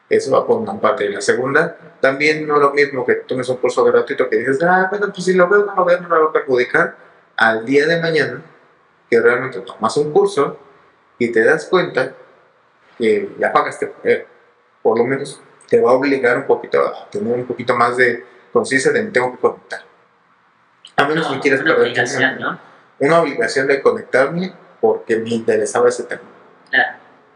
Eso 0.09 0.33
va 0.33 0.47
por 0.47 0.59
una 0.59 0.81
parte. 0.81 1.07
Y 1.07 1.13
la 1.13 1.21
segunda, 1.21 1.77
también 2.01 2.47
no 2.47 2.57
es 2.57 2.61
lo 2.61 2.73
mismo 2.73 3.05
que 3.05 3.15
tomes 3.17 3.49
un 3.49 3.57
curso 3.57 3.85
gratuito 3.85 4.29
que 4.29 4.37
dices, 4.37 4.63
ah, 4.63 4.87
bueno, 4.91 5.07
pues 5.13 5.25
si 5.25 5.35
lo 5.35 5.49
veo, 5.49 5.65
no 5.65 5.75
lo 5.75 5.85
veo, 5.85 6.01
no 6.01 6.09
lo 6.09 6.25
va 6.25 6.31
a 6.31 6.33
perjudicar. 6.33 6.97
Al 7.37 7.65
día 7.65 7.87
de 7.87 8.01
mañana 8.01 8.43
que 9.11 9.21
realmente 9.21 9.61
tomas 9.61 9.97
un 9.97 10.13
curso 10.13 10.59
y 11.19 11.31
te 11.31 11.45
das 11.45 11.67
cuenta 11.67 12.15
que 12.99 13.35
ya 13.39 13.53
pagaste 13.53 13.89
por. 13.89 14.36
Por 14.87 14.99
lo 14.99 15.05
menos 15.05 15.41
te 15.69 15.81
va 15.81 15.91
a 15.91 15.95
obligar 15.95 16.37
un 16.37 16.47
poquito 16.47 16.81
a 16.81 17.11
tener 17.11 17.35
un 17.35 17.45
poquito 17.45 17.75
más 17.75 17.97
de 17.97 18.25
conciencia 18.53 18.93
de 18.93 19.03
me 19.03 19.11
tengo 19.11 19.33
que 19.33 19.39
conectar. 19.39 19.81
A 20.95 21.09
menos 21.09 21.27
que 21.27 21.41
quieras 21.41 21.63
una 21.63 21.75
obligación, 21.75 22.39
¿no? 22.39 22.61
Una 23.01 23.21
obligación 23.21 23.67
de 23.67 23.83
conectarme 23.83 24.53
porque 24.81 25.17
me 25.17 25.31
interesaba 25.31 25.89
ese 25.89 26.05
tema. 26.05 26.23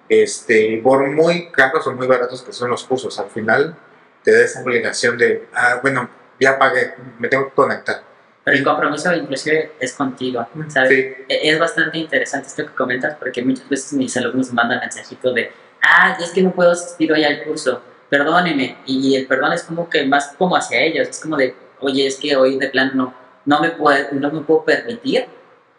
Este, 0.09 0.81
por 0.81 1.05
muy 1.09 1.51
caros 1.51 1.85
o 1.89 1.93
muy 1.93 2.07
baratos 2.07 2.41
que 2.43 2.53
son 2.53 2.71
los 2.71 2.85
cursos, 2.85 3.19
al 3.19 3.31
final 3.31 3.75
te 4.23 4.31
da 4.31 4.45
esa 4.45 4.63
obligación 4.63 5.19
de, 5.19 5.49
ah, 5.53 5.81
bueno, 5.83 6.09
ya 6.39 6.57
pagué, 6.57 6.95
me 7.19 7.27
tengo 7.27 7.49
que 7.49 7.55
conectar 7.55 8.05
pero 8.45 8.57
el 8.57 8.65
compromiso 8.65 9.13
inclusive 9.13 9.73
es 9.79 9.93
contigo, 9.93 10.49
¿sabes? 10.69 10.93
E-, 10.93 11.51
es 11.51 11.59
bastante 11.59 11.99
interesante 11.99 12.49
esto 12.49 12.65
que 12.65 12.73
comentas 12.73 13.17
porque 13.19 13.43
muchas 13.43 13.69
veces 13.69 13.93
mis 13.93 14.17
alumnos 14.17 14.53
mandan 14.53 14.81
mensajito 14.81 15.33
de, 15.33 15.53
ah, 15.83 16.17
es 16.21 16.31
que 16.31 16.43
no 16.43 16.53
puedo 16.53 16.73
asistir 16.73 17.13
hoy 17.13 17.25
al 17.25 17.45
curso, 17.45 17.83
perdóneme. 18.09 18.79
Y 18.87 19.15
el 19.17 19.27
perdón 19.27 19.53
es 19.53 19.63
como 19.63 19.89
que 19.89 20.05
más 20.07 20.35
como 20.39 20.57
hacia 20.57 20.81
ellos, 20.81 21.09
es 21.09 21.21
como 21.21 21.37
de, 21.37 21.55
oye, 21.81 22.07
es 22.07 22.17
que 22.17 22.37
hoy 22.37 22.59
de 22.59 22.69
plano 22.69 22.93
no, 22.95 23.15
no, 23.45 23.61
me, 23.61 23.71
puedo, 23.71 23.99
no 24.13 24.31
me 24.31 24.41
puedo 24.41 24.65
permitir, 24.65 25.27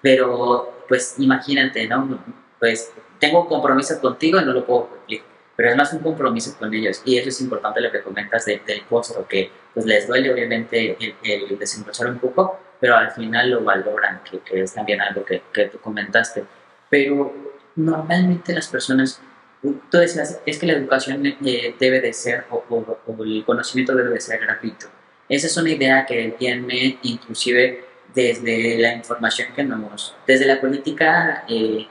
pero 0.01 0.85
pues 0.87 1.15
imagínate, 1.19 1.87
¿no? 1.87 2.19
Pues 2.59 2.91
tengo 3.19 3.47
compromiso 3.47 3.99
contigo 4.01 4.39
y 4.39 4.45
no 4.45 4.53
lo 4.53 4.65
puedo 4.65 4.87
cumplir 4.87 5.23
pero 5.61 5.69
es 5.69 5.77
más 5.77 5.93
un 5.93 5.99
compromiso 5.99 6.57
con 6.57 6.73
ellos 6.73 7.03
y 7.05 7.19
eso 7.19 7.29
es 7.29 7.39
importante 7.39 7.81
lo 7.81 7.91
que 7.91 8.01
comentas 8.01 8.45
del 8.45 8.61
costo, 8.89 9.27
que 9.27 9.51
pues 9.75 9.85
les 9.85 10.07
duele 10.07 10.33
obviamente 10.33 10.97
el, 10.99 11.15
el, 11.23 11.59
desembolsar 11.59 12.07
un 12.07 12.17
poco, 12.17 12.59
pero 12.79 12.95
al 12.95 13.11
final 13.11 13.51
lo 13.51 13.63
valoran, 13.63 14.21
que, 14.23 14.39
que 14.39 14.61
es 14.61 14.73
también 14.73 15.01
algo 15.01 15.23
que, 15.23 15.43
que, 15.53 15.65
tú 15.65 15.77
comentaste. 15.79 16.45
Pero 16.89 17.31
normalmente 17.75 18.55
las 18.55 18.69
personas, 18.69 19.21
tú 19.61 19.97
decías, 19.97 20.39
es 20.45 20.57
que 20.59 20.65
la 20.65 20.73
educación 20.73 21.25
eh, 21.25 21.75
debe 21.79 22.01
de 22.01 22.13
ser, 22.13 22.45
o, 22.49 22.63
o, 22.69 23.23
el 23.23 23.43
conocimiento 23.45 23.95
debe 23.95 24.09
de 24.09 24.21
ser 24.21 24.39
gratuito. 24.39 24.87
Esa 25.29 25.47
es 25.47 25.57
una 25.57 25.69
idea 25.69 26.05
que 26.05 26.35
tiene 26.37 26.99
inclusive 27.03 27.85
desde 28.13 28.77
la 28.79 28.93
información 28.93 29.53
que 29.55 29.63
nos, 29.63 30.15
desde 30.27 30.45
la 30.45 30.59
política 30.59 31.45
eh, 31.47 31.87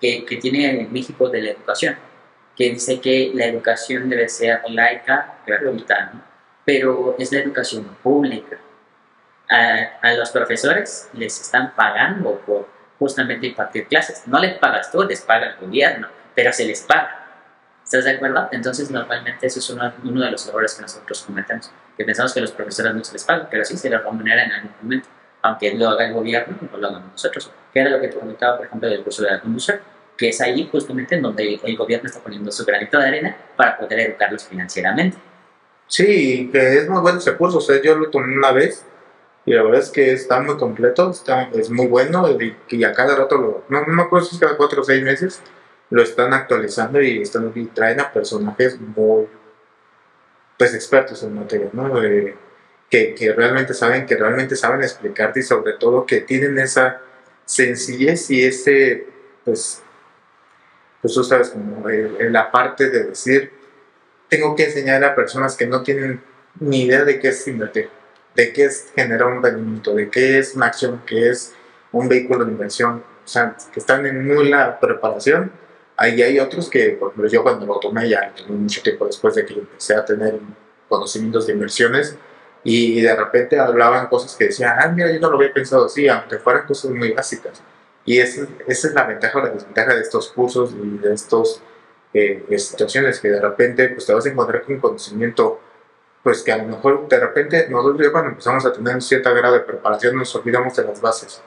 que, 0.00 0.24
que 0.24 0.36
tiene 0.36 0.88
México 0.90 1.28
de 1.28 1.42
la 1.42 1.50
educación 1.50 1.96
que 2.58 2.70
dice 2.70 3.00
que 3.00 3.30
la 3.34 3.46
educación 3.46 4.10
debe 4.10 4.28
ser 4.28 4.62
laica, 4.68 5.38
gratuita, 5.46 6.12
pero 6.64 7.14
es 7.16 7.30
la 7.30 7.38
educación 7.38 7.84
pública. 8.02 8.58
a, 9.48 10.12
los 10.14 10.30
profesores 10.30 11.08
les 11.14 11.40
están 11.40 11.72
pagando 11.74 12.40
por 12.40 12.68
justamente 12.98 13.46
impartir 13.46 13.86
clases. 13.86 14.24
No 14.26 14.40
les 14.40 14.58
pagas 14.58 14.90
tú, 14.90 15.04
les 15.04 15.22
paga 15.22 15.50
el 15.50 15.56
gobierno, 15.56 16.08
pero 16.38 16.52
se 16.52 16.64
les 16.64 16.82
paga. 16.82 17.26
¿Estás 17.82 18.04
de 18.04 18.12
acuerdo? 18.12 18.48
Entonces, 18.52 18.92
normalmente 18.92 19.44
eso 19.44 19.58
es 19.58 19.70
uno, 19.70 19.92
uno 20.04 20.24
de 20.24 20.30
los 20.30 20.46
errores 20.46 20.72
que 20.72 20.82
nosotros 20.82 21.24
cometemos, 21.26 21.72
que 21.96 22.04
pensamos 22.04 22.32
que 22.32 22.40
los 22.40 22.52
profesores 22.52 22.94
no 22.94 23.02
se 23.02 23.14
les 23.14 23.24
pagan, 23.24 23.48
pero 23.50 23.64
sí 23.64 23.76
se 23.76 23.90
les 23.90 24.00
remunera 24.00 24.44
en 24.44 24.52
algún 24.52 24.70
momento, 24.80 25.08
aunque 25.42 25.74
lo 25.74 25.88
haga 25.88 26.06
el 26.06 26.14
gobierno 26.14 26.56
o 26.72 26.76
lo 26.76 26.86
hagamos 26.86 27.10
nosotros. 27.10 27.50
Que 27.74 27.80
era 27.80 27.90
lo 27.90 28.00
que 28.00 28.06
te 28.06 28.16
comentaba, 28.16 28.56
por 28.56 28.66
ejemplo, 28.66 28.88
del 28.88 29.02
curso 29.02 29.24
de 29.24 29.32
la 29.32 29.42
que 30.16 30.28
es 30.28 30.40
ahí 30.40 30.68
justamente 30.70 31.16
en 31.16 31.22
donde 31.22 31.58
el 31.60 31.76
gobierno 31.76 32.06
está 32.06 32.20
poniendo 32.20 32.52
su 32.52 32.64
granito 32.64 33.00
de 33.00 33.08
arena 33.08 33.36
para 33.56 33.76
poder 33.76 33.98
educarlos 33.98 34.44
financieramente. 34.44 35.18
Sí, 35.88 36.50
que 36.52 36.78
es 36.78 36.88
muy 36.88 37.00
bueno 37.00 37.18
ese 37.18 37.36
curso. 37.36 37.58
O 37.58 37.60
sea, 37.60 37.82
yo 37.82 37.96
lo 37.96 38.10
tomé 38.10 38.36
una 38.36 38.52
vez 38.52 38.86
y 39.44 39.54
la 39.54 39.64
verdad 39.64 39.80
es 39.80 39.90
que 39.90 40.12
está 40.12 40.40
muy 40.40 40.56
completo, 40.56 41.10
está, 41.10 41.50
es 41.52 41.68
muy 41.68 41.88
bueno 41.88 42.28
y, 42.30 42.56
y 42.68 42.84
a 42.84 42.92
cada 42.92 43.16
rato, 43.16 43.36
lo, 43.38 43.64
no, 43.68 43.84
no 43.84 43.92
me 43.92 44.02
acuerdo 44.02 44.24
si 44.24 44.36
es 44.36 44.40
cada 44.40 44.56
cuatro 44.56 44.82
o 44.82 44.84
seis 44.84 45.02
meses, 45.02 45.42
lo 45.90 46.02
están 46.02 46.32
actualizando 46.34 47.00
y, 47.00 47.22
están, 47.22 47.50
y 47.54 47.66
traen 47.66 48.00
a 48.00 48.12
personajes 48.12 48.78
muy 48.80 49.26
pues 50.58 50.74
expertos 50.74 51.22
en 51.22 51.34
materia, 51.34 51.68
¿no? 51.72 51.94
que, 52.90 53.14
que, 53.14 53.32
realmente 53.32 53.74
saben, 53.74 54.06
que 54.06 54.16
realmente 54.16 54.56
saben 54.56 54.82
explicarte 54.82 55.40
y 55.40 55.42
sobre 55.42 55.74
todo 55.74 56.04
que 56.04 56.22
tienen 56.22 56.58
esa 56.58 57.00
sencillez 57.44 58.28
y 58.30 58.44
ese, 58.44 59.06
pues, 59.44 59.82
pues 61.00 61.14
tú 61.14 61.22
sabes, 61.22 61.50
como 61.50 61.88
la 61.88 62.50
parte 62.50 62.90
de 62.90 63.04
decir, 63.04 63.52
tengo 64.28 64.56
que 64.56 64.64
enseñar 64.64 65.04
a 65.04 65.14
personas 65.14 65.56
que 65.56 65.66
no 65.66 65.82
tienen 65.82 66.20
ni 66.58 66.82
idea 66.82 67.04
de 67.04 67.20
qué 67.20 67.28
es 67.28 67.46
invertir, 67.46 67.88
de 68.34 68.52
qué 68.52 68.64
es 68.64 68.90
generar 68.96 69.28
un 69.28 69.42
rendimiento, 69.42 69.94
de 69.94 70.10
qué 70.10 70.38
es 70.38 70.56
una 70.56 70.72
qué 71.06 71.30
es 71.30 71.54
un 71.92 72.08
vehículo 72.08 72.44
de 72.44 72.50
inversión, 72.50 73.04
o 73.24 73.28
sea, 73.28 73.56
que 73.72 73.78
están 73.78 74.04
en 74.06 74.26
nula 74.26 74.80
preparación 74.80 75.52
Ahí 76.00 76.22
hay 76.22 76.38
otros 76.38 76.70
que, 76.70 76.90
por 76.90 77.08
ejemplo, 77.08 77.28
yo 77.28 77.42
cuando 77.42 77.66
lo 77.66 77.80
tomé 77.80 78.08
ya 78.08 78.32
mucho 78.46 78.80
tiempo 78.82 79.04
después 79.04 79.34
de 79.34 79.44
que 79.44 79.54
empecé 79.54 79.96
a 79.96 80.04
tener 80.04 80.38
conocimientos 80.88 81.48
de 81.48 81.54
inversiones 81.54 82.16
y 82.62 83.00
de 83.00 83.16
repente 83.16 83.58
hablaban 83.58 84.06
cosas 84.06 84.36
que 84.36 84.44
decían, 84.44 84.76
ah, 84.78 84.88
mira, 84.88 85.12
yo 85.12 85.18
no 85.18 85.28
lo 85.28 85.36
había 85.36 85.52
pensado 85.52 85.86
así, 85.86 86.06
aunque 86.06 86.38
fueran 86.38 86.66
cosas 86.66 86.92
muy 86.92 87.10
básicas. 87.10 87.60
Y 88.04 88.18
esa, 88.18 88.46
esa 88.68 88.88
es 88.88 88.94
la 88.94 89.04
ventaja 89.06 89.38
o 89.38 89.42
la 89.42 89.50
desventaja 89.50 89.94
de 89.94 90.00
estos 90.00 90.30
cursos 90.30 90.72
y 90.72 90.98
de 90.98 91.14
estas 91.14 91.60
eh, 92.14 92.44
situaciones 92.58 93.18
que 93.18 93.30
de 93.30 93.40
repente 93.40 93.88
pues, 93.88 94.06
te 94.06 94.14
vas 94.14 94.24
a 94.24 94.28
encontrar 94.28 94.62
con 94.62 94.76
un 94.76 94.80
conocimiento 94.80 95.60
pues 96.22 96.42
que 96.42 96.52
a 96.52 96.58
lo 96.58 96.64
mejor 96.64 97.08
de 97.08 97.20
repente 97.20 97.68
nosotros 97.68 98.06
ya 98.06 98.12
cuando 98.12 98.30
empezamos 98.30 98.64
a 98.64 98.72
tener 98.72 98.94
un 98.94 99.02
cierto 99.02 99.34
grado 99.34 99.54
de 99.54 99.60
preparación 99.60 100.16
nos 100.16 100.34
olvidamos 100.34 100.74
de 100.76 100.84
las 100.84 101.00
bases 101.00 101.42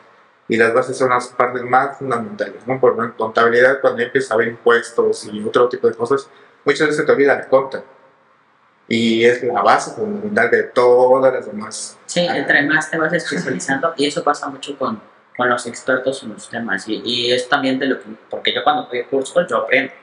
y 0.52 0.58
las 0.58 0.74
bases 0.74 0.98
son 0.98 1.12
las 1.12 1.30
partes 1.30 1.64
más 1.64 1.98
fundamentales, 1.98 2.68
¿no? 2.68 2.78
Por 2.78 2.92
ejemplo, 2.92 3.16
contabilidad, 3.16 3.80
cuando 3.80 4.02
empiezas 4.02 4.34
a 4.34 4.36
ver 4.36 4.50
impuestos 4.50 5.26
y 5.32 5.42
otro 5.42 5.70
tipo 5.70 5.88
de 5.88 5.94
cosas, 5.94 6.28
muchas 6.66 6.90
veces 6.90 7.06
te 7.06 7.12
olvida 7.14 7.38
la 7.38 7.48
conta. 7.48 7.82
Y 8.86 9.24
es 9.24 9.42
la 9.44 9.62
base 9.62 9.92
fundamental 9.92 10.52
de 10.52 10.64
todas 10.64 11.34
las 11.34 11.46
demás. 11.46 11.98
Sí, 12.06 12.28
entre 12.30 12.64
más 12.64 12.92
te 12.92 12.98
vas 12.98 13.14
especializando, 13.14 13.94
y 13.96 14.08
eso 14.08 14.26
pasa 14.26 14.50
mucho 14.50 14.78
con, 14.78 15.02
con 15.38 15.48
los 15.48 15.66
expertos 15.68 16.22
en 16.24 16.34
los 16.34 16.50
temas, 16.50 16.86
y, 16.86 17.02
y, 17.02 17.32
es 17.32 17.48
también 17.48 17.80
de 17.80 17.86
lo 17.86 18.02
que, 18.02 18.10
porque 18.30 18.54
yo 18.54 18.62
cuando 18.66 18.90
doy 18.92 19.04
cursos, 19.06 19.48
yo 19.50 19.56
aprendo, 19.60 19.94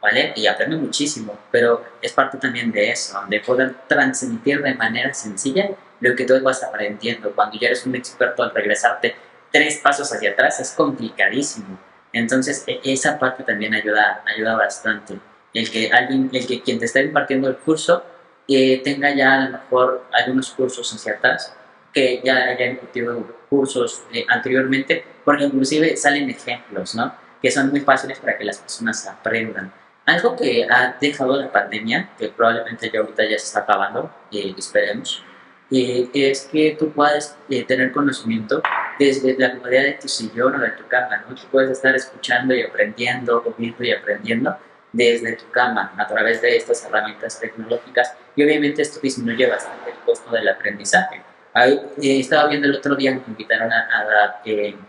¿vale? 0.00 0.32
Y 0.36 0.46
aprendo 0.46 0.76
muchísimo, 0.76 1.36
pero 1.50 1.82
es 2.00 2.12
parte 2.12 2.38
también 2.38 2.70
de 2.70 2.92
eso, 2.92 3.20
de 3.28 3.40
poder 3.40 3.74
transmitir 3.88 4.62
de 4.62 4.72
manera 4.76 5.12
sencilla 5.12 5.68
lo 5.98 6.14
que 6.14 6.24
tú 6.24 6.40
vas 6.42 6.62
aprendiendo. 6.62 7.32
Cuando 7.32 7.58
ya 7.58 7.66
eres 7.66 7.84
un 7.86 7.96
experto 7.96 8.44
al 8.44 8.54
regresarte 8.54 9.16
tres 9.56 9.78
pasos 9.78 10.12
hacia 10.12 10.32
atrás 10.32 10.60
es 10.60 10.72
complicadísimo. 10.72 11.78
Entonces, 12.12 12.64
e, 12.66 12.80
esa 12.84 13.18
parte 13.18 13.42
también 13.42 13.72
ayuda, 13.72 14.22
ayuda 14.26 14.54
bastante. 14.54 15.18
El 15.54 15.70
que 15.70 15.90
alguien, 15.90 16.28
el 16.32 16.46
que 16.46 16.60
quien 16.60 16.78
te 16.78 16.84
está 16.84 17.00
impartiendo 17.00 17.48
el 17.48 17.56
curso 17.56 18.04
eh, 18.46 18.82
tenga 18.84 19.14
ya 19.14 19.32
a 19.32 19.44
lo 19.46 19.50
mejor 19.52 20.04
algunos 20.12 20.50
cursos 20.50 20.92
hacia 20.92 21.14
atrás, 21.14 21.54
que 21.92 22.20
ya 22.22 22.36
haya 22.36 22.66
impartido 22.66 23.26
cursos 23.48 24.02
eh, 24.12 24.26
anteriormente, 24.28 25.02
porque 25.24 25.44
inclusive 25.44 25.96
salen 25.96 26.28
ejemplos, 26.28 26.94
¿no? 26.94 27.14
Que 27.40 27.50
son 27.50 27.70
muy 27.70 27.80
fáciles 27.80 28.18
para 28.18 28.36
que 28.36 28.44
las 28.44 28.58
personas 28.58 29.06
aprendan. 29.06 29.72
Algo 30.04 30.36
que 30.36 30.66
ha 30.70 30.96
dejado 31.00 31.40
la 31.40 31.50
pandemia, 31.50 32.10
que 32.18 32.28
probablemente 32.28 32.90
ya 32.92 33.00
ahorita 33.00 33.22
ya 33.22 33.38
se 33.38 33.46
está 33.46 33.60
acabando, 33.60 34.10
eh, 34.30 34.54
esperemos, 34.56 35.24
eh, 35.70 36.08
es 36.14 36.48
que 36.52 36.76
tú 36.78 36.92
puedes 36.92 37.36
eh, 37.50 37.64
tener 37.64 37.90
conocimiento 37.90 38.62
desde 38.98 39.36
la 39.38 39.52
comodidad 39.52 39.82
de 39.82 39.92
tu 39.92 40.08
sillón 40.08 40.54
o 40.54 40.58
de 40.58 40.70
tu 40.70 40.86
cama, 40.86 41.24
¿no? 41.28 41.34
Tú 41.34 41.42
puedes 41.50 41.70
estar 41.70 41.94
escuchando 41.94 42.54
y 42.54 42.62
aprendiendo, 42.62 43.54
viendo 43.58 43.84
y 43.84 43.92
aprendiendo 43.92 44.56
desde 44.92 45.36
tu 45.36 45.50
cama 45.50 45.92
a 45.96 46.06
través 46.06 46.40
de 46.40 46.56
estas 46.56 46.84
herramientas 46.84 47.38
tecnológicas 47.38 48.14
y 48.34 48.44
obviamente 48.44 48.82
esto 48.82 48.98
disminuye 49.00 49.46
bastante 49.46 49.90
el 49.90 49.96
costo 49.98 50.30
del 50.30 50.48
aprendizaje. 50.48 51.22
Ahí, 51.52 51.80
eh, 52.02 52.20
estaba 52.20 52.48
viendo 52.48 52.68
el 52.68 52.76
otro 52.76 52.94
día 52.96 53.12
que 53.12 53.20
me 53.20 53.26
invitaron 53.28 53.72
a, 53.72 54.04
dar 54.04 54.42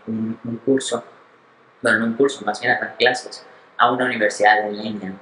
un, 0.06 0.60
curso, 0.64 1.04
bueno, 1.82 2.00
no 2.00 2.06
un 2.06 2.14
curso, 2.14 2.44
más 2.44 2.60
bien 2.60 2.72
a 2.72 2.78
dar 2.78 2.96
clases 2.96 3.44
a 3.76 3.90
una 3.90 4.04
universidad 4.04 4.66
en 4.66 4.76
línea. 4.76 5.12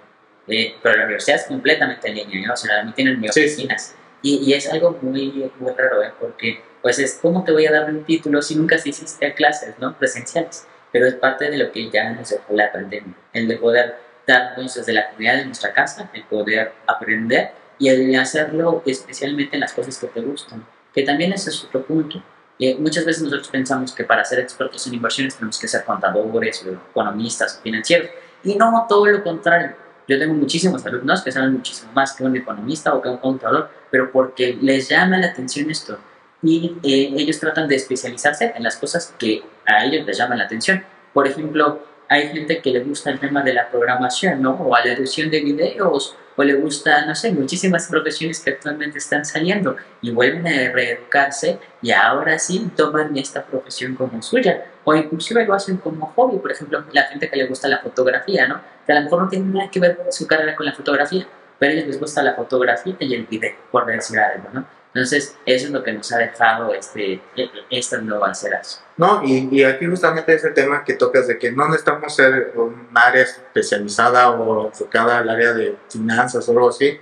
pero 0.83 0.97
la 0.97 1.05
universidad 1.05 1.37
es 1.37 1.45
completamente 1.45 2.09
en 2.09 2.15
línea, 2.17 2.49
¿no? 2.49 2.55
o 2.55 2.57
sea, 2.57 2.81
a 2.81 2.85
mí 2.85 2.93
tienen 2.93 3.21
mis 3.21 3.31
oficinas. 3.31 3.95
Y, 4.23 4.53
es 4.53 4.73
algo 4.73 4.99
muy, 5.03 5.51
muy 5.59 5.73
raro, 5.73 6.03
¿eh? 6.03 6.13
porque 6.19 6.61
pues 6.87 7.01
es 7.01 7.19
cómo 7.21 7.43
te 7.43 7.51
voy 7.51 7.67
a 7.67 7.73
dar 7.73 7.91
un 7.91 8.05
título 8.05 8.41
si 8.41 8.55
nunca 8.55 8.79
se 8.79 8.91
hiciste 8.91 9.35
clases 9.35 9.75
¿no? 9.81 9.99
presenciales. 9.99 10.69
Pero 10.93 11.09
es 11.09 11.15
parte 11.15 11.51
de 11.51 11.59
lo 11.59 11.73
que 11.73 11.91
ya 11.91 12.11
nos 12.11 12.31
dejó 12.31 12.55
la 12.55 12.71
pandemia, 12.71 13.13
el 13.33 13.49
de 13.49 13.57
poder 13.57 13.97
darnos 14.25 14.73
desde 14.73 14.93
la 14.93 15.09
comunidad 15.09 15.39
de 15.39 15.47
nuestra 15.47 15.73
casa, 15.73 16.09
el 16.15 16.23
poder 16.23 16.75
aprender 16.87 17.51
y 17.81 17.89
el 17.89 18.15
hacerlo 18.15 18.85
especialmente 18.87 19.57
en 19.57 19.63
las 19.63 19.73
cosas 19.73 19.99
que 19.99 20.07
te 20.07 20.21
gustan, 20.21 20.65
que 20.95 21.03
también 21.03 21.33
ese 21.33 21.51
es 21.51 21.65
otro 21.65 21.85
punto. 21.85 22.23
Eh, 22.61 22.77
muchas 22.79 23.05
veces 23.05 23.25
nosotros 23.25 23.49
pensamos 23.49 23.93
que 23.93 24.05
para 24.05 24.25
ser 24.25 24.39
expertos 24.39 24.87
en 24.87 24.95
inversiones 24.95 25.35
tenemos 25.35 25.59
que 25.59 25.67
ser 25.67 25.83
contadores 25.83 26.65
o 26.65 26.71
economistas 26.71 27.57
o 27.59 27.63
financieros, 27.63 28.11
y 28.45 28.55
no, 28.55 28.87
todo 28.89 29.07
lo 29.07 29.25
contrario 29.25 29.75
yo 30.07 30.21
tengo 30.21 30.35
muchísimos 30.35 30.87
alumnos 30.87 31.21
que 31.23 31.33
saben 31.33 31.53
muchísimo 31.53 31.91
más 31.93 32.13
que 32.13 32.23
un 32.23 32.37
economista 32.37 32.95
o 32.95 33.03
que 33.03 33.09
un 33.09 33.17
contador, 33.17 33.71
pero 33.91 34.13
porque 34.13 34.57
les 34.61 34.89
llama 34.89 35.19
la 35.19 35.27
atención 35.27 35.69
esto 35.69 35.99
y 36.43 36.77
eh, 36.83 37.13
ellos 37.17 37.41
tratan 37.41 37.69
de 37.69 37.77
especializarse 37.77 38.53
en 38.55 38.63
las 38.63 38.77
cosas 38.77 39.15
que 39.19 39.43
a 39.67 39.85
ellos 39.85 40.07
les 40.07 40.19
llaman 40.19 40.39
la 40.39 40.45
atención. 40.45 40.85
Por 41.13 41.27
ejemplo, 41.27 41.83
hay 42.09 42.29
gente 42.29 42.61
que 42.61 42.71
le 42.71 42.81
gusta 42.81 43.11
el 43.11 43.19
tema 43.19 43.43
de 43.43 43.55
la 43.55 43.69
programación, 43.69 44.41
¿no? 44.41 44.53
O 44.53 44.75
a 44.75 44.85
la 44.85 44.93
edición 44.93 45.31
de 45.31 45.41
videos, 45.41 46.17
o 46.37 46.45
le 46.45 46.55
gusta, 46.55 47.07
no 47.07 47.15
sé, 47.15 47.33
muchísimas 47.33 47.89
profesiones 47.89 48.41
que 48.41 48.51
actualmente 48.51 48.99
están 48.99 49.25
saliendo 49.25 49.77
y 50.03 50.11
vuelven 50.11 50.47
a 50.47 50.73
reeducarse 50.73 51.59
y 51.81 51.91
ahora 51.91 52.39
sí 52.39 52.71
toman 52.77 53.17
esta 53.17 53.45
profesión 53.45 53.95
como 53.95 54.23
suya. 54.23 54.67
O 54.85 54.95
inclusive 54.95 55.45
lo 55.47 55.55
hacen 55.55 55.79
como 55.79 56.13
hobby, 56.15 56.39
por 56.39 56.53
ejemplo, 56.53 56.85
la 56.93 57.05
gente 57.05 57.29
que 57.29 57.37
le 57.37 57.47
gusta 57.47 57.69
la 57.69 57.79
fotografía, 57.79 58.47
¿no? 58.47 58.61
Que 58.87 58.93
a 58.93 58.97
lo 58.97 59.03
mejor 59.03 59.23
no 59.23 59.29
tiene 59.29 59.47
nada 59.47 59.71
que 59.71 59.81
ver 59.81 59.99
su 60.11 60.27
carrera 60.27 60.55
con 60.55 60.67
la 60.67 60.75
fotografía, 60.75 61.27
pero 61.59 61.73
a 61.73 61.75
ellos 61.75 61.87
les 61.89 61.99
gusta 61.99 62.23
la 62.23 62.35
fotografía 62.35 62.95
y 63.01 63.15
el 63.15 63.27
video, 63.27 63.55
por 63.71 63.87
decir 63.87 64.19
algo, 64.19 64.49
¿no? 64.53 64.67
Entonces, 64.97 65.37
eso 65.45 65.67
es 65.67 65.73
lo 65.73 65.83
que 65.83 65.93
nos 65.93 66.11
ha 66.11 66.17
dejado 66.17 66.73
este, 66.73 67.21
e, 67.37 67.51
estas 67.69 68.03
nuevas 68.03 68.43
eras. 68.45 68.83
No, 68.97 69.23
y, 69.23 69.47
y, 69.53 69.63
aquí 69.63 69.85
justamente 69.85 70.33
ese 70.33 70.53
tema 70.53 70.85
que 70.85 70.95
tocas 70.95 71.27
de 71.27 71.39
que 71.39 71.53
no 71.53 71.67
necesitamos 71.67 72.17
ser 72.17 72.53
un 72.55 72.89
área 72.95 73.23
especializada 73.23 74.31
o 74.31 74.69
enfocada 74.69 75.19
al 75.19 75.29
área 75.29 75.53
de 75.53 75.77
finanzas 75.91 76.49
o 76.49 76.53
algo 76.53 76.71
así, 76.71 76.99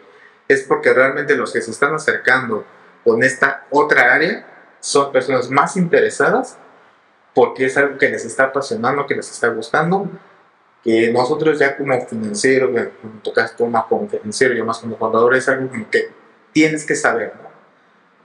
es 0.48 0.64
porque 0.64 0.92
realmente 0.92 1.36
los 1.36 1.52
que 1.52 1.62
se 1.62 1.70
están 1.70 1.94
acercando 1.94 2.64
con 3.04 3.22
esta 3.22 3.64
otra 3.70 4.12
área 4.12 4.44
son 4.80 5.12
personas 5.12 5.48
más 5.48 5.76
interesadas 5.76 6.58
porque 7.32 7.66
es 7.66 7.76
algo 7.76 7.96
que 7.96 8.08
les 8.08 8.24
está 8.24 8.46
apasionando, 8.46 9.06
que 9.06 9.14
les 9.14 9.30
está 9.30 9.50
gustando, 9.50 10.10
que 10.82 11.12
nosotros 11.12 11.60
ya 11.60 11.76
como 11.76 12.04
financiero, 12.08 12.72
tocas 13.22 13.54
tú 13.56 13.66
más 13.66 13.84
como 13.84 14.08
financiero, 14.08 14.52
yo 14.52 14.64
más 14.64 14.78
como 14.80 14.98
contador, 14.98 15.36
es 15.36 15.48
algo 15.48 15.70
que 15.92 16.10
tienes 16.52 16.84
que 16.84 16.96
saber, 16.96 17.34
¿no? 17.40 17.43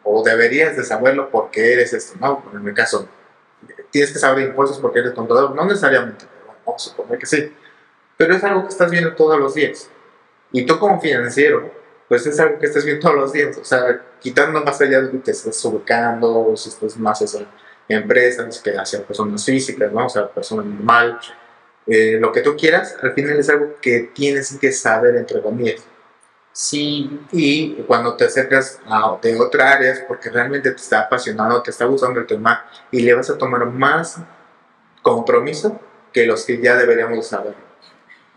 O 0.03 0.23
deberías 0.23 0.76
de 0.76 0.84
saberlo 0.84 1.30
porque 1.30 1.73
eres 1.73 1.93
esto, 1.93 2.17
¿no? 2.19 2.43
En 2.53 2.63
mi 2.63 2.73
caso, 2.73 3.07
tienes 3.91 4.11
que 4.11 4.19
saber 4.19 4.47
impuestos 4.47 4.80
porque 4.80 4.99
eres 4.99 5.11
contador, 5.13 5.55
no 5.55 5.65
necesariamente, 5.65 6.26
vamos 6.65 6.88
a 6.88 6.89
suponer 6.89 7.19
que 7.19 7.26
sí, 7.26 7.53
pero 8.17 8.35
es 8.35 8.43
algo 8.43 8.63
que 8.63 8.69
estás 8.69 8.91
viendo 8.91 9.15
todos 9.15 9.39
los 9.39 9.53
días. 9.53 9.89
Y 10.51 10.65
tú 10.65 10.80
como 10.80 10.99
financiero, 10.99 11.71
pues 12.07 12.26
es 12.26 12.39
algo 12.39 12.57
que 12.59 12.65
estás 12.65 12.84
viendo 12.84 13.01
todos 13.01 13.15
los 13.15 13.34
días, 13.34 13.57
o 13.57 13.63
sea, 13.63 14.01
quitando 14.19 14.63
más 14.63 14.81
allá 14.81 15.01
de 15.01 15.11
que 15.11 15.17
te 15.19 15.31
estés 15.31 15.63
ubicando, 15.65 16.53
si 16.55 16.69
estás 16.69 16.97
más 16.97 17.21
hacia 17.21 17.45
empresas, 17.88 18.59
que 18.59 18.77
hacia 18.77 19.03
personas 19.03 19.45
físicas, 19.45 19.91
¿no? 19.91 20.05
O 20.05 20.09
sea, 20.09 20.27
personas 20.27 20.65
normal, 20.65 21.19
eh, 21.88 22.17
lo 22.19 22.31
que 22.31 22.41
tú 22.41 22.55
quieras, 22.55 22.95
al 23.01 23.13
final 23.13 23.39
es 23.39 23.49
algo 23.49 23.76
que 23.81 24.11
tienes 24.13 24.55
que 24.59 24.71
saber 24.71 25.15
entre 25.15 25.41
comillas. 25.41 25.84
Sí. 26.51 27.19
Y 27.31 27.73
cuando 27.88 28.15
te 28.15 28.26
acercas 28.26 28.80
a, 28.85 29.17
de 29.21 29.39
otra 29.39 29.73
área 29.73 29.91
es 29.91 29.99
porque 30.01 30.30
realmente 30.30 30.71
te 30.71 30.77
está 30.77 31.01
apasionando, 31.01 31.61
te 31.61 31.71
está 31.71 31.85
gustando 31.85 32.19
el 32.19 32.27
tema 32.27 32.65
y 32.91 33.01
le 33.01 33.13
vas 33.13 33.30
a 33.30 33.38
tomar 33.38 33.65
más 33.65 34.17
compromiso 35.01 35.80
que 36.11 36.26
los 36.26 36.45
que 36.45 36.61
ya 36.61 36.76
deberíamos 36.76 37.27
saber. 37.27 37.53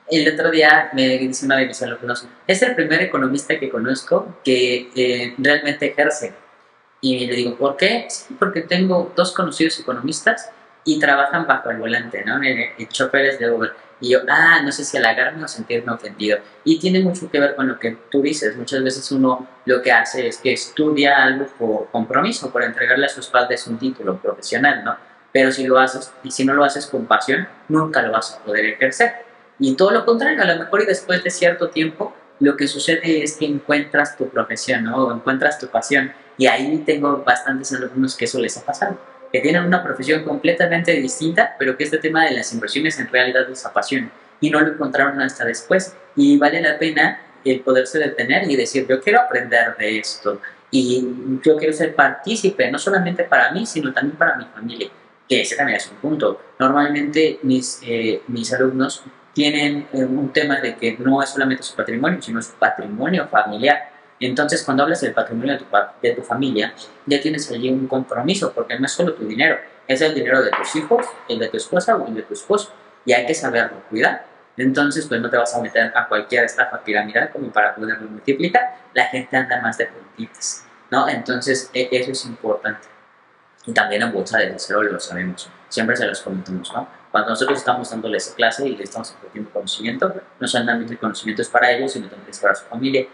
El 0.09 0.32
otro 0.32 0.51
día 0.51 0.90
me 0.93 1.18
dice 1.18 1.47
una 1.47 1.56
de 1.56 1.66
mis 1.66 1.82
alumnos, 1.82 2.26
es 2.47 2.62
el 2.62 2.74
primer 2.74 3.01
economista 3.02 3.59
que 3.59 3.70
conozco 3.70 4.36
que 4.44 4.90
eh, 4.94 5.34
realmente 5.39 5.86
ejerce. 5.86 6.34
Y 7.01 7.26
le 7.26 7.34
digo, 7.34 7.56
¿por 7.56 7.76
qué? 7.76 8.06
Sí, 8.09 8.36
porque 8.39 8.60
tengo 8.60 9.12
dos 9.16 9.32
conocidos 9.32 9.80
economistas 9.80 10.51
y 10.84 11.01
trabajan 11.01 11.47
bajo 11.47 11.70
el 11.70 11.78
volante, 11.78 12.24
¿no? 12.24 12.43
En, 12.43 12.59
en 12.78 12.89
choferes 12.89 13.39
de 13.39 13.51
Uber. 13.51 13.72
Y 14.03 14.11
yo, 14.11 14.19
ah, 14.29 14.61
no 14.65 14.73
sé 14.73 14.85
si 14.85 14.97
halagarme 14.97 15.45
o 15.45 15.49
sentirme 15.49 15.93
ofendido. 15.93 16.39
Y 16.65 16.81
tiene 16.81 16.99
mucho 16.99 17.31
que 17.31 17.39
ver 17.39 17.55
con 17.55 17.69
lo 17.69 17.79
que 17.79 17.97
tú 18.11 18.20
dices. 18.20 18.57
Muchas 18.57 18.83
veces 18.83 19.12
uno 19.12 19.47
lo 19.65 19.81
que 19.81 19.93
hace 19.93 20.27
es 20.27 20.39
que 20.39 20.53
estudia 20.53 21.23
algo 21.23 21.47
por 21.57 21.89
compromiso, 21.93 22.51
por 22.51 22.65
entregarle 22.65 23.07
a 23.07 23.09
sus 23.09 23.29
padres 23.29 23.65
un 23.69 23.79
título 23.79 24.19
profesional, 24.20 24.83
¿no? 24.83 24.97
Pero 25.31 25.53
si 25.53 25.65
lo 25.69 25.79
haces, 25.79 26.12
y 26.24 26.33
si 26.33 26.45
no 26.45 26.53
lo 26.53 26.65
haces 26.65 26.87
con 26.87 27.07
pasión, 27.07 27.47
nunca 27.69 28.03
lo 28.03 28.11
vas 28.11 28.35
a 28.35 28.45
poder 28.45 28.66
ejercer. 28.66 29.12
Y 29.61 29.77
todo 29.77 29.93
lo 29.93 30.05
contrario, 30.05 30.43
a 30.43 30.47
lo 30.47 30.59
mejor 30.59 30.83
y 30.83 30.87
después 30.87 31.23
de 31.23 31.31
cierto 31.31 31.70
tiempo, 31.70 32.12
lo 32.41 32.57
que 32.57 32.66
sucede 32.66 33.23
es 33.23 33.37
que 33.37 33.47
encuentras 33.47 34.16
tu 34.16 34.29
profesión, 34.29 34.83
¿no? 34.83 34.97
O 34.97 35.15
encuentras 35.15 35.61
tu 35.61 35.69
pasión. 35.69 36.12
Y 36.37 36.49
ahí 36.49 36.83
tengo 36.85 37.23
bastantes 37.24 37.73
alumnos 37.73 38.16
que 38.16 38.24
eso 38.24 38.41
les 38.41 38.57
ha 38.57 38.65
pasado 38.65 38.99
que 39.32 39.40
tienen 39.40 39.64
una 39.64 39.82
profesión 39.82 40.24
completamente 40.24 40.92
distinta, 40.92 41.56
pero 41.59 41.76
que 41.76 41.84
este 41.84 41.98
tema 41.98 42.24
de 42.24 42.32
las 42.32 42.52
inversiones 42.52 42.98
en 42.98 43.09
realidad 43.09 43.48
les 43.48 43.64
apasiona 43.64 44.10
y 44.40 44.50
no 44.50 44.60
lo 44.60 44.72
encontraron 44.72 45.20
hasta 45.20 45.44
después. 45.44 45.96
Y 46.14 46.36
vale 46.36 46.60
la 46.60 46.78
pena 46.78 47.20
el 47.44 47.60
poderse 47.60 47.98
detener 47.98 48.48
y 48.50 48.56
decir, 48.56 48.86
yo 48.86 49.00
quiero 49.00 49.20
aprender 49.20 49.76
de 49.78 49.98
esto 49.98 50.40
y 50.70 51.06
yo 51.42 51.56
quiero 51.56 51.72
ser 51.72 51.94
partícipe, 51.94 52.70
no 52.70 52.78
solamente 52.78 53.24
para 53.24 53.50
mí, 53.52 53.64
sino 53.66 53.92
también 53.92 54.16
para 54.16 54.36
mi 54.36 54.44
familia, 54.44 54.88
que 55.28 55.40
ese 55.40 55.56
también 55.56 55.76
es 55.76 55.90
un 55.90 55.96
punto. 55.96 56.40
Normalmente 56.59 57.40
mis, 57.42 57.80
eh, 57.84 58.22
mis 58.28 58.52
alumnos 58.52 59.02
tienen 59.32 59.86
eh, 59.92 60.04
un 60.04 60.32
tema 60.32 60.60
de 60.60 60.76
que 60.76 60.96
no 60.98 61.22
es 61.22 61.30
solamente 61.30 61.62
su 61.62 61.74
patrimonio, 61.74 62.20
sino 62.20 62.40
su 62.42 62.52
patrimonio 62.52 63.26
familiar 63.28 63.91
entonces, 64.27 64.62
cuando 64.62 64.82
hablas 64.85 65.01
del 65.01 65.12
patrimonio 65.12 65.55
de 65.55 65.59
tu, 65.59 65.66
de 66.03 66.12
tu 66.12 66.23
familia, 66.23 66.74
ya 67.07 67.20
tienes 67.20 67.51
allí 67.51 67.70
un 67.70 67.86
compromiso, 67.89 68.53
porque 68.53 68.78
no 68.78 68.86
es 68.86 68.93
solo 68.93 69.15
tu 69.15 69.27
dinero, 69.27 69.59
es 69.89 70.01
el 70.01 70.15
dinero 70.15 70.43
de 70.43 70.51
tus 70.51 70.77
hijos, 70.77 71.07
el 71.28 71.39
de 71.39 71.49
tu 71.49 71.57
esposa 71.57 71.97
o 71.97 72.07
el 72.07 72.15
de 72.15 72.23
tu 72.23 72.35
esposo, 72.35 72.73
y 73.05 73.12
hay 73.12 73.27
que 73.27 73.35
saberlo 73.35 73.82
cuidar. 73.89 74.27
Entonces, 74.57 75.07
pues 75.07 75.20
no 75.20 75.31
te 75.31 75.36
vas 75.36 75.55
a 75.55 75.61
meter 75.61 75.93
a 75.97 76.07
cualquier 76.07 76.44
estafa 76.44 76.82
piramidal 76.85 77.31
como 77.31 77.51
para 77.51 77.74
poderlo 77.74 78.09
multiplicar. 78.09 78.77
La 78.93 79.07
gente 79.07 79.36
anda 79.36 79.61
más 79.61 79.78
de 79.78 79.86
puntitas, 79.86 80.66
¿no? 80.90 81.09
Entonces, 81.09 81.70
e, 81.73 81.89
eso 81.90 82.12
es 82.12 82.24
importante. 82.27 82.86
Y 83.65 83.73
también 83.73 84.03
en 84.03 84.12
bolsa 84.12 84.39
de 84.39 84.51
deseo 84.51 84.82
lo 84.82 85.01
sabemos, 85.01 85.49
siempre 85.69 85.97
se 85.97 86.07
los 86.07 86.20
comentamos, 86.20 86.73
¿no? 86.73 86.86
Cuando 87.11 87.31
nosotros 87.31 87.59
estamos 87.59 87.90
dándoles 87.90 88.32
clase 88.36 88.66
y 88.66 88.77
les 88.77 88.89
estamos 88.89 89.11
compartiendo 89.12 89.51
conocimiento, 89.51 90.15
no 90.40 90.49
solamente 90.49 90.93
el 90.93 90.99
conocimiento 90.99 91.43
es 91.43 91.49
para 91.49 91.70
ellos, 91.70 91.93
sino 91.93 92.09
también 92.09 92.31
es 92.31 92.39
para 92.39 92.55
su 92.55 92.65
familia 92.65 93.07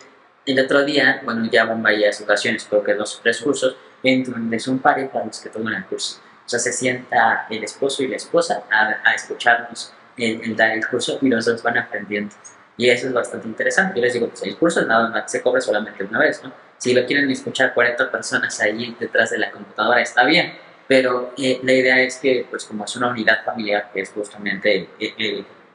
el 0.48 0.58
otro 0.64 0.84
día, 0.84 1.20
bueno, 1.24 1.48
ya 1.50 1.64
van 1.64 1.82
varias 1.82 2.20
ocasiones, 2.22 2.66
creo 2.68 2.82
que 2.82 2.94
dos 2.94 3.16
o 3.16 3.20
tres 3.22 3.40
cursos, 3.40 3.76
en 4.02 4.24
donde 4.24 4.58
son 4.58 4.78
parejas 4.78 5.26
los 5.26 5.40
que 5.40 5.50
toman 5.50 5.74
el 5.74 5.84
curso. 5.84 6.20
O 6.46 6.48
sea, 6.48 6.58
se 6.58 6.72
sienta 6.72 7.46
el 7.50 7.62
esposo 7.62 8.02
y 8.02 8.08
la 8.08 8.16
esposa 8.16 8.64
a, 8.70 8.96
a 9.04 9.14
escucharnos 9.14 9.92
en, 10.16 10.56
dar 10.56 10.70
el 10.70 10.86
curso 10.86 11.18
y 11.20 11.28
los 11.28 11.44
dos 11.44 11.62
van 11.62 11.76
aprendiendo. 11.76 12.34
Y 12.78 12.88
eso 12.88 13.08
es 13.08 13.12
bastante 13.12 13.46
interesante. 13.46 13.98
Yo 13.98 14.02
les 14.02 14.14
digo, 14.14 14.28
pues 14.28 14.42
el 14.44 14.56
curso 14.56 14.84
nada 14.86 15.10
más 15.10 15.30
se 15.30 15.42
cobra 15.42 15.60
solamente 15.60 16.02
una 16.04 16.20
vez, 16.20 16.42
¿no? 16.42 16.52
Si 16.78 16.94
lo 16.94 17.04
quieren 17.04 17.30
escuchar 17.30 17.74
40 17.74 18.10
personas 18.10 18.58
ahí 18.60 18.96
detrás 18.98 19.30
de 19.30 19.38
la 19.38 19.50
computadora, 19.50 20.00
está 20.00 20.24
bien. 20.24 20.54
Pero 20.86 21.34
eh, 21.36 21.60
la 21.62 21.72
idea 21.72 22.00
es 22.00 22.16
que, 22.16 22.46
pues 22.48 22.64
como 22.64 22.84
es 22.84 22.96
una 22.96 23.08
unidad 23.08 23.44
familiar, 23.44 23.90
que 23.92 24.00
es 24.00 24.10
justamente 24.10 24.88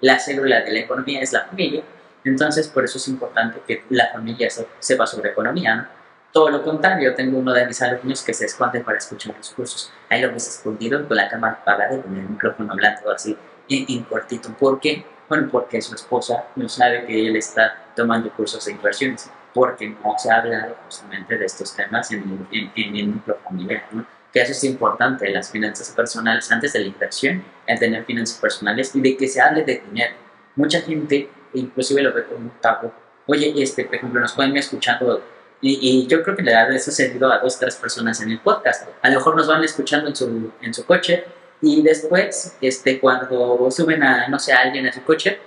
la 0.02 0.18
célula 0.18 0.62
de 0.62 0.72
la 0.72 0.80
economía, 0.80 1.22
es 1.22 1.32
la 1.32 1.46
familia, 1.46 1.84
entonces, 2.24 2.68
por 2.68 2.86
eso 2.86 2.98
es 2.98 3.08
importante 3.08 3.62
que 3.68 3.84
la 3.90 4.12
familia 4.12 4.50
sepa 4.80 5.06
sobre 5.06 5.32
economía. 5.32 5.90
Todo 6.32 6.50
lo 6.50 6.64
contrario, 6.64 7.14
tengo 7.14 7.38
uno 7.38 7.54
de 7.54 7.66
mis 7.68 7.82
alumnos 7.82 8.24
que 8.24 8.34
se 8.34 8.46
esconde 8.46 8.80
para 8.80 8.98
escuchar 8.98 9.36
los 9.38 9.52
cursos. 9.52 9.92
Ahí 10.10 10.22
lo 10.22 10.32
ves 10.32 10.48
escondido 10.48 11.08
con 11.08 11.18
la 11.18 11.30
cámara 11.30 11.60
apagada 11.62 11.96
y 11.96 12.02
con 12.02 12.18
el 12.18 12.30
micrófono 12.30 12.74
hablando 12.74 13.12
así 13.12 13.38
en, 13.70 14.04
cortito. 14.04 14.50
¿Por 14.54 14.80
qué? 14.80 15.06
Bueno, 15.30 15.50
porque 15.52 15.82
su 15.82 15.96
esposa 15.96 16.46
no 16.56 16.68
sabe 16.70 17.06
que 17.06 17.28
él 17.28 17.36
está 17.36 17.86
tomando 17.96 18.32
cursos 18.32 18.66
de 18.66 18.72
inversiones, 18.72 19.30
porque 19.54 19.90
no 19.90 20.16
se 20.18 20.32
ha 20.32 20.38
hablado 20.38 20.76
justamente 20.86 21.38
de 21.38 21.46
estos 21.46 21.76
temas 21.76 22.12
en, 22.12 22.48
el 22.76 23.12
núcleo 23.12 23.38
familiar. 23.44 23.84
¿no? 23.92 24.06
que 24.32 24.42
eso 24.42 24.52
es 24.52 24.64
importante, 24.64 25.30
las 25.30 25.52
finanzas 25.52 25.92
personales 25.92 26.52
antes 26.52 26.74
de 26.74 26.80
la 26.80 26.88
inversión, 26.88 27.44
en 27.68 27.78
tener 27.78 28.04
finanzas 28.04 28.40
personales 28.40 28.96
y 28.96 29.02
de 29.02 29.16
que 29.16 29.28
se 29.28 29.40
hable 29.40 29.64
de 29.64 29.84
dinero. 29.88 30.16
Mucha 30.56 30.82
gente 30.82 31.30
inclusive 31.54 32.02
lo 32.02 32.14
tabú. 32.62 32.92
Oye, 33.28 33.54
este, 33.58 33.86
por 33.86 33.96
ejemplo, 33.96 34.20
nos 34.20 34.34
pueden 34.34 34.52
ir 34.52 34.58
escuchando 34.58 35.24
y, 35.66 36.06
yo 36.08 36.22
creo 36.24 36.36
que 36.36 36.44
le 36.44 36.54
ha 36.54 36.68
eso 36.68 36.92
servido 36.92 37.32
a 37.32 37.40
dos, 37.40 37.58
tres 37.58 37.78
personas 37.78 38.22
en 38.22 38.32
el 38.32 38.40
podcast. 38.40 38.86
A 39.02 39.10
lo 39.10 39.16
mejor 39.16 39.38
nos 39.38 39.48
van 39.48 39.64
escuchando 39.64 40.10
en 40.10 40.16
su, 40.16 40.52
en 40.62 40.74
su 40.74 40.86
coche 40.86 41.24
y 41.62 41.82
después, 41.82 42.58
este, 42.60 43.00
cuando 43.00 43.72
suben 43.72 44.04
a, 44.04 44.28
no 44.28 44.38
sé, 44.40 44.52
a 44.52 44.60
alguien 44.60 44.86
a 44.88 44.92
su 44.92 45.02
coche, 45.04 45.40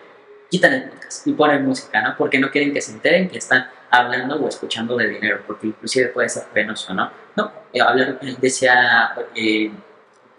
quitan 0.50 0.72
el 0.72 0.88
podcast 0.88 1.26
y 1.26 1.32
ponen 1.32 1.66
música, 1.66 2.00
¿no? 2.00 2.16
Porque 2.16 2.38
no 2.38 2.50
quieren 2.50 2.72
que 2.72 2.80
se 2.80 2.92
enteren 2.92 3.28
que 3.28 3.36
están 3.36 3.68
hablando 3.90 4.36
o 4.36 4.48
escuchando 4.48 4.96
de 4.96 5.08
dinero, 5.08 5.42
porque 5.46 5.66
inclusive 5.66 6.08
puede 6.08 6.30
ser 6.30 6.44
penoso, 6.44 6.94
¿no? 6.94 7.10
No, 7.36 7.52
eh, 7.72 7.82
hablar, 7.82 8.18
decía 8.40 9.14
eh, 9.34 9.70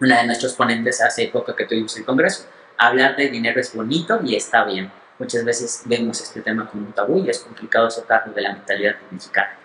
una 0.00 0.22
de 0.22 0.26
nuestros 0.26 0.54
ponentes 0.54 1.00
hace 1.00 1.28
poco 1.28 1.54
que 1.54 1.66
tuvimos 1.66 1.96
el 1.96 2.04
congreso, 2.04 2.46
hablar 2.76 3.14
de 3.14 3.28
dinero 3.28 3.60
es 3.60 3.72
bonito 3.72 4.18
y 4.24 4.34
está 4.34 4.64
bien 4.64 4.90
muchas 5.18 5.44
veces 5.44 5.82
vemos 5.84 6.20
este 6.20 6.40
tema 6.40 6.68
como 6.70 6.86
un 6.86 6.92
tabú 6.92 7.18
y 7.18 7.30
es 7.30 7.40
complicado 7.40 7.90
sacarlo 7.90 8.32
de 8.32 8.42
la 8.42 8.52
mentalidad 8.52 8.96
mexicana. 9.10 9.58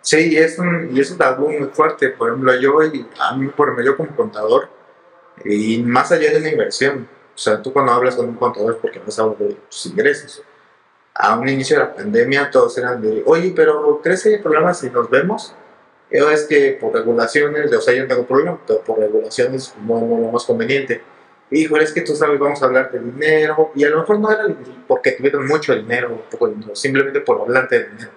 Sí, 0.00 0.36
es 0.36 0.58
un, 0.58 0.90
y 0.94 1.00
es 1.00 1.10
un 1.10 1.18
tabú 1.18 1.50
muy 1.50 1.68
fuerte. 1.68 2.10
Por 2.10 2.28
ejemplo, 2.28 2.54
yo, 2.60 2.78
a 3.18 3.36
mí, 3.36 3.48
por 3.48 3.76
medio 3.76 3.96
como 3.96 4.14
contador, 4.14 4.68
y 5.44 5.82
más 5.82 6.12
allá 6.12 6.30
de 6.30 6.38
una 6.38 6.48
inversión, 6.48 7.08
o 7.34 7.38
sea, 7.38 7.60
tú 7.60 7.72
cuando 7.72 7.92
hablas 7.92 8.14
con 8.14 8.28
un 8.28 8.36
contador 8.36 8.74
es 8.74 8.78
porque 8.80 8.98
a 8.98 9.22
hablar 9.22 9.38
de 9.38 9.54
tus 9.54 9.86
ingresos. 9.86 10.42
A 11.14 11.36
un 11.36 11.48
inicio 11.48 11.78
de 11.78 11.84
la 11.84 11.94
pandemia 11.94 12.50
todos 12.50 12.76
eran 12.78 13.00
de, 13.00 13.22
oye, 13.26 13.52
pero 13.56 14.00
¿crees 14.02 14.22
que 14.22 14.28
hay 14.30 14.38
problemas 14.38 14.78
si 14.78 14.90
nos 14.90 15.08
vemos? 15.10 15.54
Yo 16.10 16.30
es 16.30 16.44
que 16.44 16.78
por 16.80 16.92
regulaciones, 16.92 17.72
o 17.72 17.80
sea, 17.80 17.94
yo 17.94 18.02
no 18.02 18.08
tengo 18.08 18.26
problema, 18.26 18.60
pero 18.66 18.80
por 18.82 18.98
regulaciones 18.98 19.74
no 19.84 19.96
es 19.96 20.02
lo 20.02 20.30
más 20.30 20.44
conveniente 20.44 21.02
híjole, 21.50 21.84
es 21.84 21.92
que 21.92 22.00
tú 22.00 22.14
sabes, 22.14 22.38
vamos 22.38 22.62
a 22.62 22.66
hablar 22.66 22.90
de 22.90 22.98
dinero, 22.98 23.70
y 23.74 23.84
a 23.84 23.90
lo 23.90 24.00
mejor 24.00 24.18
no 24.18 24.30
era 24.30 24.46
porque 24.86 25.12
tuvieron 25.12 25.46
mucho 25.46 25.74
dinero, 25.74 26.24
poco 26.30 26.48
dinero, 26.48 26.74
simplemente 26.74 27.20
por 27.20 27.40
hablar 27.40 27.68
de 27.68 27.84
dinero. 27.84 28.10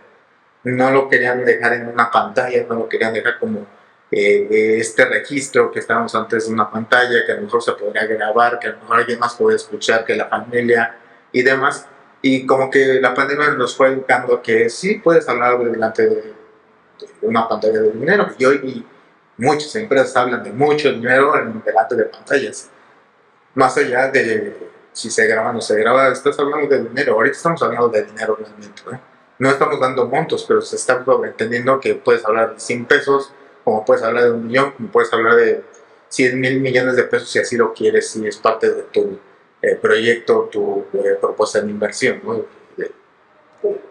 No 0.63 0.91
lo 0.91 1.07
querían 1.07 1.45
dejar 1.45 1.73
en 1.73 1.87
una 1.87 2.11
pantalla, 2.11 2.65
no 2.67 2.75
lo 2.75 2.89
querían 2.89 3.13
dejar 3.13 3.39
como 3.39 3.65
eh, 4.11 4.77
este 4.79 5.05
registro 5.05 5.71
que 5.71 5.79
estábamos 5.79 6.13
antes 6.15 6.47
en 6.47 6.53
una 6.53 6.69
pantalla, 6.69 7.25
que 7.25 7.31
a 7.31 7.35
lo 7.35 7.43
mejor 7.43 7.63
se 7.63 7.71
podría 7.73 8.05
grabar, 8.05 8.59
que 8.59 8.67
a 8.67 8.71
lo 8.71 8.79
mejor 8.79 8.97
alguien 8.97 9.19
más 9.19 9.35
puede 9.35 9.55
escuchar, 9.55 10.03
que 10.03 10.15
la 10.15 10.27
familia 10.27 10.97
y 11.31 11.43
demás. 11.43 11.87
Y 12.21 12.45
como 12.45 12.69
que 12.69 12.99
la 12.99 13.13
pandemia 13.13 13.51
nos 13.51 13.75
fue 13.77 13.89
educando 13.89 14.41
que 14.41 14.69
sí 14.69 14.95
puedes 14.95 15.29
hablar 15.29 15.57
delante 15.59 16.09
de, 16.09 16.33
una 17.21 17.47
pantalla 17.47 17.79
de 17.79 17.91
dinero. 17.91 18.27
Y 18.37 18.45
hoy 18.45 18.85
muchas 19.37 19.73
empresas 19.75 20.15
hablan 20.17 20.43
de 20.43 20.51
mucho 20.51 20.91
dinero 20.91 21.39
en 21.39 21.63
delante 21.63 21.95
de 21.95 22.05
pantallas 22.05 22.69
más 23.55 23.77
allá 23.77 24.09
de 24.09 24.69
si 24.91 25.09
se 25.09 25.27
graba 25.27 25.51
o 25.51 25.53
no 25.53 25.61
se 25.61 25.77
graba, 25.79 26.09
estás 26.09 26.37
hablando 26.39 26.67
de 26.67 26.83
dinero. 26.83 27.13
Ahorita 27.13 27.37
estamos 27.37 27.61
hablando 27.63 27.89
de 27.89 28.03
dinero 28.03 28.37
realmente. 28.39 28.81
¿no? 29.39 29.49
estamos 29.49 29.79
dando 29.79 30.05
montos, 30.07 30.43
pero 30.47 30.61
se 30.61 30.75
está 30.75 31.03
entendiendo 31.23 31.79
que 31.79 31.95
puedes 31.95 32.25
hablar 32.25 32.53
de 32.53 32.59
100 32.59 32.85
pesos, 32.85 33.31
como 33.63 33.85
puedes 33.85 34.03
hablar 34.03 34.25
de 34.25 34.31
un 34.31 34.47
millón, 34.47 34.71
como 34.71 34.89
puedes 34.89 35.11
hablar 35.13 35.35
de 35.35 35.63
100 36.09 36.39
mil 36.39 36.59
millones 36.59 36.95
de 36.95 37.03
pesos 37.03 37.29
si 37.29 37.39
así 37.39 37.55
lo 37.55 37.73
quieres, 37.73 38.09
si 38.09 38.25
es 38.27 38.37
parte 38.37 38.69
de 38.69 38.83
tu 38.83 39.19
eh, 39.61 39.75
proyecto, 39.75 40.49
tu 40.51 40.85
eh, 40.93 41.17
propuesta 41.19 41.61
de 41.61 41.69
inversión, 41.69 42.19
¿no? 42.23 42.45
De, 42.75 42.91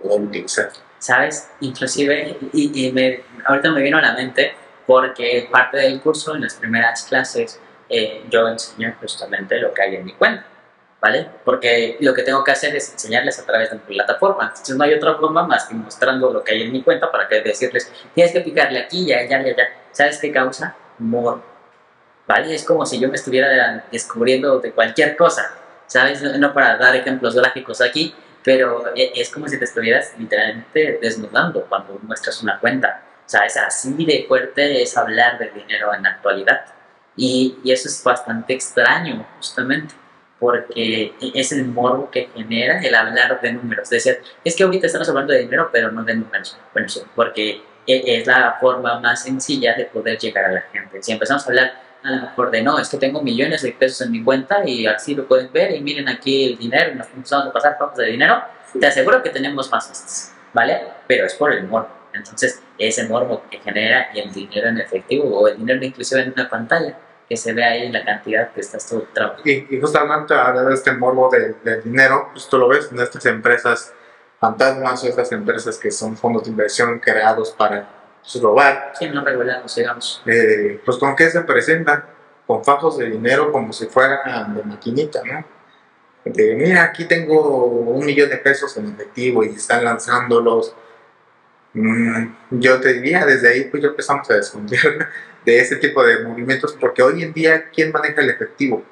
utilizar. 0.03 0.71
¿Sabes? 0.99 1.49
Inclusive, 1.61 2.37
y, 2.53 2.91
me, 2.93 3.23
ahorita 3.47 3.71
me 3.71 3.83
vino 3.83 3.99
a 3.99 4.03
la 4.03 4.15
mente, 4.15 4.53
porque 4.87 5.49
parte 5.51 5.77
del 5.77 6.01
curso, 6.01 6.35
en 6.35 6.43
las 6.43 6.55
primeras 6.55 7.05
clases, 7.05 7.61
eh, 7.89 8.25
yo 8.31 8.49
enseño 8.49 8.95
justamente 9.01 9.59
lo 9.59 9.73
que 9.73 9.83
hay 9.83 9.97
en 9.97 10.05
mi 10.05 10.13
cuenta, 10.13 10.45
¿vale? 11.01 11.27
Porque 11.45 11.97
lo 12.01 12.13
que 12.13 12.23
tengo 12.23 12.45
que 12.45 12.51
hacer 12.51 12.75
es 12.77 12.93
enseñarles 12.93 13.39
a 13.39 13.47
través 13.47 13.71
de 13.71 13.77
mi 13.77 13.83
plataforma. 13.83 14.45
Entonces 14.45 14.77
no 14.77 14.85
hay 14.85 14.95
otra 14.95 15.15
forma 15.15 15.47
más 15.47 15.67
que 15.67 15.75
mostrando 15.75 16.33
lo 16.33 16.45
que 16.45 16.53
hay 16.53 16.63
en 16.63 16.73
mi 16.73 16.83
cuenta 16.83 17.11
para 17.11 17.29
que 17.29 17.41
decirles, 17.41 17.93
tienes 18.15 18.33
que 18.33 18.41
picarle 18.41 18.81
aquí, 18.81 19.07
ya, 19.07 19.23
ya, 19.27 19.43
ya, 19.43 19.57
ya. 19.57 19.65
¿Sabes 19.93 20.19
qué 20.19 20.31
causa? 20.33 20.77
Morbo, 20.99 21.45
¿vale? 22.27 22.55
Es 22.55 22.65
como 22.65 22.85
si 22.85 22.99
yo 22.99 23.09
me 23.09 23.15
estuviera 23.15 23.85
descubriendo 23.91 24.59
de 24.61 24.73
cualquier 24.73 25.17
cosa, 25.17 25.55
¿sabes? 25.87 26.23
No 26.23 26.53
para 26.53 26.77
dar 26.77 26.95
ejemplos 26.97 27.35
gráficos 27.35 27.81
aquí, 27.81 28.15
pero 28.45 28.95
e, 28.95 29.13
es 29.15 29.31
como 29.31 29.49
si 29.49 29.59
te 29.59 29.65
estuvieras 29.65 30.15
literalmente 30.19 30.99
desnudando 31.01 31.65
cuando 31.69 31.99
muestras 32.03 32.43
una 32.43 32.59
cuenta. 32.59 33.03
O 33.27 33.29
sea, 33.29 33.45
es 33.45 33.57
así 33.57 34.05
de 34.07 34.25
fuerte 34.27 34.83
es 34.83 34.97
hablar 34.97 35.39
de 35.39 35.51
dinero 35.51 35.93
en 35.95 36.03
la 36.03 36.11
actualidad. 36.11 36.65
Y, 37.19 37.59
y 37.63 37.73
eso 37.73 37.89
es 37.89 38.03
bastante 38.03 38.55
extraño, 38.55 39.27
justamente, 39.37 39.95
porque 40.39 41.13
es 41.35 41.53
el 41.53 41.67
morbo 41.67 42.11
que 42.11 42.29
genera 42.35 42.81
el 42.81 42.95
hablar 42.95 43.41
de 43.41 43.53
números. 43.53 43.91
Decir, 43.91 44.21
es 44.45 44.57
que 44.57 44.63
ahorita 44.63 44.87
estamos 44.87 45.09
hablando 45.09 45.33
de 45.33 45.41
dinero, 45.41 45.69
pero 45.71 45.91
no 45.91 46.05
de 46.05 46.15
números. 46.15 46.57
Bueno, 46.73 46.89
sí, 46.89 47.03
porque 47.15 47.61
e, 47.87 48.19
es 48.19 48.27
la 48.27 48.57
forma 48.61 49.01
más 49.01 49.25
sencilla 49.25 49.75
de 49.75 49.87
poder 49.87 50.19
llegar 50.19 50.45
a 50.45 50.53
la 50.53 50.61
gente. 50.73 51.03
Si 51.03 51.13
empezamos 51.13 51.45
a 51.45 51.49
hablar 51.49 51.73
a 52.05 52.11
lo 52.11 52.23
mejor 52.23 52.51
de 52.51 52.63
no, 52.63 52.79
es 52.79 52.89
que 52.89 52.99
tengo 52.99 53.23
millones 53.23 53.63
de 53.63 53.73
pesos 53.73 54.07
en 54.07 54.13
mi 54.13 54.23
cuenta 54.23 54.63
y 54.65 54.87
así 54.87 55.15
lo 55.15 55.27
pueden 55.27 55.53
ver 55.53 55.75
y 55.75 55.81
miren 55.81 56.09
aquí 56.09 56.53
el 56.53 56.59
dinero, 56.59 56.95
nos 56.95 57.09
empezamos 57.09 57.49
a 57.49 57.53
pasar 57.53 57.77
fotos 57.77 57.99
de 57.99 58.07
dinero, 58.07 58.41
te 58.79 58.87
aseguro 58.87 59.23
que 59.23 59.31
tenemos 59.31 59.71
más 59.71 60.33
¿vale? 60.53 60.83
Pero 61.07 61.27
es 61.27 61.35
por 61.35 61.53
el 61.53 61.67
morbo. 61.67 61.89
Entonces, 62.13 62.63
ese 62.79 63.07
morbo 63.09 63.43
que 63.51 63.59
genera 63.59 64.11
el 64.15 64.33
dinero 64.33 64.69
en 64.69 64.79
efectivo 64.79 65.25
o 65.25 65.49
el 65.49 65.57
dinero 65.57 65.85
inclusive 65.85 66.23
en 66.23 66.33
una 66.33 66.49
pantalla, 66.49 66.97
que 67.29 67.37
se 67.37 67.53
ve 67.53 67.65
ahí 67.65 67.93
la 67.93 68.05
cantidad 68.05 68.51
que 68.53 68.61
estás 68.61 68.89
tú 68.89 69.07
trabajando. 69.13 69.49
Y, 69.49 69.67
y 69.71 69.81
justamente 69.81 70.35
de 70.35 70.75
este 70.75 70.93
morbo 70.93 71.31
del, 71.31 71.83
dinero, 71.83 72.31
pues 72.33 72.49
tú 72.49 72.59
lo 72.59 72.69
ves 72.69 72.89
en 72.91 73.01
estas 73.01 73.25
empresas 73.27 73.93
fantasmas 74.41 75.03
o 75.05 75.09
estas 75.09 75.31
empresas 75.33 75.77
que 75.79 75.91
son 75.91 76.17
fondos 76.17 76.45
de 76.45 76.51
inversión 76.51 76.99
creados 77.01 77.51
para 77.51 77.89
pues, 78.23 78.43
robar. 78.43 78.93
Sí, 78.99 79.09
no 79.11 79.25
regulados, 79.25 79.75
digamos. 79.75 80.23
Eh, 80.27 80.81
pues 80.85 80.97
con 80.97 81.15
qué 81.15 81.29
se 81.29 81.43
presentan, 81.43 82.05
con 82.47 82.65
fajos 82.65 82.99
de 82.99 83.11
dinero 83.11 83.53
como 83.53 83.73
si 83.73 83.87
fueran 83.87 84.55
de 84.55 84.63
maquinita, 84.63 85.23
¿no? 85.25 85.45
De, 86.25 86.55
mira, 86.57 86.85
aquí 86.85 87.05
tengo 87.05 87.65
un 87.65 88.05
millón 88.05 88.29
de 88.29 88.37
pesos 88.39 88.77
en 88.77 88.87
efectivo 88.87 89.45
y 89.45 89.49
están 89.49 89.85
lanzándolos 89.85 90.75
Mm, 91.75 92.35
yo 92.51 92.81
te 92.81 92.95
diría, 92.95 93.27
desde 93.27 93.51
ahí 93.51 93.65
pues 93.65 93.83
ya 93.83 93.91
empezamos 93.91 94.29
a 94.31 94.35
desconfiar 94.35 95.11
de 95.49 95.61
ese 95.61 95.77
tipo 95.77 96.05
de 96.05 96.19
movimientos, 96.21 96.77
porque 96.79 97.03
hoy 97.03 97.23
en 97.23 97.33
día, 97.33 97.71
¿quién 97.71 97.91
maneja 97.91 98.21
el 98.21 98.29
efectivo? 98.29 98.85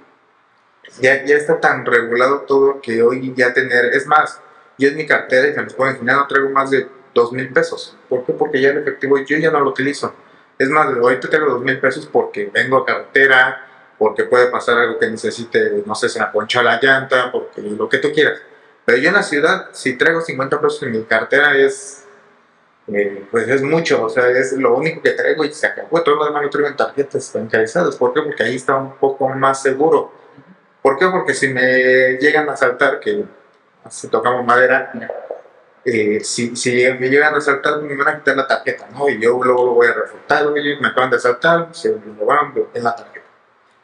Ya, 1.03 1.23
ya 1.23 1.37
está 1.37 1.61
tan 1.61 1.85
regulado 1.85 2.47
todo 2.49 2.81
que 2.81 3.03
hoy 3.03 3.35
ya 3.37 3.53
tener, 3.53 3.85
es 3.93 4.07
más, 4.07 4.41
yo 4.79 4.89
en 4.89 4.97
mi 4.97 5.05
cartera, 5.05 5.49
y 5.49 5.53
se 5.53 5.61
los 5.61 5.75
puedo 5.75 5.91
enseñar, 5.91 6.17
no 6.17 6.27
traigo 6.27 6.49
más 6.49 6.71
de 6.71 6.89
dos 7.13 7.31
mil 7.31 7.53
pesos. 7.53 7.95
¿Por 8.09 8.25
qué? 8.25 8.33
Porque 8.33 8.59
ya 8.59 8.71
el 8.71 8.79
efectivo 8.79 9.19
yo 9.19 9.37
ya 9.37 9.51
no 9.51 9.61
lo 9.61 9.69
utilizo. 9.69 10.15
Es 10.59 10.71
más, 10.71 10.89
te 11.21 11.29
tengo 11.29 11.45
dos 11.45 11.61
mil 11.61 11.79
pesos 11.79 12.09
porque 12.11 12.51
vengo 12.51 12.79
a 12.79 12.87
carretera, 12.87 13.67
porque 13.99 14.25
puede 14.25 14.47
pasar 14.47 14.79
algo 14.79 14.99
que 14.99 15.11
necesite, 15.11 15.83
no 15.85 15.95
sé, 15.95 16.09
se 16.09 16.21
me 16.21 16.27
poncha 16.29 16.63
la 16.63 16.81
llanta, 16.81 17.31
porque 17.31 17.61
lo 17.61 17.87
que 17.87 17.99
tú 17.99 18.13
quieras. 18.13 18.41
Pero 18.87 18.97
yo 18.97 19.09
en 19.09 19.15
la 19.15 19.23
ciudad, 19.23 19.69
si 19.73 19.99
traigo 19.99 20.23
50 20.23 20.59
pesos 20.59 20.83
en 20.85 20.93
mi 20.93 21.03
cartera, 21.03 21.55
es 21.55 22.06
eh, 22.89 23.27
pues 23.31 23.49
es 23.49 23.63
mucho, 23.63 24.05
o 24.05 24.09
sea, 24.09 24.29
es 24.29 24.53
lo 24.53 24.77
único 24.77 25.03
que 25.03 25.11
traigo 25.11 25.45
y 25.45 25.53
se 25.53 25.67
acabó. 25.67 26.03
Todo 26.03 26.17
lo 26.17 26.25
demás 26.27 26.43
lo 26.43 26.51
traigo 26.51 26.69
en 26.69 26.77
tarjetas 26.77 27.33
bancarizadas. 27.33 27.97
¿Por 27.97 28.13
qué? 28.13 28.23
Porque 28.23 28.43
ahí 28.45 28.57
está 28.57 28.77
un 28.77 28.97
poco 28.97 29.29
más 29.31 29.61
seguro. 29.61 30.13
¿Por 30.83 30.97
qué? 30.97 31.07
Porque 31.09 31.35
si 31.35 31.49
me 31.49 32.17
llegan 32.19 32.49
a 32.49 32.57
saltar, 32.57 33.01
que 33.01 33.25
si 33.91 34.09
tocamos 34.09 34.45
madera, 34.45 34.93
eh, 35.85 36.21
si, 36.23 36.55
si, 36.55 36.71
me 36.93 37.09
llegan 37.09 37.35
a 37.35 37.41
saltar, 37.41 37.83
me 37.83 37.97
van 37.97 38.09
a 38.09 38.19
quitar 38.19 38.37
la 38.37 38.47
tarjeta, 38.47 38.87
¿no? 38.93 39.09
Y 39.09 39.21
yo 39.21 39.43
luego 39.43 39.67
lo 39.67 39.75
voy 39.75 39.89
a 39.89 39.93
refutar, 39.93 40.47
oye, 40.47 40.77
me 40.81 40.89
acaban 40.89 41.11
de 41.11 41.19
saltar, 41.19 41.69
se 41.73 41.91
lo 41.91 42.25
van 42.25 42.55
en 42.73 42.85
la 42.85 42.95
tarjeta. 42.95 43.27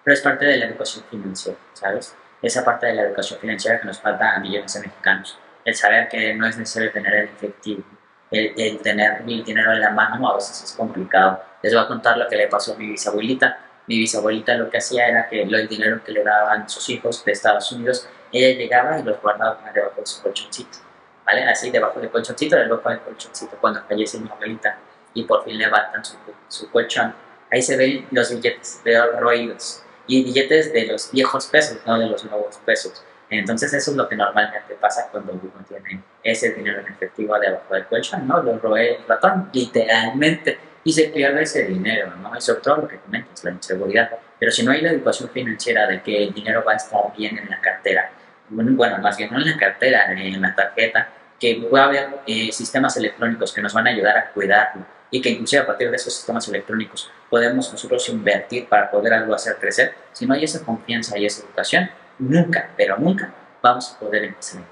Pero 0.04 0.14
es 0.14 0.20
parte 0.20 0.44
de 0.44 0.56
la 0.58 0.66
educación 0.66 1.04
financiera, 1.10 1.58
¿sabes? 1.72 2.14
Esa 2.40 2.64
parte 2.64 2.86
de 2.86 2.94
la 2.94 3.02
educación 3.02 3.40
financiera 3.40 3.80
que 3.80 3.86
nos 3.86 4.00
falta 4.00 4.36
a 4.36 4.40
millones 4.40 4.72
de 4.74 4.80
mexicanos. 4.80 5.38
El 5.64 5.74
saber 5.74 6.08
que 6.08 6.34
no 6.34 6.46
es 6.46 6.56
necesario 6.56 6.90
tener 6.92 7.14
el 7.14 7.24
efectivo 7.24 7.84
el, 8.32 8.78
tener 8.78 9.22
mi 9.24 9.42
dinero 9.42 9.72
en 9.72 9.80
la 9.80 9.90
mano 9.90 10.28
a 10.30 10.34
veces 10.36 10.62
es 10.64 10.72
complicado. 10.72 11.42
Les 11.62 11.72
voy 11.74 11.82
a 11.82 11.86
contar 11.86 12.16
lo 12.16 12.26
que 12.28 12.36
le 12.36 12.48
pasó 12.48 12.72
a 12.72 12.76
mi 12.76 12.86
bisabuelita. 12.88 13.59
Mi 13.86 13.98
bisabuelita 13.98 14.54
lo 14.54 14.70
que 14.70 14.78
hacía 14.78 15.09
era 15.09 15.28
que 15.28 15.42
el 15.42 15.68
dinero 15.68 16.02
que 16.04 16.12
le 16.12 16.24
daban 16.24 16.68
sus 16.68 16.88
hijos 16.88 17.24
de 17.24 17.32
Estados 17.32 17.70
Unidos, 17.72 18.09
ella 18.32 18.56
llegaba 18.59 18.98
y 18.98 19.02
los 19.02 19.20
guardaba 19.20 19.59
debajo 19.72 20.00
de 20.00 20.06
su 20.06 20.22
colchoncito. 20.22 20.78
¿Vale? 21.26 21.44
Así 21.44 21.70
debajo 21.70 22.00
del 22.00 22.10
colchoncito, 22.10 22.56
debajo 22.56 22.88
del 22.88 23.00
colchoncito. 23.00 23.56
Cuando 23.60 23.82
fallece 23.82 24.18
mi 24.18 24.28
abuelita 24.30 24.78
y 25.14 25.24
por 25.24 25.44
fin 25.44 25.59
levantan 25.59 26.04
su, 26.04 26.16
su 26.48 26.70
colchón, 26.70 27.14
ahí 27.50 27.60
se 27.60 27.76
ven 27.76 28.06
los 28.10 28.30
billetes, 28.30 28.80
veo 28.84 29.20
roídos. 29.20 29.82
Y 30.06 30.24
billetes 30.24 30.72
de 30.72 30.86
los 30.86 31.12
viejos 31.12 31.46
pesos, 31.46 31.78
no 31.86 31.98
de 31.98 32.06
los 32.06 32.24
nuevos 32.24 32.56
pesos. 32.64 33.04
Entonces 33.38 33.72
eso 33.72 33.90
es 33.90 33.96
lo 33.96 34.09
que 34.09 34.16
normalmente 34.16 34.74
pasa 34.80 35.09
cuando 35.10 35.32
uno 35.32 35.64
tiene 35.66 36.02
ese 36.22 36.52
dinero 36.52 36.80
en 36.80 36.92
efectivo 36.92 37.38
debajo 37.38 37.74
del 37.74 37.86
colchón, 37.86 38.26
¿no? 38.26 38.42
Lo 38.42 38.59
roe 38.59 38.96
el 38.96 39.06
ratón, 39.06 39.48
literalmente, 39.52 40.59
y 40.84 40.92
se 40.92 41.04
pierde 41.09 41.42
ese 41.42 41.64
dinero, 41.64 42.12
¿no? 42.16 42.36
Y 42.36 42.40
sobre 42.40 42.60
todo 42.60 42.76
lo 42.78 42.88
que 42.88 42.98
comentas, 42.98 43.42
la 43.44 43.52
inseguridad. 43.52 44.10
Pero 44.38 44.50
si 44.50 44.64
no 44.64 44.72
hay 44.72 44.80
la 44.80 44.90
educación 44.90 45.30
financiera 45.30 45.86
de 45.86 46.02
que 46.02 46.24
el 46.24 46.34
dinero 46.34 46.64
va 46.66 46.72
a 46.72 46.76
estar 46.76 47.00
bien 47.16 47.38
en 47.38 47.48
la 47.48 47.60
cartera, 47.60 48.10
bueno, 48.48 48.98
más 48.98 49.16
bien 49.16 49.30
no 49.32 49.38
en 49.38 49.50
la 49.50 49.56
cartera, 49.56 50.12
en 50.12 50.40
la 50.40 50.54
tarjeta, 50.54 51.09
que 51.38 51.68
a 51.74 51.84
haber 51.84 52.20
eh, 52.26 52.52
sistemas 52.52 52.96
electrónicos 52.96 53.52
que 53.52 53.62
nos 53.62 53.72
van 53.72 53.88
a 53.88 53.90
ayudar 53.90 54.16
a 54.16 54.30
cuidarlo 54.30 54.84
y 55.10 55.20
que 55.20 55.30
inclusive 55.30 55.62
a 55.62 55.66
partir 55.66 55.90
de 55.90 55.96
esos 55.96 56.14
sistemas 56.14 56.46
electrónicos 56.48 57.10
podemos 57.28 57.70
nosotros 57.70 58.09
invertir 58.09 58.68
para 58.68 58.90
poder 58.90 59.12
algo 59.12 59.34
hacer 59.34 59.56
crecer. 59.56 59.94
Si 60.12 60.24
no 60.24 60.34
hay 60.34 60.44
esa 60.44 60.64
confianza 60.64 61.18
y 61.18 61.26
esa 61.26 61.42
educación, 61.42 61.90
nunca, 62.22 62.70
pero 62.76 62.98
nunca 62.98 63.32
vamos 63.60 63.92
a 63.92 63.98
poder 63.98 64.24
empezar. 64.24 64.62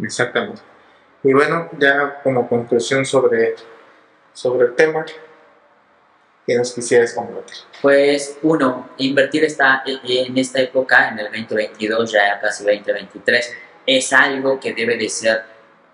Exactamente. 0.00 0.60
Y 1.22 1.32
bueno, 1.32 1.68
ya 1.78 2.20
como 2.22 2.48
conclusión 2.48 3.04
sobre, 3.04 3.56
sobre 4.32 4.68
el 4.68 4.74
tema, 4.74 5.04
¿qué 6.46 6.56
nos 6.56 6.72
quisieras 6.72 7.12
compartir? 7.12 7.56
Pues 7.82 8.38
uno, 8.42 8.90
invertir 8.98 9.44
está 9.44 9.82
en 9.86 10.38
esta 10.38 10.60
época, 10.60 11.08
en 11.08 11.18
el 11.18 11.26
2022, 11.26 12.12
ya 12.12 12.40
casi 12.40 12.64
2023, 12.64 13.56
es 13.86 14.12
algo 14.12 14.60
que 14.60 14.74
debe 14.74 14.96
de 14.96 15.08
ser 15.08 15.42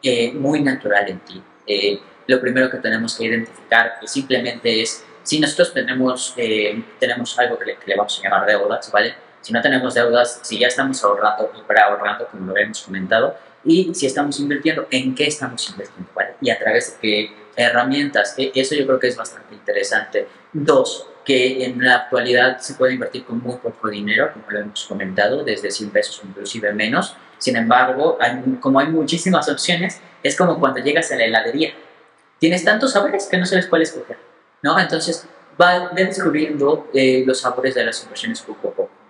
eh, 0.02 0.32
muy 0.32 0.62
natural 0.62 1.08
en 1.08 1.20
ti. 1.20 1.42
Eh, 1.66 2.00
lo 2.26 2.40
primero 2.40 2.70
que 2.70 2.78
tenemos 2.78 3.16
que 3.16 3.24
identificar 3.24 3.98
simplemente 4.04 4.82
es 4.82 5.04
si 5.22 5.40
nosotros 5.40 5.72
tenemos, 5.72 6.34
eh, 6.36 6.82
tenemos 6.98 7.38
algo 7.38 7.58
que 7.58 7.64
le, 7.64 7.76
que 7.76 7.86
le, 7.86 7.96
vamos 7.96 8.18
a 8.18 8.22
llamar 8.22 8.46
deudas, 8.46 8.92
¿vale? 8.92 9.23
Si 9.44 9.52
no 9.52 9.60
tenemos 9.60 9.92
deudas, 9.92 10.40
si 10.42 10.58
ya 10.58 10.68
estamos 10.68 11.04
ahorrando 11.04 11.52
y 11.54 11.78
ahorrando, 11.78 12.26
como 12.28 12.46
lo 12.46 12.56
hemos 12.56 12.80
comentado, 12.80 13.36
y 13.62 13.94
si 13.94 14.06
estamos 14.06 14.40
invirtiendo, 14.40 14.86
en 14.90 15.14
qué 15.14 15.26
estamos 15.26 15.68
invirtiendo, 15.68 16.10
¿vale? 16.14 16.30
Y 16.40 16.48
a 16.48 16.58
través 16.58 16.92
de 16.92 16.98
qué 16.98 17.32
herramientas, 17.54 18.34
e, 18.38 18.52
eso 18.54 18.74
yo 18.74 18.86
creo 18.86 18.98
que 18.98 19.08
es 19.08 19.16
bastante 19.18 19.54
interesante. 19.54 20.26
Dos, 20.50 21.08
que 21.26 21.62
en 21.62 21.84
la 21.84 21.96
actualidad 21.96 22.58
se 22.60 22.72
puede 22.72 22.94
invertir 22.94 23.26
con 23.26 23.42
muy 23.42 23.56
poco 23.56 23.90
dinero, 23.90 24.32
como 24.32 24.46
lo 24.48 24.60
hemos 24.60 24.86
comentado, 24.86 25.44
desde 25.44 25.70
100 25.70 25.90
pesos 25.90 26.22
inclusive 26.24 26.72
menos. 26.72 27.14
Sin 27.36 27.56
embargo, 27.56 28.16
como 28.60 28.80
hay 28.80 28.86
muchísimas 28.86 29.46
opciones, 29.50 30.00
es 30.22 30.38
como 30.38 30.58
cuando 30.58 30.80
llegas 30.80 31.12
a 31.12 31.16
la 31.16 31.24
heladería. 31.24 31.74
Tienes 32.38 32.64
tantos 32.64 32.92
sabores 32.92 33.28
que 33.30 33.36
no 33.36 33.44
sabes 33.44 33.66
cuál 33.66 33.82
escoger, 33.82 34.16
¿no? 34.62 34.78
Entonces, 34.78 35.28
va 35.60 35.90
descubriendo 35.90 36.88
eh, 36.94 37.24
los 37.26 37.40
sabores 37.40 37.74
de 37.74 37.84
las 37.84 38.02
inversiones 38.02 38.40
poco 38.40 38.68
a 38.68 38.72
poco 38.72 39.03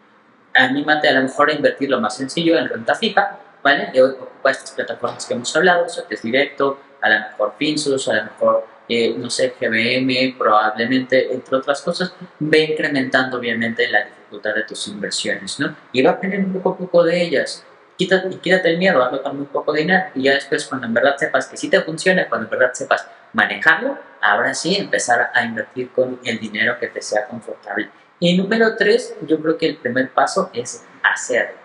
anímate 0.55 1.09
a 1.09 1.12
lo 1.12 1.22
mejor 1.22 1.51
a 1.51 1.55
invertir 1.55 1.90
lo 1.90 2.01
más 2.01 2.16
sencillo 2.16 2.56
en 2.56 2.68
renta 2.68 2.94
fija, 2.94 3.39
¿vale? 3.62 3.90
Y 3.93 4.01
ocupa 4.01 4.51
estas 4.51 4.70
plataformas 4.72 5.26
que 5.26 5.35
hemos 5.35 5.55
hablado, 5.56 5.86
es 6.09 6.22
Directo, 6.22 6.78
a 7.01 7.09
lo 7.09 7.20
mejor 7.20 7.55
Finsus, 7.59 8.09
a 8.09 8.14
lo 8.14 8.24
mejor, 8.24 8.66
eh, 8.89 9.14
no 9.16 9.28
sé, 9.28 9.55
GBM, 9.60 10.36
probablemente, 10.39 11.32
entre 11.32 11.56
otras 11.56 11.82
cosas, 11.82 12.14
ve 12.39 12.60
incrementando 12.72 13.39
obviamente 13.39 13.89
la 13.89 14.05
dificultad 14.05 14.55
de 14.55 14.62
tus 14.62 14.89
inversiones, 14.89 15.59
¿no? 15.60 15.74
Y 15.93 16.02
va 16.02 16.12
aprendiendo 16.12 16.59
poco 16.60 16.74
a 16.74 16.78
poco 16.78 17.05
de 17.05 17.22
ellas. 17.22 17.64
Quítate, 17.97 18.28
quítate 18.39 18.70
el 18.70 18.78
miedo, 18.78 19.02
hazlo 19.02 19.22
con 19.22 19.36
muy 19.36 19.47
poco 19.47 19.72
dinero 19.72 20.06
y 20.16 20.24
ya 20.24 20.35
después 20.35 20.66
cuando 20.66 20.86
en 20.86 20.94
verdad 20.94 21.16
sepas 21.16 21.47
que 21.47 21.56
sí 21.56 21.70
te 21.70 21.81
funciona, 21.81 22.28
cuando 22.28 22.47
en 22.47 22.51
verdad 22.51 22.72
sepas 22.72 23.06
manejarlo, 23.32 23.97
ahora 24.20 24.52
sí 24.52 24.74
empezar 24.74 25.31
a 25.32 25.44
invertir 25.44 25.90
con 25.93 26.18
el 26.24 26.40
dinero 26.40 26.76
que 26.81 26.89
te 26.89 27.01
sea 27.01 27.26
confortable. 27.26 27.90
Y 28.20 28.36
número 28.36 28.77
tres, 28.77 29.15
yo 29.27 29.41
creo 29.41 29.59
que 29.59 29.69
el 29.69 29.77
primer 29.77 30.11
paso 30.11 30.51
es 30.53 30.85
hacer. 31.03 31.57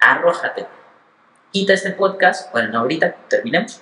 Arrójate. 0.00 0.66
Quita 1.52 1.74
este 1.74 1.90
podcast, 1.90 2.50
bueno, 2.52 2.72
no 2.72 2.78
ahorita, 2.80 3.14
terminemos. 3.28 3.80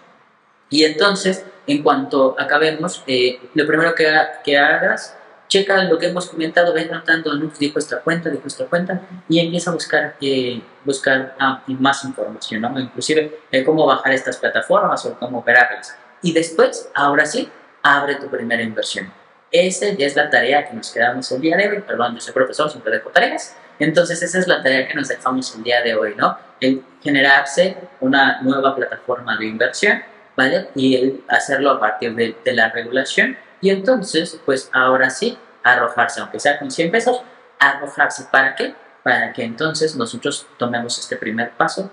Y 0.69 0.85
entonces, 0.85 1.45
en 1.67 1.83
cuanto 1.83 2.35
acabemos, 2.39 3.03
eh, 3.07 3.39
lo 3.55 3.67
primero 3.67 3.95
que, 3.95 4.13
que, 4.45 4.59
hagas, 4.59 5.17
checa 5.49 5.85
lo 5.85 5.99
que 5.99 6.07
hemos 6.07 6.29
comentado, 6.29 6.73
ven 6.73 6.91
notando, 6.91 7.33
nos 7.35 7.59
dijo 7.59 7.79
esta 7.79 8.01
cuenta, 8.01 8.29
dijo 8.31 8.47
esta 8.47 8.67
cuenta, 8.67 9.01
y 9.29 9.39
empieza 9.39 9.71
a 9.71 9.75
buscar, 9.75 10.17
eh, 10.21 10.61
buscar 10.85 11.37
ah, 11.39 11.63
más 11.69 12.05
información, 12.05 12.63
¿no? 12.63 12.79
inclusive 12.81 13.41
eh, 13.53 13.65
cómo 13.65 13.87
bajar 13.87 14.13
estas 14.13 14.37
plataformas 14.39 15.07
o 15.07 15.17
cómo 15.19 15.39
operarlas. 15.39 15.97
Y 16.23 16.33
después, 16.33 16.91
ahora 16.95 17.27
sí, 17.27 17.49
abre 17.83 18.17
tu 18.17 18.29
primera 18.29 18.63
inversión 18.63 19.13
esa 19.51 19.91
ya 19.91 20.07
es 20.07 20.17
la 20.17 20.29
tarea 20.31 20.69
que 20.69 20.75
nos 20.75 20.93
quedamos 20.93 21.31
el 21.33 21.41
día 21.41 21.57
de 21.57 21.69
hoy. 21.69 21.81
Perdón, 21.81 22.15
yo 22.15 22.21
soy 22.21 22.35
profesor, 22.35 22.71
siempre 22.71 22.93
dejo 22.93 23.11
tareas. 23.11 23.57
Entonces, 23.79 24.23
esa 24.23 24.39
es 24.39 24.49
la 24.49 24.63
tarea 24.63 24.89
que 24.89 24.95
nos 24.95 25.09
dejamos 25.09 25.55
el 25.55 25.63
día 25.63 25.83
de 25.83 25.95
hoy, 25.95 26.15
¿no? 26.17 26.39
El 26.61 26.83
generarse 27.03 27.77
una 28.01 28.41
nueva 28.43 28.75
plataforma 28.75 29.37
de 29.37 29.47
inversión, 29.47 30.03
¿vale? 30.37 30.69
Y 30.75 30.97
el 30.97 31.25
hacerlo 31.29 31.71
a 31.71 31.81
partir 31.81 32.15
de, 32.15 32.37
de 32.45 32.53
la 32.53 32.71
regulación 32.71 33.37
y 33.61 33.71
entonces, 33.71 34.41
pues 34.45 34.71
ahora 34.73 35.11
sí, 35.11 35.39
arrojarse, 35.63 36.21
aunque 36.21 36.41
sea 36.41 36.59
con 36.59 36.71
100 36.71 36.91
pesos, 36.91 37.23
arrojarse. 37.59 38.29
¿Para 38.31 38.55
qué? 38.55 38.75
Para 39.03 39.33
que 39.33 39.45
entonces 39.45 39.97
nosotros 39.97 40.47
tomemos 40.59 40.99
este 40.99 41.17
primer 41.17 41.53
paso 41.53 41.91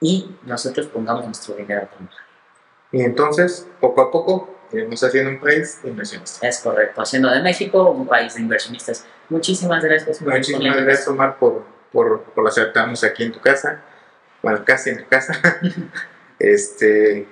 y 0.00 0.36
nosotros 0.44 0.86
pongamos 0.86 1.24
nuestro 1.24 1.54
dinero 1.54 1.82
a 1.82 1.86
trabajar. 1.86 2.22
Y 2.92 3.02
entonces, 3.02 3.68
poco 3.80 4.02
a 4.02 4.10
poco, 4.10 4.57
iremos 4.72 5.02
haciendo 5.02 5.30
un 5.30 5.40
país 5.40 5.80
de 5.82 5.90
inversionistas. 5.90 6.42
Es 6.42 6.60
correcto, 6.60 7.02
haciendo 7.02 7.30
de 7.30 7.42
México 7.42 7.90
un 7.90 8.06
país 8.06 8.34
de 8.34 8.42
inversionistas. 8.42 9.04
Muchísimas 9.28 9.82
gracias. 9.82 10.20
Omar, 10.22 10.36
Muchísimas 10.36 10.74
por 10.74 10.84
gracias, 10.84 11.08
Omar, 11.08 11.38
por, 11.38 11.64
por, 11.92 12.22
por 12.22 12.46
aceptarnos 12.46 13.04
aquí 13.04 13.24
en 13.24 13.32
tu 13.32 13.40
casa. 13.40 13.82
Bueno, 14.42 14.62
casi 14.64 14.90
en 14.90 14.98
tu 14.98 15.08
casa. 15.08 15.32
este, 16.38 17.26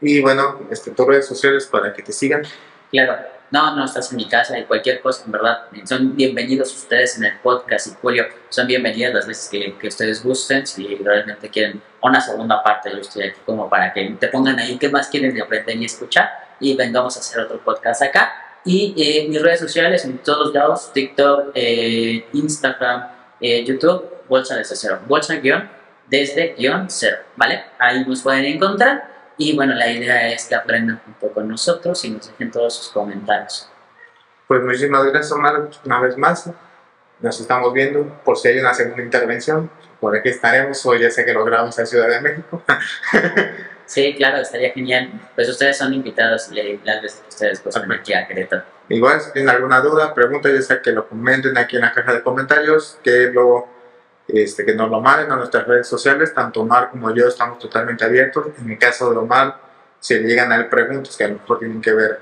y 0.00 0.20
bueno, 0.20 0.60
este, 0.70 0.90
tus 0.90 1.06
redes 1.06 1.26
sociales 1.26 1.66
para 1.66 1.92
que 1.92 2.02
te 2.02 2.12
sigan. 2.12 2.42
Claro, 2.90 3.16
no, 3.50 3.76
no 3.76 3.84
estás 3.84 4.10
en 4.10 4.16
mi 4.16 4.28
casa 4.28 4.58
y 4.58 4.64
cualquier 4.64 5.00
cosa, 5.00 5.24
en 5.24 5.32
verdad. 5.32 5.66
Son 5.84 6.16
bienvenidos 6.16 6.74
ustedes 6.74 7.16
en 7.18 7.24
el 7.24 7.38
podcast 7.38 7.86
y 7.86 7.90
Julio. 8.00 8.26
Son 8.48 8.66
bienvenidas 8.66 9.14
las 9.14 9.26
veces 9.26 9.48
que, 9.48 9.76
que 9.78 9.88
ustedes 9.88 10.22
gusten. 10.22 10.66
Si 10.66 10.96
realmente 10.96 11.48
quieren 11.48 11.80
una 12.02 12.20
segunda 12.20 12.62
parte, 12.62 12.90
yo 12.90 12.98
estoy 12.98 13.24
aquí 13.24 13.40
como 13.46 13.68
para 13.68 13.92
que 13.92 14.16
te 14.18 14.28
pongan 14.28 14.58
ahí 14.58 14.78
qué 14.78 14.88
más 14.88 15.08
quieren 15.08 15.34
de 15.34 15.42
aprender 15.42 15.76
y 15.76 15.84
escuchar. 15.84 16.28
Y 16.58 16.76
vengamos 16.76 17.16
a 17.16 17.20
hacer 17.20 17.40
otro 17.40 17.60
podcast 17.64 18.02
acá. 18.02 18.32
Y 18.64 18.94
eh, 18.96 19.28
mis 19.28 19.40
redes 19.40 19.60
sociales 19.60 20.04
en 20.04 20.18
todos 20.18 20.52
lados: 20.52 20.92
TikTok, 20.92 21.52
eh, 21.54 22.26
Instagram, 22.32 23.08
eh, 23.40 23.64
YouTube, 23.64 24.04
Bolsa 24.28 24.56
desde 24.56 24.74
cero. 24.74 25.00
Bolsa 25.06 25.36
guion 25.36 25.70
desde 26.08 26.54
guion 26.58 26.86
cero, 26.88 27.18
¿vale? 27.36 27.64
Ahí 27.78 28.04
nos 28.04 28.22
pueden 28.22 28.44
encontrar. 28.44 29.15
Y 29.38 29.54
bueno, 29.54 29.74
la 29.74 29.90
idea 29.90 30.28
es 30.28 30.46
que 30.46 30.54
aprendan 30.54 31.00
junto 31.04 31.32
con 31.32 31.48
nosotros 31.48 32.04
y 32.04 32.10
nos 32.10 32.28
dejen 32.28 32.50
todos 32.50 32.74
sus 32.74 32.88
comentarios. 32.88 33.70
Pues 34.46 34.62
muchísimas 34.62 35.04
gracias, 35.04 35.32
Omar, 35.32 35.68
una 35.84 36.00
vez 36.00 36.16
más. 36.16 36.50
Nos 37.20 37.40
estamos 37.40 37.72
viendo 37.72 38.20
por 38.24 38.38
si 38.38 38.48
hay 38.48 38.58
una 38.58 38.74
segunda 38.74 39.02
intervención. 39.02 39.70
Por 40.00 40.16
aquí 40.16 40.28
estaremos. 40.28 40.84
Hoy 40.86 41.00
ya 41.00 41.10
sé 41.10 41.24
que 41.24 41.32
lo 41.32 41.44
grabamos 41.44 41.78
en 41.78 41.86
Ciudad 41.86 42.08
de 42.08 42.20
México. 42.20 42.62
Sí, 43.86 44.14
claro, 44.16 44.38
estaría 44.38 44.72
genial. 44.72 45.12
Pues 45.36 45.48
ustedes 45.48 45.78
son 45.78 45.94
invitados 45.94 46.50
las 46.84 47.02
veces 47.02 47.20
que 47.20 47.28
ustedes 47.28 47.62
vengan 47.64 47.92
aquí 47.92 48.12
a 48.12 48.26
Querétaro. 48.26 48.64
Igual, 48.88 49.20
si 49.20 49.32
tienen 49.32 49.48
alguna 49.48 49.80
duda, 49.80 50.12
pregunta, 50.12 50.50
ya 50.50 50.60
sea 50.60 50.82
que 50.82 50.90
lo 50.90 51.08
comenten 51.08 51.56
aquí 51.56 51.76
en 51.76 51.82
la 51.82 51.92
caja 51.92 52.12
de 52.12 52.22
comentarios, 52.22 52.98
que 53.02 53.30
lo 53.32 53.68
este, 54.28 54.64
que 54.64 54.74
nos 54.74 54.90
lo 54.90 55.00
manden 55.00 55.30
a 55.30 55.36
nuestras 55.36 55.66
redes 55.66 55.86
sociales, 55.86 56.34
tanto 56.34 56.62
Omar 56.62 56.90
como 56.90 57.14
yo 57.14 57.28
estamos 57.28 57.58
totalmente 57.58 58.04
abiertos. 58.04 58.46
En 58.58 58.70
el 58.70 58.78
caso 58.78 59.10
de 59.10 59.16
Omar, 59.18 59.60
si 60.00 60.14
le 60.14 60.28
llegan 60.28 60.50
a 60.52 60.56
él 60.56 60.68
preguntas 60.68 61.16
que 61.16 61.24
a 61.24 61.28
lo 61.28 61.34
mejor 61.34 61.58
tienen 61.58 61.80
que 61.80 61.92
ver 61.92 62.20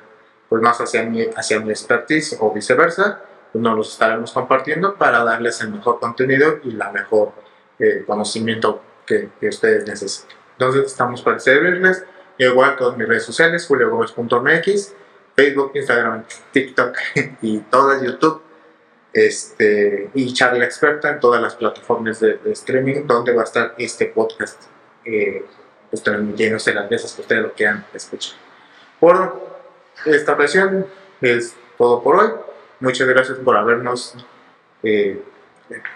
pues, 0.49 0.63
más 0.63 0.81
hacia 0.81 1.03
mi, 1.03 1.23
hacia 1.35 1.61
mi 1.61 1.71
expertise 1.71 2.37
o 2.41 2.53
viceversa, 2.53 3.21
pues 3.53 3.63
nos 3.63 3.77
los 3.77 3.93
estaremos 3.93 4.33
compartiendo 4.33 4.95
para 4.97 5.25
darles 5.25 5.61
el 5.61 5.71
mejor 5.71 5.99
contenido 5.99 6.61
y 6.65 6.73
la 6.73 6.91
mejor 6.93 7.33
eh, 7.79 8.05
conocimiento 8.07 8.83
que, 9.07 9.31
ustedes 9.49 9.87
necesiten. 9.87 10.37
Entonces 10.53 10.87
estamos 10.87 11.23
para 11.23 11.39
servirles. 11.39 12.05
Igual 12.37 12.77
todas 12.77 12.97
mis 12.97 13.07
redes 13.07 13.23
sociales, 13.23 13.67
juliogomez.mx, 13.67 14.95
Facebook, 15.37 15.73
Instagram, 15.75 16.25
TikTok 16.53 16.97
y 17.43 17.59
todas 17.61 18.03
YouTube 18.03 18.43
este, 19.15 20.11
y 20.13 20.33
charla 20.33 20.65
experta 20.65 21.09
en 21.11 21.21
todas 21.21 21.41
las 21.41 21.55
plataformas 21.55 22.19
de, 22.19 22.41
streaming 22.47 23.07
donde 23.07 23.33
va 23.33 23.43
a 23.43 23.45
estar 23.45 23.75
este 23.79 24.07
podcast 24.07 24.61
eh, 25.05 25.45
pues, 25.89 26.03
transmitiéndose 26.03 26.75
las 26.75 26.89
veces 26.89 27.13
que 27.13 27.23
ustedes 27.23 27.43
lo 27.43 27.53
quieran 27.53 27.87
escuchar. 27.95 28.37
Por 28.99 29.41
esta 30.07 30.33
ocasión 30.33 30.87
es 31.21 31.55
todo 31.79 32.03
por 32.03 32.17
hoy. 32.17 32.31
Muchas 32.81 33.07
gracias 33.07 33.39
por 33.39 33.57
habernos 33.57 34.17
eh, 34.83 35.23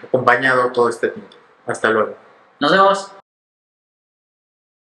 acompañado 0.03 0.71
todo 0.71 0.89
este 0.89 1.09
tiempo. 1.09 1.35
Hasta 1.65 1.89
luego. 1.89 2.15
Nos 2.59 2.71
vemos. 2.71 3.18